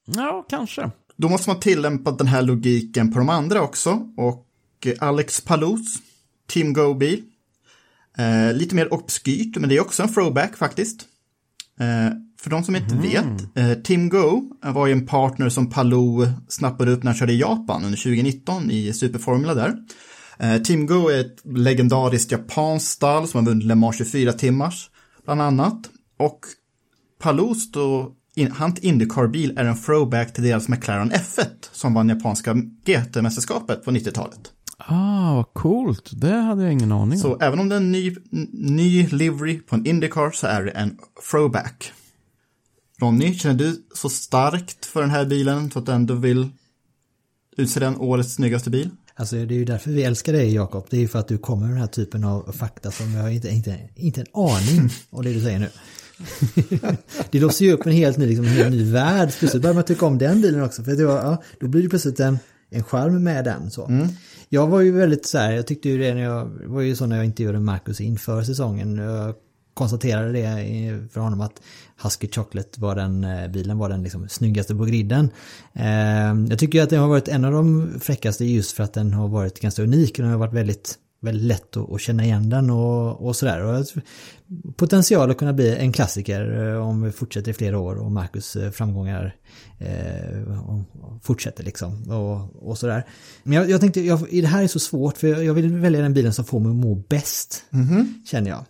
Ja, 0.06 0.45
kanske. 0.49 0.91
Då 1.18 1.30
måste 1.30 1.49
man 1.49 1.60
tillämpa 1.60 2.12
den 2.12 2.28
här 2.28 2.41
logiken 2.41 3.12
på 3.12 3.20
de 3.20 3.30
andra 3.30 3.62
också. 3.62 4.14
Och 4.18 4.47
eh, 4.86 4.93
Alex 4.99 5.41
Palous, 5.41 5.95
Team 6.47 6.74
Go-bil. 6.74 7.24
Eh, 8.18 8.53
lite 8.53 8.76
mer 8.76 8.93
obskyrt, 8.93 9.58
men 9.58 9.70
det 9.70 9.76
är 9.76 9.82
också 9.82 10.03
en 10.03 10.14
throwback 10.14 10.58
faktiskt. 10.58 11.06
Eh, 11.80 12.18
för 12.39 12.49
de 12.49 12.64
som 12.64 12.76
inte 12.76 12.95
vet, 12.95 13.56
eh, 13.56 13.74
Team 13.74 14.10
Go 14.10 14.43
var 14.62 14.88
ju 14.88 14.93
en 14.93 15.08
partner 15.08 15.49
som 15.49 15.70
Palou 15.70 16.28
snappade 16.47 16.91
upp 16.91 17.03
när 17.03 17.12
han 17.12 17.18
körde 17.18 17.34
i 17.34 17.39
Japan 17.39 17.84
under 17.84 17.97
2019 17.97 18.72
i 18.72 18.93
Superformula 18.93 19.53
där. 19.53 19.76
Eh, 20.39 20.62
Team 20.62 20.86
Go 20.86 21.10
är 21.10 21.20
ett 21.20 21.41
legendariskt 21.43 22.32
japanskt 22.32 22.91
stall 22.91 23.28
som 23.28 23.39
har 23.39 23.51
vunnit 23.51 23.66
Le 23.66 23.76
Mans 23.76 23.97
24 23.97 24.34
timmars, 24.34 24.89
bland 25.26 25.41
annat. 25.41 25.89
Och 26.18 26.39
Palous 27.20 27.72
då, 27.72 28.11
in, 28.36 28.51
hans 28.51 28.80
Indycar-bil 28.80 29.57
är 29.57 29.66
en 29.66 29.78
throwback 29.78 30.34
till 30.34 30.43
deras 30.43 30.68
McLaren 30.68 31.11
F1 31.11 31.45
som 31.72 31.93
vann 31.93 32.09
japanska 32.09 32.53
GT-mästerskapet 32.86 33.84
på 33.84 33.91
90-talet. 33.91 34.51
Ah, 34.78 35.36
vad 35.36 35.53
coolt. 35.53 36.11
Det 36.13 36.36
hade 36.36 36.63
jag 36.63 36.72
ingen 36.72 36.91
aning 36.91 37.13
om. 37.13 37.22
Så 37.22 37.38
även 37.39 37.59
om 37.59 37.70
det 37.70 37.76
är 37.76 37.80
en 37.80 37.91
ny, 37.91 38.16
ny 38.53 39.07
livery 39.07 39.59
på 39.59 39.75
en 39.75 39.86
Indycar 39.86 40.32
så 40.32 40.47
är 40.47 40.63
det 40.63 40.71
en 40.71 40.97
throwback. 41.32 41.92
Ronny, 43.01 43.33
känner 43.33 43.55
du 43.55 43.86
så 43.96 44.09
starkt 44.09 44.86
för 44.86 45.01
den 45.01 45.09
här 45.09 45.25
bilen 45.25 45.71
så 45.71 45.79
att 45.79 45.86
du 45.86 45.92
ändå 45.92 46.13
vill 46.13 46.50
utse 47.58 47.79
den 47.79 47.97
årets 47.97 48.33
snyggaste 48.33 48.70
bil? 48.70 48.89
Alltså 49.16 49.36
det 49.36 49.54
är 49.54 49.58
ju 49.58 49.66
därför 49.66 49.92
vi 49.92 50.04
älskar 50.04 50.33
dig 50.33 50.54
Jakob. 50.54 50.87
Det 50.89 50.97
är 50.97 51.01
ju 51.01 51.08
för 51.08 51.20
att 51.20 51.28
du 51.28 51.37
kommer 51.37 51.62
med 51.62 51.71
den 51.71 51.79
här 51.79 51.87
typen 51.87 52.24
av 52.24 52.51
fakta 52.51 52.92
som 52.92 53.13
jag 53.13 53.33
inte, 53.33 53.50
inte, 53.50 53.79
inte 53.96 54.21
en 54.21 54.28
aning 54.33 54.89
om 55.09 55.24
det 55.24 55.33
du 55.33 55.42
säger 55.42 55.59
nu. 55.59 55.70
det 57.32 57.39
låser 57.39 57.66
ju 57.66 57.71
upp 57.71 57.86
en 57.86 57.92
helt 57.92 58.17
ny, 58.17 58.25
liksom, 58.25 58.46
en 58.46 58.51
helt 58.51 58.71
ny 58.71 58.92
värld. 58.92 59.29
Plötsligt 59.39 59.62
börjar 59.62 59.74
man 59.75 59.83
tycka 59.83 60.05
om 60.05 60.17
den 60.17 60.42
bilen 60.42 60.63
också. 60.63 60.83
För 60.83 60.92
det 60.92 61.05
var, 61.05 61.16
ja, 61.17 61.43
då 61.59 61.67
blir 61.67 61.83
det 61.83 61.89
plötsligt 61.89 62.20
en, 62.20 62.39
en 62.70 62.83
charm 62.83 63.24
med 63.24 63.46
den. 63.46 63.71
Så. 63.71 64.08
Jag 64.50 64.67
var 64.67 64.82
ju 64.82 64.92
väldigt 64.92 65.25
så 65.25 65.37
här, 65.37 65.51
jag 65.51 65.67
tyckte 65.67 65.89
ju 65.89 65.97
det 65.97 66.13
när 66.13 66.21
jag, 66.24 66.46
var 66.66 66.82
ju 66.82 66.96
så 66.96 67.05
när 67.05 67.16
jag 67.16 67.25
intervjuade 67.25 67.59
Marcus 67.59 68.01
inför 68.01 68.42
säsongen. 68.43 68.97
Jag 68.97 69.36
konstaterade 69.74 70.32
det 70.32 71.09
för 71.13 71.20
honom 71.21 71.42
att 71.42 71.62
Husky 72.04 72.28
Chocolate 72.28 72.82
var 72.82 72.96
den 72.96 73.24
eh, 73.24 73.47
bilen 73.47 73.78
var 73.78 73.89
den 73.89 74.04
liksom 74.04 74.29
snyggaste 74.29 74.75
på 74.75 74.86
griden. 74.86 75.29
Eh, 75.74 76.50
Jag 76.50 76.59
tycker 76.59 76.83
att 76.83 76.89
den 76.89 77.00
har 77.00 77.08
varit 77.08 77.28
en 77.28 77.46
av 77.46 77.51
de 77.51 77.92
fräckaste 78.01 78.46
just 78.46 78.71
för 78.71 78.83
att 78.83 78.93
den 78.93 79.13
har 79.13 79.28
varit 79.28 79.59
ganska 79.59 79.83
unik. 79.83 80.17
Den 80.17 80.25
har 80.29 80.37
varit 80.37 80.54
väldigt 80.54 80.96
väldigt 81.26 81.47
lätt 81.47 81.78
att, 81.78 81.92
att 81.92 82.02
känna 82.02 82.24
igen 82.26 82.50
den 82.50 82.70
och, 82.70 83.26
och 83.28 83.36
sådär. 83.36 83.64
Och 83.64 83.86
potential 84.76 85.32
att 85.32 85.38
kunna 85.38 85.54
bli 85.54 85.76
en 85.76 85.92
klassiker 85.92 86.74
eh, 86.74 86.88
om 86.88 87.02
vi 87.02 87.12
fortsätter 87.12 87.52
i 87.52 87.54
flera 87.54 87.80
år 87.80 87.96
och 87.96 88.12
Marcus 88.12 88.56
eh, 88.56 88.72
framgångar 88.72 89.36
eh, 89.80 90.82
fortsätter 91.24 91.64
liksom 91.64 92.04
och, 92.12 92.68
och 92.70 92.78
sådär. 92.78 93.06
Men 93.43 93.54
jag, 93.54 93.70
jag 93.70 93.82
tänkte, 93.82 94.02
jag, 94.02 94.28
det 94.32 94.47
här 94.47 94.64
är 94.64 94.68
så 94.68 94.80
svårt 94.80 95.18
för 95.18 95.28
jag, 95.28 95.54
vill 95.54 95.74
välja 95.76 96.02
den 96.02 96.14
bilen 96.14 96.34
som 96.34 96.46
får 96.46 96.60
mig 96.60 96.70
att 96.70 96.76
må 96.76 96.96
bäst, 96.96 97.64
Mhm. 97.70 98.24
känner 98.26 98.50
jag. 98.50 98.66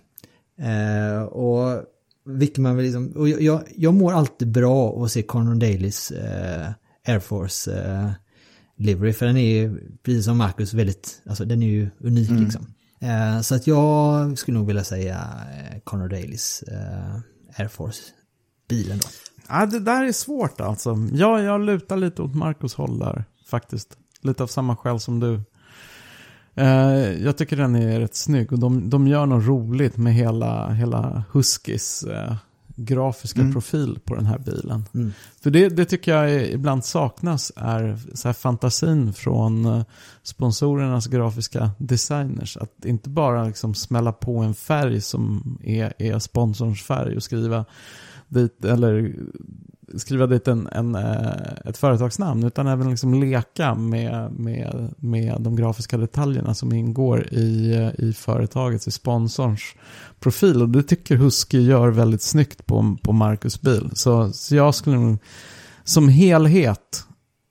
Eh, 0.60 1.24
och 1.24 1.84
vilket 2.26 2.58
man 2.58 2.76
vill 2.76 2.86
liksom, 2.86 3.08
och 3.08 3.30
jag, 3.30 3.42
jag, 3.42 3.62
jag 3.76 3.94
mår 3.94 4.14
alltid 4.14 4.48
bra 4.52 5.04
att 5.04 5.12
se 5.12 5.22
Conor 5.22 5.56
Dailys 5.56 6.12
eh, 6.12 6.68
Air 7.08 7.20
Force 7.20 7.74
eh, 7.84 8.12
livery, 8.78 9.14
för 9.14 9.26
den 9.26 9.38
är 9.38 9.54
ju, 9.54 9.80
precis 10.04 10.26
som 10.26 10.38
Marcus, 10.38 10.74
väldigt, 10.74 11.22
alltså 11.30 11.46
den 11.46 11.64
är 11.64 11.68
ju 11.68 11.90
unik 12.00 12.30
liksom. 12.30 12.68
Eh, 13.02 13.42
så 13.42 13.56
att 13.56 13.68
jag 13.68 14.38
skulle 14.38 14.58
nog 14.58 14.68
vilja 14.68 14.84
säga 14.84 15.30
eh, 15.54 15.80
Conor 15.84 16.10
Dailys 16.10 16.64
eh, 16.64 17.16
Air 17.58 17.68
Force-bilen 17.68 18.98
då. 18.98 19.08
Ja, 19.50 19.66
det 19.66 19.80
där 19.80 20.04
är 20.04 20.12
svårt 20.12 20.62
alltså. 20.62 20.98
Ja, 21.14 21.42
jag 21.42 21.62
lutar 21.62 21.98
lite 21.98 22.22
åt 22.22 22.36
Marcus 22.36 22.74
håll 22.74 23.00
där 23.00 23.26
faktiskt. 23.48 23.98
Lite 24.22 24.44
av 24.44 24.48
samma 24.48 24.76
skäl 24.76 25.00
som 25.00 25.20
du. 25.20 25.42
Eh, 26.56 27.24
jag 27.24 27.38
tycker 27.38 27.58
den 27.58 27.76
är 27.76 28.00
rätt 28.00 28.16
snygg 28.16 28.52
och 28.52 28.60
de, 28.60 28.90
de 28.90 29.08
gör 29.08 29.26
något 29.26 29.46
roligt 29.46 29.98
med 29.98 30.14
hela, 30.14 30.70
hela 30.70 31.24
Huskys 31.32 32.04
eh, 32.04 32.36
grafiska 32.76 33.52
profil 33.52 34.00
på 34.06 34.16
den 34.16 34.26
här 34.26 34.38
bilen. 34.38 34.86
Mm. 34.94 35.14
För 35.42 35.50
det, 35.50 35.70
det 35.70 35.86
tycker 35.86 36.16
jag 36.16 36.50
ibland 36.50 36.86
saknas 36.86 37.52
är 37.56 38.00
så 38.14 38.28
här 38.28 38.34
fantasin 38.34 39.14
från 39.14 39.66
eh, 39.66 39.84
sponsorernas 40.24 41.08
grafiska 41.08 41.72
designers. 41.78 42.58
Att 42.58 42.86
inte 42.86 43.10
bara 43.10 43.44
liksom 43.44 43.74
smälla 43.74 44.12
på 44.12 44.38
en 44.38 44.54
färg 44.54 45.02
som 45.02 45.58
är, 45.64 45.94
är 45.98 46.20
sponsorns 46.20 46.84
färg 46.84 47.16
och 47.16 47.24
skriva 47.24 47.66
dit, 48.28 48.66
eller 48.66 49.16
skriva 49.98 50.28
dit 50.28 50.48
en, 50.48 50.68
en, 50.72 50.96
eh, 50.96 51.54
ett 51.66 51.78
företagsnamn 51.78 52.44
utan 52.44 52.68
även 52.68 52.90
liksom 52.90 53.14
leka 53.14 53.76
med, 53.76 54.32
med, 54.32 54.94
med 54.98 55.42
de 55.42 55.56
grafiska 55.56 55.98
detaljerna 55.98 56.54
som 56.54 56.74
ingår 56.74 57.34
i, 57.34 57.92
i 57.98 58.14
företagets, 58.14 58.88
i 58.88 58.92
sponsorns 58.92 59.62
profil. 60.20 60.62
Och 60.62 60.70
det 60.70 60.84
tycker 60.84 61.16
Husky 61.16 61.60
gör 61.60 61.88
väldigt 61.88 62.22
snyggt 62.22 62.66
på, 62.66 62.98
på 63.02 63.14
Marcus 63.14 63.62
bil. 63.62 63.90
Så, 63.94 64.34
så 64.34 64.56
jag 64.56 64.76
skulle 64.76 64.98
nog, 64.98 65.18
som 65.84 66.10
helhet 66.10 67.06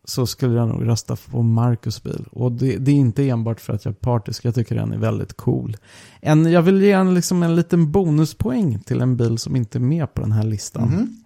så 0.05 0.27
skulle 0.27 0.55
jag 0.55 0.69
nog 0.69 0.89
rösta 0.89 1.17
på 1.31 1.43
Marcus 1.43 2.03
bil. 2.03 2.25
Och 2.31 2.53
det, 2.53 2.77
det 2.77 2.91
är 2.91 2.97
inte 2.97 3.29
enbart 3.29 3.61
för 3.61 3.73
att 3.73 3.85
jag 3.85 3.93
är 3.93 3.97
partisk, 3.97 4.45
jag 4.45 4.55
tycker 4.55 4.75
den 4.75 4.93
är 4.93 4.99
väldigt 4.99 5.37
cool. 5.37 5.77
En, 6.21 6.53
jag 6.53 6.63
vill 6.63 6.83
ge 6.83 6.93
en, 6.93 7.15
liksom 7.15 7.43
en 7.43 7.57
liten 7.57 7.93
bonuspoäng 7.93 8.81
till 8.81 9.01
en 9.01 9.17
bil 9.17 9.39
som 9.39 9.57
inte 9.57 9.79
är 9.79 9.81
med 9.81 10.15
på 10.15 10.21
den 10.21 10.33
här 10.33 10.45
listan. 10.45 10.89
Mm-hmm. 10.89 11.24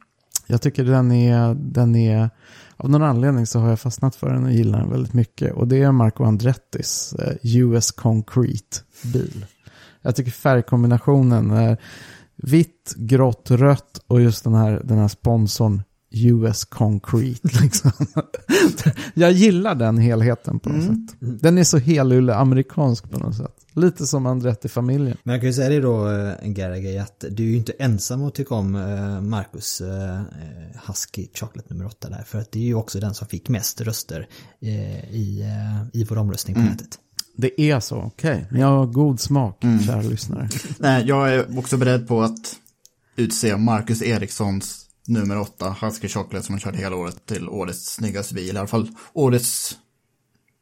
Jag 0.51 0.63
tycker 0.63 0.85
den 0.85 1.13
är, 1.13 1.55
den 1.55 1.97
är, 1.97 2.31
av 2.77 2.91
någon 2.91 3.03
anledning 3.03 3.47
så 3.47 3.59
har 3.59 3.69
jag 3.69 3.81
fastnat 3.81 4.17
för 4.17 4.31
den 4.31 4.45
och 4.45 4.53
gillar 4.53 4.79
den 4.79 4.91
väldigt 4.91 5.13
mycket. 5.13 5.53
Och 5.53 5.69
det 5.69 5.83
är 5.83 5.93
Marco 5.93 6.25
Andrettis 6.25 7.15
eh, 7.19 7.57
US 7.57 7.91
Concrete 7.91 8.79
bil. 9.03 9.47
Jag 10.03 10.17
tycker 10.17 10.31
färgkombinationen 10.31 11.51
är 11.51 11.77
vitt, 12.37 12.95
grått, 12.97 13.51
rött 13.51 14.01
och 14.07 14.21
just 14.21 14.45
den 14.45 14.55
här, 14.55 14.83
den 14.85 14.99
här 14.99 15.09
sponsorn 15.09 15.83
US 16.11 16.65
Concrete. 16.65 17.49
Liksom. 17.63 17.93
jag 19.15 19.33
gillar 19.33 19.75
den 19.75 19.99
helheten 19.99 20.59
på 20.59 20.69
något 20.69 20.85
sätt. 20.85 21.17
Den 21.21 21.59
är 21.59 21.65
så 21.65 21.79
helylle 21.79 22.35
amerikansk 22.35 23.11
på 23.11 23.19
något 23.19 23.37
sätt. 23.37 23.58
Lite 23.79 24.07
som 24.07 24.27
Andretti-familjen. 24.27 25.17
Men 25.23 25.33
jag 25.33 25.41
kan 25.41 25.49
ju 25.49 25.53
säga 25.53 25.69
det 25.69 25.81
då, 25.81 26.11
eh, 26.11 26.49
Garagay, 26.49 26.99
att 26.99 27.25
du 27.31 27.43
är 27.43 27.49
ju 27.49 27.57
inte 27.57 27.73
ensam 27.73 28.25
att 28.25 28.35
tycka 28.35 28.55
om 28.55 28.75
eh, 28.75 29.21
Marcus 29.21 29.81
eh, 29.81 30.21
Husky 30.87 31.29
Chocolate 31.35 31.75
nummer 31.75 31.87
8 31.87 32.09
där. 32.09 32.23
För 32.27 32.39
att 32.39 32.53
det 32.53 32.59
är 32.59 32.65
ju 32.65 32.75
också 32.75 33.01
den 33.01 33.15
som 33.15 33.29
fick 33.29 33.49
mest 33.49 33.81
röster 33.81 34.29
i, 35.11 35.45
i 35.93 36.05
vår 36.09 36.19
omröstning 36.19 36.55
på 36.57 36.63
nätet. 36.63 36.99
Det 37.37 37.61
är 37.61 37.81
så, 37.81 37.97
okej. 37.97 38.47
Men 38.51 38.61
jag 38.61 38.69
har 38.69 38.87
god 38.87 39.21
smak, 39.21 39.63
kära 39.87 40.03
lyssnare. 40.03 40.49
Nej, 40.79 41.05
jag 41.07 41.35
är 41.35 41.59
också 41.59 41.77
beredd 41.77 42.09
på 42.09 42.23
att 42.23 42.57
utse 43.17 43.57
Marcus 43.57 44.03
Erikssons 44.03 44.87
nummer 45.07 45.41
åtta, 45.41 45.77
Husky 45.81 46.09
Chocolate, 46.09 46.47
som 46.47 46.53
han 46.53 46.61
körde 46.61 46.79
hela 46.79 46.97
året 46.97 47.27
till 47.27 47.49
årets 47.49 47.95
snyggaste 47.95 48.35
bil. 48.35 48.57
I 48.57 48.59
alla 48.59 48.69
fall 48.69 48.89
årets, 49.13 49.77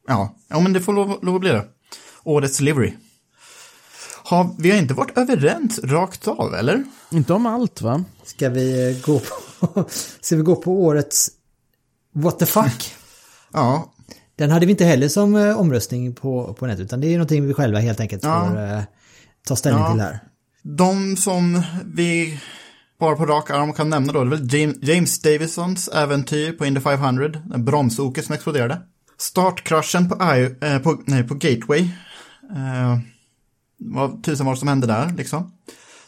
ja, 0.07 0.35
ja 0.47 0.59
men 0.59 0.73
det 0.73 0.81
får 0.81 0.93
lov, 0.93 1.19
lov 1.21 1.35
att 1.35 1.41
bli 1.41 1.49
det. 1.49 1.65
Årets 2.23 2.59
livery. 2.59 2.93
Har, 4.29 4.49
vi 4.57 4.71
har 4.71 4.77
inte 4.77 4.93
varit 4.93 5.17
överens 5.17 5.79
rakt 5.83 6.27
av, 6.27 6.53
eller? 6.55 6.83
Inte 7.11 7.33
om 7.33 7.45
allt 7.45 7.81
va? 7.81 8.03
Ska 8.23 8.49
vi 8.49 8.89
eh, 8.91 9.05
gå 9.05 9.19
på, 9.19 9.85
ska 10.21 10.35
vi 10.35 10.41
gå 10.41 10.55
på 10.55 10.83
årets 10.83 11.29
What 12.13 12.39
the 12.39 12.45
fuck? 12.45 12.93
Ja, 13.53 13.93
Den 14.37 14.51
hade 14.51 14.65
vi 14.65 14.71
inte 14.71 14.85
heller 14.85 15.07
som 15.07 15.35
eh, 15.35 15.59
omröstning 15.59 16.13
på, 16.15 16.53
på 16.53 16.65
nätet, 16.67 16.79
utan 16.85 17.01
det 17.01 17.07
är 17.07 17.11
någonting 17.13 17.47
vi 17.47 17.53
själva 17.53 17.79
helt 17.79 17.99
enkelt 17.99 18.23
Ja. 18.23 18.47
får 18.49 18.57
eh, 18.63 18.81
ta 19.47 19.55
ställning 19.55 19.83
Ja. 19.83 19.91
till 19.91 20.01
här. 20.01 20.19
de 20.63 21.17
som 21.17 21.61
vi 21.85 22.39
bara 22.99 23.15
på 23.15 23.25
rak 23.25 23.49
arm 23.49 23.73
kan 23.73 23.89
nämna 23.89 24.13
då, 24.13 24.23
det 24.23 24.35
är 24.63 24.67
väl 24.67 24.89
James, 24.89 25.19
Davisons 25.21 25.87
äventyr 25.87 26.51
på 26.51 26.65
Indy 26.65 26.79
500, 26.81 27.41
en 27.53 27.65
bromsoker 27.65 28.21
som 28.21 28.35
exploderade. 28.35 28.81
Startkraschen 29.17 30.09
på, 30.09 30.15
I, 30.35 30.55
eh, 30.61 30.79
på, 30.79 31.01
nej, 31.05 31.23
på 31.23 31.33
Gateway. 31.33 31.79
Eh, 32.55 32.97
vad 33.79 34.23
tusen 34.23 34.45
var 34.45 34.53
det 34.53 34.59
som 34.59 34.67
hände 34.67 34.87
där, 34.87 35.13
liksom. 35.17 35.51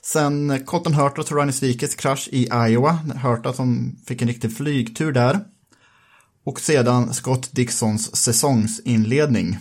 Sen 0.02 0.66
Cotton 0.66 0.94
Hurta 0.94 1.22
och 1.22 1.28
Torani 1.28 1.52
Svikets 1.52 1.96
krasch 1.96 2.30
i 2.32 2.50
Iowa. 2.54 2.92
Hurta 3.24 3.54
som 3.54 3.96
fick 4.06 4.22
en 4.22 4.28
riktig 4.28 4.58
flygtur 4.58 5.12
där. 5.12 5.40
Och 6.44 6.60
sedan 6.60 7.14
Scott 7.14 7.50
Dixons 7.52 8.16
säsongsinledning. 8.16 9.58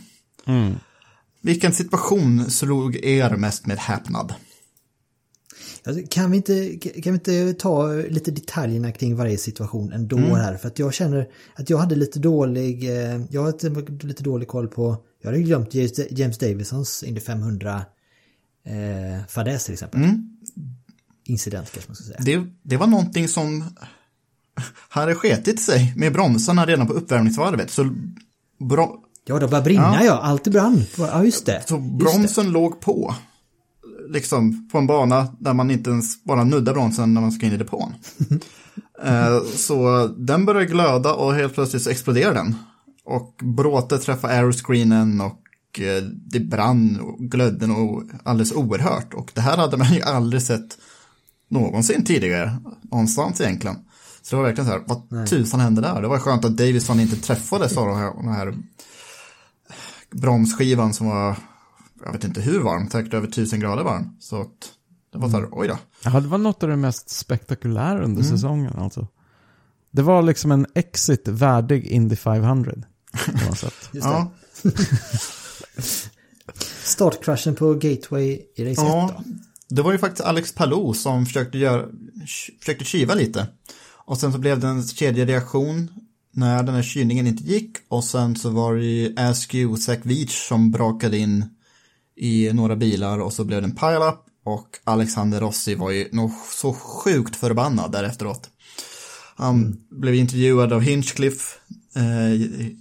Vilken 1.43 1.73
situation 1.73 2.51
slog 2.51 2.97
er 2.97 3.37
mest 3.37 3.67
med 3.67 3.79
häpnad? 3.79 4.35
Alltså, 5.85 6.03
kan, 6.11 6.31
vi 6.31 6.37
inte, 6.37 6.77
kan 6.79 7.13
vi 7.13 7.19
inte 7.19 7.55
ta 7.55 7.93
lite 7.93 8.31
detaljerna 8.31 8.93
kring 8.93 9.17
varje 9.17 9.39
situation 9.39 9.93
ändå 9.93 10.17
Mm. 10.17 10.31
här? 10.31 10.57
För 10.57 10.69
att 10.69 10.79
jag 10.79 10.95
känner 10.95 11.29
att 11.55 11.71
jag 11.71 11.79
hade 11.79 11.95
lite 11.95 12.19
dålig, 12.19 12.85
eh, 12.85 13.21
jag 13.31 13.43
hade 13.45 13.69
lite 14.07 14.23
dålig 14.23 14.49
koll 14.49 14.69
på, 14.69 14.97
jag 15.23 15.31
hade 15.31 15.43
glömt 15.43 15.75
James, 15.75 16.01
James 16.11 16.39
Davisons 16.39 17.03
Indy 17.03 17.21
500 17.21 17.83
eh, 18.69 19.27
fadäs 19.29 19.65
till 19.65 19.73
exempel. 19.75 20.01
Incident 21.25 21.73
kanske 21.73 21.89
man 21.91 21.97
ska 21.97 22.05
säga. 22.05 22.19
Det, 22.21 22.47
det 22.63 22.77
var 22.77 22.87
någonting 22.87 23.29
som 23.29 23.65
hade 24.89 25.15
sketit 25.15 25.61
sig 25.63 25.93
med 25.97 26.13
bromsarna 26.13 26.67
redan 26.67 26.87
på 26.87 26.93
uppvärmningsvarvet. 26.93 27.71
Så, 27.71 27.95
bro, 28.69 29.05
Ja, 29.25 29.39
det 29.39 29.49
började 29.49 29.65
brinna 29.65 29.95
ja, 29.95 30.05
Ja. 30.05 30.19
allt 30.23 30.49
brann. 30.49 30.83
Ja, 30.99 31.25
just 31.25 31.47
det. 31.47 31.63
så 31.69 31.75
Just 31.77 31.91
det. 31.91 31.97
bromsen 32.05 32.51
låg 32.51 32.81
på. 32.81 33.15
Liksom 34.11 34.69
på 34.69 34.79
en 34.79 34.87
bana 34.87 35.27
där 35.41 35.55
man 35.55 35.71
inte 35.71 35.91
ens 35.91 36.25
bara 36.25 36.45
nuddar 36.45 36.73
bromsen 36.73 37.15
när 37.15 37.21
man 37.21 37.33
ska 37.33 37.47
in 37.47 37.53
i 37.53 37.57
depån. 37.57 37.95
Eh, 39.05 39.41
så 39.57 40.07
den 40.19 40.45
började 40.45 40.67
glöda 40.67 41.15
och 41.15 41.35
helt 41.35 41.55
plötsligt 41.55 41.83
så 41.83 41.91
exploderade 41.91 42.35
den. 42.35 42.55
Och 43.05 43.41
bråte 43.57 43.99
träffade 43.99 44.35
aeroscreenen 44.35 45.21
och 45.21 45.41
det 46.15 46.41
brann 46.41 47.01
och 47.01 47.19
glödde 47.19 47.67
nog 47.67 48.11
alldeles 48.25 48.53
oerhört. 48.53 49.15
Och 49.15 49.31
det 49.35 49.41
här 49.41 49.57
hade 49.57 49.77
man 49.77 49.93
ju 49.93 50.03
aldrig 50.03 50.43
sett 50.43 50.79
någonsin 51.49 52.05
tidigare 52.05 52.57
någonstans 52.83 53.41
egentligen. 53.41 53.77
Så 54.23 54.37
det 54.37 54.43
var 54.43 54.49
verkligen 54.49 54.67
så 54.67 54.73
här, 54.73 54.83
vad 54.87 55.27
tusan 55.27 55.61
hände 55.61 55.81
där? 55.81 56.03
Det 56.03 56.09
var 56.09 56.19
skönt 56.19 56.45
att 56.45 56.57
Davison 56.57 57.01
inte 57.01 57.17
träffades 57.17 57.77
av 57.77 57.87
den 57.89 57.97
här, 57.97 58.15
den 58.23 58.33
här 58.33 58.55
bromsskivan 60.11 60.95
som 60.95 61.07
var, 61.07 61.37
jag 62.05 62.13
vet 62.13 62.25
inte 62.25 62.41
hur 62.41 62.61
varm, 62.61 62.91
säkert 62.91 63.15
över 63.15 63.27
tusen 63.27 63.61
grader 63.61 63.85
varm. 63.85 64.17
Så 64.21 64.41
att 64.41 64.73
det 65.13 65.19
var 65.19 65.29
så 65.29 65.37
här, 65.37 65.49
oj 65.53 65.69
då. 65.69 65.79
Ja, 66.05 66.21
det 66.21 66.29
var 66.29 66.39
något 66.39 66.63
av 66.63 66.69
det 66.69 66.77
mest 66.77 67.11
spektakulära 67.11 68.05
under 68.05 68.23
säsongen 68.23 68.73
alltså. 68.79 69.07
Det 69.91 70.03
var 70.03 70.23
liksom 70.23 70.53
en 70.53 70.67
exit 70.75 71.29
värdig 71.29 71.87
Indy 71.87 72.17
500. 72.17 72.73
På 73.27 73.47
något 73.49 73.59
sätt. 73.59 73.75
Just 73.93 74.07
det. 74.07 74.13
Ja, 74.13 74.31
Startkraschen 76.85 77.55
på 77.55 77.75
Gateway 77.75 78.41
i 78.55 78.65
race 78.65 78.71
1 78.71 78.77
ja, 78.77 79.15
då. 79.17 79.25
det 79.69 79.83
var 79.83 79.93
ju 79.93 79.99
faktiskt 79.99 80.25
Alex 80.25 80.55
Palou 80.55 80.95
som 80.95 81.27
försökte, 81.27 81.59
göra, 81.59 81.87
försökte 82.61 82.85
kyva 82.85 83.15
lite. 83.15 83.47
Och 84.09 84.19
sen 84.19 84.33
så 84.33 84.39
blev 84.39 84.61
det 84.61 84.67
en 84.67 84.87
kedjereaktion 84.87 85.91
när 86.33 86.63
den 86.63 86.75
här 86.75 86.83
kylningen 86.83 87.27
inte 87.27 87.45
gick. 87.45 87.77
Och 87.89 88.05
sen 88.05 88.37
så 88.37 88.51
var 88.51 88.75
det 88.75 88.85
ju 88.85 89.15
Askew 89.17 89.73
och 89.73 89.79
Zach 89.79 89.99
Veach 90.03 90.49
som 90.49 90.71
brakade 90.71 91.19
in 91.19 91.45
i 92.17 92.53
några 92.53 92.77
bilar 92.77 93.19
och 93.19 93.33
så 93.33 93.45
blev 93.45 93.63
det 93.63 93.69
en 93.69 93.77
pile-up. 93.77 94.25
Och 94.45 94.79
Alexander 94.85 95.41
Rossi 95.41 95.75
var 95.75 95.91
ju 95.91 96.09
nog 96.13 96.33
så 96.51 96.73
sjukt 96.73 97.37
förbannad 97.37 97.93
där 97.93 98.05
efteråt. 98.05 98.51
Han 99.37 99.77
blev 99.91 100.15
intervjuad 100.15 100.73
av 100.73 100.81
Hinchcliffe 100.81 101.59
eh, 101.97 102.33
i, 102.33 102.77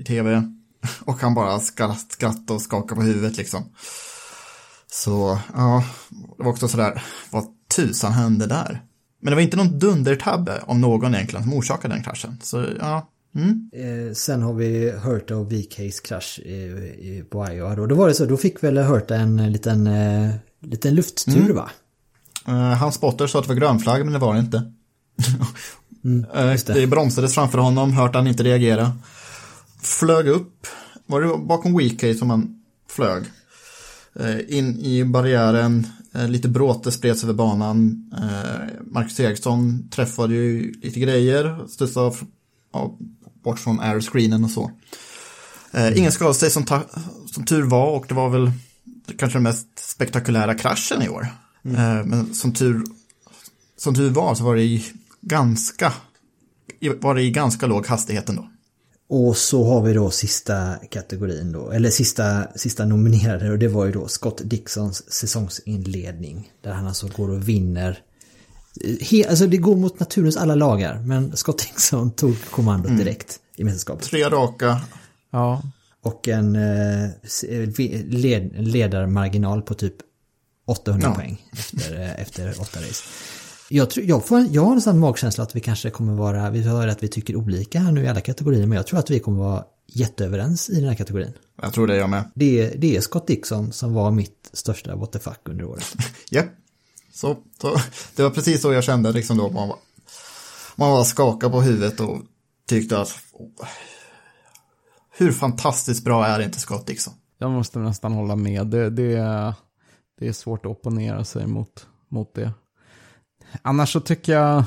i 0.00 0.04
tv. 0.04 0.55
Och 1.04 1.20
han 1.20 1.34
bara 1.34 1.60
skratt, 1.60 2.12
skratt 2.12 2.50
och 2.50 2.62
skakade 2.62 3.00
på 3.00 3.06
huvudet 3.06 3.36
liksom. 3.36 3.64
Så, 4.92 5.38
ja, 5.54 5.84
det 6.38 6.44
var 6.44 6.50
också 6.50 6.68
sådär, 6.68 7.02
vad 7.30 7.44
tusan 7.76 8.12
hände 8.12 8.46
där? 8.46 8.82
Men 9.22 9.30
det 9.30 9.34
var 9.34 9.42
inte 9.42 9.56
någon 9.56 9.78
dundertabbe 9.78 10.60
om 10.66 10.80
någon 10.80 11.14
egentligen 11.14 11.42
som 11.42 11.54
orsakade 11.54 11.94
den 11.94 12.02
kraschen. 12.02 12.38
Så, 12.42 12.66
ja. 12.80 13.08
Mm. 13.34 13.70
Eh, 13.74 14.14
sen 14.14 14.42
har 14.42 14.52
vi 14.52 14.90
Hurta 14.90 15.36
och 15.36 15.52
VKs 15.52 16.00
krasch 16.00 16.38
i, 16.44 16.52
i, 16.52 17.24
på 17.30 17.46
Iowa. 17.52 17.76
Då, 17.76 17.86
då 17.86 17.94
var 17.94 18.08
det 18.08 18.14
så, 18.14 18.24
då 18.24 18.36
fick 18.36 18.62
väl 18.64 18.78
Hurta 18.78 19.14
en 19.14 19.52
liten, 19.52 19.86
eh, 19.86 20.34
liten 20.62 20.94
lufttur 20.94 21.36
Mm. 21.36 21.56
va? 21.56 21.70
Uh, 22.48 22.54
hans 22.54 22.94
spotter 22.94 23.26
sa 23.26 23.38
att 23.38 23.44
det 23.44 23.54
var 23.54 23.60
grönflagg, 23.60 24.04
men 24.04 24.12
det 24.12 24.18
var 24.18 24.34
det 24.34 24.40
inte. 24.40 24.72
Eh, 26.34 26.52
just 26.52 26.66
det. 26.66 26.72
det 26.74 26.86
bromsades 26.86 27.34
framför 27.34 27.58
honom, 27.58 27.92
hört 27.92 28.14
han 28.14 28.26
inte 28.26 28.42
reagera. 28.42 28.92
Flög 29.86 30.28
upp, 30.28 30.66
var 31.06 31.20
det 31.20 31.38
bakom 31.38 31.76
Weekay 31.76 32.14
som 32.14 32.30
han 32.30 32.60
flög? 32.90 33.24
Eh, 34.20 34.58
in 34.58 34.80
i 34.80 35.04
barriären, 35.04 35.86
eh, 36.14 36.28
lite 36.28 36.48
bråte 36.48 36.92
spreds 36.92 37.24
över 37.24 37.34
banan. 37.34 38.10
Eh, 38.12 38.68
Marcus 38.84 39.20
Eriksson 39.20 39.88
träffade 39.90 40.34
ju 40.34 40.72
lite 40.82 41.00
grejer, 41.00 41.68
studsade 41.68 42.06
av, 42.06 42.16
av, 42.72 42.98
bort 43.44 43.58
från 43.58 43.80
airscreenen 43.80 44.44
och 44.44 44.50
så. 44.50 44.70
Ingen 45.94 46.12
skadade 46.12 46.34
sig 46.34 46.50
som, 46.50 46.64
ta, 46.64 46.82
som 47.26 47.44
tur 47.44 47.62
var 47.62 47.90
och 47.90 48.04
det 48.08 48.14
var 48.14 48.30
väl 48.30 48.52
kanske 49.18 49.36
den 49.36 49.42
mest 49.42 49.78
spektakulära 49.78 50.54
kraschen 50.54 51.02
i 51.02 51.08
år. 51.08 51.26
Eh, 51.64 52.04
men 52.04 52.34
som 52.34 52.52
tur, 52.52 52.84
som 53.76 53.94
tur 53.94 54.10
var 54.10 54.34
så 54.34 54.44
var 54.44 54.56
det 54.56 54.62
i 54.62 54.84
ganska, 55.20 55.92
var 57.00 57.14
det 57.14 57.22
i 57.22 57.30
ganska 57.30 57.66
låg 57.66 57.86
hastighet 57.86 58.28
ändå. 58.28 58.48
Och 59.08 59.36
så 59.36 59.64
har 59.64 59.82
vi 59.82 59.92
då 59.92 60.10
sista 60.10 60.74
kategorin 60.90 61.52
då, 61.52 61.70
eller 61.70 61.90
sista, 61.90 62.46
sista 62.56 62.84
nominerade 62.84 63.50
och 63.50 63.58
det 63.58 63.68
var 63.68 63.86
ju 63.86 63.92
då 63.92 64.08
Scott 64.08 64.40
Dixons 64.44 65.12
säsongsinledning. 65.12 66.52
Där 66.62 66.72
han 66.72 66.86
alltså 66.86 67.08
går 67.16 67.30
och 67.30 67.48
vinner. 67.48 67.98
He, 69.00 69.28
alltså 69.28 69.46
det 69.46 69.56
går 69.56 69.76
mot 69.76 70.00
naturens 70.00 70.36
alla 70.36 70.54
lagar, 70.54 70.98
men 71.02 71.36
Scott 71.36 71.58
Dixon 71.58 72.10
tog 72.10 72.34
kommandot 72.50 72.98
direkt 72.98 73.40
i 73.56 73.64
mästerskapet. 73.64 74.04
Tre 74.06 74.24
raka, 74.28 74.80
Ja, 75.30 75.62
Och 76.02 76.28
en 76.28 76.56
eh, 76.56 77.10
vi- 77.76 78.02
led, 78.08 78.50
ledarmarginal 78.66 79.62
på 79.62 79.74
typ 79.74 79.94
800 80.66 81.08
Ja. 81.08 81.14
poäng 81.14 81.42
efter, 81.52 82.00
eh, 82.00 82.20
efter 82.22 82.60
åtta 82.60 82.80
race. 82.80 83.04
Jag, 83.70 83.90
tror, 83.90 84.06
jag, 84.06 84.24
får, 84.26 84.40
jag 84.50 84.62
har 84.64 84.72
en 84.72 84.80
sån 84.82 84.98
magkänsla 84.98 85.44
att 85.44 85.56
vi 85.56 85.60
kanske 85.60 85.90
kommer 85.90 86.14
vara, 86.14 86.50
vi 86.50 86.62
har 86.62 86.86
att 86.88 87.02
vi 87.02 87.08
tycker 87.08 87.36
olika 87.36 87.78
här 87.80 87.92
nu 87.92 88.04
i 88.04 88.08
alla 88.08 88.20
kategorier, 88.20 88.66
men 88.66 88.76
jag 88.76 88.86
tror 88.86 88.98
att 88.98 89.10
vi 89.10 89.20
kommer 89.20 89.38
vara 89.38 89.64
jätteöverens 89.86 90.70
i 90.70 90.80
den 90.80 90.88
här 90.88 90.94
kategorin. 90.96 91.32
jag 91.62 91.72
tror 91.72 91.86
det 91.86 91.96
jag 91.96 92.10
med. 92.10 92.30
Det, 92.34 92.60
är- 92.60 92.78
det 92.78 92.96
är 92.96 93.00
Scott 93.00 93.26
Dixon 93.26 93.72
som 93.72 93.94
var 93.94 94.10
mitt 94.10 94.50
största 94.52 94.96
what 94.96 95.12
the 95.12 95.18
fuck 95.18 95.40
under 95.44 95.64
året. 95.64 95.94
Japp. 96.30 96.46
Så, 97.12 97.36
så, 97.60 97.76
det 98.16 98.22
var 98.22 98.30
precis 98.30 98.62
så 98.62 98.72
jag 98.72 98.84
kände 98.84 99.12
liksom 99.12 99.36
då. 99.36 99.50
Man 99.50 99.68
var, 99.68 99.78
man 100.76 100.90
var 100.90 101.04
skakad 101.04 101.52
på 101.52 101.60
huvudet 101.60 102.00
och 102.00 102.18
tyckte 102.68 102.98
att 103.00 103.14
oh, 103.32 103.66
hur 105.18 105.32
fantastiskt 105.32 106.04
bra 106.04 106.26
är 106.26 106.40
inte 106.40 106.60
Scott 106.60 106.86
Dixon? 106.86 107.14
jag 107.38 107.50
måste 107.50 107.78
nästan 107.78 108.12
hålla 108.12 108.36
med. 108.36 108.66
Det, 108.66 108.90
det, 108.90 109.12
är- 109.16 109.54
det 110.18 110.28
är 110.28 110.32
svårt 110.32 110.66
att 110.66 110.72
opponera 110.72 111.24
sig 111.24 111.46
mot, 111.46 111.86
mot 112.08 112.34
det. 112.34 112.52
Annars 113.62 113.92
så 113.92 114.00
tycker 114.00 114.32
jag, 114.32 114.64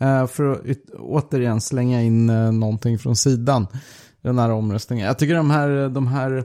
eh, 0.00 0.26
för 0.26 0.52
att 0.52 0.60
återigen 0.98 1.60
slänga 1.60 2.02
in 2.02 2.30
eh, 2.30 2.52
någonting 2.52 2.98
från 2.98 3.16
sidan, 3.16 3.66
den 4.22 4.38
här 4.38 4.50
omröstningen. 4.50 5.06
Jag 5.06 5.18
tycker 5.18 5.34
de 5.34 5.50
här, 5.50 5.88
de 5.88 6.06
här 6.06 6.44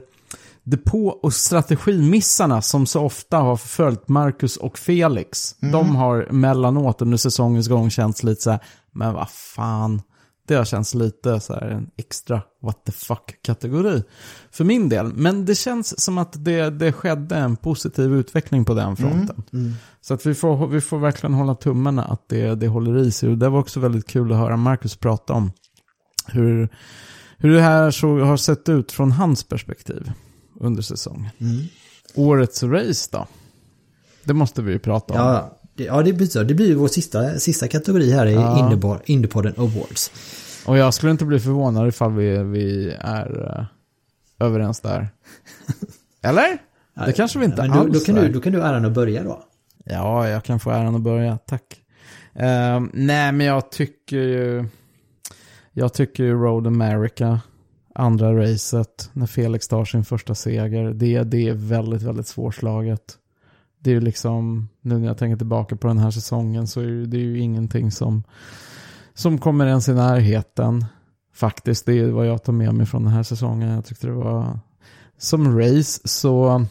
depå 0.62 1.08
och 1.08 1.34
strategimissarna 1.34 2.62
som 2.62 2.86
så 2.86 3.00
ofta 3.00 3.36
har 3.36 3.56
följt 3.56 4.08
Marcus 4.08 4.56
och 4.56 4.78
Felix, 4.78 5.56
de 5.60 5.96
har 5.96 6.28
mellanåt 6.30 7.02
under 7.02 7.16
säsongens 7.16 7.68
gång 7.68 7.90
känts 7.90 8.22
lite 8.22 8.42
så 8.42 8.50
här, 8.50 8.60
men 8.92 9.14
vad 9.14 9.30
fan, 9.30 10.02
det 10.46 10.54
har 10.54 10.64
känts 10.64 10.94
lite 10.94 11.40
så 11.40 11.54
här 11.54 11.66
en 11.66 11.90
extra 11.96 12.42
what 12.62 12.84
the 12.84 12.92
fuck-kategori 12.92 14.02
för 14.50 14.64
min 14.64 14.88
del. 14.88 15.12
Men 15.14 15.44
det 15.44 15.54
känns 15.54 16.00
som 16.00 16.18
att 16.18 16.44
det, 16.44 16.70
det 16.70 16.92
skedde 16.92 17.36
en 17.36 17.56
positiv 17.56 18.14
utveckling 18.14 18.64
på 18.64 18.74
den 18.74 18.96
fronten. 18.96 19.44
Så 20.00 20.14
att 20.14 20.26
vi 20.26 20.34
får, 20.34 20.66
vi 20.66 20.80
får 20.80 20.98
verkligen 20.98 21.34
hålla 21.34 21.54
tummarna 21.54 22.04
att 22.04 22.28
det, 22.28 22.54
det 22.54 22.68
håller 22.68 22.98
i 22.98 23.10
sig. 23.10 23.28
Och 23.28 23.38
det 23.38 23.48
var 23.48 23.58
också 23.58 23.80
väldigt 23.80 24.06
kul 24.06 24.32
att 24.32 24.38
höra 24.38 24.56
Marcus 24.56 24.96
prata 24.96 25.32
om 25.32 25.52
hur, 26.26 26.68
hur 27.38 27.54
det 27.54 27.62
här 27.62 27.90
så 27.90 28.18
har 28.18 28.36
sett 28.36 28.68
ut 28.68 28.92
från 28.92 29.12
hans 29.12 29.44
perspektiv 29.44 30.12
under 30.60 30.82
säsongen. 30.82 31.30
Årets 32.14 32.62
race 32.62 33.08
då? 33.12 33.26
Det 34.24 34.34
måste 34.34 34.62
vi 34.62 34.72
ju 34.72 34.78
prata 34.78 35.14
om. 35.14 35.20
Ja, 35.20 35.58
det, 35.74 35.84
ja 35.84 36.02
det, 36.02 36.12
blir, 36.12 36.44
det 36.44 36.54
blir 36.54 36.74
vår 36.74 36.88
sista, 36.88 37.38
sista 37.38 37.68
kategori 37.68 38.12
här 38.12 38.26
i 38.26 38.32
Ja. 38.34 39.00
Indiepodden 39.06 39.54
Awards. 39.56 40.10
Och 40.66 40.78
jag 40.78 40.94
skulle 40.94 41.12
inte 41.12 41.24
bli 41.24 41.40
förvånad 41.40 41.88
ifall 41.88 42.12
vi, 42.12 42.42
vi 42.42 42.96
är 43.00 43.58
eh, 43.58 44.46
överens 44.46 44.80
där. 44.80 45.08
Eller? 46.22 46.58
Det 47.06 47.12
kanske 47.12 47.38
vi 47.38 47.44
inte 47.44 47.62
Men 47.62 47.70
då, 47.70 47.78
alls 47.78 47.98
då, 47.98 48.00
kan 48.04 48.16
är. 48.16 48.22
du, 48.22 48.32
då 48.32 48.40
kan 48.40 48.52
du 48.52 48.62
äran 48.62 48.84
att 48.84 48.92
börja 48.92 49.22
då. 49.22 49.42
Ja, 49.84 50.28
jag 50.28 50.44
kan 50.44 50.60
få 50.60 50.70
äran 50.70 50.94
att 50.94 51.00
börja. 51.00 51.38
Tack. 51.46 51.80
Ehm, 52.34 52.90
nej, 52.94 53.32
men 53.32 53.46
jag 53.46 53.70
tycker 53.70 54.16
ju... 54.16 54.64
Jag 55.72 55.94
tycker 55.94 56.24
ju 56.24 56.34
Road 56.34 56.66
America, 56.66 57.40
andra 57.94 58.36
racet, 58.36 59.10
när 59.12 59.26
Felix 59.26 59.68
tar 59.68 59.84
sin 59.84 60.04
första 60.04 60.34
seger, 60.34 60.84
det, 60.94 61.22
det 61.22 61.48
är 61.48 61.52
väldigt, 61.54 62.02
väldigt 62.02 62.26
svårslaget. 62.26 63.18
Det 63.82 63.90
är 63.90 63.94
ju 63.94 64.00
liksom, 64.00 64.68
nu 64.80 64.98
när 64.98 65.06
jag 65.06 65.18
tänker 65.18 65.36
tillbaka 65.36 65.76
på 65.76 65.86
den 65.88 65.98
här 65.98 66.10
säsongen 66.10 66.66
så 66.66 66.80
är 66.80 67.06
det 67.06 67.18
ju 67.18 67.38
ingenting 67.38 67.90
som, 67.90 68.22
som 69.14 69.38
kommer 69.38 69.66
ens 69.66 69.88
i 69.88 69.92
närheten. 69.92 70.84
Faktiskt, 71.34 71.86
det 71.86 71.98
är 71.98 72.10
vad 72.10 72.26
jag 72.26 72.44
tar 72.44 72.52
med 72.52 72.74
mig 72.74 72.86
från 72.86 73.04
den 73.04 73.12
här 73.12 73.22
säsongen. 73.22 73.74
Jag 73.74 73.84
tyckte 73.84 74.06
det 74.06 74.12
var, 74.12 74.58
som 75.18 75.58
race 75.58 76.00
så, 76.04 76.66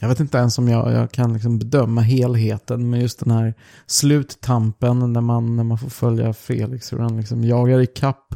jag 0.00 0.08
vet 0.08 0.20
inte 0.20 0.38
ens 0.38 0.58
om 0.58 0.68
jag, 0.68 0.92
jag 0.92 1.10
kan 1.10 1.32
liksom 1.32 1.58
bedöma 1.58 2.00
helheten 2.00 2.90
med 2.90 3.02
just 3.02 3.18
den 3.18 3.30
här 3.30 3.54
sluttampen 3.86 5.12
när 5.12 5.20
man, 5.20 5.56
när 5.56 5.64
man 5.64 5.78
får 5.78 5.90
följa 5.90 6.32
Felix 6.32 6.92
hur 6.92 6.98
han 6.98 7.16
liksom 7.16 7.44
jagar 7.44 7.80
i 7.80 7.86
kapp 7.86 8.34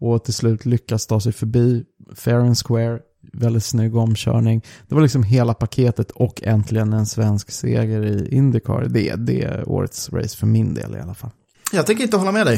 och 0.00 0.24
till 0.24 0.34
slut 0.34 0.66
lyckas 0.66 1.06
ta 1.06 1.20
sig 1.20 1.32
förbi 1.32 1.84
fair 2.14 2.34
and 2.34 2.58
square. 2.58 3.00
Väldigt 3.32 3.64
snygg 3.64 3.96
omkörning. 3.96 4.64
Det 4.88 4.94
var 4.94 5.02
liksom 5.02 5.22
hela 5.22 5.54
paketet 5.54 6.10
och 6.10 6.42
äntligen 6.42 6.92
en 6.92 7.06
svensk 7.06 7.50
seger 7.50 8.04
i 8.04 8.28
Indycar. 8.34 8.86
Det, 8.88 9.14
det 9.14 9.42
är 9.42 9.68
årets 9.68 10.12
race 10.12 10.36
för 10.36 10.46
min 10.46 10.74
del 10.74 10.96
i 10.96 11.00
alla 11.00 11.14
fall. 11.14 11.30
Jag 11.72 11.86
tänker 11.86 12.04
inte 12.04 12.16
hålla 12.16 12.32
med 12.32 12.46
dig. 12.46 12.56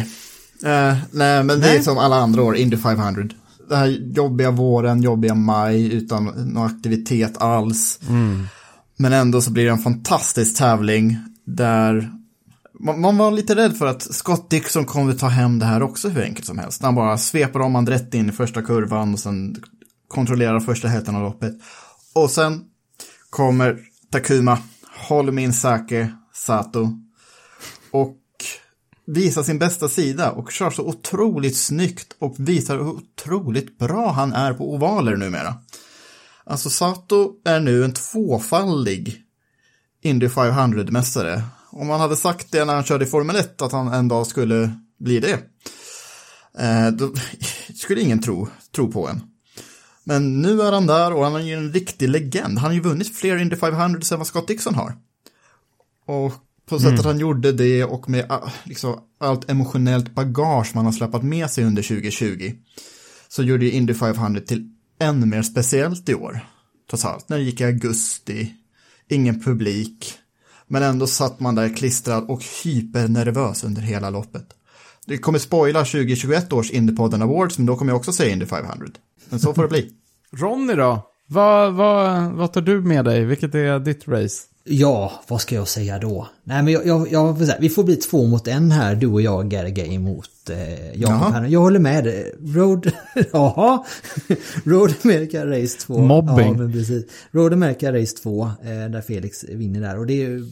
Eh, 0.64 0.96
nej, 1.12 1.44
men 1.44 1.48
det 1.60 1.68
är 1.68 1.74
Nej. 1.74 1.82
som 1.82 1.98
alla 1.98 2.16
andra 2.16 2.42
år, 2.42 2.56
Indy 2.56 2.76
500. 2.76 3.28
Den 3.68 3.78
här 3.78 3.86
jobbiga 3.86 4.50
våren, 4.50 5.02
jobbiga 5.02 5.34
maj 5.34 5.94
utan 5.94 6.24
någon 6.24 6.66
aktivitet 6.66 7.42
alls. 7.42 8.00
Men 8.96 9.12
ändå 9.12 9.40
så 9.40 9.50
blir 9.50 9.64
det 9.64 9.70
en 9.70 9.78
fantastisk 9.78 10.56
tävling 10.58 11.16
där 11.44 12.10
man, 12.80 13.00
man 13.00 13.16
var 13.16 13.30
lite 13.30 13.54
rädd 13.54 13.76
för 13.76 13.86
att 13.86 14.02
Scott 14.02 14.50
Dixon 14.50 14.84
kommer 14.84 15.14
ta 15.14 15.28
hem 15.28 15.58
det 15.58 15.66
här 15.66 15.82
också 15.82 16.08
hur 16.08 16.22
enkelt 16.22 16.46
som 16.46 16.58
helst. 16.58 16.82
Han 16.82 16.94
bara 16.94 17.18
sveper 17.18 17.60
om 17.60 17.74
han 17.74 17.86
rätt 17.86 18.14
in 18.14 18.28
i 18.28 18.32
första 18.32 18.62
kurvan 18.62 19.12
och 19.12 19.18
sen 19.18 19.56
kontrollerar 20.10 20.60
första 20.60 20.88
hälften 20.88 21.16
av 21.16 21.22
loppet. 21.22 21.54
Och 22.14 22.30
sen 22.30 22.64
kommer 23.30 23.78
Takuma, 24.10 24.58
Holmin 25.08 25.52
Sake, 25.52 26.12
Sato 26.32 26.88
och 27.90 28.16
visar 29.06 29.42
sin 29.42 29.58
bästa 29.58 29.88
sida 29.88 30.30
och 30.30 30.52
kör 30.52 30.70
så 30.70 30.82
otroligt 30.82 31.56
snyggt 31.56 32.16
och 32.18 32.34
visar 32.38 32.76
hur 32.76 32.88
otroligt 32.88 33.78
bra 33.78 34.12
han 34.12 34.32
är 34.32 34.52
på 34.52 34.74
ovaler 34.74 35.16
numera. 35.16 35.54
Alltså 36.44 36.70
Sato 36.70 37.32
är 37.44 37.60
nu 37.60 37.84
en 37.84 37.92
tvåfaldig 37.92 39.24
Indy 40.02 40.26
500-mästare. 40.26 41.42
Om 41.70 41.86
man 41.86 42.00
hade 42.00 42.16
sagt 42.16 42.52
det 42.52 42.64
när 42.64 42.74
han 42.74 42.84
körde 42.84 43.04
i 43.04 43.08
Formel 43.08 43.36
1 43.36 43.62
att 43.62 43.72
han 43.72 43.92
en 43.92 44.08
dag 44.08 44.26
skulle 44.26 44.78
bli 44.98 45.20
det, 45.20 45.38
eh, 46.58 46.90
då 46.92 47.12
skulle 47.74 48.00
ingen 48.00 48.22
tro, 48.22 48.48
tro 48.74 48.92
på 48.92 49.08
en. 49.08 49.29
Men 50.04 50.42
nu 50.42 50.62
är 50.62 50.72
han 50.72 50.86
där 50.86 51.12
och 51.12 51.24
han 51.24 51.34
är 51.34 51.40
ju 51.40 51.54
en 51.54 51.72
riktig 51.72 52.08
legend. 52.08 52.58
Han 52.58 52.70
har 52.70 52.72
ju 52.72 52.80
vunnit 52.80 53.16
fler 53.16 53.36
Indy 53.36 53.56
500 53.56 54.00
än 54.12 54.18
vad 54.18 54.26
Scott 54.26 54.48
Dixon 54.48 54.74
har. 54.74 54.96
Och 56.06 56.32
på 56.66 56.78
sättet 56.78 57.04
han 57.04 57.18
gjorde 57.18 57.52
det 57.52 57.84
och 57.84 58.08
med 58.08 58.26
ah, 58.28 58.50
liksom, 58.64 59.00
allt 59.18 59.50
emotionellt 59.50 60.14
bagage 60.14 60.74
man 60.74 60.84
har 60.84 60.92
släpat 60.92 61.22
med 61.22 61.50
sig 61.50 61.64
under 61.64 61.82
2020 61.82 62.52
så 63.28 63.42
gjorde 63.42 63.64
ju 63.64 63.70
Indy 63.70 63.94
500 63.94 64.40
till 64.40 64.70
ännu 65.00 65.26
mer 65.26 65.42
speciellt 65.42 66.08
i 66.08 66.14
år. 66.14 66.40
Trots 66.90 67.04
allt, 67.04 67.28
när 67.28 67.38
det 67.38 67.42
gick 67.42 67.60
i 67.60 67.64
augusti, 67.64 68.54
ingen 69.08 69.42
publik, 69.42 70.14
men 70.66 70.82
ändå 70.82 71.06
satt 71.06 71.40
man 71.40 71.54
där 71.54 71.76
klistrad 71.76 72.30
och 72.30 72.44
hypernervös 72.64 73.64
under 73.64 73.82
hela 73.82 74.10
loppet. 74.10 74.46
Det 75.06 75.18
kommer 75.18 75.38
spoila 75.38 75.84
2021 75.84 76.52
års 76.52 76.70
Indiepodden 76.70 77.22
Awards, 77.22 77.58
men 77.58 77.66
då 77.66 77.76
kommer 77.76 77.92
jag 77.92 77.96
också 77.96 78.12
säga 78.12 78.32
Indy 78.32 78.46
500. 78.46 78.86
Men 79.28 79.40
så 79.40 79.54
får 79.54 79.62
det 79.62 79.68
bli. 79.68 79.90
Ronny 80.32 80.74
då? 80.74 81.06
Vad, 81.26 81.74
vad, 81.74 82.32
vad 82.32 82.52
tar 82.52 82.60
du 82.60 82.80
med 82.80 83.04
dig? 83.04 83.24
Vilket 83.24 83.54
är 83.54 83.78
ditt 83.78 84.08
race? 84.08 84.42
Ja, 84.64 85.12
vad 85.28 85.40
ska 85.40 85.54
jag 85.54 85.68
säga 85.68 85.98
då? 85.98 86.28
Nej 86.44 86.62
men 86.62 86.72
jag, 86.72 86.86
jag, 86.86 87.12
jag 87.12 87.32
vi 87.60 87.68
får 87.68 87.84
bli 87.84 87.96
två 87.96 88.26
mot 88.26 88.48
en 88.48 88.70
här, 88.70 88.94
du 88.94 89.06
och 89.06 89.22
jag, 89.22 89.52
Gergay, 89.52 89.98
mot 89.98 90.50
eh, 90.50 91.00
Jakob. 91.00 91.46
Jag 91.48 91.60
håller 91.60 91.80
med. 91.80 92.24
Road, 92.54 92.92
jaha, 93.32 93.84
Road 94.64 94.94
America 95.04 95.46
Race 95.46 95.78
2. 95.78 95.98
Mobbing. 95.98 96.46
Ja, 96.46 96.52
men 96.52 96.72
precis. 96.72 97.04
Road 97.30 97.52
America 97.52 97.92
Race 97.92 98.16
2, 98.16 98.42
eh, 98.42 98.90
där 98.90 99.00
Felix 99.00 99.44
vinner 99.44 99.80
där. 99.80 99.98
Och 99.98 100.06
det 100.06 100.12
är 100.12 100.28
ju 100.28 100.46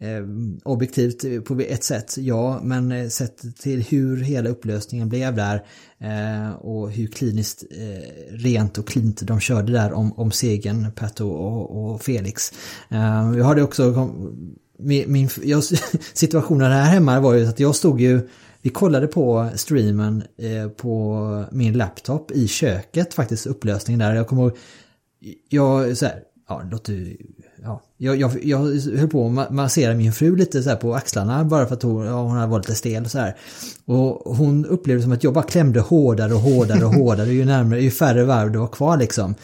Ehm, 0.00 0.56
eh, 0.56 0.70
objektivt 0.70 1.44
på 1.44 1.60
ett 1.60 1.84
sätt, 1.84 2.14
ja, 2.18 2.60
men 2.62 2.92
eh, 2.92 3.08
sett 3.08 3.56
till 3.58 3.82
hur 3.82 4.16
hela 4.16 4.48
upplösningen 4.48 5.08
blev 5.08 5.34
där 5.34 5.64
eh, 5.98 6.50
och 6.52 6.90
hur 6.90 7.06
kliniskt 7.06 7.64
eh, 7.70 8.34
rent 8.36 8.78
och 8.78 8.88
klint 8.88 9.20
de 9.22 9.40
körde 9.40 9.72
där 9.72 9.92
om, 9.92 10.12
om 10.12 10.30
segern, 10.30 10.92
Pato 10.92 11.28
och, 11.28 11.92
och 11.94 12.02
Felix. 12.02 12.52
Eh, 12.88 13.32
jag 13.36 13.44
hade 13.44 13.62
också 13.62 14.10
min, 14.78 15.12
min 15.12 15.28
jag, 15.42 15.64
situationen 16.14 16.72
här 16.72 16.84
hemma 16.90 17.20
var 17.20 17.34
ju 17.34 17.46
att 17.46 17.60
jag 17.60 17.74
stod 17.74 18.00
ju 18.00 18.28
vi 18.62 18.70
kollade 18.70 19.06
på 19.06 19.48
streamen 19.54 20.22
eh, 20.36 20.68
på 20.68 21.44
min 21.52 21.72
laptop 21.72 22.30
i 22.30 22.48
köket 22.48 23.14
faktiskt, 23.14 23.46
upplösningen 23.46 23.98
där. 23.98 24.14
Jag 24.14 24.26
kommer 24.26 24.42
ihåg, 24.42 24.56
jag 25.48 25.96
så 25.96 26.06
här, 26.06 26.22
ja, 26.48 26.62
det 26.64 26.70
låter 26.70 26.92
ju- 26.92 27.16
jag, 28.00 28.16
jag, 28.16 28.44
jag 28.44 28.58
höll 28.96 29.08
på 29.08 29.26
att 29.26 29.32
ma- 29.32 29.52
massera 29.52 29.94
min 29.94 30.12
fru 30.12 30.36
lite 30.36 30.62
så 30.62 30.76
på 30.76 30.94
axlarna 30.94 31.44
bara 31.44 31.66
för 31.66 31.74
att 31.74 31.82
hon, 31.82 32.06
ja, 32.06 32.22
hon 32.22 32.36
hade 32.36 32.50
varit 32.50 32.68
lite 32.68 32.78
stel 32.78 33.04
och 33.04 33.10
så 33.10 33.18
här. 33.18 33.36
Och 33.84 34.36
hon 34.36 34.66
upplevde 34.66 35.02
som 35.02 35.12
att 35.12 35.24
jag 35.24 35.32
bara 35.32 35.44
klämde 35.44 35.80
hårdare 35.80 36.34
och 36.34 36.40
hårdare 36.40 36.84
och 36.84 36.94
hårdare 36.94 37.32
ju 37.32 37.44
närmare, 37.44 37.80
ju 37.80 37.90
färre 37.90 38.24
varv 38.24 38.52
det 38.52 38.58
var 38.58 38.66
kvar 38.66 38.96
liksom. 38.96 39.34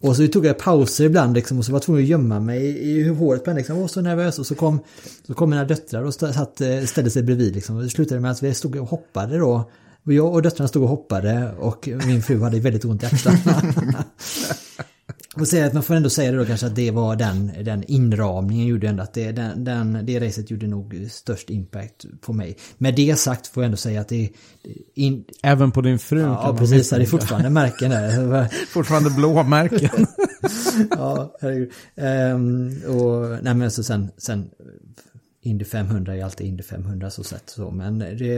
Och 0.00 0.16
så 0.16 0.26
tog 0.26 0.46
jag 0.46 0.58
pauser 0.58 1.04
ibland 1.04 1.34
liksom 1.34 1.58
och 1.58 1.64
så 1.64 1.72
var 1.72 1.76
jag 1.76 1.82
tvungen 1.82 2.02
att 2.02 2.08
gömma 2.08 2.40
mig 2.40 2.64
i 2.64 2.90
i 2.90 3.08
håret 3.08 3.44
på 3.44 3.50
henne 3.50 3.58
liksom. 3.58 3.76
Jag 3.76 3.80
var 3.80 3.88
så 3.88 4.00
nervös 4.00 4.38
och 4.38 4.46
så 4.46 4.54
kom, 4.54 4.80
så 5.26 5.34
kom 5.34 5.50
mina 5.50 5.64
döttrar 5.64 6.02
och 6.04 6.14
satt, 6.14 6.60
eh, 6.60 6.80
ställde 6.84 7.10
sig 7.10 7.22
bredvid 7.22 7.54
liksom. 7.54 7.76
Och 7.76 7.82
det 7.82 7.88
slutade 7.90 8.20
med 8.20 8.30
att 8.30 8.42
vi 8.42 8.54
stod 8.54 8.76
och 8.76 8.88
hoppade 8.88 9.38
då. 9.38 9.70
Jag 10.02 10.34
och 10.34 10.42
döttrarna 10.42 10.68
stod 10.68 10.82
och 10.82 10.88
hoppade 10.88 11.54
och 11.58 11.88
min 12.06 12.22
fru 12.22 12.42
hade 12.42 12.60
väldigt 12.60 12.84
ont 12.84 13.02
i 13.02 13.06
axlarna. 13.06 13.74
Och 15.36 15.48
säga 15.48 15.66
att 15.66 15.72
man 15.72 15.82
får 15.82 15.94
ändå 15.94 16.10
säga 16.10 16.32
det 16.32 16.38
då 16.38 16.44
kanske 16.44 16.66
att 16.66 16.76
det 16.76 16.90
var 16.90 17.16
den, 17.16 17.52
den 17.64 17.84
inramningen 17.84 18.66
gjorde 18.66 18.88
ändå 18.88 19.02
att 19.02 19.14
det, 19.14 19.32
den, 19.32 19.64
den, 19.64 20.06
det 20.06 20.20
racet 20.20 20.50
gjorde 20.50 20.66
nog 20.66 21.06
störst 21.10 21.50
impact 21.50 22.04
på 22.20 22.32
mig. 22.32 22.56
Med 22.78 22.94
det 22.94 23.18
sagt 23.18 23.46
får 23.46 23.62
jag 23.62 23.66
ändå 23.66 23.76
säga 23.76 24.00
att 24.00 24.08
det 24.08 24.30
in, 24.94 25.24
Även 25.42 25.72
på 25.72 25.80
din 25.80 25.98
fru? 25.98 26.20
Ja 26.20 26.42
man 26.46 26.56
precis, 26.56 26.90
det 26.90 26.96
är 26.96 27.06
fortfarande 27.06 27.50
märken 27.50 27.90
där. 27.90 28.48
Fortfarande 28.66 29.10
blåmärken. 29.10 30.06
ja, 30.90 31.36
herregud. 31.40 31.72
Ehm, 31.96 32.82
och 32.88 33.28
nej 33.30 33.54
men 33.54 33.62
alltså 33.62 33.82
sen, 33.82 34.10
sen 34.16 34.50
Indy 35.42 35.64
500 35.64 36.16
är 36.16 36.24
alltid 36.24 36.46
Indy 36.46 36.62
500 36.62 37.10
så 37.10 37.24
sett 37.24 37.50
så. 37.50 37.70
Men 37.70 37.98
det, 37.98 38.36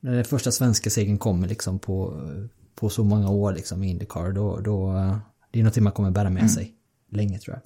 när 0.00 0.14
den 0.14 0.24
första 0.24 0.50
svenska 0.50 0.90
segern 0.90 1.18
kommer 1.18 1.48
liksom 1.48 1.78
på, 1.78 2.20
på 2.74 2.88
så 2.88 3.04
många 3.04 3.30
år 3.30 3.52
liksom 3.52 3.82
i 3.82 3.90
Indycar 3.90 4.32
då, 4.32 4.60
då 4.60 4.94
det 5.50 5.58
är 5.58 5.62
någonting 5.62 5.84
man 5.84 5.92
kommer 5.92 6.10
bära 6.10 6.30
med 6.30 6.50
sig 6.50 6.72
länge 7.12 7.38
tror 7.38 7.56
jag. 7.56 7.62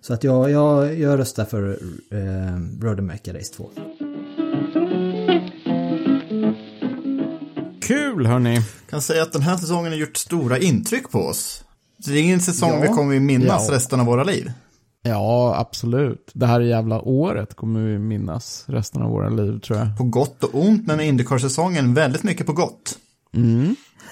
Så 0.00 0.14
att 0.14 0.24
jag, 0.24 0.50
jag, 0.50 0.98
jag 0.98 1.18
röstar 1.18 1.44
för 1.44 1.70
eh, 2.10 2.80
Road 2.84 2.98
America 2.98 3.32
Race 3.34 3.52
2. 3.54 3.70
Kul 7.82 8.26
hörni. 8.26 8.58
kan 8.90 9.02
säga 9.02 9.22
att 9.22 9.32
den 9.32 9.42
här 9.42 9.56
säsongen 9.56 9.92
har 9.92 9.98
gjort 9.98 10.16
stora 10.16 10.58
intryck 10.58 11.10
på 11.10 11.18
oss. 11.18 11.64
Det 11.96 12.12
är 12.12 12.22
ingen 12.22 12.40
säsong 12.40 12.70
Ja. 12.70 12.80
vi 12.80 12.88
kommer 12.88 13.20
minnas 13.20 13.68
Ja. 13.68 13.74
resten 13.74 14.00
av 14.00 14.06
våra 14.06 14.24
liv. 14.24 14.52
Ja, 15.02 15.54
absolut. 15.58 16.30
Det 16.34 16.46
här 16.46 16.60
jävla 16.60 17.00
året 17.00 17.54
kommer 17.54 17.80
vi 17.80 17.98
minnas 17.98 18.64
resten 18.66 19.02
av 19.02 19.10
våra 19.10 19.28
liv 19.28 19.58
tror 19.60 19.78
jag. 19.78 19.98
På 19.98 20.04
gott 20.04 20.44
och 20.44 20.54
ont, 20.54 20.86
men 20.86 21.00
Indycar-säsongen 21.00 21.94
väldigt 21.94 22.22
mycket 22.22 22.46
på 22.46 22.52
gott. 22.52 22.98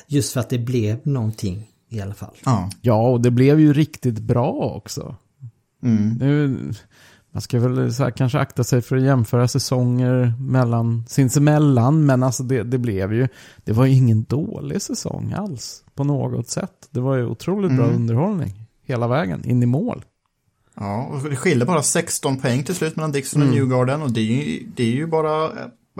Just 0.06 0.32
för 0.32 0.40
att 0.40 0.50
det 0.50 0.58
blev 0.58 0.96
någonting 1.02 1.66
i 1.90 2.00
alla 2.00 2.14
fall. 2.14 2.34
Ja. 2.44 2.70
Ja, 2.80 3.10
och 3.10 3.20
det 3.20 3.30
blev 3.30 3.60
ju 3.60 3.72
riktigt 3.72 4.18
bra 4.18 4.52
också. 4.52 5.16
Mm. 5.82 6.16
Nu, 6.20 6.56
man 7.32 7.42
ska 7.42 7.60
väl 7.60 7.94
så 7.94 8.02
här, 8.02 8.10
kanske 8.10 8.38
akta 8.38 8.64
sig 8.64 8.82
för 8.82 8.96
att 8.96 9.02
jämföra 9.02 9.48
säsonger 9.48 10.34
mellan 10.38 11.04
sinsemellan, 11.08 12.06
men 12.06 12.22
alltså 12.22 12.42
det, 12.42 12.62
det 12.62 12.78
blev 12.78 13.12
ju, 13.12 13.28
det 13.64 13.72
var 13.72 13.84
ju 13.84 13.92
ingen 13.92 14.24
dålig 14.24 14.82
säsong 14.82 15.32
alls 15.32 15.84
på 15.94 16.04
något 16.04 16.48
sätt. 16.48 16.88
Det 16.90 17.00
var 17.00 17.16
ju 17.16 17.26
otroligt 17.26 17.76
bra 17.76 17.86
underhållning 17.86 18.66
hela 18.82 19.08
vägen 19.08 19.44
in 19.44 19.62
i 19.62 19.66
mål. 19.66 20.04
Ja, 20.74 21.04
och 21.04 21.30
det 21.30 21.36
skiljer 21.36 21.66
bara 21.66 21.82
16 21.82 22.40
poäng 22.40 22.62
till 22.62 22.74
slut 22.74 22.96
mellan 22.96 23.12
Dixon 23.12 23.42
och 23.42 23.48
Newgarden 23.48 24.02
och 24.02 24.10
det 24.10 24.20
är, 24.20 24.24
ju, 24.24 24.66
det 24.76 24.82
är 24.82 24.90
ju 24.90 25.06
bara 25.06 25.46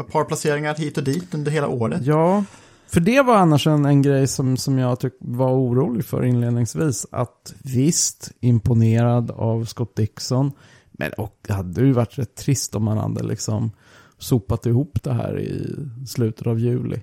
ett 0.00 0.12
par 0.12 0.24
placeringar 0.24 0.74
hit 0.74 0.98
och 0.98 1.04
dit 1.04 1.34
under 1.34 1.50
hela 1.50 1.68
året. 1.68 2.00
Ja, 2.04 2.44
för 2.92 3.00
det 3.00 3.22
var 3.22 3.36
annars 3.36 3.66
en, 3.66 3.84
en 3.84 4.02
grej 4.02 4.26
som, 4.26 4.56
som 4.56 4.78
jag 4.78 5.00
tyck, 5.00 5.12
var 5.20 5.50
orolig 5.52 6.04
för 6.04 6.24
inledningsvis. 6.24 7.06
Att 7.12 7.54
visst, 7.64 8.30
imponerad 8.40 9.30
av 9.30 9.64
Scott 9.64 9.96
Dixon. 9.96 10.52
Men 10.92 11.12
och 11.12 11.38
det 11.46 11.52
hade 11.52 11.80
ju 11.80 11.92
varit 11.92 12.18
rätt 12.18 12.34
trist 12.36 12.74
om 12.74 12.84
man 12.84 12.98
hade 12.98 13.22
liksom 13.22 13.70
sopat 14.18 14.66
ihop 14.66 15.02
det 15.02 15.12
här 15.12 15.40
i 15.40 15.76
slutet 16.06 16.46
av 16.46 16.58
juli. 16.58 17.02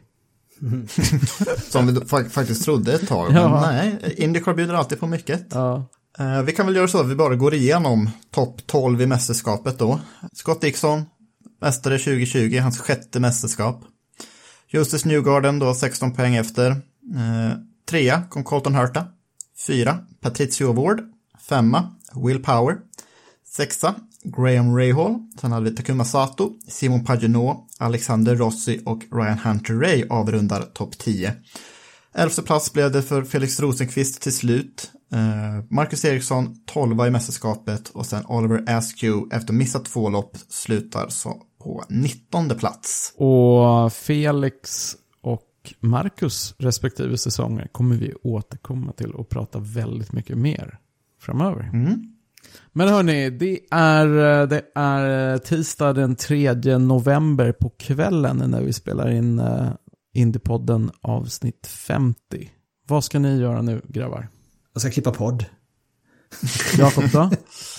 Som 1.69 1.88
vi 1.88 1.93
fa- 1.93 2.30
faktiskt 2.30 2.64
trodde 2.65 2.93
ett 2.93 3.07
tag. 3.07 3.31
Ja. 3.31 3.49
Men 3.49 3.61
nej, 3.61 4.14
Indycar 4.18 4.53
bjuder 4.53 4.73
alltid 4.73 4.99
på 4.99 5.07
mycket. 5.07 5.45
Ja, 5.51 5.85
Eh, 6.19 6.41
vi 6.41 6.51
kan 6.51 6.65
väl 6.65 6.76
göra 6.76 6.88
så 6.88 6.99
att 6.99 7.07
vi 7.09 7.15
bara 7.15 7.35
går 7.35 7.53
igenom 7.53 8.09
topp 8.31 8.61
12 8.68 9.01
i 9.01 9.05
mästerskapet 9.07 9.80
då. 9.80 9.99
Scott 10.34 10.61
Dixon, 10.61 11.05
mästare 11.61 11.97
2020, 11.97 12.57
hans 12.59 12.80
sjätte 12.80 13.19
mästerskap. 13.19 13.81
Justus 14.69 15.06
Newgarden 15.06 15.60
då 15.60 15.73
16 15.73 16.14
poäng 16.14 16.35
efter. 16.35 16.72
Eh, 16.72 17.57
trea 17.89 18.23
kom 18.30 18.44
Colton 18.44 18.76
Herta. 18.76 19.06
Fyra, 19.68 19.99
Patricio 20.22 20.73
Ward. 20.73 21.02
Femma, 21.49 21.95
Will 22.15 22.44
Power. 22.44 22.77
Sexa, 23.45 23.95
Graham 24.23 24.77
Rahal. 24.77 25.19
Sen 25.41 25.52
hade 25.52 25.69
vi 25.69 25.76
Takuma 25.76 26.06
Sato, 26.06 26.53
Simon 26.68 27.06
Pagenaud, 27.06 27.57
Alexander 27.77 28.35
Rossi 28.35 28.81
och 28.85 29.03
Ryan 29.11 29.38
Hunter 29.38 29.73
Ray 29.73 30.07
avrundar 30.10 30.61
topp 30.61 30.98
10. 30.98 31.34
Elfte 32.14 32.41
plats 32.41 32.73
blev 32.73 32.91
det 32.91 33.02
för 33.02 33.23
Felix 33.23 33.60
Rosenqvist 33.60 34.22
till 34.22 34.35
slut. 34.35 34.91
Eh, 35.11 35.65
Marcus 35.69 36.06
Eriksson 36.06 36.56
12 36.65 37.06
i 37.07 37.10
mästerskapet 37.10 37.89
och 37.89 38.06
sen 38.06 38.26
Oliver 38.26 38.64
Askew 38.68 39.35
efter 39.35 39.53
missat 39.53 39.85
två 39.85 40.10
lopp 40.10 40.38
slutar 40.49 41.10
så 41.10 41.41
på 41.59 41.84
19 41.89 42.49
plats. 42.49 43.13
och 43.15 43.93
Felix 43.93 44.93
och 45.21 45.43
Marcus 45.79 46.55
respektive 46.57 47.17
säsonger 47.17 47.67
kommer 47.67 47.95
vi 47.95 48.13
återkomma 48.23 48.91
till 48.91 49.11
och 49.11 49.29
prata 49.29 49.59
väldigt 49.59 50.11
mycket 50.11 50.38
mer 50.38 50.79
framöver. 51.21 51.69
Men 52.73 52.88
hörni, 52.88 53.29
det 53.29 53.59
är, 53.71 54.07
det 54.47 54.61
är 54.75 55.38
tisdag 55.38 55.93
den 55.93 56.15
3 56.15 56.77
november 56.77 57.51
på 57.51 57.69
kvällen 57.69 58.51
när 58.51 58.61
vi 58.61 58.73
spelar 58.73 59.11
in 59.11 59.39
uh, 59.39 59.69
Indiepodden 60.13 60.91
avsnitt 61.01 61.67
50. 61.67 62.51
Vad 62.88 63.03
ska 63.03 63.19
ni 63.19 63.39
göra 63.39 63.61
nu 63.61 63.81
grabbar? 63.88 64.27
Jag 64.73 64.81
ska 64.81 64.91
klippa 64.91 65.11
podd. 65.11 65.45
Jakob 66.77 67.03
då? 67.13 67.29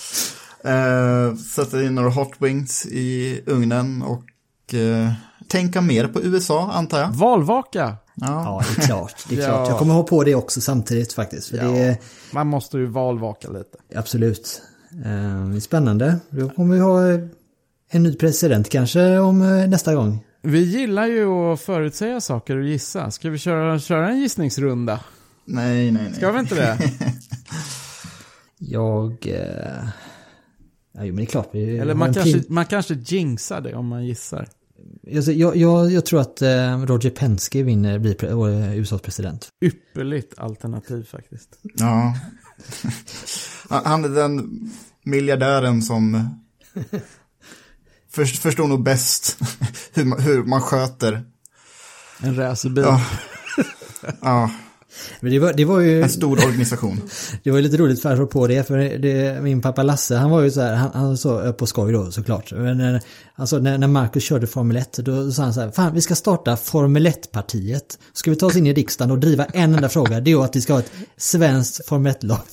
Eh, 0.63 1.35
sätta 1.35 1.83
in 1.83 1.95
några 1.95 2.09
hot 2.09 2.31
wings 2.39 2.85
i 2.85 3.41
ugnen 3.45 4.01
och 4.01 4.73
eh, 4.73 5.11
tänka 5.47 5.81
mer 5.81 6.07
på 6.07 6.21
USA 6.21 6.71
antar 6.71 6.99
jag. 6.99 7.07
Valvaka! 7.09 7.95
Ja. 8.15 8.27
Ja, 8.27 8.63
det 8.75 8.81
är 8.83 8.85
klart. 8.87 9.15
Det 9.29 9.35
är 9.35 9.39
Ja. 9.41 9.45
klart. 9.47 9.69
Jag 9.69 9.79
kommer 9.79 9.93
ha 9.93 10.03
på 10.03 10.23
det 10.23 10.35
också 10.35 10.61
samtidigt 10.61 11.13
faktiskt. 11.13 11.47
För 11.49 11.57
Ja. 11.57 11.63
det 11.63 11.79
är 11.79 11.97
Man 12.31 12.47
måste 12.47 12.77
ju 12.77 12.85
valvaka 12.85 13.47
lite. 13.49 13.77
absolut 13.95 14.61
eh, 14.91 15.45
det 15.49 15.55
är 15.57 15.59
spännande. 15.59 16.19
Då 16.29 16.49
kommer 16.49 16.75
vi 16.75 16.81
ha 16.81 17.11
eh, 17.11 17.19
en 17.91 18.03
ny 18.03 18.15
president 18.15 18.69
kanske 18.69 19.17
om 19.17 19.41
eh, 19.41 19.67
nästa 19.67 19.95
gång. 19.95 20.25
Vi 20.41 20.59
gillar 20.59 21.07
ju 21.07 21.27
att 21.53 21.61
förutsäga 21.61 22.21
saker 22.21 22.57
och 22.57 22.63
gissa. 22.63 23.11
Ska 23.11 23.29
vi 23.29 23.37
köra, 23.37 23.79
köra 23.79 24.09
en 24.09 24.19
gissningsrunda? 24.19 24.99
Nej, 25.45 25.91
nej, 25.91 26.03
nej. 26.03 26.13
Ska 26.13 26.31
vi 26.31 26.39
inte 26.39 26.55
det? 26.55 26.77
Jag... 28.57 29.27
Eh, 29.27 29.87
ja, 30.99 31.05
jo, 31.05 31.13
men 31.13 31.15
det 31.15 31.23
är 31.23 31.25
klart. 31.31 31.49
Vi 31.53 31.77
Eller 31.77 31.93
man 31.93 32.13
kanske, 32.13 32.43
man 32.49 32.65
kanske 32.65 32.93
jinxar 32.93 33.61
det 33.61 33.75
om 33.75 33.87
man 33.87 34.05
gissar. 34.05 34.47
jag, 35.01 35.23
jag, 35.23 35.55
jag, 35.55 35.91
jag 35.91 36.05
tror 36.05 36.21
att 36.21 36.41
eh, 36.41 36.77
Roger 36.85 37.09
Penske 37.09 37.63
vinner, 37.63 37.99
blir 37.99 38.23
eh, 38.49 38.77
USAs 38.77 39.01
president. 39.01 39.47
Ypperligt 39.61 40.39
alternativ 40.39 41.03
faktiskt. 41.03 41.49
Ja. 41.75 42.15
Han- 43.69 43.85
Han 43.85 44.05
är 44.05 44.09
den 44.09 44.49
miljardären 45.03 45.81
som 45.81 46.29
för, 48.11 48.25
förstår 48.25 48.67
nog 48.67 48.83
bäst 48.83 49.37
hur 49.93 50.05
man, 50.05 50.19
hur 50.21 50.43
man 50.43 50.61
sköter 50.61 51.25
En 52.21 52.35
racerbil. 52.35 52.83
Ja. 52.83 53.01
ja, 54.21 54.51
Men 55.19 55.31
det 55.31 55.39
var, 55.39 55.53
det 55.53 55.65
var 55.65 55.79
ju... 55.79 56.01
en 56.01 56.09
stor 56.09 56.45
organisation. 56.47 57.01
Det 57.43 57.51
var 57.51 57.61
lite 57.61 57.77
roligt 57.77 58.01
för 58.01 58.23
att 58.23 58.29
på 58.29 58.47
det, 58.47 58.67
för 58.67 58.77
det, 58.77 59.43
min 59.43 59.61
pappa 59.61 59.83
Lasse, 59.83 60.15
han 60.15 60.31
var 60.31 60.41
ju 60.41 60.51
så 60.51 60.61
här, 60.61 60.75
han, 60.75 60.91
han 60.93 61.17
så 61.17 61.53
på 61.53 61.65
skoj 61.65 61.93
då 61.93 62.11
såklart. 62.11 62.51
Men 62.51 62.77
när, 62.77 63.01
alltså 63.35 63.57
när, 63.57 63.77
när 63.77 63.87
Marcus 63.87 64.23
körde 64.23 64.47
Formel 64.47 64.77
1, 64.77 64.93
då 64.93 65.31
sa 65.31 65.43
han 65.43 65.53
så 65.53 65.61
här, 65.61 65.71
fan 65.71 65.93
vi 65.93 66.01
ska 66.01 66.15
starta 66.15 66.57
Formel 66.57 67.07
1-partiet. 67.07 67.99
Ska 68.13 68.31
vi 68.31 68.37
ta 68.37 68.45
oss 68.45 68.55
in 68.55 68.67
i 68.67 68.73
riksdagen 68.73 69.11
och 69.11 69.19
driva 69.19 69.45
en 69.45 69.73
enda 69.75 69.89
fråga, 69.89 70.19
det 70.19 70.31
är 70.31 70.43
att 70.43 70.55
vi 70.55 70.61
ska 70.61 70.73
ha 70.73 70.79
ett 70.79 70.91
svenskt 71.17 71.85
Formel 71.85 72.13
1-lopp. 72.13 72.49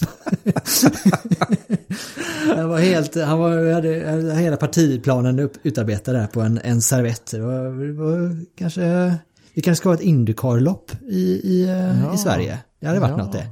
han 2.56 2.68
var 2.68 2.78
helt, 2.78 3.16
han 3.16 3.38
var, 3.38 3.72
hade, 3.72 4.10
hade 4.10 4.34
hela 4.34 4.56
partiplanen 4.56 5.38
upp, 5.38 5.52
utarbetad 5.62 6.12
där 6.12 6.26
på 6.26 6.40
en, 6.40 6.60
en 6.64 6.82
servett. 6.82 7.30
Det 7.30 7.40
var, 7.40 7.86
det 7.86 7.92
var 7.92 8.36
kanske, 8.58 9.14
vi 9.56 9.62
kanske 9.62 9.80
ska 9.80 9.88
ha 9.88 9.94
ett 9.94 10.00
Indycar-lopp 10.00 10.90
i, 11.08 11.40
i, 11.44 11.62
eh, 11.68 12.00
Ja. 12.02 12.14
i 12.14 12.18
Sverige. 12.18 12.58
Det 12.80 12.86
hade 12.86 13.00
varit 13.00 13.10
Ja. 13.18 13.24
något 13.24 13.32
det. 13.32 13.46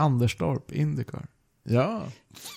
Anderstorp, 0.00 0.72
Indycar. 0.72 1.26
Ja. 1.68 2.02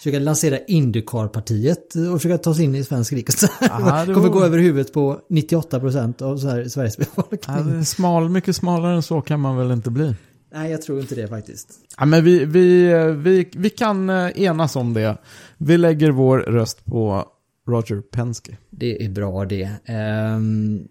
försöka 0.01 0.19
lansera 0.19 0.57
Indycar-partiet 0.67 1.95
och 2.13 2.21
försöka 2.21 2.37
ta 2.37 2.53
sig 2.55 2.63
in 2.65 2.75
i 2.75 2.83
svensk 2.83 3.13
riksdag. 3.13 3.49
Aha, 3.71 4.05
det 4.05 4.13
kommer 4.13 4.29
gå 4.29 4.43
över 4.43 4.57
huvudet 4.57 4.93
på 4.93 5.19
98% 5.29 6.21
av 6.21 6.37
så 6.37 6.47
här, 6.49 6.67
Sveriges 6.67 6.97
befolkning. 6.97 7.39
Ja, 7.57 7.61
det 7.63 7.77
är 7.77 7.83
smal, 7.83 8.29
mycket 8.29 8.55
smalare 8.55 8.95
än 8.95 9.03
så 9.03 9.21
kan 9.21 9.39
man 9.39 9.57
väl 9.57 9.71
inte 9.71 9.91
bli. 9.91 10.15
Nej, 10.53 10.71
jag 10.71 10.81
tror 10.81 10.99
inte 10.99 11.15
det 11.15 11.27
faktiskt. 11.27 11.69
Ja, 11.97 12.05
men 12.05 12.23
vi, 12.23 12.45
vi, 12.45 12.93
vi, 13.17 13.49
vi 13.55 13.69
kan 13.69 14.09
eh, 14.09 14.41
enas 14.41 14.75
om 14.75 14.93
det. 14.93 15.17
Vi 15.57 15.77
lägger 15.77 16.11
vår 16.11 16.37
röst 16.37 16.85
på 16.85 17.25
Roger 17.67 18.01
Penske. 18.01 18.57
Det 18.69 19.05
är 19.05 19.09
bra 19.09 19.45
det. 19.45 19.69
Um, 20.35 20.87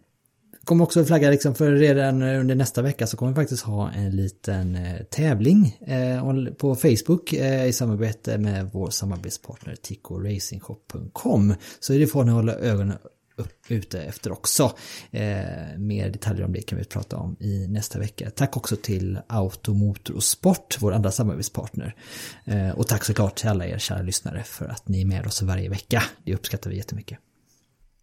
kommer 0.65 0.85
också 0.85 1.05
flagga 1.05 1.31
liksom 1.31 1.55
för 1.55 1.73
redan 1.73 2.23
eh, 2.23 2.41
under 2.41 2.55
nästa 2.55 2.83
vecka 2.83 3.07
så 3.07 3.17
kommer 3.17 3.33
vi 3.33 3.37
faktiskt 3.37 3.63
ha 3.63 3.91
en 3.91 4.11
liten 4.11 4.77
eh, 4.77 5.03
tävling 5.03 5.79
eh, 5.87 6.53
på 6.59 6.75
Facebook 6.75 7.33
i 7.33 7.73
samarbete 7.73 8.39
med 8.39 8.71
vår 8.73 8.91
samarbetspartner 8.91 9.77
ticoracingshop.com. 9.83 11.55
Så 11.81 11.93
det 11.93 12.07
får 12.07 12.25
ni 12.25 12.33
hålla 12.33 12.55
ögonen 12.55 12.97
upp, 13.37 13.71
ute 13.71 14.03
efter 14.03 14.33
också. 14.33 14.73
Eh, 15.11 15.79
mer 15.79 16.11
detaljer 16.11 16.45
om 16.45 16.53
det 16.53 16.63
kan 16.63 16.79
vi 16.79 16.85
prata 16.85 17.17
om 17.17 17.37
i 17.41 17.67
nästa 17.69 17.99
vecka. 17.99 18.31
Tack 18.31 18.57
också 18.57 18.77
till 18.77 19.19
Automotor 19.27 20.15
och 20.15 20.25
Sport, 20.25 20.77
vår 20.81 20.93
andra 20.93 21.11
samarbetspartner. 21.11 21.95
Eh, 22.45 22.71
och 22.71 22.87
tack 22.87 23.05
såklart 23.05 23.37
till 23.37 23.49
alla 23.49 23.67
er 23.67 23.79
kära 23.79 24.03
lyssnare 24.03 24.43
för 24.43 24.67
att 24.67 24.89
ni 24.89 25.01
är 25.01 25.07
med 25.07 25.27
oss 25.27 25.43
varje 25.43 25.69
vecka. 25.69 26.03
Det 26.25 26.35
uppskattar 26.35 26.71
vi 26.71 26.77
jättemycket. 26.77 27.19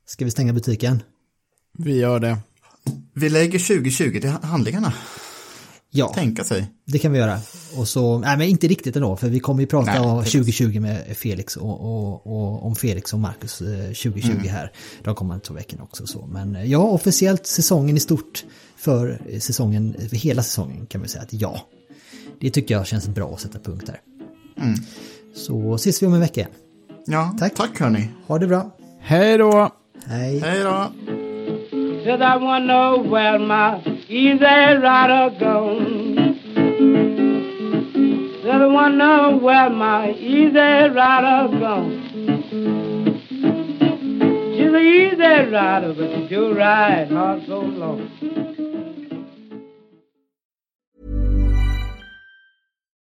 Ska 0.05 0.25
vi 0.25 0.31
stänga 0.31 0.53
butiken? 0.53 1.03
Vi 1.77 1.99
gör 1.99 2.19
det. 2.19 2.38
Vi 3.13 3.29
lägger 3.29 3.59
2020 3.59 4.19
till 4.21 4.29
handlingarna. 4.29 4.93
Ja, 5.93 6.07
Tänka 6.13 6.43
sig. 6.43 6.65
det 6.87 6.99
kan 6.99 7.11
vi 7.11 7.17
göra. 7.19 7.39
Och 7.77 7.87
så, 7.87 8.19
nej 8.19 8.37
men 8.37 8.47
inte 8.47 8.67
riktigt 8.67 8.95
ändå, 8.95 9.15
för 9.15 9.29
vi 9.29 9.39
kommer 9.39 9.61
ju 9.61 9.67
prata 9.67 9.91
Nej, 9.91 9.99
om 9.99 10.23
precis. 10.23 10.33
2020 10.57 10.79
med 10.79 11.17
Felix 11.17 11.55
och, 11.57 11.81
och, 11.81 12.27
och 12.27 12.65
om 12.65 12.75
Felix 12.75 13.13
och 13.13 13.19
Marcus 13.19 13.61
eh, 13.61 13.67
2020 13.85 14.31
Mm. 14.31 14.47
här. 14.47 14.71
De 15.03 15.15
kommer 15.15 15.39
två 15.39 15.53
veckorna 15.53 15.83
också 15.83 16.07
så. 16.07 16.25
Men 16.31 16.55
eh, 16.55 16.63
ja, 16.65 16.79
officiellt 16.79 17.47
säsongen 17.47 17.97
i 17.97 17.99
stort 17.99 18.45
för 18.77 19.21
eh, 19.29 19.39
säsongen, 19.39 19.95
för 20.09 20.15
hela 20.17 20.43
säsongen 20.43 20.85
kan 20.85 21.01
vi 21.01 21.07
säga 21.07 21.21
att 21.23 21.33
ja. 21.33 21.61
Det 22.39 22.49
tycker 22.49 22.75
jag 22.75 22.87
känns 22.87 23.07
bra 23.07 23.33
att 23.33 23.39
sätta 23.41 23.59
punkt 23.59 23.83
där. 23.85 23.99
Mm. 24.63 24.79
Så 25.35 25.75
ses 25.75 26.01
vi 26.03 26.07
om 26.07 26.13
en 26.13 26.19
vecka 26.19 26.41
igen. 26.41 26.51
Ja, 27.05 27.35
Tack. 27.39 27.55
tack 27.55 27.79
hörni. 27.79 28.09
Ha 28.27 28.39
det 28.39 28.47
bra. 28.47 28.75
Hej 29.01 29.37
då! 29.37 29.71
Hej. 30.05 30.39
Hej 30.39 30.59
då. 30.63 30.91
Said 32.03 32.23
I 32.23 32.35
wanna 32.37 32.65
know 32.65 32.97
where 32.97 33.37
my 33.37 33.79
easy 34.09 34.39
rider 34.43 35.35
gone. 35.39 36.39
Said 38.41 38.61
I 38.61 38.65
wanna 38.65 38.95
know 38.95 39.37
where 39.37 39.69
my 39.69 40.11
easy 40.13 40.57
rider 40.57 41.59
gone. 41.59 42.01
She's 44.55 44.73
an 44.73 44.75
easy 44.77 45.51
rider, 45.51 45.93
but 45.93 46.09
she 46.09 46.27
do 46.27 46.55
ride 46.55 47.11
hard 47.11 47.45
so 47.45 47.59
long. 47.59 48.60